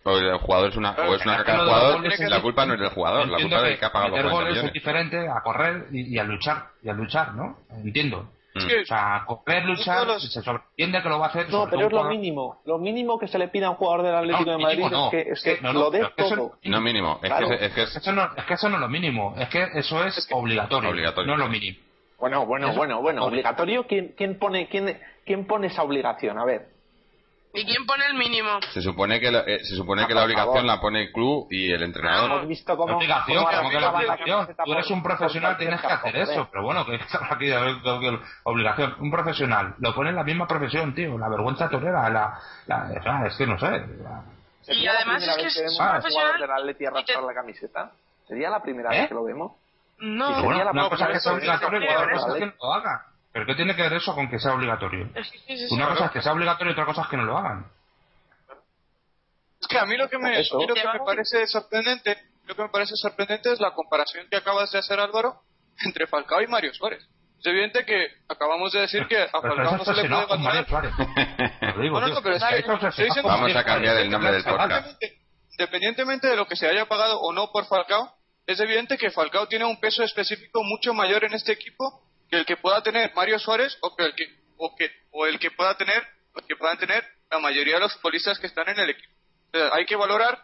o 0.04 0.16
el 0.16 0.38
jugador 0.38 0.70
es 0.70 0.76
una, 0.76 0.92
o 0.92 1.14
es 1.16 1.24
una 1.24 1.38
caca 1.38 1.52
del 1.52 1.60
jugador, 1.62 2.30
la 2.30 2.42
culpa 2.42 2.66
no 2.66 2.74
es 2.74 2.80
del 2.80 2.90
jugador, 2.90 3.28
la 3.28 3.38
culpa 3.38 3.56
es 3.56 3.62
del 3.62 3.78
que 3.78 3.84
ha 3.84 3.92
pagado 3.92 4.16
los 4.16 4.30
40 4.30 4.50
millones. 4.50 4.64
es 4.68 4.72
diferente 4.72 5.28
a 5.28 5.40
correr 5.40 5.88
y, 5.90 6.14
y, 6.14 6.18
a 6.18 6.22
luchar, 6.24 6.66
y 6.80 6.88
a 6.88 6.92
luchar, 6.92 7.34
¿no? 7.34 7.58
Entiendo. 7.70 8.30
O 8.56 8.84
sea, 8.86 9.24
correr, 9.26 9.64
luchar, 9.64 10.20
se 10.20 10.40
sobreentiende 10.40 11.02
que 11.02 11.08
lo 11.08 11.18
va 11.18 11.26
a 11.26 11.28
hacer. 11.28 11.50
No, 11.50 11.66
pero 11.68 11.86
es 11.86 11.92
lo 11.92 12.04
mínimo. 12.04 12.60
Lo 12.64 12.78
mínimo 12.78 13.18
que 13.18 13.26
se 13.26 13.38
le 13.38 13.48
pide 13.48 13.64
a 13.64 13.70
un 13.70 13.76
jugador 13.76 14.02
del 14.04 14.14
Atlético 14.14 14.50
de 14.50 14.58
Madrid 14.58 14.84
es 14.84 15.10
que, 15.10 15.32
es 15.32 15.42
que 15.42 15.72
lo 15.72 15.90
dé 15.90 16.06
todo. 16.16 16.52
no 16.62 16.80
mínimo, 16.80 17.18
es, 17.22 17.32
que, 17.32 17.66
es, 17.66 17.72
que 17.72 17.82
Eso 17.82 18.12
no, 18.12 18.28
es 18.36 18.44
que 18.44 18.54
eso 18.54 18.68
no 18.68 18.76
es 18.76 18.80
lo 18.80 18.88
mínimo, 18.88 19.34
es 19.36 19.48
que 19.48 19.66
eso 19.74 20.04
es, 20.04 20.28
obligatorio, 20.30 20.90
obligatorio, 20.90 21.26
no 21.26 21.32
es 21.34 21.38
lo 21.40 21.48
mínimo. 21.48 21.78
Bueno, 22.18 22.46
bueno, 22.46 22.72
bueno, 22.74 23.02
bueno, 23.02 23.24
obligatorio, 23.24 23.86
¿quién, 23.86 24.14
quién, 24.16 24.38
pone, 24.38 24.68
quién, 24.68 24.98
¿quién 25.26 25.46
pone 25.46 25.66
esa 25.66 25.82
obligación? 25.82 26.38
A 26.38 26.44
ver. 26.44 26.73
¿Y 27.56 27.64
quién 27.64 27.86
pone 27.86 28.04
el 28.06 28.14
mínimo? 28.14 28.60
Se 28.72 28.82
supone 28.82 29.20
que 29.20 29.30
la, 29.30 29.40
eh, 29.46 29.60
se 29.62 29.76
supone 29.76 30.08
que 30.08 30.14
la 30.14 30.24
obligación 30.24 30.66
la 30.66 30.80
pone 30.80 31.02
el 31.02 31.12
club 31.12 31.46
y 31.50 31.70
el 31.70 31.84
entrenador. 31.84 32.32
Hemos 32.32 32.48
visto 32.48 32.76
cómo, 32.76 32.96
obligación, 32.96 33.44
cómo 33.44 33.70
que 33.70 33.80
la 33.80 33.92
obligación. 33.92 34.48
Tú 34.64 34.72
eres 34.72 34.90
un 34.90 35.02
profesional, 35.04 35.56
tienes 35.56 35.80
que 35.80 35.86
hacer 35.86 36.16
eso. 36.16 36.48
Pero 36.50 36.64
bueno, 36.64 36.84
que 36.84 36.94
aquí 37.30 37.52
obligación. 38.42 38.96
Un 38.98 39.10
profesional 39.10 39.76
lo 39.78 39.94
pone 39.94 40.10
en 40.10 40.16
la 40.16 40.24
misma 40.24 40.48
profesión, 40.48 40.92
tío. 40.96 41.16
La 41.16 41.28
vergüenza 41.28 41.68
torera, 41.68 42.10
la, 42.10 42.40
la, 42.66 43.26
es 43.26 43.36
que 43.36 43.46
no 43.46 43.56
sé. 43.56 43.84
Y 44.66 44.86
además 44.88 45.22
es 45.22 45.36
que 45.36 45.46
es 45.46 45.78
un 45.78 45.88
profesional. 45.88 46.40
del 46.40 46.50
Atleti 46.50 46.86
arrastrar 46.86 47.22
la 47.22 47.34
camiseta? 47.34 47.92
¿Sería 48.26 48.50
la 48.50 48.62
primera 48.62 48.90
vez 48.90 49.04
¿Eh? 49.04 49.08
que 49.08 49.14
lo 49.14 49.22
vemos? 49.22 49.52
No, 49.98 50.42
bueno, 50.42 50.70
una 50.72 50.88
cosa 50.88 51.06
que 51.06 51.20
sea 51.20 51.32
obligatorio 51.34 51.80
y 51.80 51.84
otra 51.84 52.10
cosa 52.10 52.28
es 52.28 52.34
que 52.34 52.46
no 52.46 52.52
lo 52.60 52.74
haga. 52.74 53.06
¿Pero 53.34 53.46
qué 53.46 53.56
tiene 53.56 53.74
que 53.74 53.82
ver 53.82 53.94
eso 53.94 54.14
con 54.14 54.30
que 54.30 54.38
sea 54.38 54.54
obligatorio? 54.54 55.10
Una 55.72 55.88
cosa 55.88 56.04
es 56.04 56.10
que 56.12 56.22
sea 56.22 56.32
obligatorio 56.32 56.70
y 56.70 56.74
otra 56.74 56.86
cosa 56.86 57.02
es 57.02 57.08
que 57.08 57.16
no 57.16 57.24
lo 57.24 57.36
hagan. 57.36 57.66
Es 59.60 59.66
que 59.66 59.76
a 59.76 59.84
mí 59.86 59.96
lo 59.96 60.08
que 60.08 60.18
me, 60.18 60.38
lo 60.38 60.72
que 60.72 60.86
me 60.86 61.04
parece 61.04 61.44
sorprendente, 61.48 62.16
lo 62.44 62.54
que 62.54 62.62
me 62.62 62.68
parece 62.68 62.94
sorprendente 62.94 63.52
es 63.52 63.58
la 63.58 63.72
comparación 63.72 64.28
que 64.30 64.36
acabas 64.36 64.70
de 64.70 64.78
hacer 64.78 65.00
Álvaro 65.00 65.40
entre 65.84 66.06
Falcao 66.06 66.42
y 66.42 66.46
Mario 66.46 66.72
Suárez. 66.74 67.02
Es 67.40 67.46
evidente 67.46 67.84
que 67.84 68.06
acabamos 68.28 68.72
de 68.72 68.82
decir 68.82 69.04
que 69.08 69.22
a 69.22 69.28
Falcao 69.28 69.78
no 69.78 69.84
se 69.84 69.94
le 69.94 70.08
puede 70.08 70.26
valorar. 70.26 70.66
Vamos 73.24 73.56
a 73.56 73.64
cambiar 73.64 73.96
el 73.96 74.10
nombre 74.10 74.30
del 74.30 74.44
podcast. 74.44 75.02
Independientemente 75.58 76.28
de 76.28 76.36
lo 76.36 76.46
que 76.46 76.54
se 76.54 76.68
haya 76.68 76.86
pagado 76.86 77.18
o 77.18 77.32
no 77.32 77.50
por 77.50 77.66
Falcao, 77.66 78.14
es 78.46 78.60
evidente 78.60 78.96
que 78.96 79.10
Falcao 79.10 79.48
tiene 79.48 79.64
un 79.64 79.80
peso 79.80 80.04
específico 80.04 80.62
mucho 80.62 80.94
mayor 80.94 81.24
en 81.24 81.34
este 81.34 81.50
equipo 81.50 82.03
que 82.34 82.40
el 82.40 82.46
que 82.46 82.56
pueda 82.56 82.82
tener 82.82 83.12
Mario 83.14 83.38
Suárez 83.38 83.76
o 83.80 83.94
que 83.94 84.04
el 84.04 84.14
que 84.14 84.28
o 84.56 84.74
que 84.76 84.90
o 85.12 85.26
el 85.26 85.38
que 85.38 85.50
pueda 85.50 85.76
tener 85.76 86.02
que 86.48 86.56
puedan 86.56 86.78
tener 86.78 87.04
la 87.30 87.38
mayoría 87.38 87.74
de 87.74 87.80
los 87.80 87.94
futbolistas 87.94 88.38
que 88.38 88.46
están 88.46 88.68
en 88.68 88.78
el 88.78 88.90
equipo 88.90 89.12
hay 89.72 89.86
que 89.86 89.96
valorar 89.96 90.38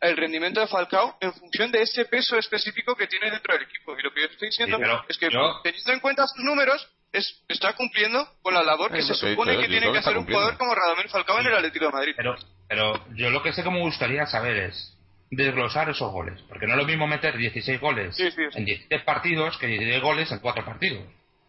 el 0.00 0.16
rendimiento 0.16 0.60
de 0.60 0.66
Falcao 0.66 1.16
en 1.20 1.32
función 1.34 1.70
de 1.70 1.82
ese 1.82 2.06
peso 2.06 2.36
específico 2.36 2.96
que 2.96 3.06
tiene 3.06 3.30
dentro 3.30 3.52
del 3.52 3.64
equipo. 3.64 3.96
Y 3.98 4.02
lo 4.02 4.12
que 4.12 4.22
yo 4.22 4.26
estoy 4.28 4.48
diciendo 4.48 4.78
es 5.08 5.18
que, 5.18 5.28
teniendo 5.62 5.92
en 5.92 6.00
cuenta 6.00 6.26
sus 6.26 6.42
números, 6.42 6.88
es, 7.12 7.44
está 7.48 7.74
cumpliendo 7.74 8.26
con 8.40 8.54
la 8.54 8.62
labor 8.62 8.92
que 8.92 9.02
se 9.02 9.14
supone 9.14 9.58
que 9.58 9.68
tiene 9.68 9.92
que 9.92 9.98
hacer 9.98 10.16
un 10.16 10.24
jugador 10.24 10.56
como 10.56 10.74
Radamel 10.74 11.08
Falcao 11.08 11.38
en 11.40 11.46
el 11.46 11.54
Atlético 11.54 11.86
de 11.86 11.92
Madrid. 11.92 12.14
Pero, 12.16 12.34
pero 12.66 13.04
yo 13.14 13.30
lo 13.30 13.42
que 13.42 13.52
sé 13.52 13.62
que 13.62 13.70
me 13.70 13.80
gustaría 13.80 14.26
saber 14.26 14.56
es 14.56 14.96
desglosar 15.30 15.90
esos 15.90 16.10
goles. 16.10 16.40
Porque 16.48 16.66
no 16.66 16.74
es 16.74 16.78
lo 16.78 16.86
mismo 16.86 17.06
meter 17.06 17.36
16 17.36 17.80
goles 17.80 18.18
en 18.18 18.64
16 18.64 19.02
partidos 19.02 19.58
que 19.58 19.66
16 19.66 20.02
goles 20.02 20.32
en 20.32 20.38
4 20.38 20.64
partidos. 20.64 21.04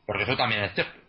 Porque 0.06 0.24
eso 0.24 0.36
también 0.36 0.64
es 0.64 0.74
cierto. 0.74 1.02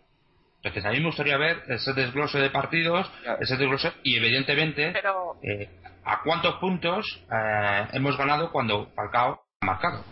Entonces, 0.63 0.85
a 0.85 0.91
mí 0.91 0.99
me 0.99 1.07
gustaría 1.07 1.37
ver 1.37 1.63
ese 1.67 1.91
desglose 1.93 2.39
de 2.39 2.49
partidos, 2.49 3.11
ese 3.41 3.57
desglose, 3.57 3.91
y 4.03 4.15
evidentemente, 4.15 4.93
eh, 5.41 5.69
a 6.05 6.21
cuántos 6.23 6.55
puntos 6.55 7.21
eh, 7.29 7.87
hemos 7.91 8.17
ganado 8.17 8.49
cuando 8.49 8.87
Falcao 8.95 9.43
ha 9.61 9.65
marcado. 9.65 10.03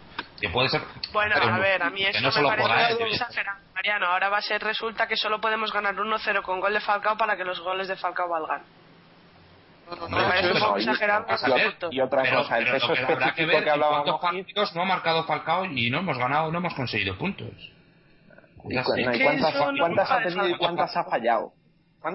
Que 0.41 0.49
puede 0.49 0.67
ser. 0.69 0.81
Bueno, 1.13 1.35
a 1.35 1.59
ver, 1.59 1.81
a 1.83 1.89
mí 1.89 2.03
eso 2.03 2.41
me 2.41 2.57
parece 2.57 3.03
exagerado, 3.03 3.59
Mariano. 3.73 4.07
Ahora 4.07 4.27
va 4.27 4.37
a 4.39 4.41
ser, 4.41 4.61
resulta 4.61 5.07
que 5.07 5.15
solo 5.15 5.39
podemos 5.39 5.71
ganar 5.71 5.95
1-0 5.95 6.41
con 6.41 6.59
gol 6.59 6.73
de 6.73 6.81
Falcao 6.81 7.15
para 7.15 7.37
que 7.37 7.45
los 7.45 7.59
goles 7.61 7.87
de 7.87 7.95
Falcao 7.95 8.27
valgan. 8.27 8.63
No, 9.89 9.95
no, 9.95 10.07
no, 10.09 10.17
me 10.17 10.23
parece 10.23 10.51
un 10.51 10.59
poco 10.59 10.77
exagerado. 10.77 11.25
Y, 11.91 11.99
otra 12.01 12.29
cosa, 12.29 12.57
el 12.57 12.71
peso 12.71 12.93
específico 12.93 13.35
que, 13.35 13.63
que 13.63 13.69
hablábamos. 13.69 14.19
¿Cuántos 14.19 14.21
partidos 14.21 14.75
no 14.75 14.81
ha 14.81 14.85
marcado 14.85 15.23
Falcao 15.25 15.65
y 15.65 15.89
no 15.89 15.99
hemos 15.99 16.17
ganado, 16.17 16.51
no 16.51 16.57
hemos 16.57 16.73
conseguido 16.73 17.17
puntos? 17.17 17.71
Cuántas, 18.63 20.11
ha 20.11 20.23
tenido 20.23 20.49
y 20.49 20.57
cuántas 20.57 20.95
ha 20.95 21.03
fallado? 21.05 21.53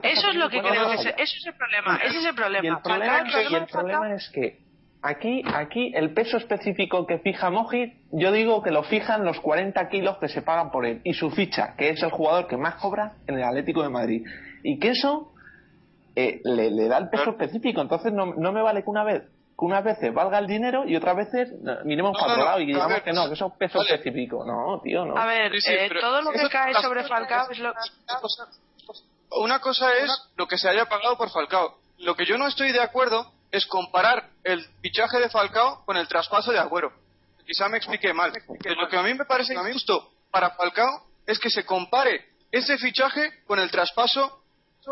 Eso 0.02 0.30
es 0.30 0.34
lo 0.34 0.48
que 0.48 0.60
creo 0.60 0.88
que 0.88 0.94
eso 0.94 1.10
es 1.16 1.46
el 1.46 1.54
problema, 1.54 1.96
ese 2.04 2.18
es 2.18 2.26
el 2.26 2.34
problema. 2.34 2.64
Y 2.64 2.68
el 2.68 3.66
problema, 3.66 4.14
es, 4.14 4.28
que, 4.30 4.58
aquí, 5.00 5.42
aquí 5.46 5.92
el 5.94 6.12
peso 6.12 6.38
específico 6.38 7.06
que 7.06 7.18
fija 7.18 7.50
Mojit, 7.50 7.94
yo 8.10 8.32
digo 8.32 8.62
que 8.62 8.72
lo 8.72 8.82
fijan 8.82 9.24
los 9.24 9.38
40 9.40 9.88
kilos 9.88 10.18
que 10.18 10.28
se 10.28 10.42
pagan 10.42 10.72
por 10.72 10.86
él 10.86 11.00
y 11.04 11.14
su 11.14 11.30
ficha, 11.30 11.74
que 11.76 11.90
es 11.90 12.02
el 12.02 12.10
jugador 12.10 12.48
que 12.48 12.56
más 12.56 12.74
cobra 12.76 13.14
en 13.28 13.36
el 13.36 13.44
Atlético 13.44 13.82
de 13.82 13.90
Madrid. 13.90 14.26
Y 14.64 14.80
que 14.80 14.90
eso 14.90 15.32
eh, 16.16 16.40
le, 16.42 16.88
da 16.88 16.98
el 16.98 17.08
peso 17.08 17.30
específico. 17.30 17.80
Entonces 17.80 18.12
no, 18.12 18.34
no 18.34 18.50
me 18.50 18.62
vale 18.62 18.82
que 18.82 18.90
una 18.90 19.04
vez 19.04 19.22
que 19.58 19.64
unas 19.64 19.82
veces 19.82 20.12
valga 20.12 20.38
el 20.38 20.46
dinero 20.46 20.86
y 20.86 20.96
otras 20.96 21.16
veces 21.16 21.48
miremos 21.84 22.16
para 22.18 22.32
otro 22.32 22.44
lado 22.44 22.60
y 22.60 22.66
digamos 22.66 23.00
que 23.00 23.12
no, 23.12 23.26
que 23.26 23.34
eso 23.34 23.46
es 23.46 23.52
peso 23.58 23.80
específico. 23.82 24.44
No, 24.44 24.80
tío, 24.82 25.06
no. 25.06 25.16
A 25.16 25.24
ver, 25.24 25.52
eh, 25.54 25.90
todo 25.98 26.20
lo 26.20 26.32
que 26.32 26.48
cae 26.50 26.74
sobre 26.74 27.04
Falcao 27.04 27.50
es 27.50 27.58
lo 27.58 27.72
Una 29.30 29.58
cosa 29.60 29.94
es 29.96 30.10
lo 30.36 30.46
que 30.46 30.58
se 30.58 30.68
haya 30.68 30.84
pagado 30.86 31.16
por 31.16 31.30
Falcao. 31.30 31.78
Lo 31.98 32.14
que 32.14 32.26
yo 32.26 32.36
no 32.36 32.46
estoy 32.46 32.72
de 32.72 32.82
acuerdo 32.82 33.32
es 33.50 33.64
comparar 33.66 34.28
el 34.44 34.62
fichaje 34.82 35.18
de 35.18 35.30
Falcao 35.30 35.84
con 35.86 35.96
el 35.96 36.06
traspaso 36.06 36.52
de 36.52 36.58
Agüero. 36.58 36.92
Quizá 37.46 37.68
me 37.68 37.78
explique 37.78 38.12
mal. 38.12 38.32
Lo 38.76 38.88
que 38.88 38.96
a 38.98 39.02
mí 39.02 39.14
me 39.14 39.24
parece 39.24 39.54
injusto 39.54 40.10
para 40.30 40.50
Falcao 40.50 41.06
es 41.26 41.38
que 41.38 41.48
se 41.48 41.64
compare 41.64 42.26
ese 42.52 42.76
fichaje 42.76 43.42
con 43.46 43.58
el 43.58 43.70
traspaso 43.70 44.42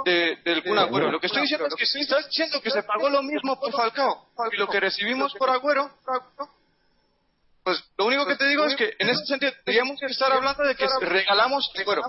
de, 0.04 0.36
del 0.44 0.62
Kun 0.62 0.78
Agüero. 0.78 1.10
Lo 1.10 1.20
que 1.20 1.26
estoy 1.26 1.42
diciendo 1.42 1.66
es 1.66 1.74
que 1.74 1.86
si 1.86 2.00
estás 2.00 2.26
diciendo 2.26 2.60
que 2.60 2.70
se 2.70 2.82
pagó 2.82 3.08
lo 3.08 3.22
mismo 3.22 3.58
por 3.60 3.72
Falcao 3.72 4.26
y 4.52 4.56
lo 4.56 4.66
que 4.68 4.80
recibimos 4.80 5.32
por 5.34 5.50
Agüero, 5.50 5.90
pues 7.62 7.82
lo 7.96 8.06
único 8.06 8.26
que 8.26 8.36
te 8.36 8.46
digo 8.46 8.64
es 8.64 8.76
que 8.76 8.94
en 8.98 9.08
ese 9.08 9.24
sentido 9.26 9.52
tendríamos 9.64 9.98
que 10.00 10.06
estar 10.06 10.32
hablando 10.32 10.64
de 10.64 10.74
que 10.74 10.86
regalamos 11.00 11.70
Agüero. 11.78 12.02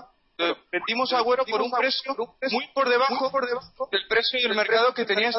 Vendimos 0.70 1.12
Agüero 1.12 1.44
por 1.46 1.62
un 1.62 1.70
precio 1.70 2.14
muy 2.50 2.66
por 2.74 2.88
debajo 2.88 3.30
del 3.90 4.06
precio 4.08 4.40
del 4.42 4.56
mercado 4.56 4.92
que 4.92 5.04
tenía 5.04 5.30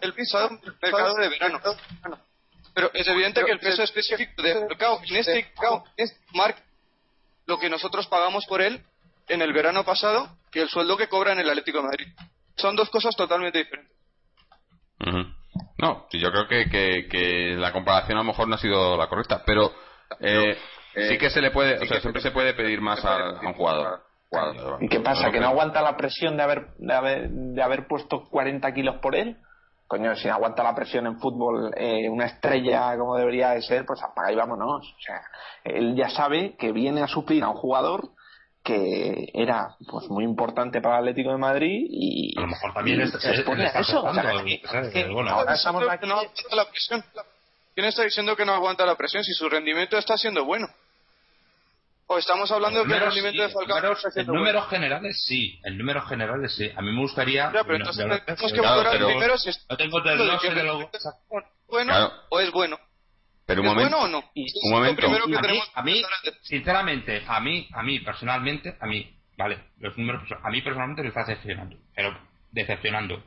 el 0.00 0.14
pisado 0.14 0.50
mercado 0.80 1.14
de 1.14 1.28
verano. 1.28 1.60
Pero 2.74 2.90
es 2.92 3.06
evidente 3.06 3.44
que 3.44 3.52
el 3.52 3.60
peso 3.60 3.82
específico 3.82 4.42
de 4.42 4.66
Falcao 4.66 5.00
en 5.08 5.16
este, 5.16 5.52
este 5.96 6.18
marca 6.32 6.62
lo 7.46 7.58
que 7.58 7.68
nosotros 7.68 8.06
pagamos 8.06 8.46
por 8.46 8.62
él 8.62 8.82
en 9.28 9.42
el 9.42 9.52
verano 9.52 9.84
pasado 9.84 10.28
que 10.54 10.62
el 10.62 10.68
sueldo 10.68 10.96
que 10.96 11.08
cobra 11.08 11.32
en 11.32 11.40
el 11.40 11.50
Atlético 11.50 11.78
de 11.78 11.84
Madrid. 11.84 12.06
Son 12.56 12.76
dos 12.76 12.88
cosas 12.88 13.16
totalmente 13.16 13.58
diferentes. 13.58 13.92
No, 15.78 16.06
yo 16.12 16.30
creo 16.30 16.46
que, 16.46 17.08
que, 17.08 17.56
la 17.58 17.72
comparación 17.72 18.16
a 18.16 18.20
lo 18.22 18.28
mejor 18.28 18.46
no 18.46 18.54
ha 18.54 18.58
sido 18.58 18.96
la 18.96 19.08
correcta, 19.08 19.42
pero... 19.44 19.72
Eh, 20.20 20.56
sí 20.94 21.18
que 21.18 21.28
se 21.28 21.40
le 21.40 21.50
puede, 21.50 21.82
o 21.82 21.86
sea, 21.86 22.00
siempre 22.00 22.22
se 22.22 22.30
puede 22.30 22.54
pedir 22.54 22.80
más 22.80 23.04
a, 23.04 23.40
un 23.44 23.54
jugador. 23.54 24.04
¿Y 24.80 24.88
qué 24.88 25.00
pasa? 25.00 25.32
¿Que 25.32 25.40
no 25.40 25.48
aguanta 25.48 25.82
la 25.82 25.96
presión 25.96 26.36
de 26.36 26.44
haber, 26.44 26.74
de 26.78 26.94
haber, 26.94 27.30
de 27.30 27.62
haber 27.62 27.88
puesto 27.88 28.22
40 28.30 28.72
kilos 28.72 28.96
por 29.02 29.16
él? 29.16 29.36
Coño, 29.88 30.14
si 30.14 30.28
no 30.28 30.34
aguanta 30.34 30.62
la 30.62 30.74
presión 30.74 31.06
en 31.06 31.18
fútbol 31.18 31.72
eh, 31.76 32.08
una 32.08 32.26
estrella 32.26 32.96
como 32.96 33.16
debería 33.16 33.50
de 33.50 33.62
ser, 33.62 33.84
pues 33.84 34.00
apaga 34.02 34.32
y 34.32 34.36
vámonos. 34.36 34.86
O 34.86 35.00
sea, 35.00 35.20
él 35.64 35.96
ya 35.96 36.08
sabe 36.10 36.56
que 36.56 36.72
viene 36.72 37.02
a 37.02 37.08
suplir 37.08 37.42
a 37.42 37.48
un 37.48 37.56
jugador 37.56 38.10
que 38.64 39.30
era 39.34 39.76
pues 39.86 40.08
muy 40.08 40.24
importante 40.24 40.80
para 40.80 40.96
el 40.96 41.02
Atlético 41.02 41.32
de 41.32 41.36
Madrid 41.36 41.86
y 41.90 42.32
a 42.36 42.40
lo 42.40 42.46
mejor 42.46 42.72
también 42.72 43.02
es, 43.02 43.14
eso 43.14 43.98
ahora 43.98 45.52
estamos 45.52 45.86
aquí... 45.86 46.06
no 46.06 46.14
aguanta 46.14 46.56
la 46.56 46.70
presión. 46.70 47.04
¿quién 47.74 47.86
está 47.86 48.04
diciendo 48.04 48.34
que 48.34 48.46
no 48.46 48.54
aguanta 48.54 48.86
la 48.86 48.96
presión 48.96 49.22
si 49.22 49.34
su 49.34 49.50
rendimiento 49.50 49.98
está 49.98 50.16
siendo 50.16 50.46
bueno? 50.46 50.66
o 52.06 52.18
estamos 52.18 52.50
hablando 52.52 52.80
de 52.80 52.88
que 52.88 52.94
el 52.94 53.00
rendimiento 53.00 53.42
de 53.42 53.48
Falcao 53.50 53.92
está 53.92 54.10
siendo 54.10 54.32
en 54.32 54.38
números 54.38 54.68
generales 54.70 55.24
sí 55.26 55.60
en 55.62 55.76
números 55.76 56.08
generales 56.08 56.54
sí. 56.54 56.70
A 56.74 56.80
mí 56.80 56.90
me 56.90 57.00
gustaría 57.02 57.52
ya, 57.52 57.64
pero 57.64 57.76
entonces 57.76 58.06
tenemos 58.24 58.52
que 58.52 58.60
valorar 58.60 58.96
primero 58.96 59.36
si 59.36 59.50
no 59.68 59.76
tengo 59.76 60.00
de 60.00 60.88
bueno 61.68 62.12
o 62.30 62.40
es 62.40 62.50
bueno 62.50 62.78
pero 63.46 63.60
un 63.60 63.66
momento. 63.66 63.96
Bueno 63.98 64.04
o 64.04 64.08
no? 64.08 64.30
Un 64.34 64.70
momento. 64.70 65.06
A 65.74 65.82
mí, 65.82 66.02
sinceramente, 66.42 67.22
a 67.26 67.40
mí, 67.40 67.68
a 67.72 67.82
mí 67.82 67.98
personalmente, 68.00 68.76
a 68.80 68.86
mí, 68.86 69.14
vale, 69.36 69.58
los 69.78 69.96
números, 69.98 70.22
a 70.42 70.50
mí 70.50 70.62
personalmente 70.62 71.02
me 71.02 71.08
está 71.08 71.24
decepcionando, 71.24 71.76
pero 71.94 72.16
decepcionando. 72.52 73.22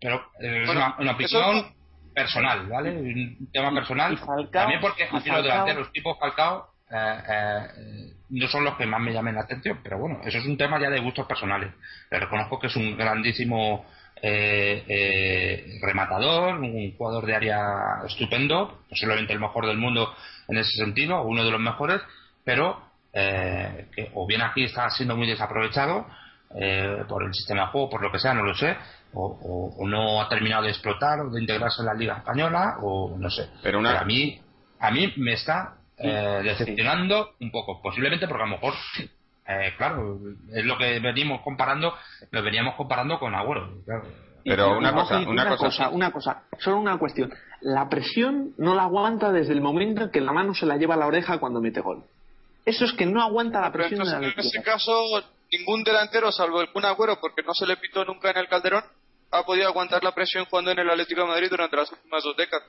Pero 0.00 0.16
eh, 0.40 0.62
es 0.64 0.70
una, 0.70 0.96
opinión 1.12 1.74
personal, 2.14 2.66
¿vale? 2.66 2.90
Un 2.90 3.48
tema 3.52 3.72
personal. 3.72 4.18
también 4.50 4.80
porque 4.80 5.04
aquí 5.04 5.30
los 5.30 5.42
delanteros 5.42 5.92
tipo 5.92 6.16
Falcao 6.16 6.70
eh, 6.90 7.18
eh, 7.28 8.12
no 8.30 8.48
son 8.48 8.64
los 8.64 8.76
que 8.76 8.86
más 8.86 9.00
me 9.00 9.12
llamen 9.12 9.36
la 9.36 9.42
atención, 9.42 9.78
pero 9.82 9.98
bueno, 9.98 10.20
eso 10.24 10.38
es 10.38 10.46
un 10.46 10.56
tema 10.56 10.80
ya 10.80 10.90
de 10.90 11.00
gustos 11.00 11.26
personales. 11.26 11.72
Le 12.10 12.18
reconozco 12.18 12.58
que 12.58 12.66
es 12.66 12.76
un 12.76 12.96
grandísimo 12.96 13.86
eh, 14.22 14.84
eh, 14.86 15.78
rematador, 15.80 16.58
un 16.58 16.96
jugador 16.96 17.26
de 17.26 17.34
área 17.34 17.58
estupendo, 18.06 18.80
posiblemente 18.88 19.32
el 19.32 19.40
mejor 19.40 19.66
del 19.66 19.78
mundo 19.78 20.14
en 20.48 20.58
ese 20.58 20.76
sentido, 20.76 21.22
uno 21.22 21.44
de 21.44 21.50
los 21.50 21.60
mejores, 21.60 22.00
pero 22.44 22.82
eh, 23.12 23.88
que 23.94 24.10
o 24.14 24.26
bien 24.26 24.42
aquí 24.42 24.64
está 24.64 24.90
siendo 24.90 25.16
muy 25.16 25.26
desaprovechado 25.26 26.06
eh, 26.54 27.04
por 27.08 27.24
el 27.24 27.32
sistema 27.32 27.62
de 27.62 27.66
juego, 27.68 27.90
por 27.90 28.02
lo 28.02 28.12
que 28.12 28.18
sea, 28.18 28.34
no 28.34 28.42
lo 28.42 28.54
sé, 28.54 28.76
o, 29.12 29.74
no 29.86 30.20
ha 30.20 30.28
terminado 30.28 30.64
de 30.64 30.70
explotar 30.70 31.20
o 31.20 31.30
de 31.30 31.40
integrarse 31.40 31.82
en 31.82 31.86
la 31.86 31.94
Liga 31.94 32.18
Española, 32.18 32.76
o 32.82 33.16
no 33.18 33.30
sé. 33.30 33.48
Pero, 33.62 33.80
a 33.86 34.04
mí 34.04 34.40
a 34.78 34.90
mí 34.90 35.12
me 35.16 35.32
está 35.32 35.74
decepcionando 35.96 37.34
un 37.40 37.50
poco, 37.50 37.82
posiblemente 37.82 38.26
porque 38.26 38.44
a 38.44 38.46
lo 38.46 38.52
mejor 38.52 38.74
eh, 39.50 39.74
claro, 39.76 40.18
es 40.52 40.64
lo 40.64 40.78
que 40.78 41.00
venimos 41.00 41.40
comparando, 41.42 41.92
lo 42.30 42.42
veníamos 42.42 42.76
comparando 42.76 43.18
con 43.18 43.34
Agüero. 43.34 43.82
Pero 44.44 44.78
una, 44.78 44.94
cosa, 44.94 45.18
una, 45.18 45.56
cosa, 45.56 45.88
una 45.90 46.12
cosa, 46.12 46.42
solo 46.58 46.78
una 46.78 46.98
cuestión. 46.98 47.32
La 47.60 47.88
presión 47.88 48.54
no 48.58 48.74
la 48.74 48.84
aguanta 48.84 49.32
desde 49.32 49.52
el 49.52 49.60
momento 49.60 50.04
en 50.04 50.10
que 50.10 50.20
la 50.20 50.32
mano 50.32 50.54
se 50.54 50.66
la 50.66 50.76
lleva 50.76 50.94
a 50.94 50.98
la 50.98 51.06
oreja 51.06 51.38
cuando 51.38 51.60
mete 51.60 51.80
gol. 51.80 52.04
Eso 52.64 52.84
es 52.84 52.92
que 52.92 53.06
no 53.06 53.22
aguanta 53.22 53.60
la 53.60 53.72
presión. 53.72 54.06
en 54.22 54.32
ese 54.36 54.62
caso, 54.62 54.92
ningún 55.52 55.82
delantero, 55.82 56.30
salvo 56.30 56.60
el 56.60 56.70
Kun 56.70 56.84
Agüero, 56.84 57.20
porque 57.20 57.42
no 57.42 57.52
se 57.52 57.66
le 57.66 57.76
pitó 57.76 58.04
nunca 58.04 58.30
en 58.30 58.38
el 58.38 58.48
Calderón, 58.48 58.84
ha 59.32 59.42
podido 59.44 59.66
aguantar 59.66 60.02
la 60.04 60.14
presión 60.14 60.44
jugando 60.46 60.70
en 60.70 60.78
el 60.78 60.90
Atlético 60.90 61.22
de 61.22 61.28
Madrid 61.28 61.48
durante 61.50 61.76
las 61.76 61.90
últimas 61.92 62.22
dos 62.22 62.36
décadas. 62.36 62.68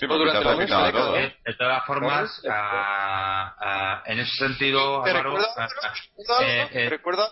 Sí, 0.00 0.06
durante 0.06 0.42
la 0.42 1.12
de, 1.12 1.54
todas 1.58 1.84
formas, 1.84 2.42
en 4.06 4.18
ese 4.18 4.36
sentido, 4.36 5.02
¿Te 5.04 5.12
recuerda, 6.88 7.30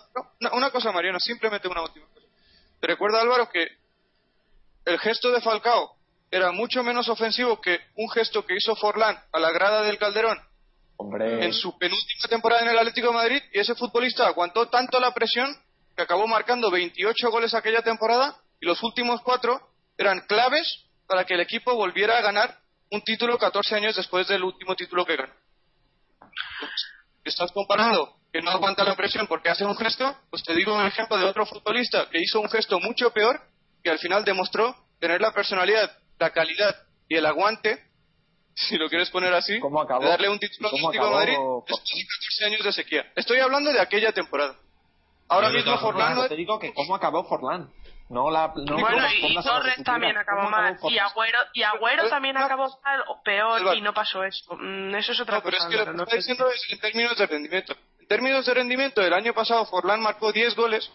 una, 0.52 0.70
cosa, 0.70 0.92
Mariano, 0.92 1.18
simplemente 1.18 1.66
una 1.66 1.80
última 1.80 2.06
cosa. 2.12 2.26
¿Te 2.78 2.86
recuerda, 2.86 3.22
Álvaro, 3.22 3.48
que 3.48 3.68
el 4.84 4.98
gesto 4.98 5.32
de 5.32 5.40
Falcao 5.40 5.96
era 6.30 6.52
mucho 6.52 6.82
menos 6.82 7.08
ofensivo 7.08 7.58
que 7.58 7.80
un 7.96 8.10
gesto 8.10 8.44
que 8.44 8.56
hizo 8.56 8.76
Forlán 8.76 9.18
a 9.32 9.38
la 9.38 9.50
grada 9.50 9.82
del 9.82 9.96
Calderón 9.96 10.38
en 10.98 11.54
su 11.54 11.78
penúltima 11.78 12.28
temporada 12.28 12.62
en 12.62 12.68
el 12.68 12.78
Atlético 12.78 13.08
de 13.08 13.14
Madrid 13.14 13.42
y 13.52 13.60
ese 13.60 13.74
futbolista 13.76 14.26
aguantó 14.26 14.68
tanto 14.68 15.00
la 15.00 15.14
presión 15.14 15.56
que 15.96 16.02
acabó 16.02 16.26
marcando 16.26 16.70
28 16.70 17.30
goles 17.30 17.54
aquella 17.54 17.80
temporada 17.80 18.36
y 18.60 18.66
los 18.66 18.82
últimos 18.82 19.22
cuatro 19.22 19.58
eran 19.96 20.20
claves 20.26 20.87
para 21.08 21.24
que 21.24 21.34
el 21.34 21.40
equipo 21.40 21.74
volviera 21.74 22.18
a 22.18 22.20
ganar 22.20 22.58
un 22.90 23.02
título 23.02 23.38
14 23.38 23.74
años 23.74 23.96
después 23.96 24.28
del 24.28 24.44
último 24.44 24.76
título 24.76 25.04
que 25.04 25.16
ganó. 25.16 25.32
Estás 27.24 27.50
comparando 27.52 28.14
que 28.32 28.42
no 28.42 28.50
aguanta 28.50 28.84
la 28.84 28.94
presión 28.94 29.26
porque 29.26 29.48
hace 29.48 29.64
un 29.64 29.76
gesto, 29.76 30.16
pues 30.30 30.42
te 30.44 30.54
digo 30.54 30.74
un 30.74 30.86
ejemplo 30.86 31.16
de 31.16 31.24
otro 31.24 31.46
futbolista 31.46 32.08
que 32.10 32.20
hizo 32.20 32.40
un 32.40 32.48
gesto 32.50 32.78
mucho 32.78 33.10
peor, 33.10 33.40
que 33.82 33.90
al 33.90 33.98
final 33.98 34.24
demostró 34.24 34.76
tener 35.00 35.20
la 35.20 35.32
personalidad, 35.32 35.98
la 36.18 36.30
calidad 36.30 36.76
y 37.08 37.16
el 37.16 37.26
aguante, 37.26 37.82
si 38.54 38.76
lo 38.76 38.88
quieres 38.88 39.10
poner 39.10 39.32
así, 39.32 39.54
de 39.54 40.06
darle 40.06 40.28
un 40.28 40.38
título 40.38 40.68
a 40.68 41.10
Madrid 41.10 41.36
después 41.66 41.98
de 41.98 42.06
14 42.06 42.44
años 42.44 42.64
de 42.64 42.72
sequía. 42.72 43.12
Estoy 43.16 43.40
hablando 43.40 43.72
de 43.72 43.80
aquella 43.80 44.12
temporada. 44.12 44.56
Ahora 45.28 45.50
mismo 45.50 45.78
Forlán... 45.78 46.28
Te 46.28 46.36
digo 46.36 46.58
que 46.58 46.72
cómo 46.72 46.94
acabó 46.94 47.24
Forlán. 47.24 47.70
No 48.08 48.30
la, 48.30 48.52
no 48.56 48.78
bueno, 48.78 49.06
y 49.20 49.34
Torres 49.42 49.84
también 49.84 50.16
acabó 50.16 50.48
mal. 50.48 50.78
Y 50.88 50.98
Agüero, 50.98 51.38
y 51.52 51.62
Agüero 51.62 52.08
también 52.08 52.38
acabó 52.38 52.66
mal 52.82 53.04
o 53.06 53.22
peor 53.22 53.76
y 53.76 53.82
no 53.82 53.92
pasó 53.92 54.24
eso. 54.24 54.56
Mm, 54.56 54.94
eso 54.94 55.12
es 55.12 55.20
otra 55.20 55.36
no, 55.36 55.42
pero 55.42 55.58
es 55.58 55.66
que 55.66 55.76
lo 55.76 55.84
que 55.84 56.02
está 56.02 56.16
diciendo 56.16 56.48
es 56.48 56.66
en 56.70 56.80
términos 56.80 57.18
de 57.18 57.26
rendimiento. 57.26 57.76
En 58.00 58.06
términos 58.06 58.46
de 58.46 58.54
rendimiento, 58.54 59.02
el 59.02 59.12
año 59.12 59.34
pasado 59.34 59.66
Forlán 59.66 60.00
marcó 60.00 60.32
10 60.32 60.56
goles. 60.56 60.90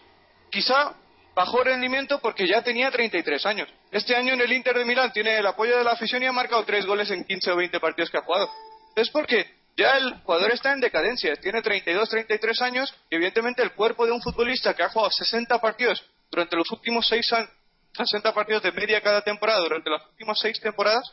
Quizá 0.50 0.92
bajó 1.36 1.62
rendimiento 1.62 2.18
porque 2.20 2.48
ya 2.48 2.62
tenía 2.62 2.90
33 2.90 3.46
años. 3.46 3.68
Este 3.92 4.16
año 4.16 4.34
en 4.34 4.40
el 4.40 4.52
Inter 4.52 4.76
de 4.76 4.84
Milán 4.84 5.12
tiene 5.12 5.38
el 5.38 5.46
apoyo 5.46 5.78
de 5.78 5.84
la 5.84 5.92
afición 5.92 6.20
y 6.22 6.26
ha 6.26 6.32
marcado 6.32 6.64
3 6.64 6.84
goles 6.84 7.10
en 7.12 7.24
15 7.24 7.52
o 7.52 7.56
20 7.56 7.78
partidos 7.78 8.10
que 8.10 8.18
ha 8.18 8.22
jugado. 8.22 8.50
Es 8.96 9.08
porque 9.10 9.54
ya 9.76 9.96
el 9.98 10.14
jugador 10.22 10.50
está 10.50 10.72
en 10.72 10.80
decadencia, 10.80 11.36
tiene 11.36 11.62
32, 11.62 12.08
33 12.08 12.60
años 12.62 12.94
y 13.08 13.14
evidentemente 13.14 13.62
el 13.62 13.72
cuerpo 13.72 14.04
de 14.04 14.12
un 14.12 14.20
futbolista 14.20 14.74
que 14.74 14.82
ha 14.82 14.88
jugado 14.88 15.12
60 15.12 15.60
partidos 15.60 16.04
durante 16.34 16.56
los 16.56 16.68
últimos 16.72 17.06
seis 17.06 17.32
años, 17.32 17.48
60 17.96 18.34
partidos 18.34 18.62
de 18.64 18.72
media 18.72 19.00
cada 19.00 19.22
temporada 19.22 19.60
durante 19.60 19.88
las 19.88 20.04
últimas 20.06 20.38
seis 20.40 20.60
temporadas, 20.60 21.04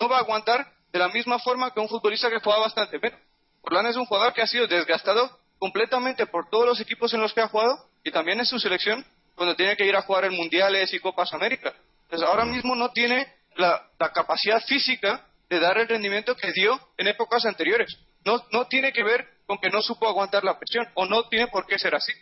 no 0.00 0.08
va 0.08 0.18
a 0.18 0.20
aguantar 0.20 0.72
de 0.92 0.98
la 1.00 1.08
misma 1.08 1.40
forma 1.40 1.74
que 1.74 1.80
un 1.80 1.88
futbolista 1.88 2.30
que 2.30 2.38
juega 2.38 2.60
bastante 2.60 2.98
menos. 3.00 3.18
Orlán 3.62 3.86
es 3.86 3.96
un 3.96 4.06
jugador 4.06 4.32
que 4.32 4.42
ha 4.42 4.46
sido 4.46 4.68
desgastado 4.68 5.36
completamente 5.58 6.26
por 6.26 6.48
todos 6.48 6.64
los 6.64 6.80
equipos 6.80 7.12
en 7.12 7.20
los 7.20 7.34
que 7.34 7.40
ha 7.40 7.48
jugado 7.48 7.88
y 8.04 8.12
también 8.12 8.38
en 8.38 8.46
su 8.46 8.60
selección 8.60 9.04
cuando 9.34 9.56
tiene 9.56 9.76
que 9.76 9.84
ir 9.84 9.96
a 9.96 10.02
jugar 10.02 10.26
en 10.26 10.36
mundiales 10.36 10.94
y 10.94 11.00
Copas 11.00 11.34
América. 11.34 11.74
Entonces 12.04 12.28
ahora 12.28 12.44
mismo 12.44 12.76
no 12.76 12.92
tiene 12.92 13.26
la, 13.56 13.90
capacidad 14.14 14.62
física 14.62 15.26
de 15.50 15.58
dar 15.58 15.76
el 15.78 15.88
rendimiento 15.88 16.36
que 16.36 16.52
dio 16.52 16.78
en 16.96 17.08
épocas 17.08 17.44
anteriores. 17.44 17.98
No, 18.24 18.44
no 18.52 18.68
tiene 18.68 18.92
que 18.92 19.02
ver 19.02 19.26
con 19.46 19.58
que 19.58 19.70
no 19.70 19.82
supo 19.82 20.06
aguantar 20.06 20.44
la 20.44 20.56
presión 20.56 20.86
o 20.94 21.04
no 21.04 21.28
tiene 21.28 21.48
por 21.48 21.66
qué 21.66 21.80
ser 21.80 21.96
así. 21.96 22.12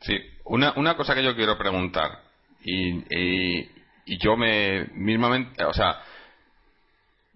Sí, 0.00 0.16
una, 0.44 0.72
una 0.76 0.96
cosa 0.96 1.14
que 1.14 1.24
yo 1.24 1.34
quiero 1.34 1.58
preguntar, 1.58 2.22
y, 2.64 3.02
y, 3.10 4.18
yo 4.18 4.36
me 4.36 4.86
mismamente, 4.94 5.64
o 5.64 5.72
sea, 5.72 6.00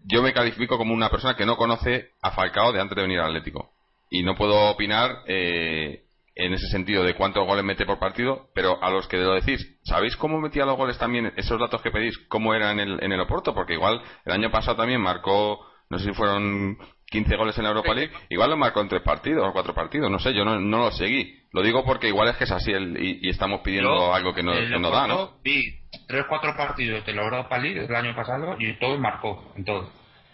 yo 0.05 0.23
me 0.23 0.33
califico 0.33 0.79
como 0.79 0.95
una 0.95 1.11
persona 1.11 1.37
que 1.37 1.47
no 1.47 1.57
conoce 1.57 2.11
a 2.23 2.33
Falcao 2.33 2.73
de 2.73 2.81
antes 2.81 2.97
de 2.97 3.03
venir 3.03 3.21
al 3.21 3.27
Atlético. 3.27 3.73
Y 4.11 4.23
no 4.23 4.35
puedo 4.35 4.71
opinar 4.71 5.23
eh, 5.27 6.03
en 6.35 6.53
ese 6.55 6.67
sentido 6.69 7.05
de 7.05 7.15
cuántos 7.15 7.47
goles 7.47 7.65
mete 7.65 7.87
por 7.87 7.99
partido, 7.99 8.49
pero 8.55 8.83
a 8.83 8.91
los 8.91 9.07
que 9.07 9.19
lo 9.19 9.35
decís, 9.35 9.79
¿sabéis 9.85 10.17
cómo 10.17 10.41
metía 10.41 10.67
los 10.67 10.77
goles 10.77 10.99
también? 10.99 11.33
Esos 11.37 11.59
datos 11.59 11.83
que 11.83 11.91
pedís, 11.91 12.19
¿cómo 12.29 12.55
eran 12.55 12.81
en 12.81 12.89
el, 12.89 13.05
en 13.05 13.13
el 13.13 13.21
Oporto? 13.21 13.55
Porque 13.55 13.75
igual 13.75 14.03
el 14.25 14.33
año 14.33 14.51
pasado 14.51 14.77
también 14.77 15.01
marcó, 15.01 15.61
no 15.89 15.99
sé 15.99 16.07
si 16.07 16.13
fueron 16.13 16.79
15 17.13 17.37
goles 17.37 17.57
en 17.59 17.65
la 17.65 17.71
Europa 17.71 17.95
League, 17.95 18.11
igual 18.31 18.51
lo 18.51 18.57
marcó 18.57 18.81
en 18.81 18.89
tres 18.89 19.03
partidos 19.03 19.47
o 19.47 19.53
cuatro 19.53 19.75
partidos, 19.75 20.11
no 20.11 20.19
sé, 20.19 20.33
yo 20.33 20.45
no, 20.45 20.59
no 20.59 20.79
lo 20.79 20.91
seguí. 20.93 21.39
Lo 21.53 21.63
digo 21.63 21.85
porque 21.85 22.09
igual 22.09 22.29
es 22.29 22.37
que 22.37 22.45
es 22.45 22.51
así 22.51 22.73
el, 22.73 22.97
y, 22.99 23.29
estamos 23.29 23.61
pidiendo 23.61 24.15
algo 24.15 24.33
que 24.35 24.43
no, 24.43 24.53
que 24.53 24.79
no 24.79 24.91
da, 24.91 25.07
¿no? 25.07 25.33
Vi 25.45 25.63
tres 26.09 26.25
cuatro 26.27 26.57
partidos 26.57 27.05
de 27.05 27.13
la 27.13 27.23
Europa 27.23 27.59
League 27.59 27.85
el 27.85 27.95
año 27.95 28.17
pasado 28.17 28.57
y 28.59 28.73
todo 28.79 28.97
marcó, 28.99 29.53
en 29.57 29.65
todo. 29.65 29.91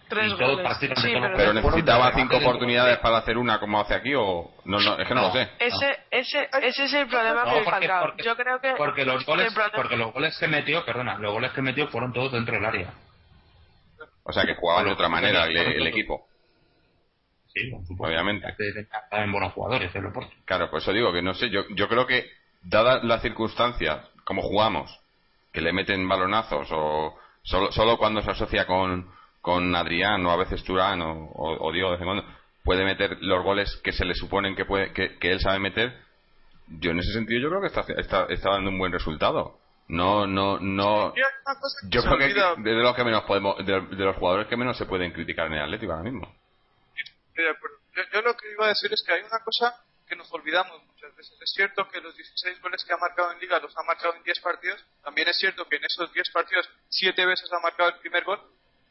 Tres 0.09 0.33
goles. 0.39 0.67
pero, 1.37 1.53
necesitaba 1.53 2.13
cinco 2.15 2.39
oportunidades 2.39 2.99
para 2.99 3.19
hacer 3.19 3.37
una 3.37 3.61
como 3.61 3.79
hace 3.81 3.95
aquí 3.95 4.15
o 4.15 4.53
no, 4.65 4.79
no 4.79 4.99
es 4.99 5.07
que 5.07 5.15
no, 5.15 5.23
lo 5.23 5.33
sé. 5.33 5.51
Ese, 5.59 5.99
ese, 6.11 6.49
ese 6.63 6.85
es 6.85 6.95
el 6.95 7.09
problema 7.09 7.45
no, 7.45 7.65
porque, 7.65 7.89
porque, 8.01 8.23
Yo 8.23 8.37
creo 8.37 8.61
que 8.61 8.73
porque 8.79 9.05
los 9.05 9.27
goles, 9.27 9.53
porque 9.75 9.97
los 9.97 10.15
goles 10.15 10.39
que 10.39 10.49
metió, 10.49 10.83
perdona, 10.85 11.19
los 11.19 11.33
goles 11.33 11.53
que 11.53 11.61
metió 11.61 11.89
fueron 11.89 12.13
todos 12.13 12.33
dentro 12.33 12.55
del 12.55 12.65
área. 12.65 12.95
O 14.23 14.33
sea 14.33 14.45
que 14.45 14.55
jugaba 14.55 14.85
de 14.85 14.93
otra 14.93 15.09
manera 15.09 15.45
el 15.45 15.87
equipo 15.87 16.29
obviamente. 17.99 18.47
en 19.13 19.33
buenos 19.33 19.53
jugadores 19.53 19.95
el 19.95 20.05
Claro, 20.45 20.71
pues 20.71 20.83
eso 20.83 20.93
digo 20.93 21.13
que 21.13 21.23
no 21.23 21.35
sé, 21.35 21.51
yo, 21.51 21.63
yo 21.75 21.89
creo 21.89 22.07
que, 22.07 22.31
dadas 22.63 23.05
las 23.05 23.23
circunstancias, 23.23 24.09
como 24.25 24.43
jugamos, 24.43 24.99
que 25.53 25.61
le 25.61 25.73
meten 25.73 26.09
balonazos 26.09 26.69
o 26.73 27.19
solo, 27.43 27.73
solo 27.73 27.99
cuando 27.99 28.23
se 28.23 28.31
asocia 28.31 28.67
con, 28.67 29.11
con 29.41 29.75
Adrián 29.75 30.25
o 30.27 30.31
a 30.31 30.37
veces 30.37 30.63
Turán 30.65 31.01
o, 31.03 31.31
o, 31.35 31.73
Diego 31.73 31.91
de 31.91 31.97
vez 31.97 32.01
en 32.01 32.07
cuando, 32.07 32.25
puede 32.65 32.85
meter 32.85 33.17
los 33.21 33.43
goles 33.43 33.81
que 33.83 33.93
se 33.93 34.05
le 34.05 34.15
suponen 34.15 34.55
que, 34.55 34.65
puede, 34.65 34.93
que, 34.93 35.17
él 35.21 35.41
sabe 35.41 35.59
meter, 35.59 35.97
yo 36.69 36.91
en 36.91 36.99
ese 36.99 37.13
sentido 37.13 37.41
yo 37.41 37.49
creo 37.49 37.61
que 37.63 37.69
está, 37.69 37.85
está, 37.97 38.27
está 38.29 38.51
dando 38.51 38.71
un 38.71 38.79
buen 38.79 38.93
resultado. 38.93 39.59
No, 39.89 40.27
no, 40.27 40.59
no. 40.59 41.15
Yo 41.89 42.03
creo 42.03 42.19
que 42.19 42.63
de 42.63 42.75
los 42.75 42.95
que 42.95 43.05
menos 43.05 43.25
podemos, 43.25 43.57
de, 43.65 43.81
los 43.81 44.17
jugadores 44.17 44.47
que 44.47 44.57
menos 44.57 44.77
se 44.77 44.85
pueden 44.85 45.13
criticar 45.13 45.47
en 45.47 45.55
el 45.55 45.63
Atlético 45.63 45.93
ahora 45.93 46.05
mismo. 46.05 46.31
Yo, 48.13 48.23
lo 48.23 48.37
que 48.37 48.51
iba 48.51 48.67
a 48.67 48.69
decir 48.69 48.93
es 48.93 49.03
que 49.05 49.13
hay 49.13 49.23
una 49.23 49.41
cosa 49.45 49.75
que 50.07 50.17
nos 50.17 50.33
olvidamos 50.33 50.83
muchas 50.85 51.15
veces. 51.15 51.37
Es 51.41 51.53
cierto 51.55 51.87
que 51.89 52.01
los 52.01 52.17
16 52.17 52.61
goles 52.61 52.85
que 52.85 52.93
ha 52.93 52.97
marcado 52.97 53.33
en 53.33 53.39
Liga 53.41 53.59
los 53.59 53.77
ha 53.77 53.83
marcado 53.83 54.15
en 54.15 54.23
10 54.23 54.41
partidos. 54.41 54.85
También 55.03 55.29
es 55.29 55.37
cierto 55.37 55.69
que 55.69 55.77
en 55.77 55.85
esos 55.85 56.13
10 56.13 56.31
partidos 56.31 56.69
7 56.89 57.27
veces 57.27 57.53
ha 57.53 57.61
marcado 57.61 57.91
el 57.91 57.99
primer 58.01 58.25
gol. 58.25 58.41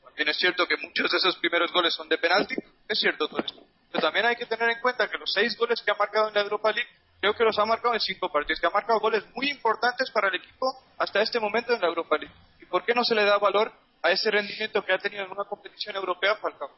También 0.04 0.30
es 0.30 0.38
cierto 0.38 0.68
que 0.68 0.78
muchos 0.78 1.12
de 1.12 1.18
esos 1.18 1.38
primeros 1.38 1.72
goles 1.72 1.94
son 1.94 2.08
de 2.08 2.18
penalti. 2.18 2.56
Es 2.88 3.00
cierto 3.00 3.28
todo 3.28 3.40
esto. 3.40 3.66
Pero 3.92 4.02
también 4.02 4.26
hay 4.26 4.36
que 4.36 4.46
tener 4.46 4.70
en 4.70 4.82
cuenta 4.82 5.10
que 5.10 5.18
los 5.18 5.32
6 5.34 5.58
goles 5.58 5.82
que 5.82 5.92
ha 5.92 5.96
marcado 5.96 6.28
en 6.30 6.36
la 6.36 6.42
Europa 6.42 6.72
League 6.72 6.90
creo 7.20 7.34
que 7.34 7.44
los 7.44 7.58
ha 7.60 7.66
marcado 7.66 7.94
en 7.94 8.00
cinco 8.00 8.32
partidos, 8.32 8.60
que 8.60 8.68
ha 8.68 8.72
marcado 8.72 9.00
goles 9.00 9.24
muy 9.34 9.50
importantes 9.50 10.12
para 10.12 10.28
el 10.28 10.36
equipo 10.36 10.66
hasta 10.98 11.22
este 11.22 11.40
momento 11.40 11.74
en 11.74 11.82
la 11.82 11.88
Europa 11.88 12.18
League. 12.18 12.34
¿Y 12.62 12.66
por 12.66 12.86
qué 12.86 12.94
no 12.94 13.04
se 13.04 13.16
le 13.16 13.26
da 13.26 13.38
valor 13.38 13.72
a 14.04 14.12
ese 14.12 14.30
rendimiento 14.30 14.84
que 14.84 14.94
ha 14.94 14.98
tenido 14.98 15.26
en 15.26 15.32
una 15.32 15.46
competición 15.46 15.96
europea 15.96 16.36
Falcao? 16.36 16.72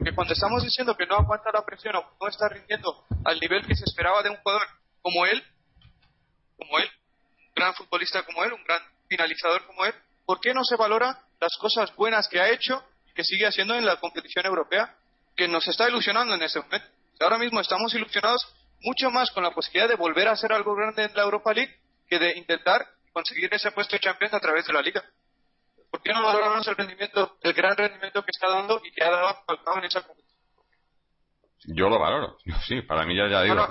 Porque 0.00 0.14
cuando 0.14 0.32
estamos 0.32 0.62
diciendo 0.62 0.96
que 0.96 1.04
no 1.04 1.16
aguanta 1.16 1.50
la 1.52 1.62
presión 1.62 1.94
o 1.94 2.16
no 2.18 2.26
está 2.26 2.48
rindiendo 2.48 3.04
al 3.22 3.38
nivel 3.38 3.66
que 3.66 3.76
se 3.76 3.84
esperaba 3.84 4.22
de 4.22 4.30
un 4.30 4.36
jugador 4.36 4.66
como 5.02 5.26
él, 5.26 5.44
como 6.56 6.78
él, 6.78 6.88
un 7.48 7.54
gran 7.54 7.74
futbolista 7.74 8.22
como 8.22 8.42
él, 8.42 8.54
un 8.54 8.64
gran 8.64 8.80
finalizador 9.08 9.66
como 9.66 9.84
él, 9.84 9.92
¿por 10.24 10.40
qué 10.40 10.54
no 10.54 10.64
se 10.64 10.76
valora 10.76 11.22
las 11.38 11.54
cosas 11.58 11.94
buenas 11.96 12.28
que 12.28 12.40
ha 12.40 12.48
hecho 12.48 12.82
y 13.10 13.12
que 13.12 13.24
sigue 13.24 13.46
haciendo 13.46 13.74
en 13.74 13.84
la 13.84 13.96
competición 13.96 14.46
europea 14.46 14.96
que 15.36 15.46
nos 15.48 15.68
está 15.68 15.86
ilusionando 15.90 16.34
en 16.34 16.44
ese 16.44 16.60
momento? 16.60 16.88
Ahora 17.20 17.36
mismo 17.36 17.60
estamos 17.60 17.92
ilusionados 17.92 18.48
mucho 18.80 19.10
más 19.10 19.30
con 19.32 19.42
la 19.42 19.50
posibilidad 19.50 19.86
de 19.86 19.96
volver 19.96 20.28
a 20.28 20.32
hacer 20.32 20.50
algo 20.54 20.74
grande 20.74 21.04
en 21.04 21.14
la 21.14 21.24
Europa 21.24 21.52
League 21.52 21.76
que 22.08 22.18
de 22.18 22.38
intentar 22.38 22.88
conseguir 23.12 23.52
ese 23.52 23.70
puesto 23.72 23.96
de 23.96 24.00
Champions 24.00 24.32
a 24.32 24.40
través 24.40 24.66
de 24.66 24.72
la 24.72 24.80
Liga. 24.80 25.04
¿Por 25.90 26.02
qué 26.02 26.12
no 26.12 26.22
valoramos 26.22 26.66
el 26.68 26.76
rendimiento, 26.76 27.36
el 27.42 27.52
gran 27.52 27.76
rendimiento 27.76 28.22
que 28.22 28.30
está 28.30 28.48
dando 28.48 28.80
y 28.84 28.92
que 28.92 29.04
ha 29.04 29.10
dado 29.10 29.36
Falcao 29.46 29.78
en 29.78 29.84
esa 29.84 30.02
competición? 30.02 30.40
Yo 31.76 31.88
lo 31.88 31.98
valoro, 31.98 32.36
sí, 32.66 32.82
para 32.82 33.04
mí 33.04 33.16
ya, 33.16 33.28
ya 33.28 33.42
digo. 33.42 33.68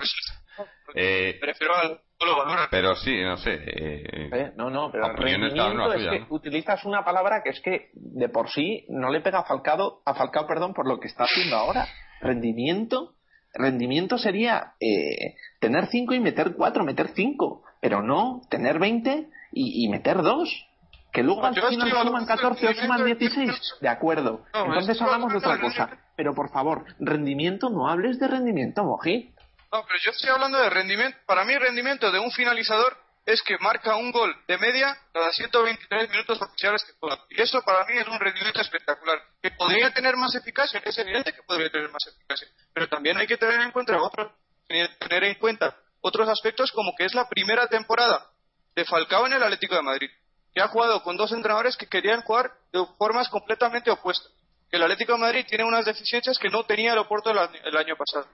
eh, 0.95 1.37
prefiero 1.39 1.75
al 1.75 2.01
lo 2.25 2.35
valoro. 2.37 2.63
Pero 2.69 2.95
sí, 2.95 3.21
no 3.21 3.37
sé. 3.37 3.53
Eh, 3.53 4.29
eh, 4.33 4.51
no, 4.57 4.69
no, 4.69 4.91
pero 4.91 5.05
el 5.07 5.17
rendimiento 5.17 5.93
es 5.93 6.09
que 6.09 6.25
utilizas 6.29 6.83
una 6.83 7.05
palabra 7.05 7.41
que 7.43 7.51
es 7.51 7.61
que 7.61 7.91
de 7.93 8.27
por 8.27 8.49
sí 8.49 8.85
no 8.89 9.09
le 9.09 9.21
pega 9.21 9.39
a 9.39 9.45
Falcao, 9.45 10.01
a 10.05 10.13
Falcao 10.13 10.45
perdón, 10.45 10.73
por 10.73 10.87
lo 10.87 10.99
que 10.99 11.07
está 11.07 11.23
haciendo 11.23 11.55
ahora. 11.55 11.87
Rendimiento 12.21 13.15
rendimiento 13.53 14.17
sería 14.17 14.73
eh, 14.79 15.35
tener 15.59 15.87
5 15.87 16.13
y 16.13 16.19
meter 16.19 16.53
4, 16.55 16.83
meter 16.83 17.09
5, 17.15 17.63
pero 17.81 18.01
no 18.01 18.41
tener 18.49 18.79
20 18.79 19.29
y, 19.53 19.85
y 19.85 19.89
meter 19.89 20.17
2. 20.17 20.68
Que 21.11 21.23
luego 21.23 21.45
al 21.45 21.55
final 21.55 21.91
suman 21.91 22.25
14 22.25 22.67
o 22.67 22.73
suman 22.73 23.05
16. 23.05 23.75
De 23.81 23.89
acuerdo. 23.89 24.45
Entonces 24.53 25.01
hablamos 25.01 25.31
de 25.31 25.39
otra 25.39 25.59
cosa. 25.59 25.89
Pero 26.15 26.33
por 26.33 26.51
favor, 26.51 26.85
rendimiento, 26.99 27.69
no 27.69 27.87
hables 27.87 28.19
de 28.19 28.27
rendimiento, 28.27 28.83
Moji. 28.83 29.33
No, 29.71 29.83
pero 29.85 29.99
yo 30.03 30.11
estoy 30.11 30.29
hablando 30.29 30.57
de 30.59 30.69
rendimiento. 30.69 31.17
Para 31.25 31.45
mí, 31.45 31.55
rendimiento 31.57 32.11
de 32.11 32.19
un 32.19 32.31
finalizador 32.31 32.97
es 33.25 33.43
que 33.43 33.57
marca 33.59 33.95
un 33.95 34.11
gol 34.11 34.35
de 34.47 34.57
media 34.57 34.97
cada 35.13 35.31
123 35.31 36.09
minutos 36.09 36.41
oficiales 36.41 36.83
que 36.83 36.93
juega. 36.99 37.19
Y 37.29 37.41
eso 37.41 37.61
para 37.63 37.85
mí 37.85 37.97
es 37.97 38.07
un 38.07 38.19
rendimiento 38.19 38.59
espectacular. 38.61 39.19
Que 39.41 39.51
podría 39.51 39.93
tener 39.93 40.15
más 40.15 40.33
eficacia, 40.35 40.81
es 40.83 40.97
evidente 40.97 41.33
que 41.33 41.43
podría 41.43 41.69
tener 41.69 41.91
más 41.91 42.05
eficacia. 42.07 42.47
Pero 42.73 42.87
también 42.87 43.17
hay 43.17 43.27
que 43.27 43.37
tener 43.37 43.61
en 43.61 43.71
cuenta 43.71 44.01
otros, 44.01 44.31
tener 44.67 45.23
en 45.23 45.35
cuenta 45.35 45.77
otros 46.01 46.27
aspectos 46.27 46.71
como 46.71 46.93
que 46.97 47.05
es 47.05 47.13
la 47.13 47.29
primera 47.29 47.67
temporada 47.67 48.31
de 48.75 48.85
Falcao 48.85 49.27
en 49.27 49.33
el 49.33 49.43
Atlético 49.43 49.75
de 49.75 49.81
Madrid, 49.81 50.09
que 50.53 50.61
ha 50.61 50.67
jugado 50.67 51.03
con 51.03 51.17
dos 51.17 51.31
entrenadores 51.31 51.77
que 51.77 51.87
querían 51.87 52.21
jugar 52.21 52.51
de 52.71 52.85
formas 52.97 53.29
completamente 53.29 53.91
opuestas. 53.91 54.31
Que 54.69 54.77
el 54.77 54.83
Atlético 54.83 55.13
de 55.13 55.19
Madrid 55.19 55.45
tiene 55.47 55.63
unas 55.63 55.85
deficiencias 55.85 56.37
que 56.37 56.49
no 56.49 56.63
tenía 56.63 56.93
el 56.93 56.99
Oporto 56.99 57.31
el 57.31 57.77
año 57.77 57.95
pasado. 57.95 58.27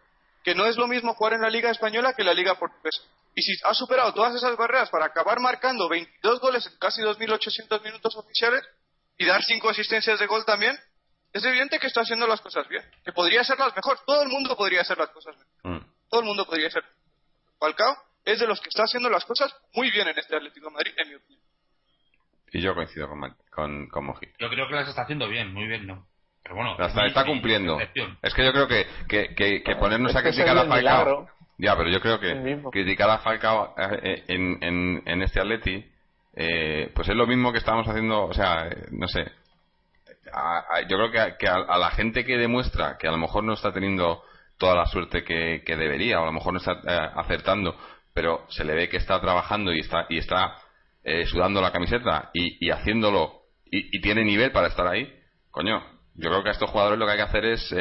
Que 0.44 0.54
no 0.54 0.66
es 0.66 0.76
lo 0.78 0.88
mismo 0.88 1.14
jugar 1.16 1.34
en 1.34 1.42
la 1.42 1.50
Liga 1.50 1.72
Española 1.72 2.14
que 2.14 2.22
en 2.22 2.28
la 2.28 2.34
Liga 2.34 2.56
Portuguesa 2.56 3.02
y 3.36 3.42
si 3.42 3.54
ha 3.66 3.74
superado 3.74 4.14
todas 4.14 4.34
esas 4.34 4.56
barreras 4.56 4.90
para 4.90 5.06
acabar 5.06 5.40
marcando 5.42 5.90
22 5.90 6.40
goles 6.40 6.66
en 6.66 6.78
casi 6.80 7.02
2.800 7.02 7.84
minutos 7.84 8.16
oficiales 8.16 8.64
y 9.18 9.26
dar 9.26 9.44
5 9.44 9.70
asistencias 9.70 10.20
de 10.20 10.26
gol 10.26 10.46
también, 10.46 10.80
es 11.34 11.44
evidente 11.44 11.78
que 11.78 11.88
está 11.88 12.02
haciendo 12.02 12.28
las 12.28 12.40
cosas 12.40 12.66
bien. 12.70 12.82
Que 13.04 13.12
podría 13.12 13.42
hacerlas 13.42 13.76
mejor. 13.76 14.00
Todo 14.06 14.22
el 14.22 14.30
mundo 14.30 14.56
podría 14.56 14.82
hacer 14.82 14.98
las 14.98 15.10
cosas 15.10 15.36
mejor. 15.36 15.82
Mm. 15.82 15.86
Todo 16.10 16.22
el 16.22 16.28
mundo 16.28 16.46
podría 16.46 16.68
hacer. 16.68 16.86
Falcao 17.60 17.98
es 18.24 18.40
de 18.40 18.48
los 18.48 18.62
que 18.62 18.70
está 18.70 18.84
haciendo 18.84 19.10
las 19.10 19.26
cosas 19.26 19.54
muy 19.74 19.92
bien 19.92 20.08
en 20.08 20.18
este 20.18 20.36
Atlético 20.38 20.68
de 20.68 20.74
Madrid, 20.74 20.94
en 20.96 21.10
mi 21.10 21.16
opinión. 21.16 21.44
Y 22.56 22.62
yo 22.62 22.74
coincido 22.74 23.10
con, 23.10 23.20
con, 23.50 23.88
con 23.88 24.06
Moji. 24.06 24.28
Yo 24.40 24.50
creo 24.50 24.70
que 24.70 24.76
las 24.76 24.88
está 24.88 25.02
haciendo 25.02 25.28
bien, 25.28 25.54
muy 25.54 25.68
bien, 25.68 25.86
¿no? 25.86 26.08
Pero 26.42 26.56
bueno, 26.56 26.78
está, 26.80 27.06
está 27.06 27.26
cumpliendo. 27.26 27.78
Es 28.22 28.34
que 28.34 28.46
yo 28.46 28.54
creo 28.54 28.66
que, 28.66 28.88
que, 29.10 29.36
que, 29.36 29.62
que 29.62 29.76
ponernos 29.76 30.16
a 30.16 30.22
criticar 30.22 30.58
a 30.58 30.66
Falcao. 30.66 31.28
Ya, 31.58 31.76
pero 31.76 31.90
yo 31.90 32.00
creo 32.00 32.18
que 32.18 32.62
criticar 32.72 33.10
a 33.10 33.18
Falcao 33.18 33.76
eh, 33.78 34.24
en, 34.30 34.58
en, 34.64 35.04
en 35.06 35.22
este 35.22 35.42
Atleti, 35.42 35.86
eh, 36.34 36.92
pues 36.96 37.10
es 37.10 37.16
lo 37.16 37.28
mismo 37.28 37.52
que 37.52 37.58
estamos 37.58 37.86
haciendo, 37.90 38.24
o 38.24 38.34
sea, 38.34 38.70
eh, 38.70 38.88
no 38.92 39.10
sé. 39.10 39.30
yo 40.88 40.98
creo 40.98 41.12
que, 41.12 41.36
que 41.38 41.50
a, 41.50 41.78
la 41.78 41.92
gente 41.92 42.24
que 42.24 42.38
demuestra 42.38 42.98
que 42.98 43.10
a 43.10 43.12
lo 43.12 43.18
mejor 43.18 43.44
no 43.44 43.52
está 43.52 43.74
teniendo 43.74 44.24
toda 44.58 44.76
la 44.76 44.86
suerte 44.86 45.26
que, 45.26 45.76
debería, 45.76 46.22
o 46.22 46.24
a 46.24 46.28
lo 46.28 46.32
mejor 46.32 46.54
no 46.54 46.60
está 46.60 46.72
acertando, 47.20 47.78
pero 48.14 48.46
se 48.48 48.64
le 48.64 48.76
ve 48.76 48.88
que 48.88 48.96
está 48.96 49.20
trabajando 49.20 49.74
y 49.74 49.82
está, 49.82 50.06
y 50.08 50.20
está 50.20 50.56
sudando 51.28 51.62
la 51.62 51.72
camiseta 51.72 52.32
y, 52.34 52.66
y 52.66 52.72
haciéndolo 52.72 53.42
y, 53.66 54.02
tiene 54.02 54.24
nivel 54.24 54.52
para 54.52 54.68
estar 54.68 54.88
ahí, 54.88 55.14
coño, 55.52 55.84
yo 56.16 56.30
creo 56.30 56.44
que 56.44 56.50
a 56.50 56.54
estos 56.54 56.70
jugadores 56.70 56.98
lo 56.98 57.06
que 57.06 57.12
hay 57.12 57.18
que 57.18 57.24
hacer 57.24 57.46
es 57.46 57.76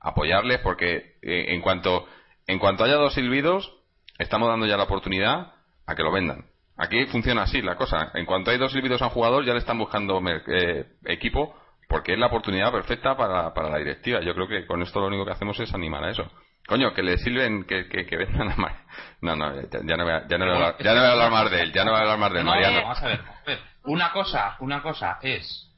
apoyarles 0.00 0.58
porque 0.58 1.16
en 1.22 1.60
cuanto 1.60 2.06
en 2.50 2.58
cuanto 2.58 2.82
haya 2.82 2.96
dos 2.96 3.14
silbidos, 3.14 3.72
estamos 4.18 4.48
dando 4.48 4.66
ya 4.66 4.76
la 4.76 4.82
oportunidad 4.82 5.52
a 5.86 5.94
que 5.94 6.02
lo 6.02 6.10
vendan. 6.10 6.46
Aquí 6.76 7.06
funciona 7.06 7.42
así 7.42 7.62
la 7.62 7.76
cosa. 7.76 8.10
En 8.14 8.26
cuanto 8.26 8.50
hay 8.50 8.58
dos 8.58 8.72
silbidos 8.72 9.02
a 9.02 9.06
un 9.06 9.10
jugador, 9.12 9.44
ya 9.44 9.52
le 9.52 9.60
están 9.60 9.78
buscando 9.78 10.20
eh, 10.48 10.86
equipo 11.04 11.54
porque 11.88 12.14
es 12.14 12.18
la 12.18 12.26
oportunidad 12.26 12.72
perfecta 12.72 13.16
para, 13.16 13.54
para 13.54 13.70
la 13.70 13.78
directiva. 13.78 14.20
Yo 14.20 14.34
creo 14.34 14.48
que 14.48 14.66
con 14.66 14.82
esto 14.82 15.00
lo 15.00 15.06
único 15.06 15.24
que 15.24 15.30
hacemos 15.30 15.60
es 15.60 15.72
animar 15.74 16.02
a 16.02 16.10
eso. 16.10 16.28
Coño, 16.66 16.94
que 16.94 17.02
le 17.02 17.18
sirven, 17.18 17.64
que, 17.64 17.88
que, 17.88 18.16
vendan 18.16 18.52
a 18.52 18.56
más. 18.56 18.74
No, 19.22 19.34
no, 19.34 19.54
ya, 19.62 19.96
no 19.96 20.04
voy 20.04 20.12
a, 20.12 20.28
ya, 20.28 20.38
no 20.38 20.44
voy 20.46 20.54
a 20.54 20.56
hablar, 20.56 20.76
ya 20.82 20.94
no 20.94 21.00
voy 21.00 21.08
a 21.08 21.12
hablar 21.12 21.30
más 21.30 21.50
de 21.50 21.60
él, 21.62 21.72
ya 21.72 21.84
no 21.84 21.90
voy 21.90 21.98
a 21.98 22.02
hablar 22.02 22.18
más 22.18 22.32
de 22.32 22.38
él, 22.38 22.44
Mariano. 22.44 22.82
Vamos 22.82 23.02
a 23.02 23.08
ver, 23.08 23.20
una 23.84 24.12
cosa, 24.12 24.56
una 24.60 24.82
cosa 24.82 25.18
es 25.22 25.68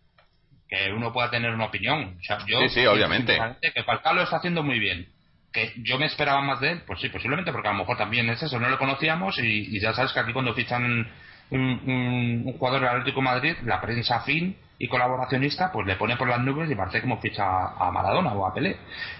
que 0.68 0.92
uno 0.92 1.12
pueda 1.12 1.30
tener 1.30 1.50
una 1.50 1.66
opinión. 1.66 2.16
O 2.18 2.22
sea, 2.22 2.38
yo, 2.46 2.60
sí, 2.60 2.68
sí, 2.68 2.86
obviamente. 2.86 3.38
Que 3.60 3.82
Falcao 3.84 4.14
lo 4.14 4.22
está 4.22 4.36
haciendo 4.36 4.62
muy 4.62 4.78
bien 4.78 5.09
que 5.52 5.72
yo 5.76 5.98
me 5.98 6.06
esperaba 6.06 6.40
más 6.40 6.60
de 6.60 6.72
él, 6.72 6.82
pues 6.86 7.00
sí, 7.00 7.09
posiblemente, 7.10 7.52
porque 7.52 7.68
a 7.68 7.72
lo 7.72 7.78
mejor 7.78 7.98
también 7.98 8.28
es 8.30 8.42
eso, 8.42 8.59
no 8.59 8.68
lo 8.68 8.78
conocíamos 8.78 9.38
y, 9.38 9.78
ya 9.78 9.92
sabes 9.92 10.12
que 10.12 10.20
aquí 10.20 10.32
cuando 10.32 10.54
fichan 10.54 11.10
un, 11.53 12.55
jugador 12.59 12.81
del 12.81 12.89
Atlético 12.91 13.20
de 13.20 13.24
Madrid, 13.24 13.55
la 13.65 13.81
prensa 13.81 14.20
fin 14.20 14.57
y 14.79 14.89
colaboracionista, 14.89 15.70
pues 15.70 15.87
le 15.87 15.97
pone 15.97 16.16
por 16.16 16.29
las 16.29 16.41
nubes 16.41 16.70
y 16.70 16.74
parece 16.74 17.01
como 17.01 17.20
ficha 17.20 17.45
a 17.45 17.91
Maradona 17.93 18.33
o 18.33 18.47
a 18.47 18.55
Pelé. 18.55 18.77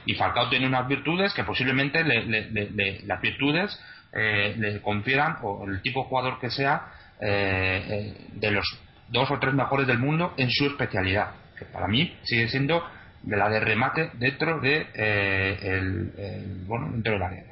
Y 0.07 0.15
Falcao 0.15 0.49
tiene 0.49 0.67
unas 0.67 0.89
virtudes 0.89 1.33
que 1.35 1.45
posiblemente 1.45 2.03
las 2.05 3.21
virtudes 3.21 3.81
eh, 4.13 4.55
le 4.59 4.81
confieran, 4.81 5.39
o 5.43 5.65
el 5.69 5.81
tipo 5.83 6.03
de 6.03 6.09
jugador 6.09 6.41
que 6.41 6.51
sea, 6.51 6.87
eh, 7.21 7.85
eh, 7.89 8.15
de 8.33 8.51
los 8.51 8.67
dos 9.09 9.31
o 9.31 9.39
tres 9.39 9.55
mejores 9.55 9.87
del 9.87 9.99
mundo 9.99 10.35
en 10.37 10.51
su 10.51 10.67
especialidad, 10.67 11.31
que 11.57 11.65
para 11.67 11.87
mí 11.87 12.17
sigue 12.25 12.49
siendo 12.49 12.83
la 13.29 13.49
de 13.49 13.61
remate 13.61 14.11
dentro 14.15 14.59
de 14.59 14.89
eh, 14.93 15.59
el, 15.63 16.65
bueno 16.67 16.89
dentro 16.91 17.13
del 17.13 17.23
área 17.23 17.45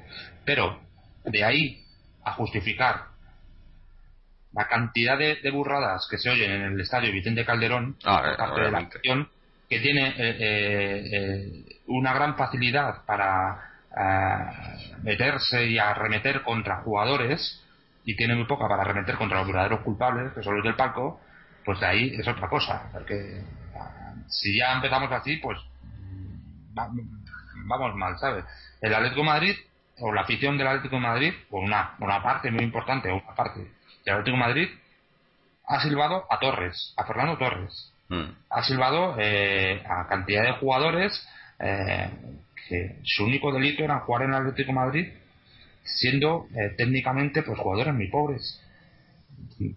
pero 0.45 0.81
de 1.25 1.45
ahí 1.45 1.85
a 2.25 2.33
justificar 2.33 3.10
la 4.53 4.67
cantidad 4.69 5.17
de, 5.19 5.51
burradas 5.51 6.07
que 6.11 6.19
se 6.19 6.31
oyen 6.31 6.51
en 6.51 6.63
el 6.63 6.81
estadio 6.81 7.13
Vicente 7.13 7.45
Calderón 7.45 7.97
ah, 8.05 8.35
parte 8.37 8.61
de 8.63 8.71
la 8.71 8.79
acción 8.79 9.29
que 9.69 9.79
tiene 9.79 10.09
eh, 10.09 10.37
eh, 10.39 11.81
una 11.87 12.13
gran 12.13 12.37
facilidad 12.37 13.05
para 13.07 13.67
meterse 15.03 15.67
y 15.67 15.79
arremeter 15.79 16.43
contra 16.43 16.83
jugadores 16.83 17.65
y 18.05 18.15
tiene 18.15 18.37
muy 18.37 18.45
poca 18.45 18.69
para 18.69 18.83
arremeter 18.83 19.17
contra 19.17 19.39
los 19.39 19.49
verdaderos 19.49 19.81
culpables 19.81 20.33
que 20.33 20.45
son 20.45 20.55
los 20.55 20.65
del 20.65 20.77
palco 20.77 21.21
pues 21.65 21.81
de 21.81 21.87
ahí 21.87 22.15
es 22.17 22.27
otra 22.29 22.49
cosa 22.49 22.89
porque 22.93 23.43
si 24.31 24.57
ya 24.57 24.73
empezamos 24.73 25.11
así, 25.13 25.37
pues 25.37 25.59
vamos 26.73 27.95
mal, 27.97 28.19
¿sabes? 28.19 28.45
El 28.81 28.95
Atlético 28.95 29.21
de 29.23 29.27
Madrid, 29.27 29.57
o 29.99 30.13
la 30.13 30.23
afición 30.23 30.57
del 30.57 30.69
Atlético 30.69 30.97
de 30.97 31.03
Madrid, 31.03 31.35
o 31.51 31.61
una, 31.61 31.95
una 31.99 32.23
parte 32.23 32.51
muy 32.51 32.65
importante, 32.65 33.13
una 33.13 33.35
parte 33.35 33.71
del 34.05 34.15
Atlético 34.15 34.37
de 34.37 34.43
Madrid, 34.43 34.69
ha 35.71 35.81
silbado 35.81 36.27
a 36.29 36.39
Torres, 36.41 36.95
a 36.97 37.05
Fernando 37.05 37.39
Torres. 37.39 37.93
mm. 38.09 38.25
ha 38.51 38.63
silbado 38.65 39.15
eh, 39.19 39.83
a 39.89 40.09
cantidad 40.09 40.43
de 40.43 40.53
jugadores 40.55 41.27
eh, 41.61 42.11
que 42.69 42.97
su 43.05 43.25
único 43.25 43.53
delito 43.53 43.85
era 43.85 44.01
jugar 44.01 44.23
en 44.25 44.35
Atlético 44.35 44.73
Madrid 44.73 45.09
siendo 45.85 46.49
eh, 46.51 46.75
técnicamente 46.77 47.43
pues 47.43 47.59
jugadores 47.59 47.95
muy 47.95 48.09
pobres 48.09 48.61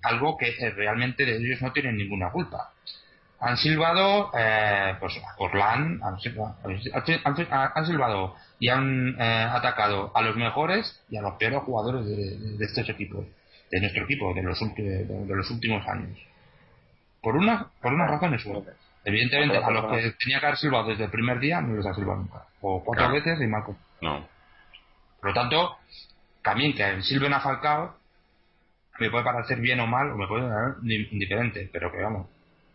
algo 0.01 0.37
que 0.37 0.51
realmente 0.75 1.25
de 1.25 1.37
ellos 1.37 1.61
no 1.61 1.71
tienen 1.71 1.95
ninguna 1.95 2.31
culpa 2.31 2.71
han 3.39 3.57
silbado 3.57 4.31
pues 4.99 5.17
a 5.17 5.35
Corlán 5.35 5.99
han, 6.01 6.19
silbado 7.85 8.35
y 8.59 8.69
han 8.69 9.21
atacado 9.21 10.11
a 10.15 10.21
los 10.21 10.35
mejores 10.35 11.01
y 11.09 11.17
a 11.17 11.21
los 11.21 11.35
peores 11.35 11.61
jugadores 11.63 12.05
de, 12.05 12.65
estos 12.65 12.87
equipos 12.89 13.25
de 13.73 13.81
nuestro 13.81 14.03
equipo 14.03 14.33
de 14.33 14.43
los, 14.43 14.59
de 14.59 15.35
los 15.35 15.49
últimos 15.49 15.87
años 15.87 16.17
por 17.23 17.37
una, 17.37 17.67
por 17.81 17.93
unas 17.93 18.11
razones 18.11 18.45
u 18.45 18.63
Evidentemente, 19.05 19.57
a 19.57 19.69
los 19.69 19.85
que 19.91 20.11
tenía 20.19 20.39
que 20.39 20.45
haber 20.45 20.57
silbado 20.57 20.89
desde 20.89 21.05
el 21.05 21.09
primer 21.09 21.39
día 21.39 21.59
no 21.59 21.75
les 21.75 21.85
ha 21.85 21.93
silbado 21.93 22.19
nunca. 22.19 22.45
O 22.61 22.81
cuatro 22.83 23.11
veces 23.11 23.37
y 23.41 23.47
Marco. 23.47 23.75
No. 24.01 24.25
Por 25.19 25.29
lo 25.29 25.33
tanto, 25.33 25.77
también 26.41 26.73
que 26.73 27.01
silben 27.01 27.33
a 27.33 27.41
Falcao 27.41 27.97
me 28.99 29.09
puede 29.09 29.23
parecer 29.23 29.59
bien 29.59 29.79
o 29.79 29.87
mal, 29.87 30.11
o 30.11 30.15
me 30.15 30.27
puede 30.27 30.47
parecer 30.47 30.83
indiferente, 31.11 31.69
pero 31.73 31.91
que 31.91 32.01
vamos, 32.01 32.27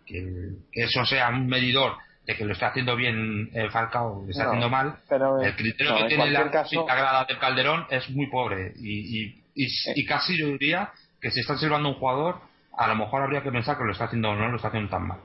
que, 0.05 0.51
eso 0.73 1.05
sea 1.07 1.29
un 1.31 1.47
medidor 1.47 1.97
de 2.27 2.37
que 2.37 2.45
lo 2.45 2.53
está 2.53 2.69
haciendo 2.69 2.97
bien 2.97 3.51
eh, 3.55 3.70
Falcao, 3.70 4.25
lo 4.25 4.31
está 4.31 4.47
haciendo 4.47 4.69
mal, 4.69 4.99
el 5.43 5.57
criterio 5.57 5.97
que 5.97 6.05
tiene 6.09 6.31
la 6.31 6.51
caso... 6.51 6.85
grada 6.85 7.25
del 7.25 7.39
Calderón 7.39 7.87
es 7.89 8.11
muy 8.11 8.27
pobre 8.27 8.75
y, 8.77 9.23
y, 9.23 9.45
y, 9.64 9.66
y, 9.94 10.05
casi 10.05 10.39
yo 10.39 10.47
diría 10.48 10.90
que 11.20 11.30
si 11.30 11.40
está 11.40 11.56
silbando 11.56 11.89
un 11.89 11.97
jugador 11.97 12.36
a 12.78 12.86
lo 12.86 12.94
mejor 12.94 13.22
habría 13.22 13.43
que 13.43 13.51
pensar 13.51 13.76
que 13.76 13.85
lo 13.85 13.93
está 13.93 14.05
haciendo 14.05 14.30
o 14.30 14.36
no 14.36 14.48
lo 14.48 14.56
está 14.56 14.68
haciendo 14.68 14.89
tan 14.89 15.09
mal. 15.09 15.18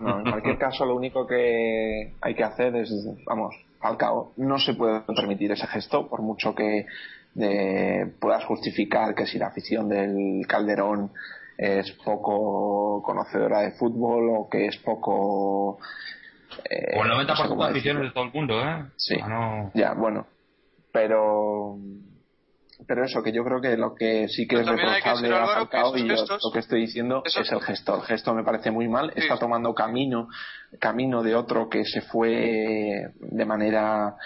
No, 0.00 0.18
en 0.20 0.30
cualquier 0.30 0.58
caso, 0.58 0.86
lo 0.86 0.96
único 0.96 1.26
que 1.26 2.14
hay 2.20 2.34
que 2.34 2.42
hacer 2.42 2.74
es, 2.76 2.90
vamos, 3.26 3.54
al 3.80 3.98
cabo, 3.98 4.32
no 4.38 4.58
se 4.58 4.72
puede 4.72 5.00
permitir 5.00 5.52
ese 5.52 5.66
gesto, 5.66 6.08
por 6.08 6.22
mucho 6.22 6.54
que 6.54 6.86
puedas 8.20 8.44
justificar 8.44 9.14
que 9.14 9.26
si 9.26 9.38
la 9.38 9.48
afición 9.48 9.88
del 9.88 10.46
Calderón 10.48 11.10
es 11.58 11.90
poco 12.04 13.02
conocedora 13.02 13.60
de 13.60 13.72
fútbol 13.72 14.30
o 14.30 14.48
que 14.48 14.66
es 14.66 14.76
poco. 14.78 15.78
Eh, 16.70 16.98
o 16.98 17.04
el 17.04 17.10
90% 17.10 17.56
de 17.56 17.70
aficiones 17.70 18.02
de 18.04 18.10
todo 18.10 18.24
el 18.24 18.32
mundo, 18.32 18.60
¿eh? 18.60 18.84
Sí. 18.96 19.16
Ya, 19.74 19.92
bueno. 19.94 20.26
Pero 20.92 21.76
pero 22.86 23.04
eso, 23.04 23.22
que 23.22 23.32
yo 23.32 23.44
creo 23.44 23.60
que 23.60 23.76
lo 23.76 23.94
que 23.94 24.28
sí 24.28 24.46
que 24.46 24.60
es 24.60 24.66
reprochable 24.66 25.34
a 25.34 25.46
Falcao 25.46 25.96
y 25.96 26.02
lo 26.02 26.16
que 26.52 26.58
estoy 26.58 26.82
diciendo 26.82 27.22
es 27.24 27.50
el 27.50 27.60
gesto. 27.60 27.96
El 27.96 28.02
gesto 28.02 28.34
me 28.34 28.44
parece 28.44 28.70
muy 28.70 28.88
mal. 28.88 29.12
Está 29.14 29.38
tomando 29.38 29.74
camino, 29.74 30.28
camino 30.80 31.22
de 31.22 31.34
otro 31.34 31.68
que 31.68 31.84
se 31.84 32.00
fue 32.02 33.12
de 33.18 33.44
manera 33.44 34.16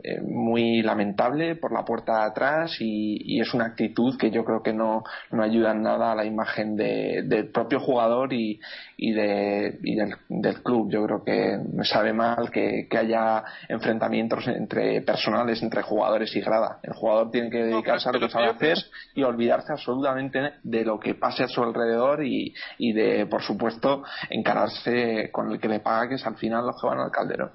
eh, 0.00 0.20
muy 0.20 0.80
lamentable 0.82 1.56
por 1.56 1.72
la 1.72 1.84
puerta 1.84 2.20
de 2.20 2.26
atrás 2.26 2.76
y, 2.78 3.40
es 3.40 3.52
una 3.52 3.66
actitud 3.66 4.16
que 4.16 4.30
yo 4.30 4.44
creo 4.44 4.62
que 4.62 4.72
no, 4.72 5.02
no 5.30 5.42
ayuda 5.42 5.72
en 5.72 5.82
nada 5.82 6.12
a 6.12 6.14
la 6.14 6.24
imagen 6.24 6.76
del 6.76 7.50
propio 7.50 7.80
jugador 7.80 8.32
y, 8.32 8.60
y, 8.96 9.12
de, 9.12 9.78
y 9.82 9.96
del, 9.96 10.62
club. 10.62 10.90
Yo 10.90 11.04
creo 11.04 11.24
que 11.24 11.58
me 11.72 11.84
sabe 11.84 12.12
mal 12.12 12.50
que, 12.50 12.88
haya 12.96 13.44
enfrentamientos 13.68 14.46
entre 14.48 15.02
personales, 15.02 15.62
entre 15.62 15.82
jugadores 15.82 16.34
y 16.34 16.40
grada. 16.40 16.78
El 16.82 16.94
jugador 16.94 17.30
tiene 17.30 17.50
que 17.50 17.64
dedicarse 17.64 18.08
a 18.08 18.12
lo 18.12 18.20
que 18.20 18.28
sabe 18.28 18.50
hacer 18.50 18.78
y 19.14 19.22
olvidarse 19.22 19.72
absolutamente 19.72 20.52
de 20.62 20.84
lo 20.84 20.98
que 20.98 21.14
pase 21.14 21.44
a 21.44 21.48
su 21.48 21.62
alrededor 21.62 22.24
y, 22.24 22.54
y 22.78 22.92
de, 22.92 23.26
por 23.26 23.42
supuesto, 23.42 24.02
encararse 24.30 25.30
con 25.32 25.52
el 25.52 25.60
que 25.60 25.68
le 25.68 25.80
paga, 25.80 26.08
que 26.08 26.14
es 26.16 26.26
al 26.26 26.36
final 26.36 26.66
los 26.66 26.80
que 26.80 26.86
van 26.86 27.00
al 27.00 27.10
calderón. 27.10 27.50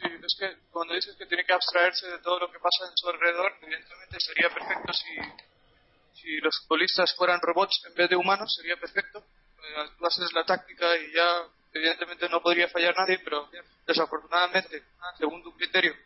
Sí, 0.00 0.06
es 0.06 0.36
que 0.38 0.56
cuando 0.70 0.94
dices 0.94 1.16
que 1.16 1.26
tiene 1.26 1.44
que 1.44 1.52
abstraerse 1.52 2.06
de 2.06 2.18
todo 2.20 2.38
lo 2.38 2.52
que 2.52 2.58
pasa 2.60 2.88
en 2.88 2.96
su 2.96 3.08
alrededor, 3.08 3.52
evidentemente 3.62 4.20
sería 4.20 4.48
perfecto 4.48 4.92
si, 4.92 6.20
si 6.20 6.36
los 6.36 6.56
futbolistas 6.60 7.14
fueran 7.16 7.40
robots 7.40 7.82
en 7.86 7.94
vez 7.94 8.08
de 8.08 8.16
humanos, 8.16 8.54
sería 8.54 8.76
perfecto. 8.76 9.18
Eh, 9.18 9.90
tú 9.98 10.06
haces 10.06 10.32
la 10.32 10.44
táctica 10.44 10.96
y 10.96 11.12
ya, 11.12 11.46
evidentemente 11.72 12.28
no 12.28 12.40
podría 12.40 12.68
fallar 12.68 12.94
nadie, 12.96 13.18
pero 13.18 13.50
desafortunadamente, 13.86 14.84
según 15.18 15.42
tu 15.42 15.52
criterio, 15.56 15.96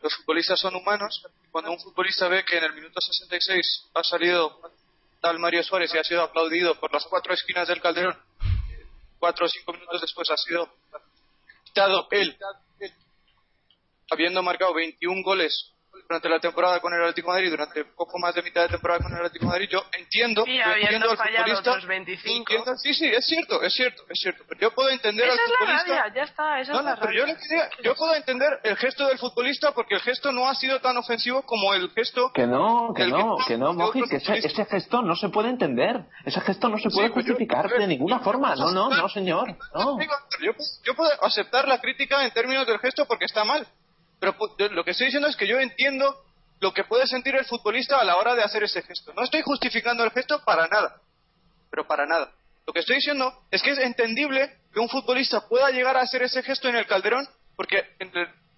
los 0.00 0.14
futbolistas 0.16 0.60
son 0.60 0.76
humanos. 0.76 1.26
Cuando 1.50 1.72
un 1.72 1.80
futbolista 1.80 2.28
ve 2.28 2.44
que 2.44 2.58
en 2.58 2.64
el 2.64 2.74
minuto 2.74 3.00
66 3.00 3.90
ha 3.94 4.04
salido 4.04 4.60
tal 5.20 5.38
Mario 5.38 5.64
Suárez 5.64 5.92
y 5.94 5.98
ha 5.98 6.04
sido 6.04 6.22
aplaudido 6.22 6.78
por 6.78 6.92
las 6.92 7.04
cuatro 7.06 7.34
esquinas 7.34 7.66
del 7.66 7.80
Calderón, 7.80 8.20
cuatro 9.18 9.46
o 9.46 9.48
cinco 9.48 9.72
minutos 9.72 10.00
después 10.00 10.30
ha 10.30 10.36
sido 10.36 10.68
quitado 11.72 12.06
él, 12.10 12.36
habiendo 14.10 14.42
marcado 14.42 14.74
21 14.74 15.22
goles 15.22 15.71
durante 16.08 16.28
la 16.28 16.40
temporada 16.40 16.80
con 16.80 16.92
el 16.92 17.00
Atlético 17.00 17.32
de 17.32 17.38
Madrid, 17.38 17.50
durante 17.50 17.84
poco 17.84 18.18
más 18.18 18.34
de 18.34 18.42
mitad 18.42 18.62
de 18.62 18.68
temporada 18.68 19.00
con 19.00 19.12
el 19.12 19.18
Atlético 19.18 19.46
de 19.46 19.50
Madrid, 19.50 19.68
yo 19.70 19.84
entiendo, 19.98 20.44
sí, 20.44 20.58
entiendo 20.58 21.10
al 21.10 21.16
futbolista. 21.16 21.86
25. 21.86 22.76
sí, 22.78 22.94
sí, 22.94 23.06
es 23.06 23.26
cierto, 23.26 23.62
es 23.62 23.74
cierto, 23.74 24.02
es 24.08 24.20
cierto. 24.20 24.44
Pero 24.48 24.60
yo 24.60 24.74
puedo 24.74 24.90
entender 24.90 25.26
esa 25.26 25.34
al 25.34 25.38
futbolista. 25.38 25.82
Es 25.82 25.88
la 25.88 25.96
rabia, 25.96 26.14
ya 26.14 26.22
está, 26.22 26.60
esa 26.60 26.72
es 26.72 26.84
la 26.84 26.96
pero 26.96 27.12
yo, 27.12 27.24
yo, 27.82 27.94
puedo 27.94 28.14
entender 28.14 28.60
el 28.62 28.76
gesto 28.76 29.08
del 29.08 29.18
futbolista 29.18 29.72
porque 29.72 29.94
el 29.94 30.00
gesto 30.00 30.32
no 30.32 30.48
ha 30.48 30.54
sido 30.54 30.80
tan 30.80 30.96
ofensivo 30.96 31.42
como 31.42 31.74
el 31.74 31.90
gesto. 31.90 32.32
Que 32.32 32.46
no, 32.46 32.92
que 32.94 33.06
no, 33.06 33.36
que 33.46 33.56
no, 33.56 33.72
Moji, 33.72 34.02
que 34.08 34.16
ese, 34.16 34.38
ese, 34.38 34.64
gesto 34.64 35.02
no 35.02 35.16
se 35.16 35.28
puede 35.28 35.50
entender. 35.50 36.04
Ese 36.24 36.40
gesto 36.40 36.68
no 36.68 36.78
se 36.78 36.90
puede 36.90 37.10
justificar 37.10 37.68
de 37.68 37.86
ninguna 37.86 38.20
forma. 38.20 38.54
No, 38.56 38.70
no, 38.70 38.90
no, 38.90 39.08
señor. 39.08 39.56
No. 39.74 39.98
Yo, 40.40 40.52
yo 40.84 40.94
puedo 40.94 41.10
aceptar 41.24 41.68
la 41.68 41.80
crítica 41.80 42.24
en 42.24 42.32
términos 42.32 42.66
del 42.66 42.78
gesto 42.78 43.06
porque 43.06 43.24
está 43.24 43.44
mal. 43.44 43.66
Pero 44.22 44.36
lo 44.70 44.84
que 44.84 44.92
estoy 44.92 45.06
diciendo 45.06 45.26
es 45.26 45.34
que 45.34 45.48
yo 45.48 45.58
entiendo 45.58 46.16
lo 46.60 46.72
que 46.72 46.84
puede 46.84 47.08
sentir 47.08 47.34
el 47.34 47.44
futbolista 47.44 47.98
a 47.98 48.04
la 48.04 48.14
hora 48.14 48.36
de 48.36 48.44
hacer 48.44 48.62
ese 48.62 48.80
gesto. 48.80 49.12
No 49.14 49.24
estoy 49.24 49.42
justificando 49.42 50.04
el 50.04 50.12
gesto 50.12 50.44
para 50.44 50.68
nada, 50.68 51.00
pero 51.72 51.88
para 51.88 52.06
nada. 52.06 52.30
Lo 52.64 52.72
que 52.72 52.78
estoy 52.78 52.96
diciendo 52.96 53.36
es 53.50 53.60
que 53.60 53.72
es 53.72 53.78
entendible 53.78 54.58
que 54.72 54.78
un 54.78 54.88
futbolista 54.88 55.48
pueda 55.48 55.72
llegar 55.72 55.96
a 55.96 56.02
hacer 56.02 56.22
ese 56.22 56.40
gesto 56.44 56.68
en 56.68 56.76
el 56.76 56.86
Calderón, 56.86 57.28
porque 57.56 57.84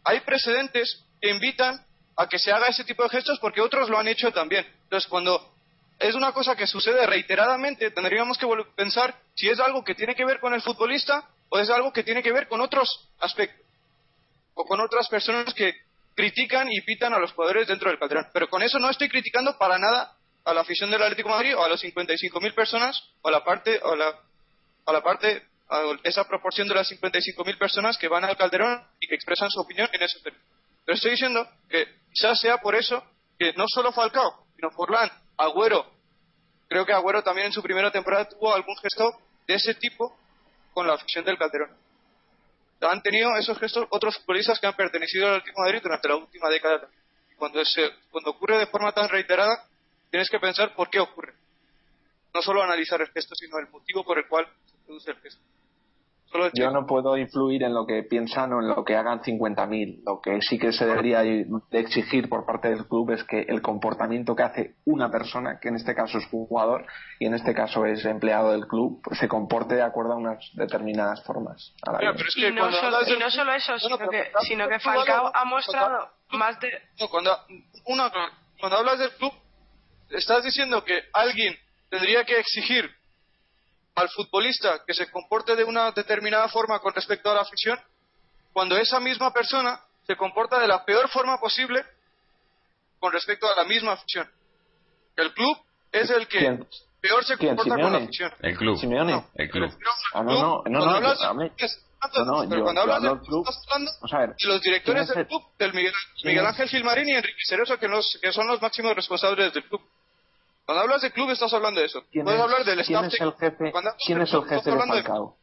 hay 0.05 0.20
precedentes 0.20 1.03
que 1.19 1.31
invitan 1.31 1.82
a 2.15 2.28
que 2.28 2.39
se 2.39 2.53
haga 2.53 2.66
ese 2.66 2.85
tipo 2.85 3.03
de 3.03 3.09
gestos 3.09 3.39
porque 3.39 3.62
otros 3.62 3.89
lo 3.89 3.99
han 3.99 4.07
hecho 4.07 4.31
también. 4.32 4.66
Entonces, 4.82 5.09
cuando 5.09 5.51
es 5.99 6.15
una 6.15 6.32
cosa 6.32 6.57
que 6.57 6.66
sucede 6.66 7.07
reiteradamente, 7.07 7.91
tendríamos 7.91 8.36
que 8.36 8.47
pensar 8.77 9.19
si 9.35 9.49
es 9.49 9.59
algo 9.61 9.82
que 9.82 9.95
tiene 9.95 10.15
que 10.15 10.27
ver 10.27 10.41
con 10.41 10.53
el 10.53 10.61
futbolista 10.61 11.27
o 11.49 11.59
es 11.59 11.70
algo 11.70 11.91
que 11.91 12.05
tiene 12.05 12.23
que 12.23 12.32
ver 12.32 12.49
con 12.49 12.61
otros 12.61 13.09
aspectos 13.19 13.64
o 14.55 14.64
con 14.64 14.81
otras 14.81 15.09
personas 15.09 15.52
que 15.55 15.74
critican 16.14 16.70
y 16.70 16.81
pitan 16.82 17.12
a 17.12 17.18
los 17.18 17.32
jugadores 17.32 17.66
dentro 17.66 17.90
del 17.90 17.98
Calderón. 17.98 18.28
Pero 18.32 18.48
con 18.48 18.62
eso 18.62 18.78
no 18.78 18.89
estoy 18.89 19.09
criticando 19.09 19.59
para 19.59 19.78
nada 19.78 20.16
a 20.44 20.55
la 20.55 20.60
afición 20.60 20.90
del 20.90 21.02
Atlético 21.02 21.28
Madrid 21.28 21.56
o 21.56 21.64
a 21.64 21.68
los 21.68 21.82
55.000 21.82 22.55
personas 22.55 23.02
o 23.22 23.28
a 23.28 23.32
la 23.32 23.44
parte 23.44 23.81
o 23.82 23.97
la 23.97 25.02
parte 25.02 25.43
a 25.68 25.81
esa 26.05 26.24
proporción 26.28 26.68
de 26.68 26.74
las 26.74 26.90
55.000 26.90 27.59
personas 27.59 27.98
que 27.98 28.09
van 28.09 28.24
al 28.24 28.36
Calderón 28.36 28.82
y 29.01 29.09
que 29.09 29.14
expresan 29.14 29.51
su 29.51 29.60
opinión 29.60 29.89
en 29.93 30.02
ese 30.02 30.20
término. 30.20 30.44
Pero 30.85 30.97
estoy 30.97 31.12
diciendo 31.12 31.48
que 31.68 31.86
quizás 32.12 32.39
sea 32.39 32.59
por 32.59 32.74
eso 32.74 33.02
que 33.39 33.52
no 33.55 33.64
solo 33.66 33.90
Falcao, 33.93 34.47
sino 34.55 34.70
Forlán, 34.70 35.10
Agüero, 35.39 35.90
creo 36.68 36.85
que 36.85 36.93
Agüero 36.93 37.22
también 37.22 37.47
en 37.47 37.52
su 37.52 37.62
primera 37.62 37.90
temporada 37.90 38.28
tuvo 38.28 38.55
algún 38.55 38.76
gesto 38.76 39.18
de 39.48 39.55
ese 39.55 39.74
tipo 39.74 40.16
con 40.74 40.86
la 40.86 40.94
afición 40.94 41.24
del 41.24 41.39
Calderón 41.39 41.85
han 42.81 43.03
tenido 43.03 43.37
esos 43.37 43.59
gestos 43.59 43.87
otros 43.91 44.19
futbolistas 44.19 44.59
que 44.61 44.67
han 44.67 44.75
pertenecido 44.75 45.27
al 45.27 45.35
Atlético 45.37 45.61
de 45.61 45.67
Madrid 45.67 45.83
durante 45.83 46.09
la 46.09 46.17
última 46.17 46.49
década. 46.49 46.89
Cuando, 47.37 47.61
cuando 48.11 48.31
ocurre 48.31 48.59
de 48.59 48.67
forma 48.67 48.93
tan 48.93 49.09
reiterada, 49.09 49.67
tienes 50.11 50.31
que 50.31 50.39
pensar 50.39 50.75
por 50.75 50.91
qué 50.91 51.01
ocurre. 51.01 51.35
No 52.33 52.43
solo 52.43 52.63
analizar 52.63 53.01
el 53.01 53.09
gesto, 53.09 53.35
sino 53.35 53.59
el 53.59 53.69
motivo 53.69 54.05
por 54.05 54.19
el 54.19 54.27
cual 54.27 54.47
se 54.67 54.77
produce 54.85 55.11
el 55.11 55.21
gesto. 55.21 55.43
Yo 56.52 56.70
no 56.70 56.85
puedo 56.85 57.16
influir 57.16 57.62
en 57.62 57.73
lo 57.73 57.86
que 57.86 58.02
piensan 58.02 58.52
o 58.52 58.61
en 58.61 58.69
lo 58.69 58.85
que 58.85 58.97
hagan 58.97 59.20
50.000. 59.20 60.02
Lo 60.05 60.20
que 60.20 60.40
sí 60.40 60.59
que 60.59 60.73
se 60.73 60.85
debería 60.85 61.20
de 61.20 61.47
exigir 61.70 62.28
por 62.28 62.44
parte 62.44 62.70
del 62.70 62.89
club 62.89 63.12
es 63.12 63.23
que 63.24 63.43
el 63.43 63.62
comportamiento 63.62 64.35
que 64.35 64.43
hace 64.43 64.74
una 64.85 65.11
persona, 65.11 65.59
que 65.61 65.69
en 65.69 65.77
este 65.77 65.94
caso 65.94 66.19
es 66.19 66.27
jugador 66.27 66.86
y 67.20 67.27
en 67.27 67.35
este 67.35 67.55
caso 67.55 67.86
es 67.86 68.05
empleado 68.05 68.51
del 68.51 68.66
club, 68.66 69.01
pues 69.05 69.19
se 69.19 69.28
comporte 69.28 69.77
de 69.77 69.82
acuerdo 69.82 70.15
a 70.15 70.16
unas 70.16 70.39
determinadas 70.55 71.23
formas. 71.24 71.73
y, 72.36 72.51
no 72.51 72.73
solo, 72.73 73.52
eso, 73.52 73.78
sino, 73.78 74.69
que, 74.69 74.78
Falcao 74.81 75.31
ha 75.32 75.44
mostrado 75.44 76.09
más 76.32 76.59
de... 76.59 76.70
cuando, 77.11 77.31
una, 77.86 78.11
cuando 78.59 78.78
hablas 78.78 78.98
del 78.98 79.11
club, 79.12 79.32
estás 80.11 80.43
diciendo 80.43 80.85
que 80.85 81.01
alguien 81.12 81.55
tendría 81.90 82.24
que 82.24 82.40
exigir 82.40 82.90
al 83.95 84.09
futbolista 84.11 84.83
que 84.87 84.95
se 84.95 85.11
comporte 85.11 85.55
de 85.57 85.65
una 85.65 85.93
determinada 85.93 86.49
forma 86.49 86.79
con 86.81 86.93
respecto 86.95 87.31
a 87.31 87.35
la 87.35 87.43
afición, 87.43 87.79
cuando 88.53 88.77
esa 88.77 89.01
misma 89.01 89.33
persona 89.33 89.81
se 90.07 90.16
comporta 90.16 90.59
de 90.59 90.69
la 90.69 90.85
peor 90.85 91.09
forma 91.09 91.39
posible 91.39 91.85
con 92.99 93.12
respecto 93.12 93.51
a 93.51 93.57
la 93.57 93.65
misma 93.65 93.93
afición. 93.93 94.29
El 95.16 95.33
club 95.33 95.57
es 95.93 96.11
el 96.11 96.27
que 96.27 96.59
peor 97.01 97.25
se 97.25 97.37
comporta 97.37 97.75
con 97.77 97.93
la 97.93 97.99
afición. 97.99 98.33
El 98.41 98.57
club. 98.57 98.79
Simeone. 98.79 99.25
El 99.35 99.51
club. 99.51 99.73
Ah, 100.12 100.23
no, 100.23 100.33
no, 100.33 100.62
no, 100.66 101.01
no, 101.01 101.01
no, 101.01 101.45
no, 102.25 102.45
no, 102.45 102.62
cuando 102.62 102.81
hablas 102.83 103.03
de 103.03 104.49
los 104.49 104.61
directores 104.61 104.85
¿quién 104.85 104.99
es 104.99 105.09
del 105.09 105.19
el- 105.19 105.27
club, 105.27 105.43
del 105.59 105.73
Miguel? 105.73 106.47
Ángel 106.47 106.69
Gilmarín 106.69 107.09
y 107.09 107.12
Enrique 107.12 107.39
Cerezo, 107.47 107.79
que, 107.79 107.89
los, 107.89 108.19
que 108.21 108.33
son 108.33 108.47
los 108.47 108.61
máximos 108.61 108.95
responsables 108.95 109.53
del 109.55 109.65
club. 109.65 109.81
Cuando 110.65 110.82
hablas 110.82 111.03
de 111.03 111.12
club 111.12 111.31
estás 111.31 111.53
hablando 111.53 111.81
de 111.81 111.86
eso. 111.86 112.03
¿Quién 112.11 112.24
Puedes 112.24 112.39
es- 112.41 112.45
hablar 112.45 112.65
del 112.65 112.85
¿Quién 112.85 113.05
staff 113.05 113.12
es 113.15 113.20
el 113.20 113.32
jefe? 113.35 113.73
¿Quién 114.07 114.23
es 114.23 114.32
el 114.32 114.43
jefe 114.45 114.70
de 114.70 114.77
Falcao? 114.86 115.36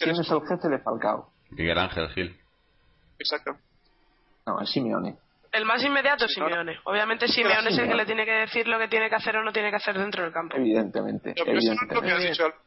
¿Quién 0.00 0.10
es 0.10 0.30
el 0.30 0.40
jefe 0.46 0.68
de 0.68 0.78
Falcao? 0.78 1.30
Miguel 1.50 1.78
Ángel 1.78 2.08
Gil. 2.10 2.40
Exacto. 3.18 3.56
No, 4.46 4.60
es 4.60 4.70
Simeone. 4.70 5.16
El 5.50 5.64
más 5.64 5.82
inmediato 5.82 6.26
es 6.26 6.32
Simeone. 6.34 6.78
Obviamente 6.84 7.26
Simeone 7.26 7.70
es 7.70 7.78
el 7.78 7.88
que 7.88 7.94
le 7.94 8.06
tiene 8.06 8.24
que 8.24 8.32
decir 8.32 8.68
lo 8.68 8.78
que 8.78 8.88
tiene 8.88 9.08
que 9.08 9.16
hacer 9.16 9.36
o 9.36 9.42
no 9.42 9.52
tiene 9.52 9.70
que 9.70 9.76
hacer 9.76 9.98
dentro 9.98 10.22
del 10.22 10.32
campo. 10.32 10.56
Evidentemente, 10.56 11.34
No, 11.36 11.44
pero 11.44 11.58
eso 11.58 11.74
no 11.74 11.74
es 11.74 11.80
lo 11.82 11.88
que 11.88 11.94
has 12.12 12.20
evidentemente. 12.22 12.30
dicho. 12.30 12.44
Álvaro. 12.44 12.62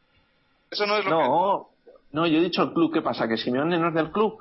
Eso 0.70 0.86
no 0.86 0.96
es 0.98 1.04
lo 1.04 1.10
que... 1.10 1.16
No, 1.16 1.68
no, 2.12 2.26
yo 2.26 2.38
he 2.38 2.42
dicho 2.42 2.62
el 2.62 2.72
club. 2.72 2.92
¿Qué 2.92 3.02
pasa? 3.02 3.28
¿Que 3.28 3.36
Simeone 3.36 3.78
no 3.78 3.88
es 3.88 3.94
del 3.94 4.10
club? 4.10 4.38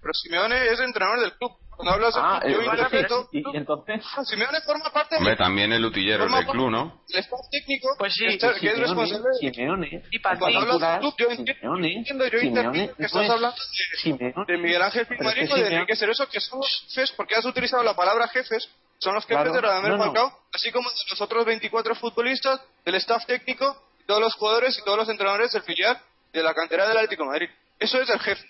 Pero 0.00 0.14
Simeone 0.14 0.66
es 0.68 0.80
entrenador 0.80 1.20
del 1.20 1.32
club. 1.36 1.52
Cuando 1.70 1.92
hablas 1.94 2.14
del 2.14 2.22
Ah, 2.26 2.40
club, 2.42 2.52
yo 2.54 2.60
eh, 2.60 2.64
interpreto... 2.64 3.28
y, 3.30 3.38
y 3.38 3.56
entonces... 3.56 4.04
Simeone 4.24 4.60
forma 4.62 4.90
parte 4.90 5.14
Hombre, 5.16 5.30
del 5.30 5.38
también 5.38 5.72
el 5.72 5.84
utillero 5.84 6.26
del 6.26 6.46
club, 6.46 6.70
¿no? 6.70 7.02
del 7.08 7.20
staff 7.20 7.40
técnico 7.52 7.88
Pues 7.98 8.14
sí. 8.14 8.24
que, 8.26 8.38
que 8.38 8.46
es 8.48 8.58
Simeone, 8.58 8.80
responsable 8.80 9.28
de... 9.40 9.52
Simeone, 9.54 10.02
Y 10.10 10.18
para 10.18 10.38
Cuando 10.40 10.58
hablas 10.58 10.80
del 10.80 10.98
club, 11.00 11.14
yo 11.18 11.26
entiendo, 11.30 11.52
Simeone, 11.60 11.92
entiendo, 11.98 12.24
yo 12.26 12.38
Simeone 12.40 12.68
interpreto 12.78 12.96
que 12.96 13.02
estás 13.04 13.22
es- 13.24 13.30
hablando 13.30 13.56
de, 13.56 13.98
Simeone, 14.02 14.44
de 14.48 14.58
Miguel 14.58 14.82
Ángel 14.82 15.06
pero 15.06 15.14
es 15.14 15.18
Filmarín 15.18 15.46
que 15.46 15.52
o 15.52 15.56
de 15.56 15.62
Simeone- 15.62 15.74
Enrique 15.76 15.96
Cerezo, 15.96 16.28
que 16.28 16.40
son 16.40 16.58
los 16.58 16.84
jefes, 16.88 17.12
porque 17.12 17.34
has 17.36 17.44
utilizado 17.44 17.82
la 17.84 17.94
palabra 17.94 18.26
jefes, 18.28 18.68
son 18.98 19.14
los 19.14 19.24
jefes 19.24 19.36
Claro, 19.44 19.52
de 19.52 19.60
Radamel 19.60 19.90
no, 19.92 19.96
no. 19.98 20.04
Falcao, 20.06 20.38
así 20.52 20.72
como 20.72 20.90
de 20.90 20.96
los 21.10 21.20
otros 21.20 21.44
24 21.44 21.94
futbolistas, 21.94 22.60
del 22.84 22.96
staff 22.96 23.24
técnico, 23.26 23.80
todos 24.06 24.20
los 24.20 24.34
jugadores 24.34 24.76
y 24.76 24.82
todos 24.84 24.98
los 24.98 25.08
entrenadores 25.08 25.52
del 25.52 25.62
filial 25.62 25.96
de 26.32 26.42
la 26.42 26.54
cantera 26.54 26.88
del 26.88 26.96
Atlético 26.96 27.22
de 27.22 27.28
Madrid. 27.28 27.48
Eso 27.78 28.00
es 28.00 28.10
el 28.10 28.18
jefe. 28.18 28.44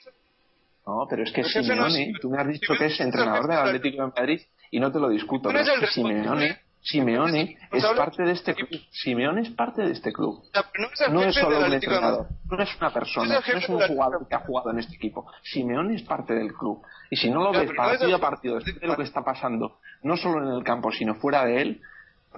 No, 0.89 1.07
pero 1.09 1.23
es 1.23 1.33
que 1.33 1.45
jefe 1.45 1.75
no 1.77 1.87
es- 1.87 1.93
Simeone, 1.93 2.19
tú 2.21 2.31
me 2.31 2.39
has 2.41 2.47
dicho 2.49 2.73
Simeone 2.73 2.79
que 2.79 2.87
es 2.95 3.01
entrenador 3.01 3.43
del 3.43 3.59
Atlético 3.77 4.03
de 4.07 4.13
Madrid 4.17 4.41
y 4.71 4.81
no 4.81 4.91
te 4.91 4.99
lo 4.99 5.09
discuto. 5.11 5.49
Pero 5.51 5.61
es 5.61 5.69
que 5.81 5.87
Simeone. 5.89 6.59
Simeone 6.81 7.59
es 7.73 7.83
parte 7.97 8.23
de 8.23 8.33
este 8.33 8.55
club. 8.55 8.69
Simeone 8.91 9.41
es 9.43 9.51
parte 9.51 9.83
de 9.83 9.93
este 9.93 10.13
club. 10.13 10.43
No 11.13 11.21
es 11.29 11.35
solo 11.35 11.57
un 11.59 11.73
entrenador, 11.75 12.27
no 12.51 12.63
es 12.63 12.77
una 12.81 12.91
persona, 12.95 13.35
no 13.53 13.59
es 13.59 13.69
un 13.69 13.75
jugador 13.89 14.29
que 14.29 14.35
ha 14.37 14.39
jugado 14.39 14.71
en 14.71 14.79
este 14.79 14.95
equipo. 14.95 15.31
Simeone 15.43 15.97
es 15.97 16.03
parte 16.05 16.35
del 16.35 16.55
club. 16.55 16.81
Y 17.11 17.17
si 17.17 17.31
no 17.31 17.43
lo 17.43 17.53
ves 17.53 17.71
partido 17.77 18.17
a 18.17 18.21
partido 18.21 18.55
después 18.55 18.81
de 18.81 18.87
lo 18.87 18.97
que 18.97 19.03
está 19.03 19.23
pasando, 19.25 19.79
no 20.03 20.17
solo 20.17 20.49
en 20.49 20.57
el 20.57 20.65
campo, 20.65 20.91
sino 20.93 21.17
fuera 21.17 21.45
de 21.45 21.61
él, 21.61 21.81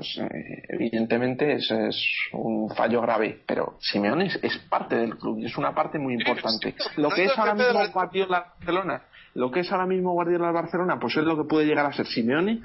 pues 0.00 0.16
eh, 0.16 0.62
evidentemente 0.68 1.52
es, 1.52 1.70
es 1.70 2.02
un 2.32 2.74
fallo 2.74 3.02
grave. 3.02 3.42
Pero 3.46 3.76
Simeone 3.80 4.26
es, 4.26 4.38
es 4.42 4.56
parte 4.70 4.96
del 4.96 5.18
club 5.18 5.38
y 5.38 5.46
es 5.46 5.56
una 5.58 5.74
parte 5.74 5.98
muy 5.98 6.14
importante. 6.14 6.74
Lo 6.96 7.10
que 7.10 7.24
es 7.24 7.38
ahora 7.38 7.54
mismo. 7.54 7.86
Guardiola 7.92 8.54
Barcelona, 8.56 9.02
lo 9.34 9.50
que 9.50 9.60
es 9.60 9.70
ahora 9.70 9.86
mismo 9.86 10.12
Guardiola 10.12 10.46
del 10.46 10.54
Barcelona, 10.54 10.98
pues 10.98 11.16
es 11.16 11.24
lo 11.24 11.36
que 11.36 11.44
puede 11.44 11.66
llegar 11.66 11.86
a 11.86 11.92
ser 11.92 12.06
Simeone 12.06 12.62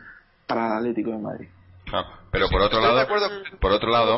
para 0.47 0.67
el 0.67 0.73
Atlético 0.77 1.11
de 1.11 1.17
Madrid. 1.17 1.47
Claro. 1.85 2.07
Pero 2.31 2.47
por 2.49 2.61
otro 2.61 2.79
lado, 2.79 3.07
por 3.59 3.71
otro 3.71 3.89
lado, 3.89 4.17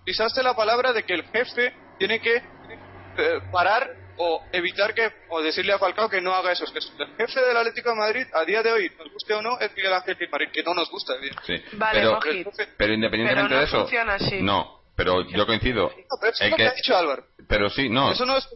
utilizaste 0.00 0.42
la 0.42 0.54
palabra 0.54 0.92
de 0.92 1.02
que 1.04 1.14
el 1.14 1.24
jefe 1.24 1.72
tiene 1.98 2.20
que 2.20 2.36
eh, 2.36 2.42
parar 3.52 3.90
o 4.18 4.44
evitar 4.52 4.94
que 4.94 5.10
o 5.28 5.40
decirle 5.42 5.72
a 5.72 5.78
Falcao 5.78 6.08
que 6.08 6.20
no 6.20 6.34
haga 6.34 6.52
esos 6.52 6.72
gestos. 6.72 6.94
El 7.00 7.26
jefe 7.26 7.40
del 7.40 7.56
Atlético 7.56 7.90
de 7.90 7.96
Madrid 7.96 8.26
a 8.34 8.44
día 8.44 8.62
de 8.62 8.72
hoy, 8.72 8.92
nos 8.98 9.12
guste 9.12 9.34
o 9.34 9.42
no, 9.42 9.58
es 9.58 9.74
Miguel 9.76 9.92
Ángel 9.94 10.16
Gilmarín, 10.16 10.50
que 10.52 10.62
no 10.62 10.74
nos 10.74 10.90
gusta. 10.90 11.16
bien. 11.16 11.34
sí. 11.46 11.54
Vale, 11.72 12.00
pero, 12.00 12.14
Mojit. 12.14 12.46
pero 12.76 12.92
independientemente 12.92 13.48
Pero 13.48 13.54
no 13.54 13.58
de 13.60 13.64
eso, 13.64 13.80
funciona 13.80 14.14
así. 14.14 14.42
no. 14.42 14.80
Pero 14.94 15.22
yo 15.30 15.46
coincido. 15.46 15.84
No, 15.88 16.16
pero 16.20 16.32
eso 16.32 16.44
es 16.44 16.50
lo 16.50 16.56
que 16.56 16.62
que- 16.64 16.68
ha 16.68 16.74
dicho 16.74 16.96
Álvaro. 16.96 17.24
Pero 17.48 17.70
sí, 17.70 17.88
no. 17.88 18.12
Eso 18.12 18.26
no 18.26 18.36
es, 18.36 18.46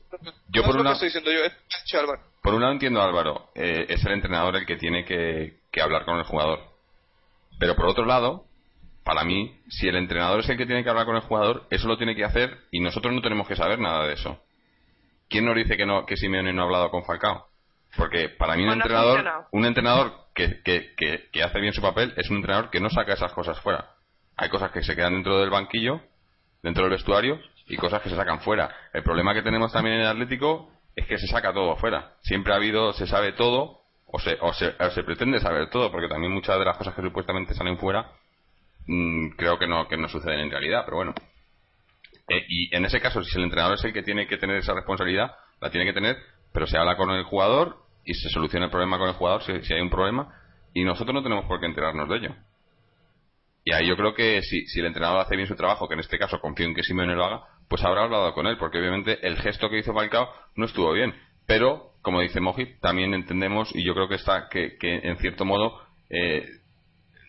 Yo 0.48 0.60
no 0.62 0.66
por 0.66 0.70
es 0.70 0.74
lo 0.76 0.80
una- 0.82 0.90
que 0.90 0.94
estoy 0.94 1.08
diciendo 1.08 1.32
yo, 1.32 1.38
es 1.44 1.52
lo 1.52 1.58
que 1.58 1.74
ha 1.76 1.82
dicho 1.82 1.98
Álvaro. 2.00 2.22
Por 2.42 2.54
un 2.54 2.60
lado 2.60 2.72
entiendo 2.74 3.00
a 3.00 3.04
Álvaro, 3.06 3.50
eh, 3.54 3.86
es 3.88 4.04
el 4.04 4.12
entrenador 4.12 4.54
el 4.56 4.66
que 4.66 4.76
tiene 4.76 5.04
que, 5.06 5.56
que 5.72 5.80
hablar 5.80 6.04
con 6.04 6.18
el 6.18 6.24
jugador. 6.24 6.60
Pero 7.58 7.74
por 7.74 7.86
otro 7.86 8.04
lado, 8.04 8.44
para 9.02 9.24
mí, 9.24 9.58
si 9.70 9.88
el 9.88 9.96
entrenador 9.96 10.40
es 10.40 10.48
el 10.50 10.58
que 10.58 10.66
tiene 10.66 10.84
que 10.84 10.90
hablar 10.90 11.06
con 11.06 11.16
el 11.16 11.22
jugador, 11.22 11.66
eso 11.70 11.88
lo 11.88 11.96
tiene 11.96 12.14
que 12.14 12.24
hacer 12.24 12.58
y 12.70 12.80
nosotros 12.80 13.14
no 13.14 13.22
tenemos 13.22 13.48
que 13.48 13.56
saber 13.56 13.78
nada 13.78 14.06
de 14.06 14.12
eso. 14.14 14.38
¿Quién 15.28 15.44
nos 15.44 15.56
dice 15.56 15.76
que 15.76 15.86
no 15.86 16.06
que 16.06 16.16
Simeone 16.16 16.52
no 16.52 16.62
ha 16.62 16.64
hablado 16.66 16.90
con 16.90 17.04
Falcao? 17.04 17.46
Porque 17.96 18.28
para 18.28 18.56
mí 18.56 18.64
un 18.64 18.72
entrenador, 18.72 19.46
un 19.50 19.64
entrenador 19.64 20.12
que, 20.34 20.62
que, 20.62 20.94
que, 20.96 21.28
que 21.32 21.42
hace 21.42 21.60
bien 21.60 21.72
su 21.72 21.80
papel 21.80 22.12
es 22.16 22.28
un 22.30 22.36
entrenador 22.36 22.70
que 22.70 22.80
no 22.80 22.90
saca 22.90 23.14
esas 23.14 23.32
cosas 23.32 23.58
fuera. 23.60 23.94
Hay 24.36 24.48
cosas 24.50 24.70
que 24.70 24.82
se 24.82 24.94
quedan 24.94 25.14
dentro 25.14 25.38
del 25.38 25.50
banquillo, 25.50 26.00
dentro 26.62 26.84
del 26.84 26.92
vestuario 26.92 27.40
y 27.66 27.76
cosas 27.76 28.02
que 28.02 28.10
se 28.10 28.16
sacan 28.16 28.40
fuera. 28.40 28.70
El 28.92 29.02
problema 29.02 29.34
que 29.34 29.42
tenemos 29.42 29.72
también 29.72 29.96
en 29.96 30.02
el 30.02 30.08
Atlético 30.08 30.70
es 30.94 31.06
que 31.06 31.18
se 31.18 31.26
saca 31.26 31.52
todo 31.52 31.76
fuera. 31.76 32.12
Siempre 32.20 32.52
ha 32.52 32.56
habido, 32.56 32.92
se 32.92 33.06
sabe 33.06 33.32
todo 33.32 33.80
o 34.06 34.18
se, 34.18 34.36
o 34.40 34.52
se, 34.52 34.74
o 34.78 34.90
se 34.90 35.02
pretende 35.02 35.40
saber 35.40 35.68
todo, 35.70 35.90
porque 35.90 36.08
también 36.08 36.32
muchas 36.32 36.58
de 36.58 36.64
las 36.64 36.76
cosas 36.76 36.94
que 36.94 37.02
supuestamente 37.02 37.54
salen 37.54 37.78
fuera 37.78 38.10
mm, 38.86 39.30
creo 39.36 39.58
que 39.58 39.66
no, 39.66 39.88
que 39.88 39.96
no 39.96 40.08
suceden 40.08 40.40
en 40.40 40.50
realidad, 40.50 40.82
pero 40.84 40.98
bueno. 40.98 41.14
Eh, 42.28 42.44
y 42.48 42.74
en 42.74 42.84
ese 42.84 43.00
caso, 43.00 43.22
si 43.22 43.38
el 43.38 43.44
entrenador 43.44 43.74
es 43.74 43.84
el 43.84 43.92
que 43.92 44.02
tiene 44.02 44.26
que 44.26 44.36
tener 44.36 44.56
esa 44.56 44.74
responsabilidad, 44.74 45.34
la 45.60 45.70
tiene 45.70 45.86
que 45.86 45.92
tener, 45.92 46.16
pero 46.52 46.66
se 46.66 46.76
habla 46.76 46.96
con 46.96 47.10
el 47.10 47.24
jugador 47.24 47.76
y 48.04 48.14
se 48.14 48.28
soluciona 48.30 48.66
el 48.66 48.70
problema 48.70 48.98
con 48.98 49.08
el 49.08 49.14
jugador 49.14 49.42
si, 49.42 49.62
si 49.62 49.74
hay 49.74 49.80
un 49.80 49.90
problema 49.90 50.34
y 50.76 50.84
nosotros 50.84 51.14
no 51.14 51.22
tenemos 51.22 51.46
por 51.46 51.58
qué 51.58 51.66
enterarnos 51.66 52.06
de 52.06 52.16
ello. 52.16 52.34
Y 53.64 53.72
ahí 53.72 53.88
yo 53.88 53.96
creo 53.96 54.14
que 54.14 54.42
si, 54.42 54.66
si 54.66 54.80
el 54.80 54.86
entrenador 54.86 55.20
hace 55.20 55.34
bien 55.34 55.48
su 55.48 55.56
trabajo, 55.56 55.88
que 55.88 55.94
en 55.94 56.00
este 56.00 56.18
caso 56.18 56.38
confío 56.38 56.66
en 56.66 56.74
que 56.74 56.82
Simeone 56.82 57.16
lo 57.16 57.24
haga, 57.24 57.44
pues 57.66 57.82
habrá 57.82 58.04
hablado 58.04 58.34
con 58.34 58.46
él, 58.46 58.58
porque 58.58 58.78
obviamente 58.78 59.26
el 59.26 59.38
gesto 59.38 59.70
que 59.70 59.78
hizo 59.78 59.94
Falcao 59.94 60.28
no 60.54 60.66
estuvo 60.66 60.92
bien. 60.92 61.14
Pero, 61.46 61.94
como 62.02 62.20
dice 62.20 62.40
Mojit, 62.40 62.78
también 62.80 63.14
entendemos, 63.14 63.74
y 63.74 63.82
yo 63.84 63.94
creo 63.94 64.06
que 64.06 64.16
está, 64.16 64.48
que, 64.50 64.76
que 64.78 64.96
en 64.96 65.16
cierto 65.16 65.46
modo, 65.46 65.80
eh, 66.10 66.46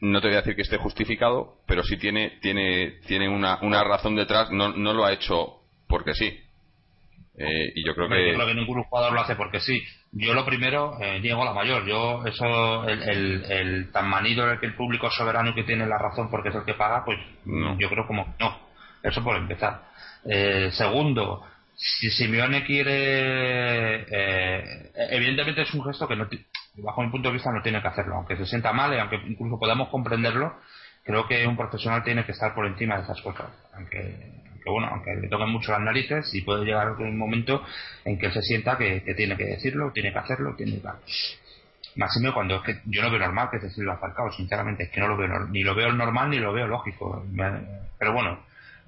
no 0.02 0.22
te 0.22 0.28
voy 0.28 0.36
a 0.36 0.42
decir 0.42 0.56
que 0.56 0.62
esté 0.62 0.78
justificado, 0.78 1.56
pero 1.68 1.84
sí 1.84 1.98
tiene, 1.98 2.38
tiene, 2.42 3.00
tiene 3.08 3.30
una, 3.30 3.60
una 3.62 3.84
razón 3.84 4.16
detrás, 4.16 4.52
no, 4.52 4.70
no 4.70 4.94
lo 4.94 5.06
ha 5.06 5.14
hecho 5.14 5.62
porque 5.88 6.14
sí. 6.14 6.40
Eh, 7.40 7.72
y 7.76 7.86
yo 7.86 7.94
creo 7.94 8.10
que... 8.10 8.30
Yo 8.30 8.36
creo 8.36 8.48
que 8.48 8.54
ningún 8.56 8.84
jugador 8.84 9.14
lo 9.14 9.22
hace 9.22 9.36
porque 9.36 9.60
sí. 9.60 9.82
Yo 10.12 10.34
lo 10.34 10.44
primero, 10.46 10.98
eh, 11.00 11.20
Diego 11.22 11.46
la 11.46 11.54
mayor. 11.54 11.86
Yo, 11.86 12.26
eso, 12.26 12.88
el, 12.88 13.04
el, 13.04 13.52
el 13.52 13.92
tan 13.92 14.10
manido 14.10 14.44
en 14.46 14.54
el 14.54 14.60
que 14.60 14.66
el 14.66 14.74
público 14.76 15.10
soberano 15.12 15.54
que 15.54 15.64
tiene 15.64 15.86
la 15.86 16.00
razón 16.00 16.32
porque 16.32 16.50
es 16.50 16.56
el 16.56 16.66
que 16.66 16.74
paga, 16.74 17.04
pues 17.06 17.20
No. 17.46 17.78
yo 17.80 17.90
creo 17.90 18.08
como 18.08 18.26
que 18.26 18.44
no. 18.44 18.58
Eso 19.04 19.24
por 19.24 19.36
empezar. 19.36 19.84
Eh, 20.26 20.70
segundo, 20.72 21.46
si 21.76 22.10
Simeone 22.10 22.66
quiere, 22.66 24.06
eh, 24.10 24.92
evidentemente 25.12 25.62
es 25.62 25.74
un 25.76 25.84
gesto 25.86 26.08
que 26.08 26.16
no, 26.16 26.28
bajo 26.78 27.02
mi 27.02 27.10
punto 27.10 27.30
de 27.30 27.34
vista 27.34 27.52
no 27.52 27.62
tiene 27.62 27.82
que 27.82 27.88
hacerlo, 27.88 28.16
aunque 28.16 28.38
se 28.38 28.46
sienta 28.46 28.74
mal 28.74 28.98
aunque 29.00 29.18
incluso 29.28 29.60
podamos 29.60 29.90
comprenderlo, 29.90 30.56
creo 31.04 31.28
que 31.28 31.48
un 31.48 31.58
profesional 31.58 32.04
tiene 32.04 32.26
que 32.26 32.34
estar 32.34 32.54
por 32.54 32.66
encima 32.66 32.98
de 32.98 33.04
esas 33.04 33.22
cosas, 33.22 33.48
aunque, 33.74 34.00
aunque 34.52 34.70
bueno, 34.70 34.88
aunque 34.88 35.16
le 35.16 35.28
toquen 35.28 35.50
mucho 35.50 35.72
las 35.72 35.82
narices 35.82 36.34
y 36.34 36.42
puede 36.42 36.66
llegar 36.66 36.92
un 36.92 37.18
momento 37.18 37.64
en 38.06 38.18
que 38.18 38.28
él 38.28 38.34
se 38.34 38.42
sienta 38.42 38.78
que, 38.78 39.02
tiene 39.16 39.38
que 39.38 39.46
decirlo, 39.46 39.92
tiene 39.92 40.12
que 40.12 40.20
hacerlo, 40.20 40.56
tiene 40.56 40.82
que 40.82 40.88
Máximo 41.96 42.32
cuando 42.32 42.58
es 42.58 42.62
que 42.62 42.82
yo 42.86 43.02
no 43.02 43.10
veo 43.10 43.20
normal 43.20 43.50
que 43.50 43.60
se 43.60 43.72
sirva 43.72 43.98
Falcao, 43.98 44.32
sinceramente, 44.32 44.84
es 44.84 44.90
que 44.90 45.00
no 45.00 45.08
lo 45.08 45.18
veo, 45.18 45.48
ni 45.48 45.64
lo 45.64 45.74
veo 45.74 45.92
normal 45.92 46.30
ni 46.30 46.38
lo 46.38 46.54
veo 46.54 46.68
lógico. 46.68 47.26
Pero 47.98 48.14
bueno, 48.14 48.40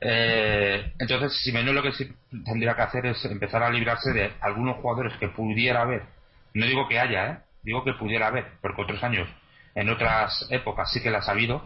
eh, 0.02 0.94
entonces 1.00 1.42
Simeone 1.42 1.74
lo 1.74 1.82
que 1.82 1.92
sí 1.92 2.08
tendría 2.46 2.76
que 2.76 2.82
hacer 2.82 3.06
es 3.08 3.26
empezar 3.26 3.64
a 3.64 3.72
librarse 3.72 4.14
de 4.14 4.32
algunos 4.42 4.78
jugadores 4.78 5.14
que 5.20 5.30
pudiera 5.30 5.82
haber, 5.82 6.04
no 6.54 6.66
digo 6.66 6.88
que 6.88 7.00
haya, 7.00 7.32
¿eh? 7.32 7.38
Digo 7.64 7.84
que 7.84 7.94
pudiera 7.94 8.28
haber, 8.28 8.46
porque 8.62 8.82
otros 8.82 9.04
años, 9.04 9.28
en 9.76 9.90
otras 9.90 10.48
épocas 10.50 10.92
sí 10.92 11.02
que 11.02 11.12
las 11.12 11.28
ha 11.28 11.32
habido, 11.32 11.62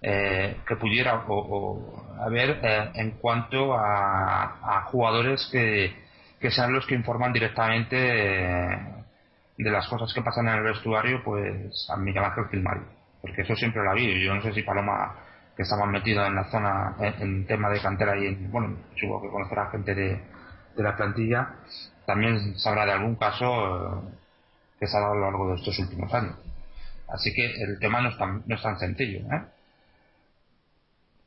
eh, 0.00 0.56
que 0.66 0.76
pudiera 0.76 1.24
o, 1.26 2.06
haber 2.20 2.60
eh, 2.62 2.90
en 2.94 3.12
cuanto 3.12 3.74
a, 3.74 4.78
a 4.78 4.82
jugadores 4.84 5.48
que, 5.50 5.92
que 6.40 6.50
sean 6.50 6.72
los 6.72 6.86
que 6.86 6.94
informan 6.94 7.32
directamente 7.32 7.96
eh, 7.96 8.78
de 9.56 9.70
las 9.70 9.88
cosas 9.88 10.12
que 10.14 10.22
pasan 10.22 10.48
en 10.48 10.54
el 10.54 10.62
vestuario, 10.62 11.22
pues 11.24 11.88
a 11.90 11.96
Miguel 11.96 12.24
Ángel 12.24 12.48
Gilmari, 12.48 12.82
porque 13.20 13.42
eso 13.42 13.56
siempre 13.56 13.82
lo 13.82 13.88
ha 13.88 13.92
habido. 13.92 14.16
Yo 14.16 14.34
no 14.34 14.42
sé 14.42 14.52
si 14.52 14.62
Paloma, 14.62 15.16
que 15.56 15.62
está 15.62 15.76
más 15.76 15.88
metido 15.88 16.24
en 16.24 16.36
la 16.36 16.44
zona, 16.44 16.94
en, 17.00 17.22
en 17.22 17.46
tema 17.46 17.68
de 17.68 17.80
cantera 17.80 18.16
y 18.16 18.26
en, 18.26 18.50
bueno, 18.52 18.76
supongo 18.94 19.22
que 19.22 19.30
conocerá 19.30 19.70
gente 19.70 19.94
de, 19.94 20.20
de 20.76 20.82
la 20.82 20.96
plantilla, 20.96 21.54
también 22.06 22.56
sabrá 22.56 22.86
de 22.86 22.92
algún 22.92 23.16
caso 23.16 23.46
eh, 23.46 24.18
que 24.78 24.86
se 24.86 24.96
ha 24.96 25.00
dado 25.00 25.12
a 25.12 25.16
lo 25.16 25.22
largo 25.22 25.48
de 25.50 25.56
estos 25.56 25.78
últimos 25.78 26.12
años. 26.14 26.36
Así 27.08 27.32
que 27.34 27.46
el 27.62 27.78
tema 27.78 28.00
no 28.00 28.10
es 28.10 28.18
tan, 28.18 28.42
no 28.46 28.54
es 28.54 28.62
tan 28.62 28.78
sencillo, 28.78 29.20
¿eh? 29.20 29.42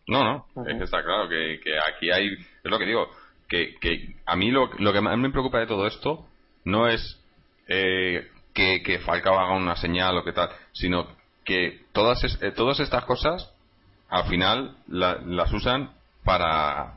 No, 0.08 0.24
no, 0.24 0.46
es 0.68 0.78
que 0.78 0.84
está 0.84 1.04
claro 1.04 1.30
que, 1.30 1.60
que 1.64 1.72
aquí 1.78 2.12
hay, 2.12 2.34
es 2.34 2.72
lo 2.72 2.78
que 2.80 2.86
digo, 2.86 3.08
que, 3.48 3.76
que 3.80 4.16
a 4.26 4.36
mí 4.36 4.52
lo, 4.52 4.70
lo 4.80 4.92
que 4.94 5.02
más 5.02 5.18
me 5.18 5.30
preocupa 5.30 5.60
de 5.60 5.68
todo 5.68 5.88
esto 5.88 6.26
no 6.66 6.88
es 6.88 7.20
eh, 7.68 8.28
que, 8.54 8.82
que 8.84 9.00
Falcao 9.00 9.40
haga 9.40 9.56
una 9.56 9.76
señal 9.76 10.18
o 10.18 10.24
qué 10.24 10.34
tal, 10.34 10.50
sino 10.74 11.08
que 11.46 11.82
todas, 11.94 12.24
es- 12.24 12.42
eh, 12.42 12.52
todas 12.52 12.80
estas 12.80 13.06
cosas 13.06 13.54
al 14.10 14.28
final 14.28 14.76
las 14.88 15.52
usan 15.54 15.92
para 16.26 16.96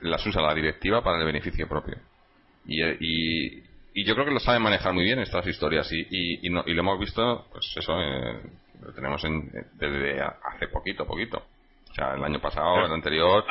las 0.00 0.24
usa 0.26 0.42
la 0.42 0.54
directiva 0.54 1.02
para 1.02 1.18
el 1.18 1.24
beneficio 1.24 1.68
propio 1.68 1.96
y, 2.66 2.80
y, 2.82 3.64
y 3.94 4.04
yo 4.04 4.14
creo 4.14 4.26
que 4.26 4.32
lo 4.32 4.40
saben 4.40 4.62
manejar 4.62 4.92
muy 4.92 5.04
bien 5.04 5.18
estas 5.18 5.46
historias 5.46 5.90
y, 5.92 6.06
y, 6.10 6.48
lo 6.48 6.62
hemos 6.66 6.98
visto 6.98 7.46
pues 7.52 7.74
eso 7.76 8.00
eh, 8.00 8.40
lo 8.80 8.92
tenemos 8.92 9.22
en, 9.24 9.50
desde 9.74 10.20
hace 10.20 10.68
poquito 10.68 11.06
poquito. 11.06 11.42
O 11.90 11.94
sea 11.94 12.14
el 12.14 12.24
año 12.24 12.40
pasado 12.40 12.86
el 12.86 12.92
anterior. 12.92 13.44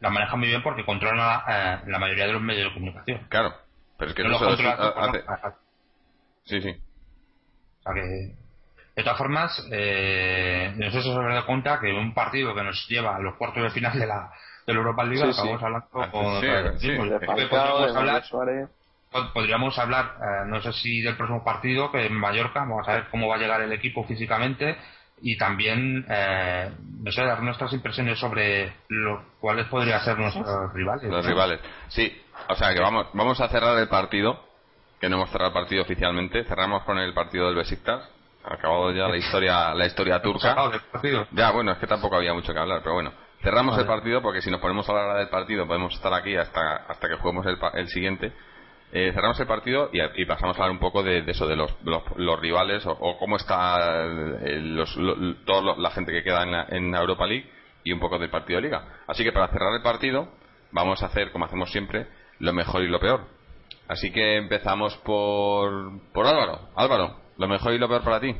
la 0.00 0.10
manejan 0.10 0.38
muy 0.38 0.48
bien 0.48 0.62
porque 0.62 0.84
controlan 0.84 1.40
eh, 1.48 1.80
la 1.86 1.98
mayoría 1.98 2.26
de 2.26 2.32
los 2.32 2.42
medios 2.42 2.68
de 2.68 2.74
comunicación. 2.74 3.26
Claro 3.28 3.54
pero 4.02 4.10
es 4.10 4.16
que 4.16 4.24
no, 4.24 4.34
eso, 4.34 4.48
hace... 4.48 5.22
sí 6.44 6.60
sí. 6.60 6.70
O 6.70 7.82
sea 7.82 7.94
que 7.94 8.00
de 8.94 9.02
todas 9.04 9.16
formas, 9.16 9.68
eh, 9.70 10.72
nosotros 10.76 11.04
se 11.04 11.10
dado 11.10 11.46
cuenta 11.46 11.80
que 11.80 11.92
un 11.92 12.12
partido 12.12 12.54
que 12.54 12.62
nos 12.62 12.86
lleva 12.88 13.16
a 13.16 13.20
los 13.20 13.36
cuartos 13.36 13.62
de 13.62 13.70
final 13.70 13.98
de 13.98 14.06
la, 14.06 14.30
de 14.66 14.72
la 14.72 14.78
Europa 14.80 15.04
League, 15.04 15.30
estamos 15.30 15.62
hablando 15.62 15.86
ah, 15.94 16.10
con, 16.10 16.26
hablar, 17.96 18.24
podríamos 19.32 19.78
hablar, 19.78 20.16
eh, 20.20 20.46
no 20.46 20.60
sé 20.60 20.72
si 20.72 21.02
del 21.02 21.16
próximo 21.16 21.44
partido, 21.44 21.90
que 21.90 22.06
en 22.06 22.14
Mallorca, 22.14 22.60
vamos 22.60 22.88
a 22.88 22.94
ver 22.94 23.04
cómo 23.10 23.28
va 23.28 23.36
a 23.36 23.38
llegar 23.38 23.60
el 23.60 23.72
equipo 23.72 24.04
físicamente 24.04 24.76
y 25.20 25.36
también, 25.38 26.04
eh, 26.08 26.72
no 27.00 27.12
sé, 27.12 27.22
dar 27.22 27.42
nuestras 27.42 27.72
impresiones 27.72 28.18
sobre 28.18 28.72
los 28.88 29.22
cuáles 29.40 29.66
podrían 29.66 30.00
ser 30.04 30.18
nuestros 30.18 30.72
rivales. 30.72 31.10
Los 31.10 31.24
rivales, 31.24 31.60
sí. 31.88 32.20
O 32.48 32.54
sea 32.56 32.74
que 32.74 32.80
vamos, 32.80 33.06
vamos 33.12 33.40
a 33.40 33.48
cerrar 33.48 33.78
el 33.78 33.88
partido, 33.88 34.44
que 35.00 35.08
no 35.08 35.16
hemos 35.16 35.30
cerrado 35.30 35.48
el 35.48 35.54
partido 35.54 35.82
oficialmente, 35.82 36.44
cerramos 36.44 36.82
con 36.82 36.98
el 36.98 37.14
partido 37.14 37.46
del 37.46 37.54
Besiktas. 37.54 38.08
Acabado 38.44 38.90
ya 38.90 39.06
la 39.06 39.16
historia, 39.16 39.72
la 39.72 39.86
historia 39.86 40.20
turca. 40.20 40.56
Ya, 41.30 41.52
bueno, 41.52 41.70
es 41.72 41.78
que 41.78 41.86
tampoco 41.86 42.16
había 42.16 42.34
mucho 42.34 42.52
que 42.52 42.58
hablar, 42.58 42.80
pero 42.82 42.94
bueno. 42.94 43.12
Cerramos 43.40 43.78
el 43.78 43.86
partido 43.86 44.22
porque 44.22 44.42
si 44.42 44.50
nos 44.50 44.60
ponemos 44.60 44.88
a 44.88 44.92
hablar 44.92 45.18
del 45.18 45.28
partido 45.28 45.66
podemos 45.66 45.92
estar 45.94 46.12
aquí 46.14 46.36
hasta, 46.36 46.76
hasta 46.88 47.08
que 47.08 47.16
juguemos 47.16 47.44
el, 47.46 47.58
el 47.74 47.88
siguiente 47.88 48.32
eh, 48.92 49.10
cerramos 49.14 49.40
el 49.40 49.46
partido 49.46 49.88
y, 49.92 50.24
pasamos 50.26 50.56
a 50.56 50.62
hablar 50.62 50.70
un 50.72 50.78
poco 50.78 51.02
de, 51.02 51.24
eso, 51.26 51.46
de 51.46 51.56
los, 51.56 51.74
los, 51.82 52.40
rivales 52.40 52.84
o, 52.86 53.16
cómo 53.18 53.36
está 53.36 54.04
los, 54.04 54.94
toda 55.46 55.76
la 55.78 55.90
gente 55.90 56.12
que 56.12 56.22
queda 56.22 56.42
en 56.42 56.52
la, 56.52 56.66
en 56.68 56.94
Europa 56.94 57.26
League 57.26 57.50
y 57.84 57.92
un 57.92 58.00
poco 58.00 58.18
del 58.18 58.28
partido 58.28 58.58
de 58.58 58.66
liga. 58.66 59.00
Así 59.06 59.24
que 59.24 59.32
para 59.32 59.48
cerrar 59.48 59.74
el 59.74 59.82
partido 59.82 60.28
vamos 60.72 61.02
a 61.02 61.06
hacer, 61.06 61.32
como 61.32 61.46
hacemos 61.46 61.72
siempre, 61.72 62.06
lo 62.38 62.52
mejor 62.52 62.82
y 62.82 62.88
lo 62.88 63.00
peor. 63.00 63.22
Así 63.88 64.12
que 64.12 64.36
empezamos 64.36 64.94
por, 64.98 66.00
por 66.12 66.26
Álvaro. 66.26 66.68
Álvaro, 66.76 67.16
lo 67.38 67.48
mejor 67.48 67.72
y 67.72 67.78
lo 67.78 67.88
peor 67.88 68.04
para 68.04 68.20
ti 68.20 68.36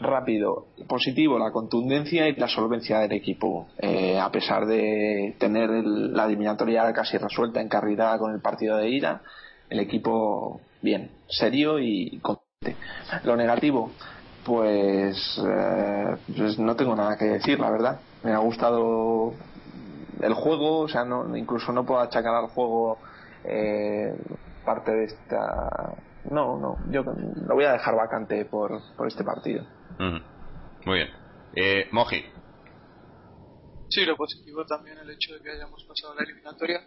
rápido, 0.00 0.66
positivo, 0.86 1.38
la 1.38 1.50
contundencia 1.50 2.28
y 2.28 2.34
la 2.36 2.48
solvencia 2.48 3.00
del 3.00 3.12
equipo. 3.12 3.68
Eh, 3.78 4.18
a 4.18 4.30
pesar 4.30 4.66
de 4.66 5.34
tener 5.38 5.70
la 5.70 6.24
eliminatoria 6.26 6.92
casi 6.92 7.18
resuelta 7.18 7.60
en 7.60 7.68
carrera 7.68 8.16
con 8.18 8.32
el 8.32 8.40
partido 8.40 8.76
de 8.76 8.90
ida, 8.90 9.22
el 9.70 9.80
equipo 9.80 10.60
bien, 10.82 11.10
serio 11.28 11.78
y 11.78 12.18
contente. 12.20 12.76
Lo 13.24 13.36
negativo, 13.36 13.90
pues, 14.44 15.40
eh, 15.46 16.16
pues, 16.36 16.58
no 16.58 16.76
tengo 16.76 16.94
nada 16.96 17.16
que 17.16 17.26
decir, 17.26 17.58
la 17.60 17.70
verdad. 17.70 18.00
Me 18.24 18.32
ha 18.32 18.38
gustado 18.38 19.34
el 20.20 20.34
juego, 20.34 20.80
o 20.80 20.88
sea, 20.88 21.04
no, 21.04 21.36
incluso 21.36 21.72
no 21.72 21.84
puedo 21.84 22.00
achacar 22.00 22.34
al 22.34 22.48
juego 22.48 22.98
eh, 23.44 24.14
parte 24.64 24.90
de 24.92 25.04
esta. 25.04 25.94
No, 26.30 26.58
no, 26.58 26.76
yo 26.90 27.02
lo 27.02 27.54
voy 27.54 27.64
a 27.64 27.72
dejar 27.72 27.94
vacante 27.94 28.44
por, 28.44 28.80
por 28.96 29.06
este 29.06 29.24
partido. 29.24 29.64
Muy 29.98 30.96
bien. 30.96 31.08
Eh, 31.54 31.88
Moji. 31.92 32.24
Sí, 33.88 34.04
lo 34.04 34.16
positivo 34.16 34.66
también 34.66 34.98
el 34.98 35.10
hecho 35.10 35.32
de 35.34 35.40
que 35.40 35.50
hayamos 35.50 35.82
pasado 35.84 36.14
la 36.14 36.22
eliminatoria 36.22 36.80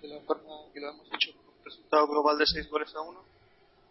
de 0.00 0.08
la 0.08 0.20
forma 0.22 0.50
que 0.72 0.80
lo 0.80 0.90
hemos 0.90 1.06
hecho 1.14 1.32
resultado 1.66 2.06
global 2.06 2.38
de 2.38 2.46
6 2.46 2.68
goles 2.70 2.94
a 2.94 3.00
1. 3.00 3.24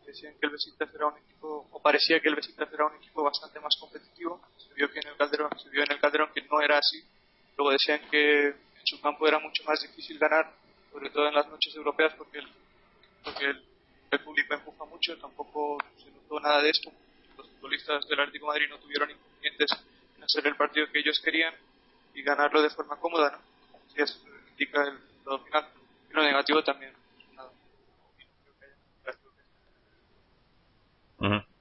Decían 0.08 0.34
que 0.40 0.46
el 0.46 0.52
Besiktas 0.52 0.94
era 0.94 1.08
un 1.08 1.18
equipo, 1.18 1.68
o 1.72 1.82
parecía 1.82 2.20
que 2.20 2.30
el 2.30 2.36
Besiktas 2.36 2.72
era 2.72 2.86
un 2.86 2.96
equipo 2.96 3.24
bastante 3.24 3.60
más 3.60 3.76
competitivo. 3.78 4.42
Se 4.58 4.74
vio 4.74 4.90
que 4.92 5.00
en 5.00 5.08
el 5.08 5.18
Calderón, 5.18 5.50
se 5.60 5.70
vio 5.70 5.84
en 5.84 5.92
el 5.92 6.00
Calderón 6.00 6.30
que 6.34 6.42
no 6.44 6.62
era 6.62 6.78
así. 6.78 7.04
Luego 7.58 7.72
decían 7.72 8.02
que 8.10 8.48
en 8.48 8.86
su 8.86 9.02
campo 9.02 9.28
era 9.28 9.40
mucho 9.40 9.64
más 9.66 9.82
difícil 9.82 10.18
ganar, 10.20 10.54
sobre 10.92 11.10
todo 11.10 11.28
en 11.28 11.34
las 11.34 11.48
noches 11.48 11.76
europeas, 11.76 12.14
porque 12.18 12.40
el, 12.40 12.48
porque 13.24 13.46
el, 14.12 14.20
público 14.24 14.54
empuja 14.54 14.86
mucho. 14.86 15.18
Tampoco 15.18 15.78
se 15.98 16.10
notó 16.12 16.40
nada 16.40 16.62
de 16.62 16.70
esto. 16.70 16.92
Los 17.38 17.50
futbolistas 17.50 18.08
del 18.08 18.20
Atlético 18.20 18.46
de 18.46 18.52
Madrid 18.52 18.70
no 18.70 18.80
tuvieron 18.80 19.10
inconvenientes 19.10 19.70
en 20.16 20.24
hacer 20.24 20.48
el 20.48 20.56
partido 20.56 20.88
que 20.92 21.00
ellos 21.00 21.20
querían 21.20 21.54
y 22.14 22.22
ganarlo 22.22 22.62
de 22.62 22.70
forma 22.70 22.98
cómoda, 22.98 23.32
¿no? 23.32 23.78
Así 23.88 24.02
es, 24.02 24.24
indica 24.52 24.84
el. 24.84 25.00
Y 26.10 26.14
lo 26.14 26.22
negativo 26.22 26.64
también 26.64 26.94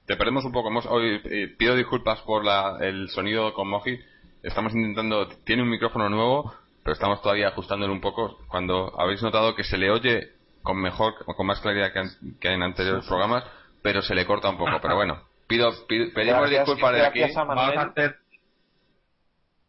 Te 0.05 0.15
perdemos 0.17 0.45
un 0.45 0.51
poco. 0.51 0.69
Hoy 0.89 1.21
eh, 1.25 1.47
pido 1.57 1.75
disculpas 1.75 2.21
por 2.21 2.45
la, 2.45 2.77
el 2.81 3.09
sonido 3.09 3.53
con 3.53 3.67
Moji. 3.67 3.99
Estamos 4.43 4.73
intentando. 4.73 5.27
Tiene 5.43 5.63
un 5.63 5.69
micrófono 5.69 6.09
nuevo, 6.09 6.53
pero 6.83 6.93
estamos 6.93 7.21
todavía 7.21 7.47
ajustándolo 7.47 7.91
un 7.91 8.01
poco. 8.01 8.37
Cuando 8.47 8.93
habéis 8.99 9.23
notado 9.23 9.55
que 9.55 9.63
se 9.63 9.77
le 9.77 9.89
oye 9.89 10.29
con 10.61 10.77
mejor, 10.77 11.13
con 11.25 11.45
más 11.47 11.59
claridad 11.59 11.91
que, 12.39 12.53
en 12.53 12.61
anteriores 12.63 13.05
programas, 13.05 13.43
pero 13.81 14.01
se 14.01 14.13
le 14.13 14.25
corta 14.25 14.49
un 14.49 14.57
poco. 14.57 14.79
Pero 14.81 14.95
bueno, 14.95 15.23
pido, 15.47 15.71
pedimos 15.87 16.49
disculpas 16.49 16.93
de 16.93 17.05
aquí. 17.05 17.23
A 17.23 17.45
Manuel, 17.45 17.75
Vamos 17.75 17.77
a 17.77 17.89
hacer, 17.89 18.19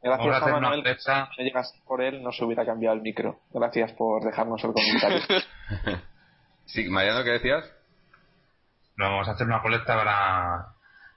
gracias 0.03 0.43
a, 0.43 0.61
Manuel, 0.61 0.97
si 1.37 1.43
llegas 1.43 1.83
por 1.87 2.03
él, 2.03 2.23
no 2.23 2.33
se 2.33 2.45
hubiera 2.45 2.65
cambiado 2.65 2.95
el 2.95 3.03
micro. 3.03 3.41
Gracias 3.53 3.93
por 3.93 4.23
dejarnos 4.23 4.63
el 4.63 4.73
comentario. 4.73 5.23
sí, 6.67 6.89
Mariano, 6.89 7.25
¿qué 7.25 7.31
decías? 7.31 7.76
No 8.97 9.11
vamos 9.11 9.29
a 9.29 9.33
hacer 9.33 9.47
una 9.47 9.63
colecta 9.63 9.97
para, 9.97 10.67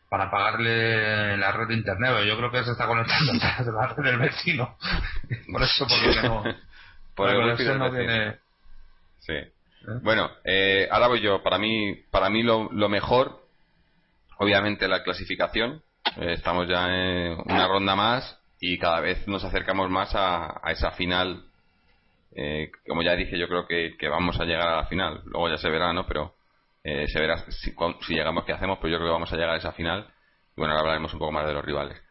para 0.10 0.32
pagarle 0.32 1.38
la 1.38 1.52
red 1.52 1.68
de 1.68 1.76
internet. 1.76 2.26
Yo 2.28 2.38
creo 2.38 2.52
que 2.52 2.64
se 2.64 2.72
está 2.72 2.88
conectando 2.88 3.32
a 3.42 3.62
la 3.72 3.88
red 3.88 4.04
del 4.04 4.20
vecino. 4.20 4.78
Por 5.52 5.64
eso, 5.64 5.86
porque 5.88 6.28
no. 6.28 6.44
Por 7.16 7.30
el 7.30 7.78
no 7.80 7.92
tiene. 7.92 8.38
Sí. 9.20 9.34
¿Eh? 9.34 10.00
Bueno, 10.02 10.32
eh, 10.44 10.88
ahora 10.90 11.08
voy 11.08 11.22
yo. 11.22 11.44
Para 11.44 11.58
mí, 11.58 11.96
para 12.12 12.30
mí 12.30 12.44
lo, 12.44 12.70
lo 12.72 12.88
mejor, 12.88 13.42
obviamente, 14.38 14.88
la 14.88 15.04
clasificación. 15.04 15.82
Eh, 16.18 16.34
estamos 16.34 16.68
ya 16.68 16.88
en 16.88 17.38
una 17.46 17.68
ronda 17.68 17.96
más 17.96 18.40
y 18.62 18.78
cada 18.78 19.02
vez 19.02 19.28
nos 19.28 19.44
acercamos 19.44 19.90
más 19.90 20.16
a, 20.16 20.60
a 20.66 20.72
esa 20.72 20.92
final. 20.92 21.44
Eh, 22.36 22.72
como 22.88 23.02
ya 23.02 23.16
dije, 23.16 23.38
yo 23.38 23.48
creo 23.48 23.68
que, 23.68 23.98
que 23.98 24.08
vamos 24.08 24.40
a 24.40 24.46
llegar 24.46 24.68
a 24.68 24.78
la 24.78 24.86
final. 24.86 25.22
Luego 25.26 25.50
ya 25.50 25.58
se 25.58 25.70
verá, 25.70 25.92
¿no? 25.92 26.08
Pero 26.08 26.36
eh, 26.84 27.08
se 27.08 27.20
verá 27.20 27.38
si, 27.50 27.74
llegamos 28.14 28.46
qué 28.46 28.54
hacemos, 28.54 28.78
pero 28.80 28.92
yo 28.92 28.98
creo 28.98 29.10
que 29.10 29.14
vamos 29.14 29.32
a 29.32 29.36
llegar 29.36 29.52
a 29.52 29.58
esa 29.58 29.74
final. 29.74 30.08
Bueno, 30.56 30.74
ahora 30.74 30.82
hablaremos 30.82 31.14
un 31.14 31.20
poco 31.20 31.32
más 31.32 31.46
de 31.46 31.54
los 31.54 31.66
rivales. 31.66 32.02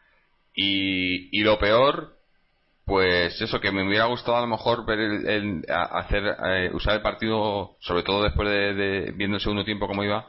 Y, 0.53 1.37
y 1.37 1.43
lo 1.43 1.57
peor, 1.59 2.17
pues 2.85 3.39
eso, 3.41 3.59
que 3.59 3.71
me 3.71 3.87
hubiera 3.87 4.05
gustado 4.05 4.37
a 4.37 4.41
lo 4.41 4.47
mejor 4.47 4.85
ver 4.85 4.99
el, 4.99 5.65
hacer, 5.69 6.35
eh, 6.45 6.71
usar 6.73 6.95
el 6.95 7.01
partido, 7.01 7.77
sobre 7.79 8.03
todo 8.03 8.23
después 8.23 8.47
de, 8.49 9.13
viendo 9.15 9.37
el 9.37 9.41
segundo 9.41 9.63
tiempo 9.63 9.87
cómo 9.87 10.03
iba, 10.03 10.27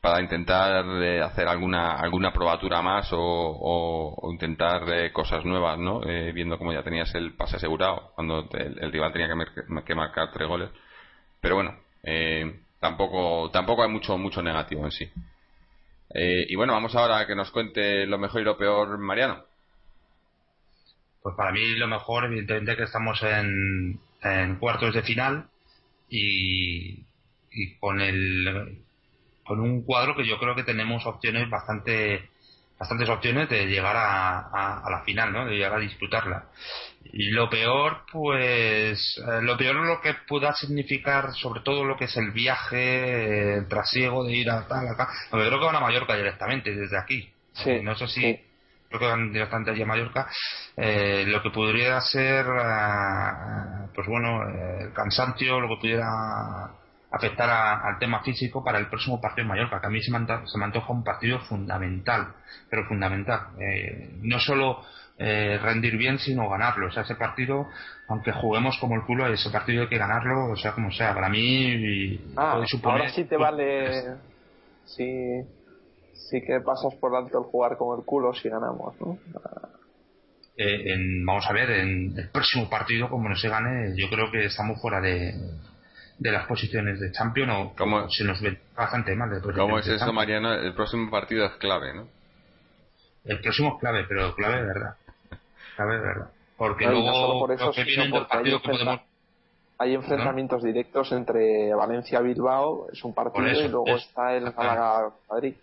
para 0.00 0.20
intentar 0.20 0.84
eh, 1.02 1.20
hacer 1.20 1.48
alguna 1.48 1.96
alguna 1.96 2.32
probatura 2.32 2.80
más 2.82 3.08
o, 3.12 4.28
intentar 4.32 5.12
cosas 5.12 5.44
nuevas, 5.44 5.78
¿no? 5.78 6.00
viendo 6.00 6.58
cómo 6.58 6.72
ya 6.72 6.82
tenías 6.82 7.12
el 7.14 7.34
pase 7.34 7.56
asegurado, 7.56 8.12
cuando 8.14 8.48
el, 8.52 8.92
rival 8.92 9.12
tenía 9.12 9.28
que, 9.28 9.84
que, 9.84 9.94
marcar 9.94 10.30
tres 10.32 10.48
goles. 10.48 10.70
Pero 11.40 11.56
bueno, 11.56 11.76
eh, 12.04 12.65
tampoco 12.86 13.50
tampoco 13.50 13.82
hay 13.82 13.90
mucho 13.90 14.16
mucho 14.16 14.42
negativo 14.42 14.84
en 14.84 14.92
sí. 14.92 15.10
Eh, 16.14 16.46
y 16.48 16.54
bueno 16.54 16.72
vamos 16.72 16.94
ahora 16.94 17.18
a 17.18 17.26
que 17.26 17.34
nos 17.34 17.50
cuente 17.50 18.06
lo 18.06 18.18
mejor 18.18 18.40
y 18.40 18.44
lo 18.44 18.56
peor 18.56 18.98
Mariano. 18.98 19.44
Pues 21.22 21.34
para 21.34 21.50
mí 21.50 21.74
lo 21.76 21.88
mejor 21.88 22.24
evidentemente 22.24 22.76
que 22.76 22.84
estamos 22.84 23.20
en, 23.22 23.98
en 24.22 24.56
cuartos 24.56 24.94
de 24.94 25.02
final 25.02 25.48
y, 26.08 27.04
y 27.50 27.74
con 27.80 28.00
el 28.00 28.82
con 29.44 29.60
un 29.60 29.82
cuadro 29.82 30.16
que 30.16 30.26
yo 30.26 30.38
creo 30.38 30.54
que 30.54 30.64
tenemos 30.64 31.06
opciones 31.06 31.50
bastante 31.50 32.30
bastantes 32.78 33.08
opciones 33.08 33.48
de 33.48 33.66
llegar 33.66 33.96
a, 33.96 34.82
a, 34.84 34.90
la 34.90 35.02
final, 35.02 35.32
¿no? 35.32 35.46
De 35.46 35.54
llegar 35.54 35.74
a 35.74 35.78
disputarla. 35.78 36.44
Y 37.04 37.30
lo 37.30 37.48
peor, 37.48 38.02
pues, 38.12 39.18
eh, 39.18 39.42
lo 39.42 39.56
peor 39.56 39.76
es 39.76 39.86
lo 39.86 40.00
que 40.00 40.14
pueda 40.28 40.52
significar, 40.54 41.32
sobre 41.34 41.60
todo 41.60 41.84
lo 41.84 41.96
que 41.96 42.04
es 42.04 42.16
el 42.16 42.32
viaje, 42.32 43.54
el 43.58 43.68
trasiego 43.68 44.24
de 44.24 44.32
ir 44.34 44.50
a 44.50 44.66
tal, 44.66 44.88
acá. 44.88 45.08
Porque 45.30 45.46
creo 45.46 45.58
que 45.58 45.66
van 45.66 45.76
a 45.76 45.80
Mallorca 45.80 46.16
directamente, 46.16 46.74
desde 46.74 46.98
aquí. 46.98 47.30
Sí, 47.52 47.80
no 47.82 47.94
sé 47.94 48.06
si, 48.08 48.38
creo 48.88 49.00
que 49.00 49.06
van 49.06 49.32
directamente 49.32 49.70
allí 49.70 49.82
a 49.82 49.86
Mallorca. 49.86 50.28
Eh, 50.76 51.24
lo 51.26 51.42
que 51.42 51.50
podría 51.50 52.00
ser, 52.02 52.44
eh, 52.44 53.88
pues 53.94 54.06
bueno, 54.06 54.42
el 54.80 54.92
cansancio, 54.92 55.60
lo 55.60 55.68
que 55.68 55.80
pudiera 55.80 56.06
afectar 57.16 57.48
al 57.50 57.98
tema 57.98 58.22
físico 58.22 58.62
para 58.62 58.78
el 58.78 58.88
próximo 58.88 59.20
partido 59.20 59.42
en 59.42 59.48
Mallorca, 59.48 59.80
que 59.80 59.86
a 59.86 59.90
mí 59.90 60.02
se 60.02 60.10
me, 60.10 60.18
antoja, 60.18 60.92
un 60.92 61.04
partido 61.04 61.40
fundamental, 61.40 62.34
pero 62.70 62.86
fundamental. 62.86 63.48
Eh, 63.58 64.10
no 64.22 64.38
solo 64.38 64.82
eh, 65.18 65.58
rendir 65.62 65.96
bien, 65.96 66.18
sino 66.18 66.48
ganarlo. 66.48 66.88
O 66.88 66.90
sea, 66.90 67.02
ese 67.02 67.14
partido, 67.14 67.66
aunque 68.08 68.32
juguemos 68.32 68.78
como 68.78 68.94
el 68.96 69.02
culo, 69.02 69.26
ese 69.26 69.50
partido 69.50 69.82
hay 69.82 69.88
que 69.88 69.98
ganarlo, 69.98 70.50
o 70.50 70.56
sea, 70.56 70.72
como 70.72 70.90
sea. 70.90 71.14
Para 71.14 71.28
mí, 71.28 72.20
ah, 72.36 72.60
ahora 72.84 73.08
sí 73.08 73.24
te 73.24 73.36
vale. 73.36 74.16
Sí, 74.84 75.42
sí 76.12 76.40
que 76.42 76.60
pasas 76.60 76.94
por 77.00 77.14
alto 77.16 77.38
el 77.38 77.44
jugar 77.44 77.76
como 77.76 77.96
el 77.96 78.04
culo 78.04 78.32
si 78.34 78.48
ganamos, 78.48 78.94
¿no? 79.00 79.18
Eh, 80.58 80.96
vamos 81.24 81.46
a 81.46 81.52
ver, 81.52 81.70
en 81.70 82.14
el 82.16 82.30
próximo 82.30 82.68
partido, 82.70 83.10
como 83.10 83.28
no 83.28 83.36
se 83.36 83.48
gane, 83.48 83.94
yo 83.94 84.08
creo 84.08 84.30
que 84.30 84.46
estamos 84.46 84.80
fuera 84.80 85.00
de, 85.02 85.34
de 86.18 86.32
las 86.32 86.46
posiciones 86.46 86.98
de 87.00 87.12
champion 87.12 87.50
o 87.50 87.74
¿Cómo, 87.76 88.08
se 88.10 88.24
nos 88.24 88.40
ve 88.40 88.58
bastante 88.74 89.14
mal. 89.14 89.30
De 89.30 89.52
¿Cómo 89.52 89.78
es 89.78 89.86
eso, 89.86 90.12
Mariano? 90.12 90.52
El 90.54 90.74
próximo 90.74 91.10
partido 91.10 91.44
es 91.44 91.52
clave, 91.52 91.94
¿no? 91.94 92.08
El 93.24 93.40
próximo 93.40 93.74
es 93.74 93.80
clave, 93.80 94.04
pero 94.08 94.34
clave 94.34 94.60
de 94.60 94.66
verdad. 94.66 94.96
Clave 95.76 95.94
de 95.96 96.00
verdad. 96.00 96.30
Porque 96.56 96.86
luego 96.86 97.48
hay, 98.30 99.00
hay 99.78 99.94
enfrentamientos 99.94 100.62
directos 100.62 101.12
entre 101.12 101.74
Valencia 101.74 102.20
y 102.20 102.24
Bilbao, 102.24 102.88
es 102.90 103.04
un 103.04 103.12
partido, 103.12 103.46
y 103.46 103.68
luego 103.68 103.96
está 103.96 104.34
el 104.34 104.54
Málaga-Madrid. 104.54 105.54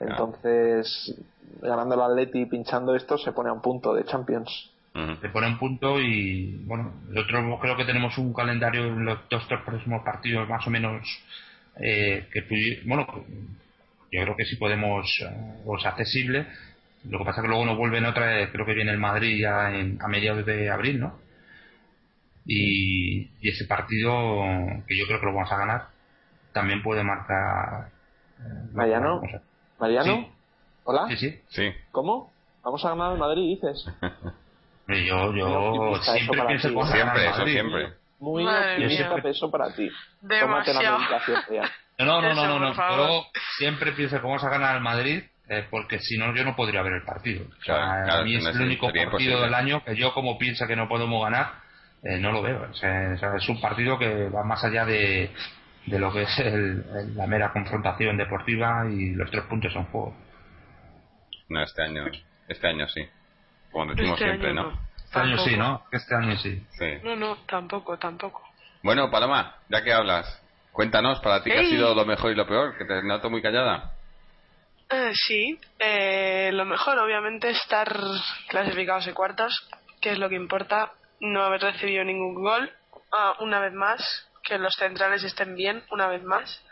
Entonces, 0.00 1.14
ganando 1.60 1.94
el 1.94 2.00
Atleti 2.00 2.40
y 2.40 2.46
pinchando 2.46 2.94
esto, 2.94 3.18
se 3.18 3.32
pone 3.32 3.50
a 3.50 3.52
un 3.52 3.60
punto 3.60 3.92
de 3.92 4.04
Champions. 4.04 4.70
Se 4.92 5.28
pone 5.28 5.46
un 5.46 5.58
punto 5.58 6.00
y, 6.00 6.62
bueno, 6.64 6.92
nosotros 7.08 7.60
creo 7.60 7.76
que 7.76 7.84
tenemos 7.84 8.18
un 8.18 8.32
calendario 8.32 8.86
en 8.86 9.04
los 9.04 9.20
dos 9.28 9.46
tres 9.46 9.60
próximos 9.64 10.02
partidos 10.04 10.48
más 10.48 10.66
o 10.66 10.70
menos 10.70 11.06
eh, 11.76 12.28
que, 12.32 12.82
bueno, 12.86 13.06
yo 14.10 14.22
creo 14.22 14.36
que 14.36 14.44
sí 14.44 14.56
podemos, 14.56 15.06
eh, 15.20 15.62
pues 15.64 15.86
accesible. 15.86 16.46
Lo 17.08 17.18
que 17.18 17.24
pasa 17.24 17.40
es 17.40 17.44
que 17.44 17.48
luego 17.48 17.64
nos 17.64 17.78
vuelven 17.78 18.04
otra, 18.04 18.50
creo 18.50 18.66
que 18.66 18.74
viene 18.74 18.90
el 18.90 18.98
Madrid 18.98 19.40
ya 19.40 19.68
a 19.68 20.08
mediados 20.08 20.44
de 20.44 20.68
abril, 20.68 21.00
¿no? 21.00 21.18
Y, 22.44 23.30
y, 23.40 23.48
ese 23.48 23.66
partido, 23.66 24.42
que 24.86 24.98
yo 24.98 25.06
creo 25.06 25.20
que 25.20 25.26
lo 25.26 25.34
vamos 25.34 25.52
a 25.52 25.56
ganar, 25.56 25.88
también 26.52 26.82
puede 26.82 27.04
marcar. 27.04 27.90
Eh, 28.40 28.68
Mariano, 28.72 29.22
Mariano, 29.78 30.28
hola. 30.84 31.06
Sí, 31.10 31.16
sí. 31.16 31.40
sí. 31.48 31.70
¿Cómo? 31.92 32.32
Vamos 32.62 32.84
a 32.84 32.90
ganar 32.90 33.12
el 33.12 33.18
Madrid, 33.18 33.56
dices. 33.56 33.86
Yo, 34.98 35.34
yo 35.34 35.96
siempre 36.02 36.42
pienso 36.46 36.68
eso 36.68 36.86
Siempre, 36.86 37.26
eso 37.26 37.46
siempre. 37.46 37.92
Muy 38.18 38.46
optimista 38.46 39.16
eso 39.28 39.50
para 39.50 39.74
ti. 39.74 39.90
Demasiado. 40.20 40.98
No, 41.98 42.22
no, 42.22 42.34
no, 42.34 42.58
no, 42.58 42.58
no, 42.58 42.96
Yo 42.96 43.26
siempre 43.58 43.92
pienso 43.92 44.16
que 44.16 44.22
vamos 44.26 44.44
a 44.44 44.48
ganar 44.50 44.76
al 44.76 44.80
Madrid 44.80 45.22
eh, 45.52 45.66
porque 45.68 45.98
si 45.98 46.16
no 46.16 46.32
yo 46.32 46.44
no 46.44 46.54
podría 46.54 46.80
ver 46.80 46.92
el 46.92 47.02
partido. 47.02 47.44
a 47.66 48.22
mí 48.22 48.36
es 48.36 48.46
el 48.46 48.60
único 48.60 48.86
partido 48.86 49.42
del 49.42 49.52
año 49.52 49.82
que 49.84 49.96
yo 49.96 50.14
como 50.14 50.38
piensa 50.38 50.68
que 50.68 50.76
no 50.76 50.88
podemos 50.88 51.20
ganar, 51.24 51.54
eh, 52.04 52.18
no 52.18 52.30
lo 52.30 52.40
veo. 52.40 52.68
es 52.70 53.48
un 53.48 53.60
partido 53.60 53.98
que 53.98 54.28
va 54.28 54.44
más 54.44 54.62
allá 54.62 54.84
de, 54.84 55.32
de 55.86 55.98
lo 55.98 56.12
que 56.12 56.22
es 56.22 56.38
el, 56.38 57.16
la 57.16 57.26
mera 57.26 57.52
confrontación 57.52 58.16
deportiva 58.16 58.86
y 58.88 59.10
los 59.14 59.28
tres 59.28 59.42
puntos 59.46 59.74
en 59.74 59.86
juego. 59.86 60.16
No, 61.48 61.62
este 61.64 61.82
año, 61.82 62.04
este 62.46 62.68
año 62.68 62.86
sí. 62.86 63.02
Como 63.70 63.92
decimos 63.94 64.20
este 64.20 64.24
siempre, 64.24 64.54
¿no? 64.54 64.78
Este 64.96 65.18
año 65.18 65.38
sí, 65.38 65.56
¿no? 65.56 65.82
Este 65.90 66.14
año 66.14 66.36
sí. 66.36 66.62
No, 67.02 67.16
no, 67.16 67.36
tampoco, 67.46 67.98
tampoco. 67.98 68.42
Bueno, 68.82 69.10
Paloma, 69.10 69.56
ya 69.68 69.82
que 69.82 69.92
hablas, 69.92 70.42
cuéntanos 70.72 71.20
para 71.20 71.42
ti 71.42 71.50
qué 71.50 71.58
ha 71.58 71.64
sido 71.64 71.94
lo 71.94 72.06
mejor 72.06 72.32
y 72.32 72.36
lo 72.36 72.46
peor, 72.46 72.76
que 72.78 72.84
te 72.84 73.02
noto 73.02 73.28
muy 73.28 73.42
callada. 73.42 73.92
Eh, 74.88 75.12
sí, 75.14 75.58
eh, 75.78 76.50
lo 76.52 76.64
mejor 76.64 76.98
obviamente 76.98 77.50
estar 77.50 77.92
clasificados 78.48 79.06
en 79.06 79.14
cuartos, 79.14 79.68
que 80.00 80.10
es 80.12 80.18
lo 80.18 80.28
que 80.28 80.36
importa, 80.36 80.92
no 81.20 81.42
haber 81.42 81.60
recibido 81.60 82.02
ningún 82.04 82.42
gol, 82.42 82.72
ah, 83.12 83.34
una 83.40 83.60
vez 83.60 83.72
más, 83.72 84.28
que 84.42 84.58
los 84.58 84.74
centrales 84.74 85.22
estén 85.22 85.54
bien, 85.54 85.84
una 85.90 86.08
vez 86.08 86.22
más. 86.22 86.64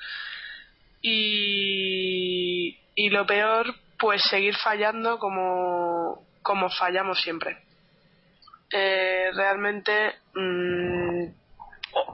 Y, 1.03 2.79
y 2.95 3.11
lo 3.11 3.27
peor, 3.27 3.75
pues 3.99 4.23
seguir 4.23 4.57
fallando 4.57 5.19
como, 5.19 6.27
como 6.49 6.71
fallamos 6.71 7.21
siempre. 7.21 7.59
Eh, 8.73 9.31
realmente 9.35 10.17
mm, 10.33 11.25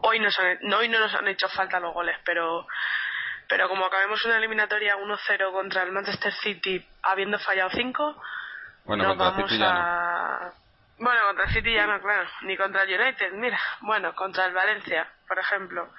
hoy, 0.03 0.19
nos 0.19 0.37
hoy 0.41 0.89
no 0.89 0.99
nos 0.99 1.15
han 1.15 1.29
hecho 1.29 1.49
falta 1.49 1.79
los 1.79 1.95
goles, 1.95 2.17
pero 2.25 2.67
pero 3.49 3.69
como 3.69 3.87
acabemos 3.87 4.25
una 4.25 4.39
eliminatoria 4.39 4.97
1-0 4.97 5.53
contra 5.53 5.85
el 5.85 5.93
Manchester 5.93 6.33
City 6.33 6.85
habiendo 7.03 7.39
fallado 7.39 7.71
5, 7.71 8.23
bueno, 8.87 9.05
nos 9.05 9.17
vamos 9.17 9.53
a... 9.61 10.53
Bueno, 10.99 11.21
contra 11.27 11.45
el 11.45 11.53
City 11.53 11.73
ya 11.73 11.87
no, 11.87 12.01
claro, 12.01 12.29
ni 12.43 12.57
contra 12.57 12.83
el 12.83 13.01
United, 13.01 13.33
mira, 13.35 13.61
bueno, 13.83 14.17
contra 14.17 14.47
el 14.47 14.53
Valencia, 14.53 15.09
por 15.29 15.39
ejemplo, 15.39 15.93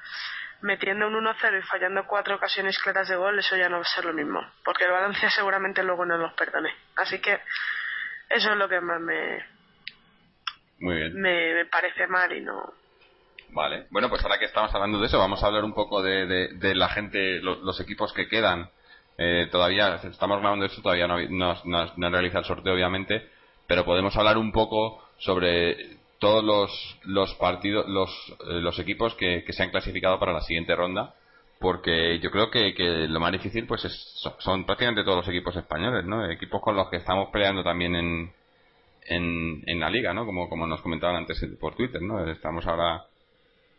metiendo 0.61 1.07
un 1.07 1.23
1-0 1.23 1.59
y 1.59 1.61
fallando 1.61 2.05
cuatro 2.05 2.35
ocasiones 2.35 2.79
claras 2.79 3.07
de 3.07 3.15
gol, 3.15 3.39
eso 3.39 3.55
ya 3.55 3.69
no 3.69 3.77
va 3.77 3.83
a 3.83 3.95
ser 3.95 4.03
lo 4.03 4.13
mismo, 4.13 4.41
porque 4.65 4.83
el 4.83 4.91
Valencia 4.91 5.29
seguramente 5.29 5.83
luego 5.83 6.05
no 6.05 6.17
los 6.17 6.33
perdone. 6.33 6.73
Así 6.97 7.21
que 7.21 7.39
eso 8.29 8.51
es 8.51 8.57
lo 8.57 8.67
que 8.67 8.81
más 8.81 9.01
me, 9.01 9.43
Me, 10.79 11.65
parece 11.65 12.07
mal 12.07 12.31
y 12.35 12.41
no. 12.41 12.73
Vale, 13.49 13.87
bueno, 13.89 14.09
pues 14.09 14.23
ahora 14.23 14.39
que 14.39 14.45
estamos 14.45 14.73
hablando 14.73 14.99
de 14.99 15.07
eso, 15.07 15.17
vamos 15.17 15.41
a 15.43 15.47
hablar 15.47 15.63
un 15.63 15.73
poco 15.73 16.01
de, 16.01 16.25
de, 16.25 16.75
la 16.75 16.89
gente, 16.89 17.39
los, 17.39 17.79
equipos 17.79 18.11
que 18.13 18.27
quedan. 18.27 18.69
Eh, 19.17 19.47
todavía, 19.49 19.95
estamos 20.03 20.39
grabando 20.41 20.65
esto, 20.65 20.81
todavía 20.81 21.07
no, 21.07 21.17
no, 21.29 21.93
no, 21.95 22.09
realizado 22.09 22.39
el 22.39 22.45
sorteo, 22.45 22.73
obviamente, 22.73 23.29
pero 23.65 23.85
podemos 23.85 24.15
hablar 24.17 24.37
un 24.37 24.51
poco 24.51 25.01
sobre 25.19 25.97
todos 26.19 26.43
los, 26.43 26.99
los 27.03 27.33
partidos, 27.35 27.87
los, 27.87 28.09
eh, 28.49 28.59
los 28.59 28.77
equipos 28.79 29.15
que, 29.15 29.43
que 29.45 29.53
se 29.53 29.63
han 29.63 29.69
clasificado 29.69 30.19
para 30.19 30.33
la 30.33 30.41
siguiente 30.41 30.75
ronda 30.75 31.13
porque 31.59 32.19
yo 32.19 32.31
creo 32.31 32.51
que, 32.51 32.73
que 32.73 33.07
lo 33.07 33.19
más 33.19 33.31
difícil 33.31 33.65
pues 33.65 33.81
son 34.39 34.65
prácticamente 34.65 35.03
todos 35.03 35.17
los 35.17 35.27
equipos 35.27 35.55
españoles, 35.55 36.05
¿no? 36.05 36.29
Equipos 36.29 36.61
con 36.61 36.75
los 36.75 36.89
que 36.89 36.97
estamos 36.97 37.29
peleando 37.31 37.63
también 37.63 37.95
en, 37.95 38.33
en, 39.07 39.79
la 39.79 39.89
liga, 39.89 40.13
¿no? 40.13 40.25
Como, 40.25 40.49
como 40.49 40.67
nos 40.67 40.81
comentaban 40.81 41.15
antes 41.15 41.43
por 41.59 41.75
Twitter, 41.75 42.01
¿no? 42.01 42.27
Estamos 42.29 42.65
ahora 42.67 43.05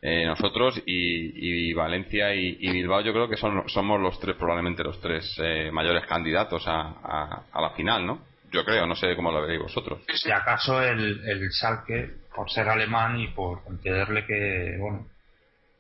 eh, 0.03 0.25
nosotros 0.25 0.81
y, 0.87 1.71
y 1.71 1.73
Valencia 1.73 2.35
y, 2.35 2.71
Bilbao 2.71 3.01
yo 3.01 3.13
creo 3.13 3.29
que 3.29 3.37
son, 3.37 3.69
somos 3.69 4.01
los 4.01 4.19
tres, 4.21 4.37
probablemente 4.37 4.85
los 4.85 5.01
tres 5.01 5.35
eh, 5.43 5.71
mayores 5.73 6.07
candidatos 6.07 6.67
a, 6.67 7.43
a, 7.53 7.61
la 7.61 7.71
final, 7.71 8.07
¿no? 8.07 8.21
Yo 8.53 8.65
creo, 8.65 8.87
no 8.87 8.95
sé 8.95 9.15
cómo 9.17 9.33
lo 9.33 9.43
veréis 9.43 9.61
vosotros. 9.61 10.01
Si 10.15 10.31
acaso 10.31 10.81
el, 10.83 11.29
el 11.29 11.51
Schalke, 11.51 12.27
por 12.35 12.51
ser 12.51 12.69
alemán 12.69 13.19
y 13.19 13.29
por 13.29 13.63
entenderle 13.69 14.25
que, 14.25 14.77
bueno, 14.79 15.07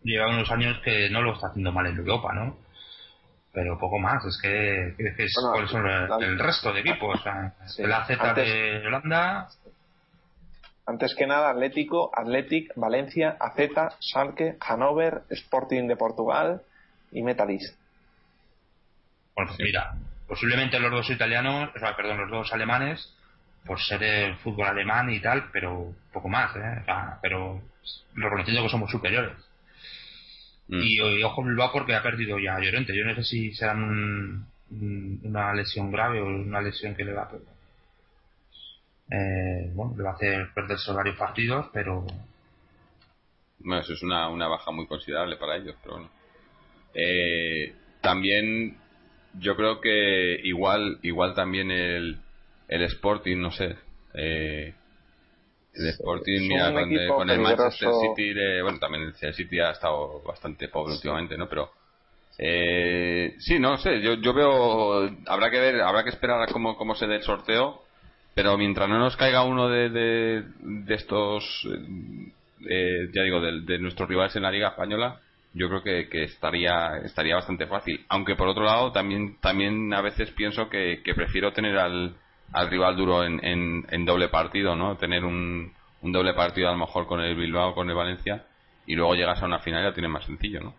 lleva 0.06 0.28
unos 0.28 0.50
años 0.50 0.78
que 0.84 1.10
no 1.10 1.22
lo 1.22 1.34
está 1.34 1.48
haciendo 1.48 1.72
mal 1.72 1.86
en 1.86 1.98
Europa, 1.98 2.32
¿no? 2.32 2.58
Pero 3.52 3.78
poco 3.78 3.98
más, 3.98 4.24
es 4.24 4.38
que, 4.40 4.94
es, 4.98 5.34
¿cuáles 5.50 5.70
son 5.70 5.86
el, 5.86 6.38
resto 6.38 6.72
de 6.72 6.80
equipos? 6.80 7.20
el 7.78 7.92
AZ 7.92 8.08
de 8.34 8.82
Holanda. 8.86 9.48
Antes 10.86 11.14
que 11.16 11.26
nada, 11.26 11.50
Atlético, 11.50 12.10
Athletic, 12.14 12.72
Valencia, 12.76 13.36
AZ, 13.40 13.56
Schalke, 14.00 14.56
Hannover, 14.60 15.22
Sporting 15.30 15.88
de 15.88 15.96
Portugal 15.96 16.62
y 17.10 17.22
Metalist. 17.22 17.74
Bueno, 19.34 19.50
pues 19.50 19.66
mira, 19.66 19.94
posiblemente 20.28 20.78
los 20.78 20.90
dos 20.90 21.10
italianos, 21.10 21.70
o 21.74 21.78
sea, 21.78 21.96
perdón, 21.96 22.18
los 22.18 22.30
dos 22.30 22.52
alemanes, 22.52 23.16
por 23.64 23.80
ser 23.80 24.02
el 24.02 24.36
fútbol 24.36 24.66
alemán 24.66 25.10
y 25.10 25.20
tal, 25.20 25.50
pero 25.50 25.92
poco 26.12 26.28
más, 26.28 26.54
¿eh? 26.56 26.78
O 26.82 26.84
sea, 26.84 27.18
pero 27.20 27.60
reconociendo 28.14 28.62
que 28.62 28.68
somos 28.68 28.90
superiores. 28.90 29.45
Mm. 30.68 30.80
Y, 30.82 31.22
ojo 31.22 31.44
Bilbao 31.44 31.70
porque 31.72 31.94
ha 31.94 32.02
perdido 32.02 32.38
ya 32.38 32.56
a 32.56 32.60
Llorente. 32.60 32.96
Yo 32.96 33.04
no 33.04 33.14
sé 33.14 33.24
si 33.24 33.52
será 33.54 33.74
una 33.74 35.54
lesión 35.54 35.92
grave 35.92 36.20
o 36.20 36.26
una 36.26 36.60
lesión 36.60 36.94
que 36.94 37.04
le 37.04 37.12
va 37.12 37.22
a 37.22 37.30
eh, 39.08 39.70
bueno, 39.72 39.94
le 39.96 40.02
va 40.02 40.10
a 40.10 40.14
hacer 40.14 40.48
perderse 40.52 40.92
varios 40.92 41.16
partidos, 41.16 41.66
pero 41.72 42.04
bueno, 43.60 43.80
eso 43.80 43.92
es 43.92 44.02
una, 44.02 44.28
una 44.28 44.48
baja 44.48 44.72
muy 44.72 44.86
considerable 44.86 45.36
para 45.36 45.56
ellos, 45.56 45.76
pero 45.82 45.96
bueno. 45.96 46.10
Eh, 46.92 47.72
también 48.00 48.76
yo 49.34 49.54
creo 49.56 49.80
que 49.80 50.40
igual 50.42 50.98
igual 51.02 51.34
también 51.34 51.70
el, 51.70 52.18
el 52.68 52.82
Sporting, 52.82 53.36
no 53.36 53.52
sé, 53.52 53.76
eh, 54.14 54.74
el 55.78 55.86
Sporting, 55.88 56.48
mira, 56.48 56.72
con, 57.08 57.30
el 57.30 57.40
Manchester 57.40 57.90
City, 58.00 58.34
bueno, 58.62 58.78
también 58.78 59.12
el 59.20 59.34
City 59.34 59.60
ha 59.60 59.70
estado 59.70 60.22
bastante 60.22 60.68
pobre 60.68 60.94
últimamente, 60.94 61.36
¿no? 61.36 61.48
Pero 61.48 61.70
eh, 62.38 63.34
sí, 63.38 63.58
no 63.58 63.76
sé, 63.78 64.00
yo, 64.00 64.14
yo 64.14 64.34
veo, 64.34 65.10
habrá 65.26 65.50
que 65.50 65.58
ver, 65.58 65.80
habrá 65.80 66.04
que 66.04 66.10
esperar 66.10 66.42
a 66.42 66.46
cómo, 66.46 66.76
cómo 66.76 66.94
se 66.94 67.06
dé 67.06 67.16
el 67.16 67.22
sorteo, 67.22 67.82
pero 68.34 68.58
mientras 68.58 68.88
no 68.88 68.98
nos 68.98 69.16
caiga 69.16 69.44
uno 69.44 69.68
de, 69.68 69.88
de, 69.90 70.94
estos, 70.94 71.66
eh, 72.68 73.08
ya 73.12 73.22
digo, 73.22 73.40
de, 73.40 73.78
nuestros 73.78 74.08
rivales 74.08 74.36
en 74.36 74.42
la 74.42 74.50
Liga 74.50 74.68
Española, 74.68 75.20
yo 75.54 75.68
creo 75.68 75.82
que, 75.82 76.08
que, 76.10 76.24
estaría 76.24 76.98
estaría 77.02 77.34
bastante 77.34 77.66
fácil 77.66 78.04
aunque 78.10 78.36
por 78.36 78.46
otro 78.46 78.64
lado 78.64 78.92
también 78.92 79.40
también 79.40 79.94
a 79.94 80.02
veces 80.02 80.30
pienso 80.32 80.68
que, 80.68 81.00
que 81.02 81.14
prefiero 81.14 81.54
tener 81.54 81.78
al, 81.78 82.14
al 82.52 82.70
rival 82.70 82.96
duro 82.96 83.24
en, 83.24 83.44
en, 83.44 83.86
en, 83.90 84.04
doble 84.04 84.28
partido 84.28 84.74
no 84.76 84.96
tener 84.96 85.24
un, 85.24 85.72
un 86.02 86.12
doble 86.12 86.34
partido 86.34 86.68
a 86.68 86.72
lo 86.72 86.78
mejor 86.78 87.06
con 87.06 87.20
el 87.20 87.34
Bilbao 87.36 87.74
con 87.74 87.88
el 87.88 87.96
Valencia 87.96 88.44
y 88.86 88.94
luego 88.94 89.14
llegas 89.14 89.42
a 89.42 89.46
una 89.46 89.58
final 89.58 89.82
y 89.82 89.84
lo 89.86 89.92
tienes 89.92 90.10
más 90.10 90.24
sencillo 90.24 90.60
no 90.60 90.74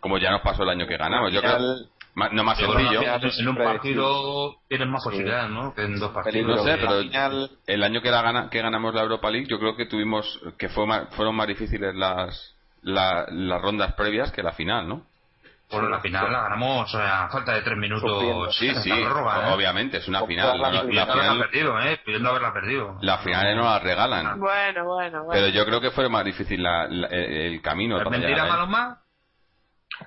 como 0.00 0.18
ya 0.18 0.30
nos 0.30 0.40
pasó 0.42 0.62
el 0.62 0.70
año 0.70 0.86
que 0.86 0.96
ganamos 0.96 1.32
yo 1.32 1.40
creo 1.40 1.58
no 1.58 2.44
más 2.44 2.58
sencillo. 2.58 3.02
en 3.02 3.48
un 3.48 3.56
partido 3.56 4.56
tienes 4.68 4.88
más 4.88 5.02
posibilidades 5.04 5.50
no 5.50 5.74
que 5.74 5.82
en 5.82 5.98
dos 5.98 6.10
partidos. 6.12 6.56
no 6.56 6.64
sé 6.64 6.76
pero 6.76 7.48
el 7.66 7.82
año 7.82 8.02
que 8.02 8.10
la 8.10 8.22
gana, 8.22 8.50
que 8.50 8.60
ganamos 8.60 8.94
la 8.94 9.02
Europa 9.02 9.30
League 9.30 9.46
yo 9.48 9.58
creo 9.58 9.76
que 9.76 9.86
tuvimos 9.86 10.40
que 10.58 10.68
fue 10.68 10.86
más, 10.86 11.08
fueron 11.14 11.34
más 11.36 11.46
difíciles 11.46 11.94
las 11.94 12.54
la, 12.82 13.26
las 13.30 13.62
rondas 13.62 13.94
previas 13.94 14.32
que 14.32 14.42
la 14.42 14.52
final, 14.52 14.88
¿no? 14.88 15.06
Bueno, 15.72 15.88
la 15.88 16.00
final 16.00 16.32
la 16.32 16.42
ganamos 16.42 16.94
a 16.94 17.28
falta 17.28 17.54
de 17.54 17.62
tres 17.62 17.78
minutos. 17.78 18.56
Sí, 18.56 18.74
sí, 18.76 18.90
¿eh? 18.90 19.06
obviamente, 19.06 19.98
es 19.98 20.08
una 20.08 20.24
final. 20.26 20.60
La, 20.60 20.70
la, 20.70 20.82
la 20.84 21.06
final 21.06 21.38
perdido, 21.38 21.80
¿eh? 21.80 22.00
Pidiendo 22.04 22.30
haberla 22.30 22.52
perdido. 22.52 22.98
La 23.00 23.18
final 23.18 23.56
no 23.56 23.64
la 23.64 23.78
regalan. 23.78 24.38
Bueno, 24.38 24.84
bueno, 24.84 25.24
bueno. 25.24 25.32
Pero 25.32 25.48
yo 25.48 25.64
creo 25.64 25.80
que 25.80 25.90
fue 25.90 26.08
más 26.08 26.24
difícil 26.24 26.64
el 26.64 27.60
camino. 27.62 28.00
¿Es 28.00 28.08
mentira, 28.08 28.46
Paloma? 28.48 28.98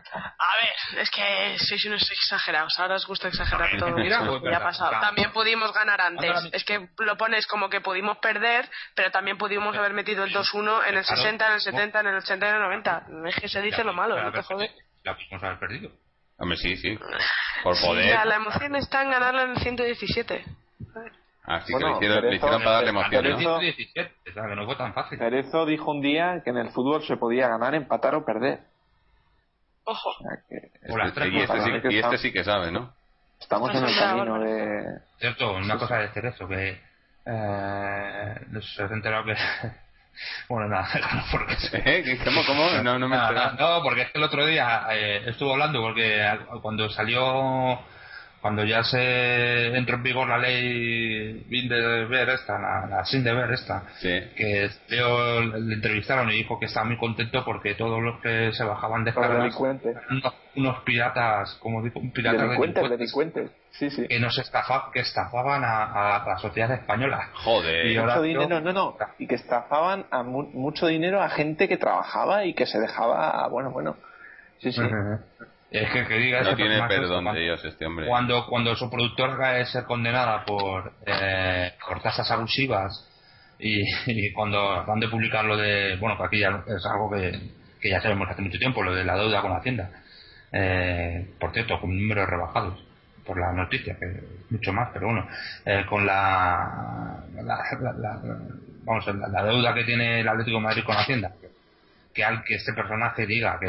A 0.04 0.56
ver, 0.62 1.02
es 1.02 1.10
que 1.10 1.58
sois 1.60 1.86
unos 1.86 2.10
exagerados. 2.12 2.78
Ahora 2.80 2.96
os 2.96 3.06
gusta 3.08 3.28
exagerar 3.28 3.70
todo. 3.78 3.92
Mira, 3.92 4.22
ya 4.44 4.58
ha 4.58 4.64
pasado. 4.64 4.92
También 5.00 5.32
pudimos 5.32 5.74
ganar 5.74 6.02
antes. 6.02 6.50
Es 6.52 6.64
que 6.64 6.90
lo 7.00 7.18
pones 7.18 7.48
como 7.48 7.70
que 7.70 7.82
pudimos 7.82 8.18
perder, 8.18 8.70
pero 8.96 9.12
también 9.12 9.38
pudimos 9.38 9.76
haber 9.76 9.94
metido 9.94 10.24
el 10.24 10.34
2-1 10.34 10.88
en 10.88 10.98
el 10.98 11.06
60, 11.06 11.48
en 11.48 11.54
el 11.54 11.62
70, 11.62 12.00
en 12.00 12.08
el 12.08 12.16
80 12.16 12.46
y 12.46 12.50
en 12.50 12.56
el 12.56 12.62
90. 12.62 13.04
Es 13.28 13.36
que 13.36 13.48
se 13.50 13.62
dice 13.62 13.84
lo 13.84 13.94
malo, 13.94 14.22
no 14.22 14.32
te 14.32 14.42
jode. 14.44 14.72
La 15.06 15.16
pudimos 15.16 15.44
haber 15.44 15.60
perdido. 15.60 15.92
Hombre, 16.38 16.58
sí, 16.58 16.76
sí. 16.78 16.98
Por 17.64 17.80
poder. 17.80 18.20
Sí, 18.20 18.28
la 18.28 18.36
emoción 18.36 18.76
está 18.76 19.04
en 19.04 19.12
ganarla 19.12 19.44
en 19.44 19.52
el 19.52 19.58
117. 19.60 20.44
Así 21.44 21.72
bueno, 21.74 22.00
que 22.00 22.08
le 22.08 22.14
hicieron, 22.14 22.30
le 22.30 22.36
hicieron 22.36 22.64
para 22.64 22.72
darle 22.72 22.90
emoción. 22.90 23.24
¿no? 23.24 23.38
117, 23.38 24.16
o 24.32 24.34
sea, 24.34 24.48
que 24.48 24.56
no 24.56 24.66
fue 24.66 24.76
tan 24.76 24.94
fácil. 24.96 25.20
Cerezo 25.20 25.66
dijo 25.68 25.92
un 25.92 26.02
día 26.02 26.42
que 26.44 26.50
en 26.50 26.58
el 26.58 26.72
fútbol 26.72 27.04
se 27.04 27.18
podía 27.18 27.48
ganar, 27.48 27.76
empatar 27.76 28.16
o 28.16 28.26
perder. 28.26 28.62
Ojo. 29.84 30.10
Este, 30.50 31.30
y, 31.30 31.40
este 31.40 31.62
sí, 31.62 31.70
y 31.92 32.00
este 32.00 32.18
sí 32.18 32.34
que 32.34 32.44
sabe, 32.44 32.72
¿no? 32.72 32.92
Estamos 33.40 33.76
en 33.76 33.84
el 33.86 33.96
camino 33.96 34.40
de. 34.40 35.02
Cierto, 35.20 35.54
una 35.54 35.78
cosa 35.78 35.98
de 35.98 36.10
Cerezo 36.10 36.48
que. 36.48 36.82
Eh, 37.28 38.36
se 38.62 38.84
ha 38.84 38.88
enterado 38.88 39.26
que. 39.26 39.36
Bueno, 40.50 40.70
nada, 40.70 40.88
no, 41.14 41.24
porque 41.32 41.56
¿Eh? 41.74 42.20
¿Cómo, 42.24 42.46
cómo? 42.46 42.70
No, 42.84 43.00
no 43.00 43.08
me 43.08 43.16
nada, 43.16 43.56
No, 43.60 43.84
porque 43.84 44.04
es 44.04 44.12
que 44.12 44.18
el 44.18 44.24
otro 44.24 44.46
día 44.46 44.88
eh, 44.92 45.24
estuvo 45.28 45.54
hablando, 45.54 45.82
porque 45.82 46.26
cuando 46.62 46.90
salió 46.90 47.80
cuando 48.46 48.64
ya 48.64 48.84
se 48.84 49.76
entró 49.76 49.96
en 49.96 50.04
vigor 50.04 50.30
la 50.30 50.38
ley 50.38 51.44
Bin 51.48 51.68
de 51.68 52.06
ver 52.06 52.30
esta, 52.30 52.60
la, 52.60 52.86
la 52.86 53.04
sin 53.04 53.24
deber 53.24 53.52
esta, 53.52 53.86
que 54.00 54.70
Leo 54.88 55.42
le 55.42 55.74
entrevistaron 55.74 56.30
y 56.30 56.34
dijo 56.36 56.60
que 56.60 56.68
estaba 56.68 56.86
muy 56.86 56.98
contento 56.98 57.44
porque 57.44 57.74
todos 57.74 58.04
los 58.04 58.22
que 58.22 58.52
se 58.54 58.64
bajaban 58.64 59.04
de 59.04 59.14
unos, 59.18 59.56
unos 60.56 60.80
piratas, 60.84 61.56
como 61.62 61.84
dijo, 61.84 62.00
un 62.00 62.12
pirata 62.12 62.44
delincuentes, 62.44 62.90
delincuentes, 62.90 63.52
sí, 63.72 63.90
sí. 63.90 64.08
que 64.08 64.20
nos 64.20 64.38
estafa, 64.38 64.90
que 64.94 65.02
estafaban 65.02 65.64
a, 65.64 66.16
a, 66.16 66.28
la 66.28 66.38
sociedad 66.38 66.72
española. 66.72 67.30
Joder. 67.34 67.88
Y 67.88 68.00
mucho 68.00 68.22
dinero, 68.22 68.62
no, 68.62 68.74
no, 68.74 68.98
y 69.20 69.28
que 69.28 69.36
estafaban 69.36 70.06
a 70.12 70.24
mucho 70.24 70.88
dinero 70.88 71.22
a 71.22 71.30
gente 71.30 71.68
que 71.68 71.78
trabajaba 71.78 72.46
y 72.46 72.54
que 72.54 72.66
se 72.66 72.80
dejaba, 72.80 73.48
bueno, 73.50 73.72
bueno, 73.72 73.98
sí, 74.60 74.72
sí. 74.72 74.82
Es 75.72 75.92
que, 75.92 76.06
que 76.06 76.18
diga 76.18 76.42
no 76.42 76.56
tiene 76.56 76.82
perdón 76.88 77.26
de 77.34 77.42
Dios 77.42 77.66
este 77.66 77.86
hombre. 77.86 78.08
Cuando, 78.08 78.46
cuando 78.48 78.76
su 78.76 78.90
productora 78.90 79.60
es 79.60 79.70
ser 79.72 79.84
condenada 79.84 80.46
por, 80.46 80.94
eh, 81.06 81.74
por 81.86 82.02
tasas 82.02 82.30
abusivas 82.32 83.10
y, 83.60 83.82
y, 84.08 84.32
cuando 84.32 84.86
van 84.86 85.00
de 85.00 85.10
publicar 85.10 85.44
lo 85.44 85.58
de, 85.58 85.98
bueno, 85.98 86.18
que 86.18 86.24
aquí 86.24 86.40
ya 86.40 86.64
es 86.68 86.86
algo 86.86 87.12
que, 87.12 87.32
que 87.82 87.90
ya 87.90 88.00
sabemos 88.00 88.30
hace 88.30 88.42
mucho 88.42 88.58
tiempo, 88.58 88.84
lo 88.84 88.94
de 88.94 89.04
la 89.04 89.18
deuda 89.18 89.42
con 89.42 89.52
Hacienda. 89.52 89.90
Eh, 90.52 91.34
por 91.40 91.52
cierto, 91.52 91.80
con 91.80 91.90
números 91.90 92.30
rebajados 92.30 92.84
por 93.26 93.40
la 93.40 93.52
noticia, 93.52 93.96
que 93.98 94.22
mucho 94.50 94.72
más, 94.72 94.90
pero 94.94 95.08
bueno, 95.08 95.28
eh, 95.66 95.84
con 95.90 96.06
la, 96.06 97.24
la, 97.34 97.64
la, 97.98 98.20
vamos, 98.84 99.08
la, 99.08 99.28
la, 99.28 99.44
deuda 99.44 99.74
que 99.74 99.84
tiene 99.84 100.22
el 100.22 100.28
Atlético 100.28 100.58
de 100.58 100.64
Madrid 100.64 100.84
con 100.86 100.96
Hacienda, 100.96 101.32
que 102.14 102.24
al 102.24 102.44
que 102.44 102.56
este 102.56 102.74
personaje 102.74 103.26
diga 103.26 103.60
que 103.60 103.68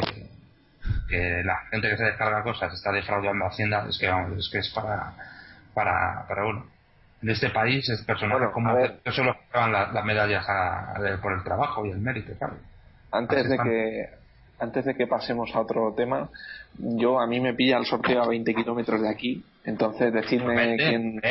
que 1.07 1.43
la 1.43 1.57
gente 1.69 1.89
que 1.89 1.97
se 1.97 2.03
descarga 2.03 2.43
cosas 2.43 2.73
está 2.73 2.91
defraudando 2.91 3.45
a 3.45 3.49
Hacienda, 3.49 3.85
es 3.89 3.97
que 3.97 4.07
vamos, 4.07 4.37
es 4.37 4.49
que 4.49 4.59
es 4.59 4.69
para, 4.69 5.13
para, 5.73 6.25
para 6.27 6.43
bueno, 6.43 6.65
en 7.21 7.29
este 7.29 7.49
país 7.49 7.87
es 7.89 8.01
personal 8.03 8.51
como 8.51 8.75
que 8.75 9.11
solo 9.11 9.35
pagan 9.51 9.71
las 9.71 10.05
medallas 10.05 10.45
por 11.21 11.33
el 11.33 11.43
trabajo 11.43 11.85
y 11.85 11.91
el 11.91 11.99
mérito, 11.99 12.33
claro. 12.37 12.55
Antes 13.11 13.49
de 13.49 13.57
que 13.57 14.09
antes 14.59 14.85
de 14.85 14.95
que 14.95 15.07
pasemos 15.07 15.53
a 15.55 15.61
otro 15.61 15.93
tema, 15.95 16.29
yo 16.77 17.19
a 17.19 17.27
mí 17.27 17.39
me 17.39 17.53
pilla 17.53 17.77
el 17.77 17.85
sorteo 17.85 18.23
a 18.23 18.27
20 18.27 18.53
kilómetros 18.53 19.01
de 19.01 19.09
aquí, 19.09 19.43
entonces 19.65 20.13
decidme 20.13 20.77
quién, 20.77 21.21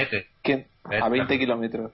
quién 0.43 0.67
a 0.85 1.09
20 1.09 1.39
kilómetros. 1.39 1.93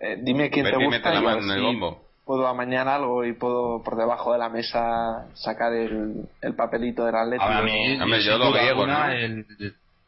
Eh, 0.00 0.18
dime 0.20 0.50
quién 0.50 0.66
te 0.66 0.84
gusta 0.84 1.14
y 1.14 1.60
bombo 1.60 2.12
puedo 2.24 2.46
amañar 2.46 2.88
algo 2.88 3.24
y 3.24 3.32
puedo 3.32 3.82
por 3.82 3.96
debajo 3.96 4.32
de 4.32 4.38
la 4.38 4.48
mesa 4.48 5.26
sacar 5.34 5.72
el, 5.72 6.28
el 6.40 6.54
papelito 6.54 7.04
del 7.04 7.16
Atlético. 7.16 7.44
A 7.44 7.62
mí, 7.62 8.00
Hombre, 8.00 8.22
yo 8.22 8.38
lo 8.38 8.52
griego, 8.52 8.86
¿no? 8.86 9.10
El, 9.10 9.46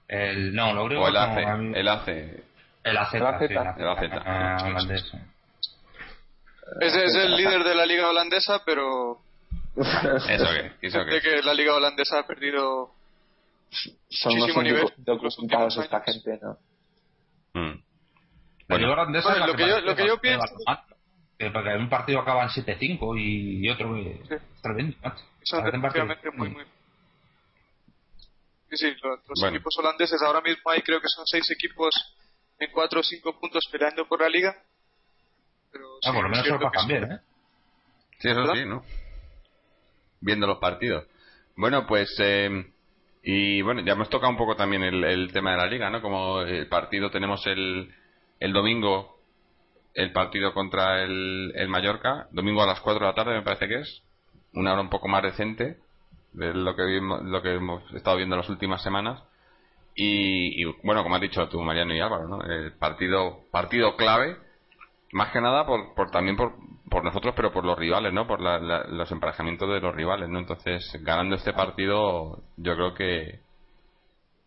el, 0.08 0.54
no, 0.54 0.72
lo 0.72 0.84
griego 0.86 1.04
o 1.04 1.08
el 1.08 1.14
no, 1.14 1.76
el 1.76 1.88
ACE. 1.88 2.44
El 2.84 2.96
AZ, 2.98 3.14
el 3.14 3.26
AZ, 3.26 3.38
sí, 3.38 3.46
el 3.52 3.58
AZ. 3.58 4.02
Ah, 4.26 4.56
holandés. 4.66 5.12
Ese 6.80 7.04
es 7.04 7.14
el 7.14 7.36
líder 7.36 7.64
de 7.64 7.74
la 7.74 7.86
liga 7.86 8.08
holandesa, 8.08 8.62
pero... 8.64 9.18
¿Eso 9.76 10.46
qué? 10.52 10.72
¿Eso 10.86 11.04
qué? 11.04 11.20
que 11.20 11.42
la 11.42 11.54
liga 11.54 11.74
holandesa 11.74 12.20
ha 12.20 12.26
perdido 12.26 12.94
Son 14.08 14.34
muchísimo 14.36 14.62
nivel. 14.62 14.92
documentados 14.98 15.76
esta 15.78 16.00
gente, 16.00 16.38
¿no? 16.42 16.58
Mm. 17.54 17.82
La 18.68 18.78
liga 18.78 18.92
holandesa 18.92 19.28
bueno, 19.30 19.46
lo, 19.46 19.54
que 19.54 19.68
yo, 19.68 19.80
lo 19.80 19.96
que 19.96 20.06
yo 20.06 20.20
pienso... 20.20 20.54
Que 21.38 21.50
porque 21.50 21.70
en 21.70 21.80
un 21.80 21.88
partido 21.88 22.20
acaban 22.20 22.48
7-5 22.48 23.18
y, 23.18 23.66
y 23.66 23.70
otro 23.70 23.96
sí. 23.96 24.34
tremendo. 24.62 24.96
Son 25.42 25.64
definitivamente 25.64 26.30
muy, 26.30 26.48
muy. 26.48 26.64
Sí, 28.70 28.76
sí, 28.76 28.94
los, 29.02 29.18
los 29.28 29.40
bueno. 29.40 29.56
equipos 29.56 29.76
holandeses 29.78 30.22
ahora 30.22 30.40
mismo 30.40 30.70
hay, 30.70 30.80
creo 30.82 31.00
que 31.00 31.08
son 31.08 31.26
6 31.26 31.50
equipos 31.50 31.94
en 32.58 32.70
4 32.70 33.00
o 33.00 33.02
5 33.02 33.40
puntos 33.40 33.64
peleando 33.70 34.06
por 34.06 34.20
la 34.20 34.28
liga. 34.28 34.54
Pero 35.72 35.86
ah, 36.04 36.12
por 36.12 36.22
lo 36.22 36.28
menos 36.28 36.46
eso 36.46 36.58
va 36.58 36.68
a 36.68 36.70
cambiar, 36.70 37.02
¿eh? 37.02 37.20
Sí, 38.20 38.28
eso 38.28 38.40
¿verdad? 38.40 38.54
sí, 38.54 38.64
¿no? 38.64 38.84
Viendo 40.24 40.46
los 40.46 40.58
partidos. 40.58 41.06
Bueno, 41.56 41.86
pues. 41.86 42.14
Eh, 42.18 42.66
y 43.22 43.62
bueno, 43.62 43.80
ya 43.82 43.92
hemos 43.92 44.10
tocado 44.10 44.30
un 44.30 44.36
poco 44.36 44.54
también 44.54 44.82
el, 44.82 45.32
tema 45.32 45.52
de 45.52 45.56
la 45.56 45.66
liga, 45.66 45.88
¿no? 45.88 46.02
Como 46.02 46.42
el 46.42 46.66
partido 46.68 47.10
tenemos 47.10 47.46
el, 47.46 47.90
el 48.38 48.52
domingo 48.52 49.14
el 49.94 50.12
partido 50.12 50.52
contra 50.52 51.02
el, 51.02 51.52
el, 51.54 51.68
Mallorca, 51.68 52.26
domingo 52.32 52.62
a 52.62 52.66
las 52.66 52.80
4 52.80 53.00
de 53.00 53.06
la 53.06 53.14
tarde 53.14 53.34
me 53.34 53.42
parece 53.42 53.68
que 53.68 53.80
es, 53.80 54.02
una 54.52 54.72
hora 54.72 54.82
un 54.82 54.90
poco 54.90 55.08
más 55.08 55.22
decente 55.22 55.78
de 56.32 56.52
lo 56.52 56.74
que, 56.74 56.84
vimos, 56.84 57.22
lo 57.22 57.40
que 57.42 57.54
hemos 57.54 57.82
estado 57.94 58.16
viendo 58.16 58.34
en 58.34 58.40
las 58.40 58.50
últimas 58.50 58.82
semanas. 58.82 59.22
Y, 59.94 60.60
y, 60.60 60.64
bueno, 60.82 61.04
como 61.04 61.14
has 61.14 61.20
dicho 61.20 61.48
tú, 61.48 61.62
Mariano 61.62 61.94
y 61.94 62.00
Álvaro, 62.00 62.26
¿no? 62.26 62.42
el 62.42 62.72
partido, 62.72 63.44
partido 63.52 63.96
clave, 63.96 64.36
más 65.14 65.30
que 65.30 65.40
nada 65.40 65.64
por, 65.64 65.94
por 65.94 66.10
también 66.10 66.36
por, 66.36 66.54
por 66.90 67.04
nosotros, 67.04 67.34
pero 67.36 67.52
por 67.52 67.64
los 67.64 67.78
rivales, 67.78 68.12
¿no? 68.12 68.26
por 68.26 68.40
la, 68.40 68.58
la, 68.58 68.84
los 68.88 69.10
emparejamientos 69.12 69.68
de 69.68 69.80
los 69.80 69.94
rivales. 69.94 70.28
¿no? 70.28 70.40
Entonces, 70.40 70.90
ganando 71.02 71.36
este 71.36 71.52
partido, 71.52 72.42
yo 72.56 72.74
creo 72.74 72.94
que. 72.94 73.40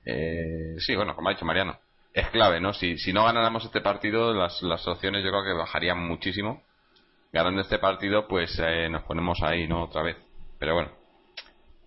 Eh, 0.06 0.76
sí, 0.80 0.96
bueno, 0.96 1.16
como 1.16 1.30
ha 1.30 1.34
dicho 1.34 1.46
Mariano, 1.46 1.78
es 2.14 2.30
clave, 2.30 2.60
¿no? 2.60 2.74
Si, 2.74 2.98
si 2.98 3.14
no 3.14 3.24
ganáramos 3.24 3.64
este 3.64 3.80
partido, 3.80 4.34
las, 4.34 4.62
las 4.62 4.86
opciones 4.88 5.24
yo 5.24 5.30
creo 5.30 5.44
que 5.44 5.54
bajarían 5.54 6.06
muchísimo. 6.06 6.62
Ganando 7.32 7.62
este 7.62 7.80
partido, 7.80 8.28
pues 8.28 8.58
eh, 8.62 8.90
nos 8.90 9.04
ponemos 9.04 9.42
ahí, 9.44 9.68
¿no? 9.68 9.84
Otra 9.84 10.02
vez. 10.02 10.18
Pero 10.60 10.74
bueno, 10.74 10.92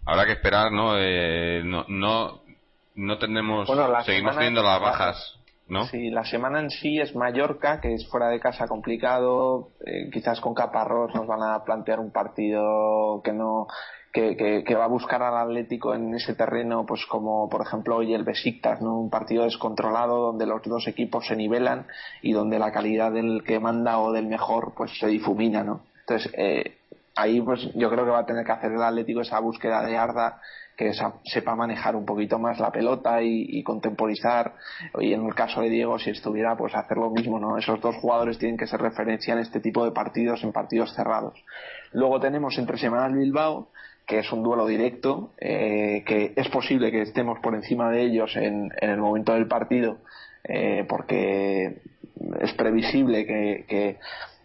habrá 0.06 0.24
que 0.24 0.32
esperar, 0.32 0.72
¿no? 0.72 0.96
Eh, 0.96 1.62
no, 1.64 1.84
no, 1.88 2.42
no 2.94 3.18
tendremos, 3.18 3.66
bueno, 3.66 4.02
seguimos 4.04 4.36
teniendo 4.36 4.62
las 4.62 4.80
bajas, 4.80 5.39
Sí, 5.90 6.10
la 6.10 6.24
semana 6.24 6.60
en 6.60 6.70
sí 6.70 6.98
es 6.98 7.14
Mallorca, 7.14 7.80
que 7.80 7.94
es 7.94 8.08
fuera 8.08 8.28
de 8.28 8.40
casa 8.40 8.66
complicado. 8.66 9.70
Eh, 9.86 10.10
quizás 10.12 10.40
con 10.40 10.52
Caparrós 10.52 11.14
nos 11.14 11.26
van 11.26 11.42
a 11.42 11.62
plantear 11.64 12.00
un 12.00 12.10
partido 12.10 13.20
que 13.22 13.32
no 13.32 13.68
que, 14.12 14.36
que, 14.36 14.64
que, 14.64 14.74
va 14.74 14.86
a 14.86 14.88
buscar 14.88 15.22
al 15.22 15.36
Atlético 15.36 15.94
en 15.94 16.12
ese 16.14 16.34
terreno, 16.34 16.84
pues 16.84 17.06
como 17.06 17.48
por 17.48 17.62
ejemplo 17.62 17.96
hoy 17.96 18.12
el 18.12 18.24
Besiktas, 18.24 18.82
¿no? 18.82 18.98
un 18.98 19.08
partido 19.08 19.44
descontrolado 19.44 20.18
donde 20.18 20.46
los 20.46 20.62
dos 20.64 20.88
equipos 20.88 21.28
se 21.28 21.36
nivelan 21.36 21.86
y 22.20 22.32
donde 22.32 22.58
la 22.58 22.72
calidad 22.72 23.12
del 23.12 23.44
que 23.44 23.60
manda 23.60 24.00
o 24.00 24.10
del 24.10 24.26
mejor 24.26 24.74
pues 24.76 24.98
se 24.98 25.06
difumina, 25.06 25.62
¿no? 25.62 25.82
Entonces, 26.00 26.32
eh, 26.36 26.78
ahí 27.14 27.40
pues 27.40 27.72
yo 27.74 27.88
creo 27.88 28.04
que 28.04 28.10
va 28.10 28.20
a 28.20 28.26
tener 28.26 28.44
que 28.44 28.52
hacer 28.52 28.72
el 28.72 28.82
Atlético 28.82 29.20
esa 29.20 29.38
búsqueda 29.38 29.84
de 29.84 29.96
Arda 29.96 30.40
que 30.80 30.94
sepa 31.24 31.54
manejar 31.54 31.94
un 31.94 32.06
poquito 32.06 32.38
más 32.38 32.58
la 32.58 32.72
pelota 32.72 33.22
y, 33.22 33.62
contemporizar. 33.62 34.54
Y 34.98 35.12
en 35.12 35.26
el 35.26 35.34
caso 35.34 35.60
de 35.60 35.68
Diego 35.68 35.98
si 35.98 36.08
estuviera 36.08 36.56
pues 36.56 36.74
hacer 36.74 36.96
lo 36.96 37.10
mismo 37.10 37.38
no 37.38 37.58
esos 37.58 37.82
dos 37.82 37.96
jugadores 37.96 38.38
tienen 38.38 38.56
que 38.56 38.66
ser 38.66 38.80
referencia 38.80 39.34
en 39.34 39.40
este 39.40 39.60
tipo 39.60 39.84
de 39.84 39.90
partidos 39.90 40.42
en 40.42 40.52
partidos 40.52 40.94
cerrados. 40.94 41.34
Luego 41.92 42.18
tenemos 42.18 42.56
entre 42.56 42.78
semanas 42.78 43.12
Bilbao 43.12 43.68
que 44.06 44.20
es 44.20 44.32
un 44.32 44.42
duelo 44.42 44.66
directo 44.66 45.32
eh, 45.38 46.02
que 46.06 46.32
es 46.34 46.48
posible 46.48 46.90
que 46.90 47.02
estemos 47.02 47.38
por 47.40 47.54
encima 47.54 47.90
de 47.90 48.00
ellos 48.00 48.34
en, 48.36 48.70
el 48.80 48.96
momento 48.96 49.34
del 49.34 49.48
partido 49.48 49.98
eh, 50.44 50.86
porque 50.88 51.82
es 52.40 52.54
previsible 52.54 53.26
que 53.26 53.98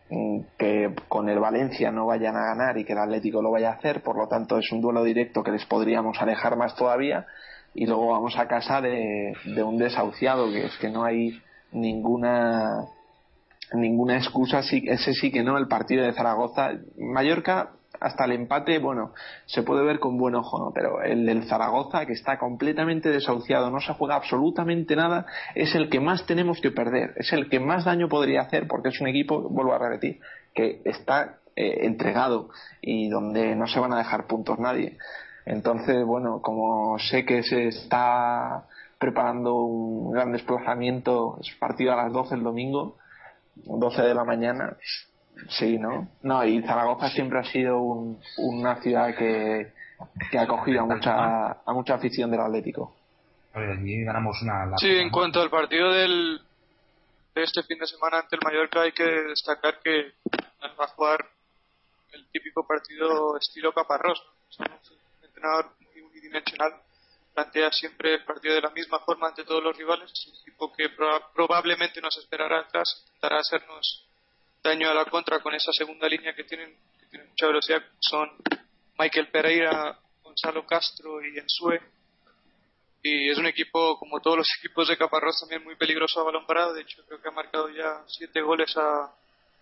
que 0.09 0.93
con 1.07 1.29
el 1.29 1.39
Valencia 1.39 1.91
no 1.91 2.05
vayan 2.05 2.35
a 2.35 2.45
ganar 2.45 2.77
y 2.77 2.85
que 2.85 2.93
el 2.93 2.99
Atlético 2.99 3.41
lo 3.41 3.51
vaya 3.51 3.69
a 3.69 3.73
hacer, 3.73 4.03
por 4.03 4.17
lo 4.17 4.27
tanto 4.27 4.57
es 4.59 4.71
un 4.71 4.81
duelo 4.81 5.03
directo 5.03 5.43
que 5.43 5.51
les 5.51 5.65
podríamos 5.65 6.21
alejar 6.21 6.55
más 6.57 6.75
todavía 6.75 7.25
y 7.73 7.87
luego 7.87 8.07
vamos 8.07 8.37
a 8.37 8.47
casa 8.47 8.81
de, 8.81 9.33
un 9.63 9.77
desahuciado 9.77 10.51
que 10.51 10.65
es 10.65 10.77
que 10.77 10.89
no 10.89 11.03
hay 11.03 11.41
ninguna 11.71 12.85
ninguna 13.73 14.17
excusa 14.17 14.59
ese 14.59 15.13
sí 15.13 15.31
que 15.31 15.43
no 15.43 15.57
el 15.57 15.67
partido 15.67 16.05
de 16.05 16.13
Zaragoza 16.13 16.71
Mallorca 16.97 17.71
hasta 17.99 18.25
el 18.25 18.33
empate, 18.33 18.79
bueno, 18.79 19.13
se 19.45 19.63
puede 19.63 19.83
ver 19.83 19.99
con 19.99 20.17
buen 20.17 20.35
ojo, 20.35 20.59
¿no? 20.59 20.71
Pero 20.73 21.01
el 21.01 21.25
del 21.25 21.43
Zaragoza, 21.43 22.05
que 22.05 22.13
está 22.13 22.37
completamente 22.37 23.09
desahuciado, 23.09 23.71
no 23.71 23.79
se 23.79 23.93
juega 23.93 24.15
absolutamente 24.15 24.95
nada, 24.95 25.25
es 25.55 25.75
el 25.75 25.89
que 25.89 25.99
más 25.99 26.25
tenemos 26.25 26.61
que 26.61 26.71
perder, 26.71 27.13
es 27.17 27.31
el 27.33 27.49
que 27.49 27.59
más 27.59 27.85
daño 27.85 28.09
podría 28.09 28.41
hacer, 28.41 28.67
porque 28.67 28.89
es 28.89 29.01
un 29.01 29.07
equipo, 29.07 29.41
vuelvo 29.49 29.73
a 29.73 29.79
repetir, 29.79 30.19
que 30.53 30.81
está 30.85 31.39
eh, 31.55 31.85
entregado 31.85 32.49
y 32.81 33.09
donde 33.09 33.55
no 33.55 33.67
se 33.67 33.79
van 33.79 33.93
a 33.93 33.97
dejar 33.97 34.27
puntos 34.27 34.59
nadie. 34.59 34.97
Entonces, 35.45 36.03
bueno, 36.05 36.41
como 36.41 36.97
sé 36.99 37.23
que 37.25 37.43
se 37.43 37.67
está 37.67 38.65
preparando 38.99 39.55
un 39.55 40.11
gran 40.11 40.31
desplazamiento, 40.31 41.37
es 41.39 41.55
partido 41.59 41.93
a 41.93 41.97
las 41.97 42.11
12 42.11 42.35
el 42.35 42.43
domingo, 42.43 42.97
12 43.55 44.01
de 44.01 44.15
la 44.15 44.23
mañana, 44.23 44.75
Sí, 45.49 45.77
¿no? 45.77 46.09
No, 46.23 46.45
y 46.45 46.61
Zaragoza 46.61 47.09
siempre 47.09 47.39
ha 47.39 47.43
sido 47.43 47.79
una 48.37 48.81
ciudad 48.81 49.15
que, 49.15 49.73
que 50.31 50.37
ha 50.37 50.43
acogido 50.43 50.81
a 50.81 50.85
mucha, 50.85 51.51
a 51.51 51.73
mucha 51.73 51.95
afición 51.95 52.31
del 52.31 52.41
Atlético. 52.41 52.95
ganamos 53.53 54.41
una. 54.41 54.77
Sí, 54.77 54.89
en 54.89 55.09
cuanto 55.09 55.41
al 55.41 55.49
partido 55.49 55.91
del, 55.91 56.41
de 57.33 57.43
este 57.43 57.63
fin 57.63 57.77
de 57.79 57.87
semana 57.87 58.19
ante 58.19 58.35
el 58.35 58.41
Mallorca, 58.43 58.81
hay 58.81 58.91
que 58.91 59.03
destacar 59.03 59.79
que 59.83 60.13
va 60.79 60.85
a 60.85 60.87
jugar 60.89 61.25
el 62.13 62.25
típico 62.31 62.65
partido 62.65 63.37
estilo 63.37 63.73
Caparrós. 63.73 64.21
un 64.59 65.25
entrenador 65.25 65.71
muy 65.79 66.01
unidimensional 66.01 66.73
plantea 67.33 67.69
siempre 67.71 68.13
el 68.15 68.23
partido 68.23 68.55
de 68.55 68.61
la 68.61 68.69
misma 68.69 68.99
forma 68.99 69.27
ante 69.27 69.43
todos 69.43 69.61
los 69.61 69.77
rivales. 69.77 70.11
Un 70.27 70.35
equipo 70.41 70.71
que 70.71 70.89
probablemente 71.35 71.99
nos 71.99 72.17
esperará 72.17 72.61
atrás, 72.61 73.03
intentará 73.05 73.39
hacernos 73.39 74.07
daño 74.65 74.89
a 74.89 74.93
la 74.93 75.05
contra 75.05 75.39
con 75.39 75.53
esa 75.53 75.71
segunda 75.71 76.09
línea 76.09 76.33
que 76.33 76.43
tienen, 76.43 76.75
que 76.99 77.05
tienen 77.05 77.29
mucha 77.29 77.47
velocidad, 77.47 77.83
son 77.99 78.31
Michael 78.97 79.29
Pereira, 79.29 79.99
Gonzalo 80.23 80.65
Castro 80.65 81.23
y 81.23 81.37
Ensue. 81.37 81.79
Y 83.03 83.29
es 83.29 83.37
un 83.37 83.45
equipo, 83.45 83.99
como 83.99 84.19
todos 84.19 84.37
los 84.37 84.47
equipos 84.59 84.87
de 84.87 84.97
Caparrós, 84.97 85.39
también 85.39 85.63
muy 85.63 85.75
peligroso 85.75 86.19
a 86.19 86.23
balón 86.23 86.47
parado. 86.47 86.73
De 86.73 86.81
hecho, 86.81 87.03
creo 87.05 87.21
que 87.21 87.27
ha 87.27 87.31
marcado 87.31 87.69
ya 87.69 88.03
siete 88.07 88.41
goles 88.41 88.75
a, 88.75 89.13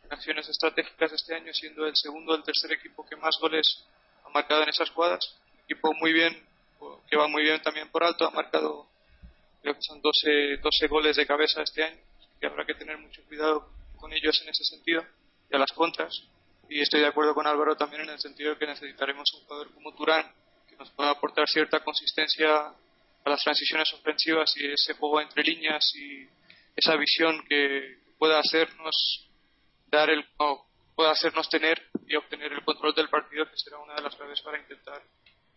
en 0.06 0.14
acciones 0.14 0.48
estratégicas 0.48 1.12
este 1.12 1.36
año, 1.36 1.54
siendo 1.54 1.86
el 1.86 1.96
segundo 1.96 2.32
o 2.32 2.36
el 2.38 2.44
tercer 2.44 2.72
equipo 2.72 3.06
que 3.06 3.18
más 3.18 3.38
goles 3.42 3.86
ha 4.26 4.30
marcado 4.30 4.64
en 4.64 4.70
esas 4.70 4.90
cuadras. 4.92 5.38
Un 5.54 5.60
equipo 5.66 5.94
muy 5.96 6.14
bien, 6.14 6.48
que 7.10 7.18
va 7.18 7.28
muy 7.28 7.44
bien 7.44 7.62
también 7.62 7.90
por 7.90 8.06
alto, 8.06 8.26
ha 8.26 8.32
marcado, 8.32 8.88
creo 9.62 9.74
que 9.76 9.82
son 9.82 10.02
12, 10.02 10.58
12 10.62 10.88
goles 10.88 11.18
de 11.18 11.28
cabeza 11.28 11.62
este 11.62 11.84
año. 11.84 12.00
Así 12.20 12.30
que 12.40 12.48
habrá 12.48 12.66
que 12.66 12.76
tener 12.76 12.98
mucho 12.98 13.22
cuidado 13.26 13.83
con 14.04 14.12
ellos 14.12 14.38
en 14.42 14.50
ese 14.50 14.66
sentido 14.66 15.02
y 15.50 15.56
a 15.56 15.60
las 15.60 15.72
contras. 15.72 16.28
Y 16.68 16.82
estoy 16.82 17.00
de 17.00 17.08
acuerdo 17.08 17.34
con 17.34 17.48
Álvaro 17.48 17.78
también 17.78 18.02
en 18.02 18.10
el 18.10 18.20
sentido 18.20 18.52
de 18.52 18.58
que 18.58 18.68
necesitaremos 18.68 19.34
un 19.34 19.46
jugador 19.46 19.74
como 19.74 19.96
Turán 19.96 20.30
que 20.68 20.76
nos 20.76 20.92
pueda 20.92 21.12
aportar 21.12 21.48
cierta 21.48 21.82
consistencia 21.82 22.68
a 22.68 23.30
las 23.30 23.42
transiciones 23.42 23.94
ofensivas 23.94 24.54
y 24.58 24.74
ese 24.74 24.96
juego 24.96 25.22
entre 25.22 25.42
líneas 25.44 25.90
y 25.96 26.28
esa 26.76 26.98
visión 26.98 27.46
que 27.48 28.00
pueda 28.18 28.40
hacernos 28.40 29.30
dar 29.88 30.10
el 30.10 30.26
pueda 30.96 31.12
hacernos 31.12 31.48
tener 31.48 31.82
y 32.06 32.18
obtener 32.18 32.52
el 32.52 32.66
control 32.66 32.94
del 32.94 33.08
partido 33.08 33.50
que 33.50 33.56
será 33.56 33.78
una 33.78 33.96
de 33.96 34.02
las 34.02 34.18
claves 34.18 34.42
para 34.42 34.60
intentar 34.60 35.02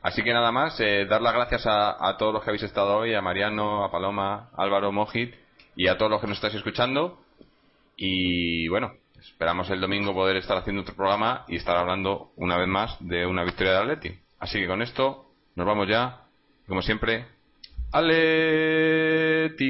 Así 0.01 0.23
que 0.23 0.33
nada 0.33 0.51
más, 0.51 0.79
eh, 0.79 1.05
dar 1.05 1.21
las 1.21 1.33
gracias 1.33 1.63
a, 1.65 2.15
todos 2.17 2.33
los 2.33 2.43
que 2.43 2.49
habéis 2.49 2.63
estado 2.63 2.97
hoy, 2.97 3.13
a 3.13 3.21
Mariano, 3.21 3.83
a 3.85 3.91
Paloma, 3.91 4.49
Álvaro, 4.57 4.91
Mojit 4.91 5.35
y 5.75 5.87
a 5.87 5.97
todos 5.97 6.11
los 6.11 6.21
que 6.21 6.27
nos 6.27 6.37
estáis 6.37 6.55
escuchando. 6.55 7.19
Y 7.95 8.67
bueno, 8.69 8.93
esperamos 9.19 9.69
el 9.69 9.79
domingo 9.79 10.13
poder 10.13 10.37
estar 10.37 10.57
haciendo 10.57 10.81
otro 10.81 10.95
programa 10.95 11.45
y 11.47 11.57
estar 11.57 11.77
hablando 11.77 12.31
una 12.35 12.57
vez 12.57 12.67
más 12.67 12.97
de 12.99 13.25
una 13.25 13.43
victoria 13.43 13.73
de 13.73 13.79
Atleti. 13.79 14.19
Así 14.39 14.59
que 14.59 14.67
con 14.67 14.81
esto 14.81 15.25
nos 15.55 15.65
vamos 15.65 15.87
ya, 15.87 16.21
como 16.67 16.81
siempre, 16.81 17.27
Aleti. 17.93 19.69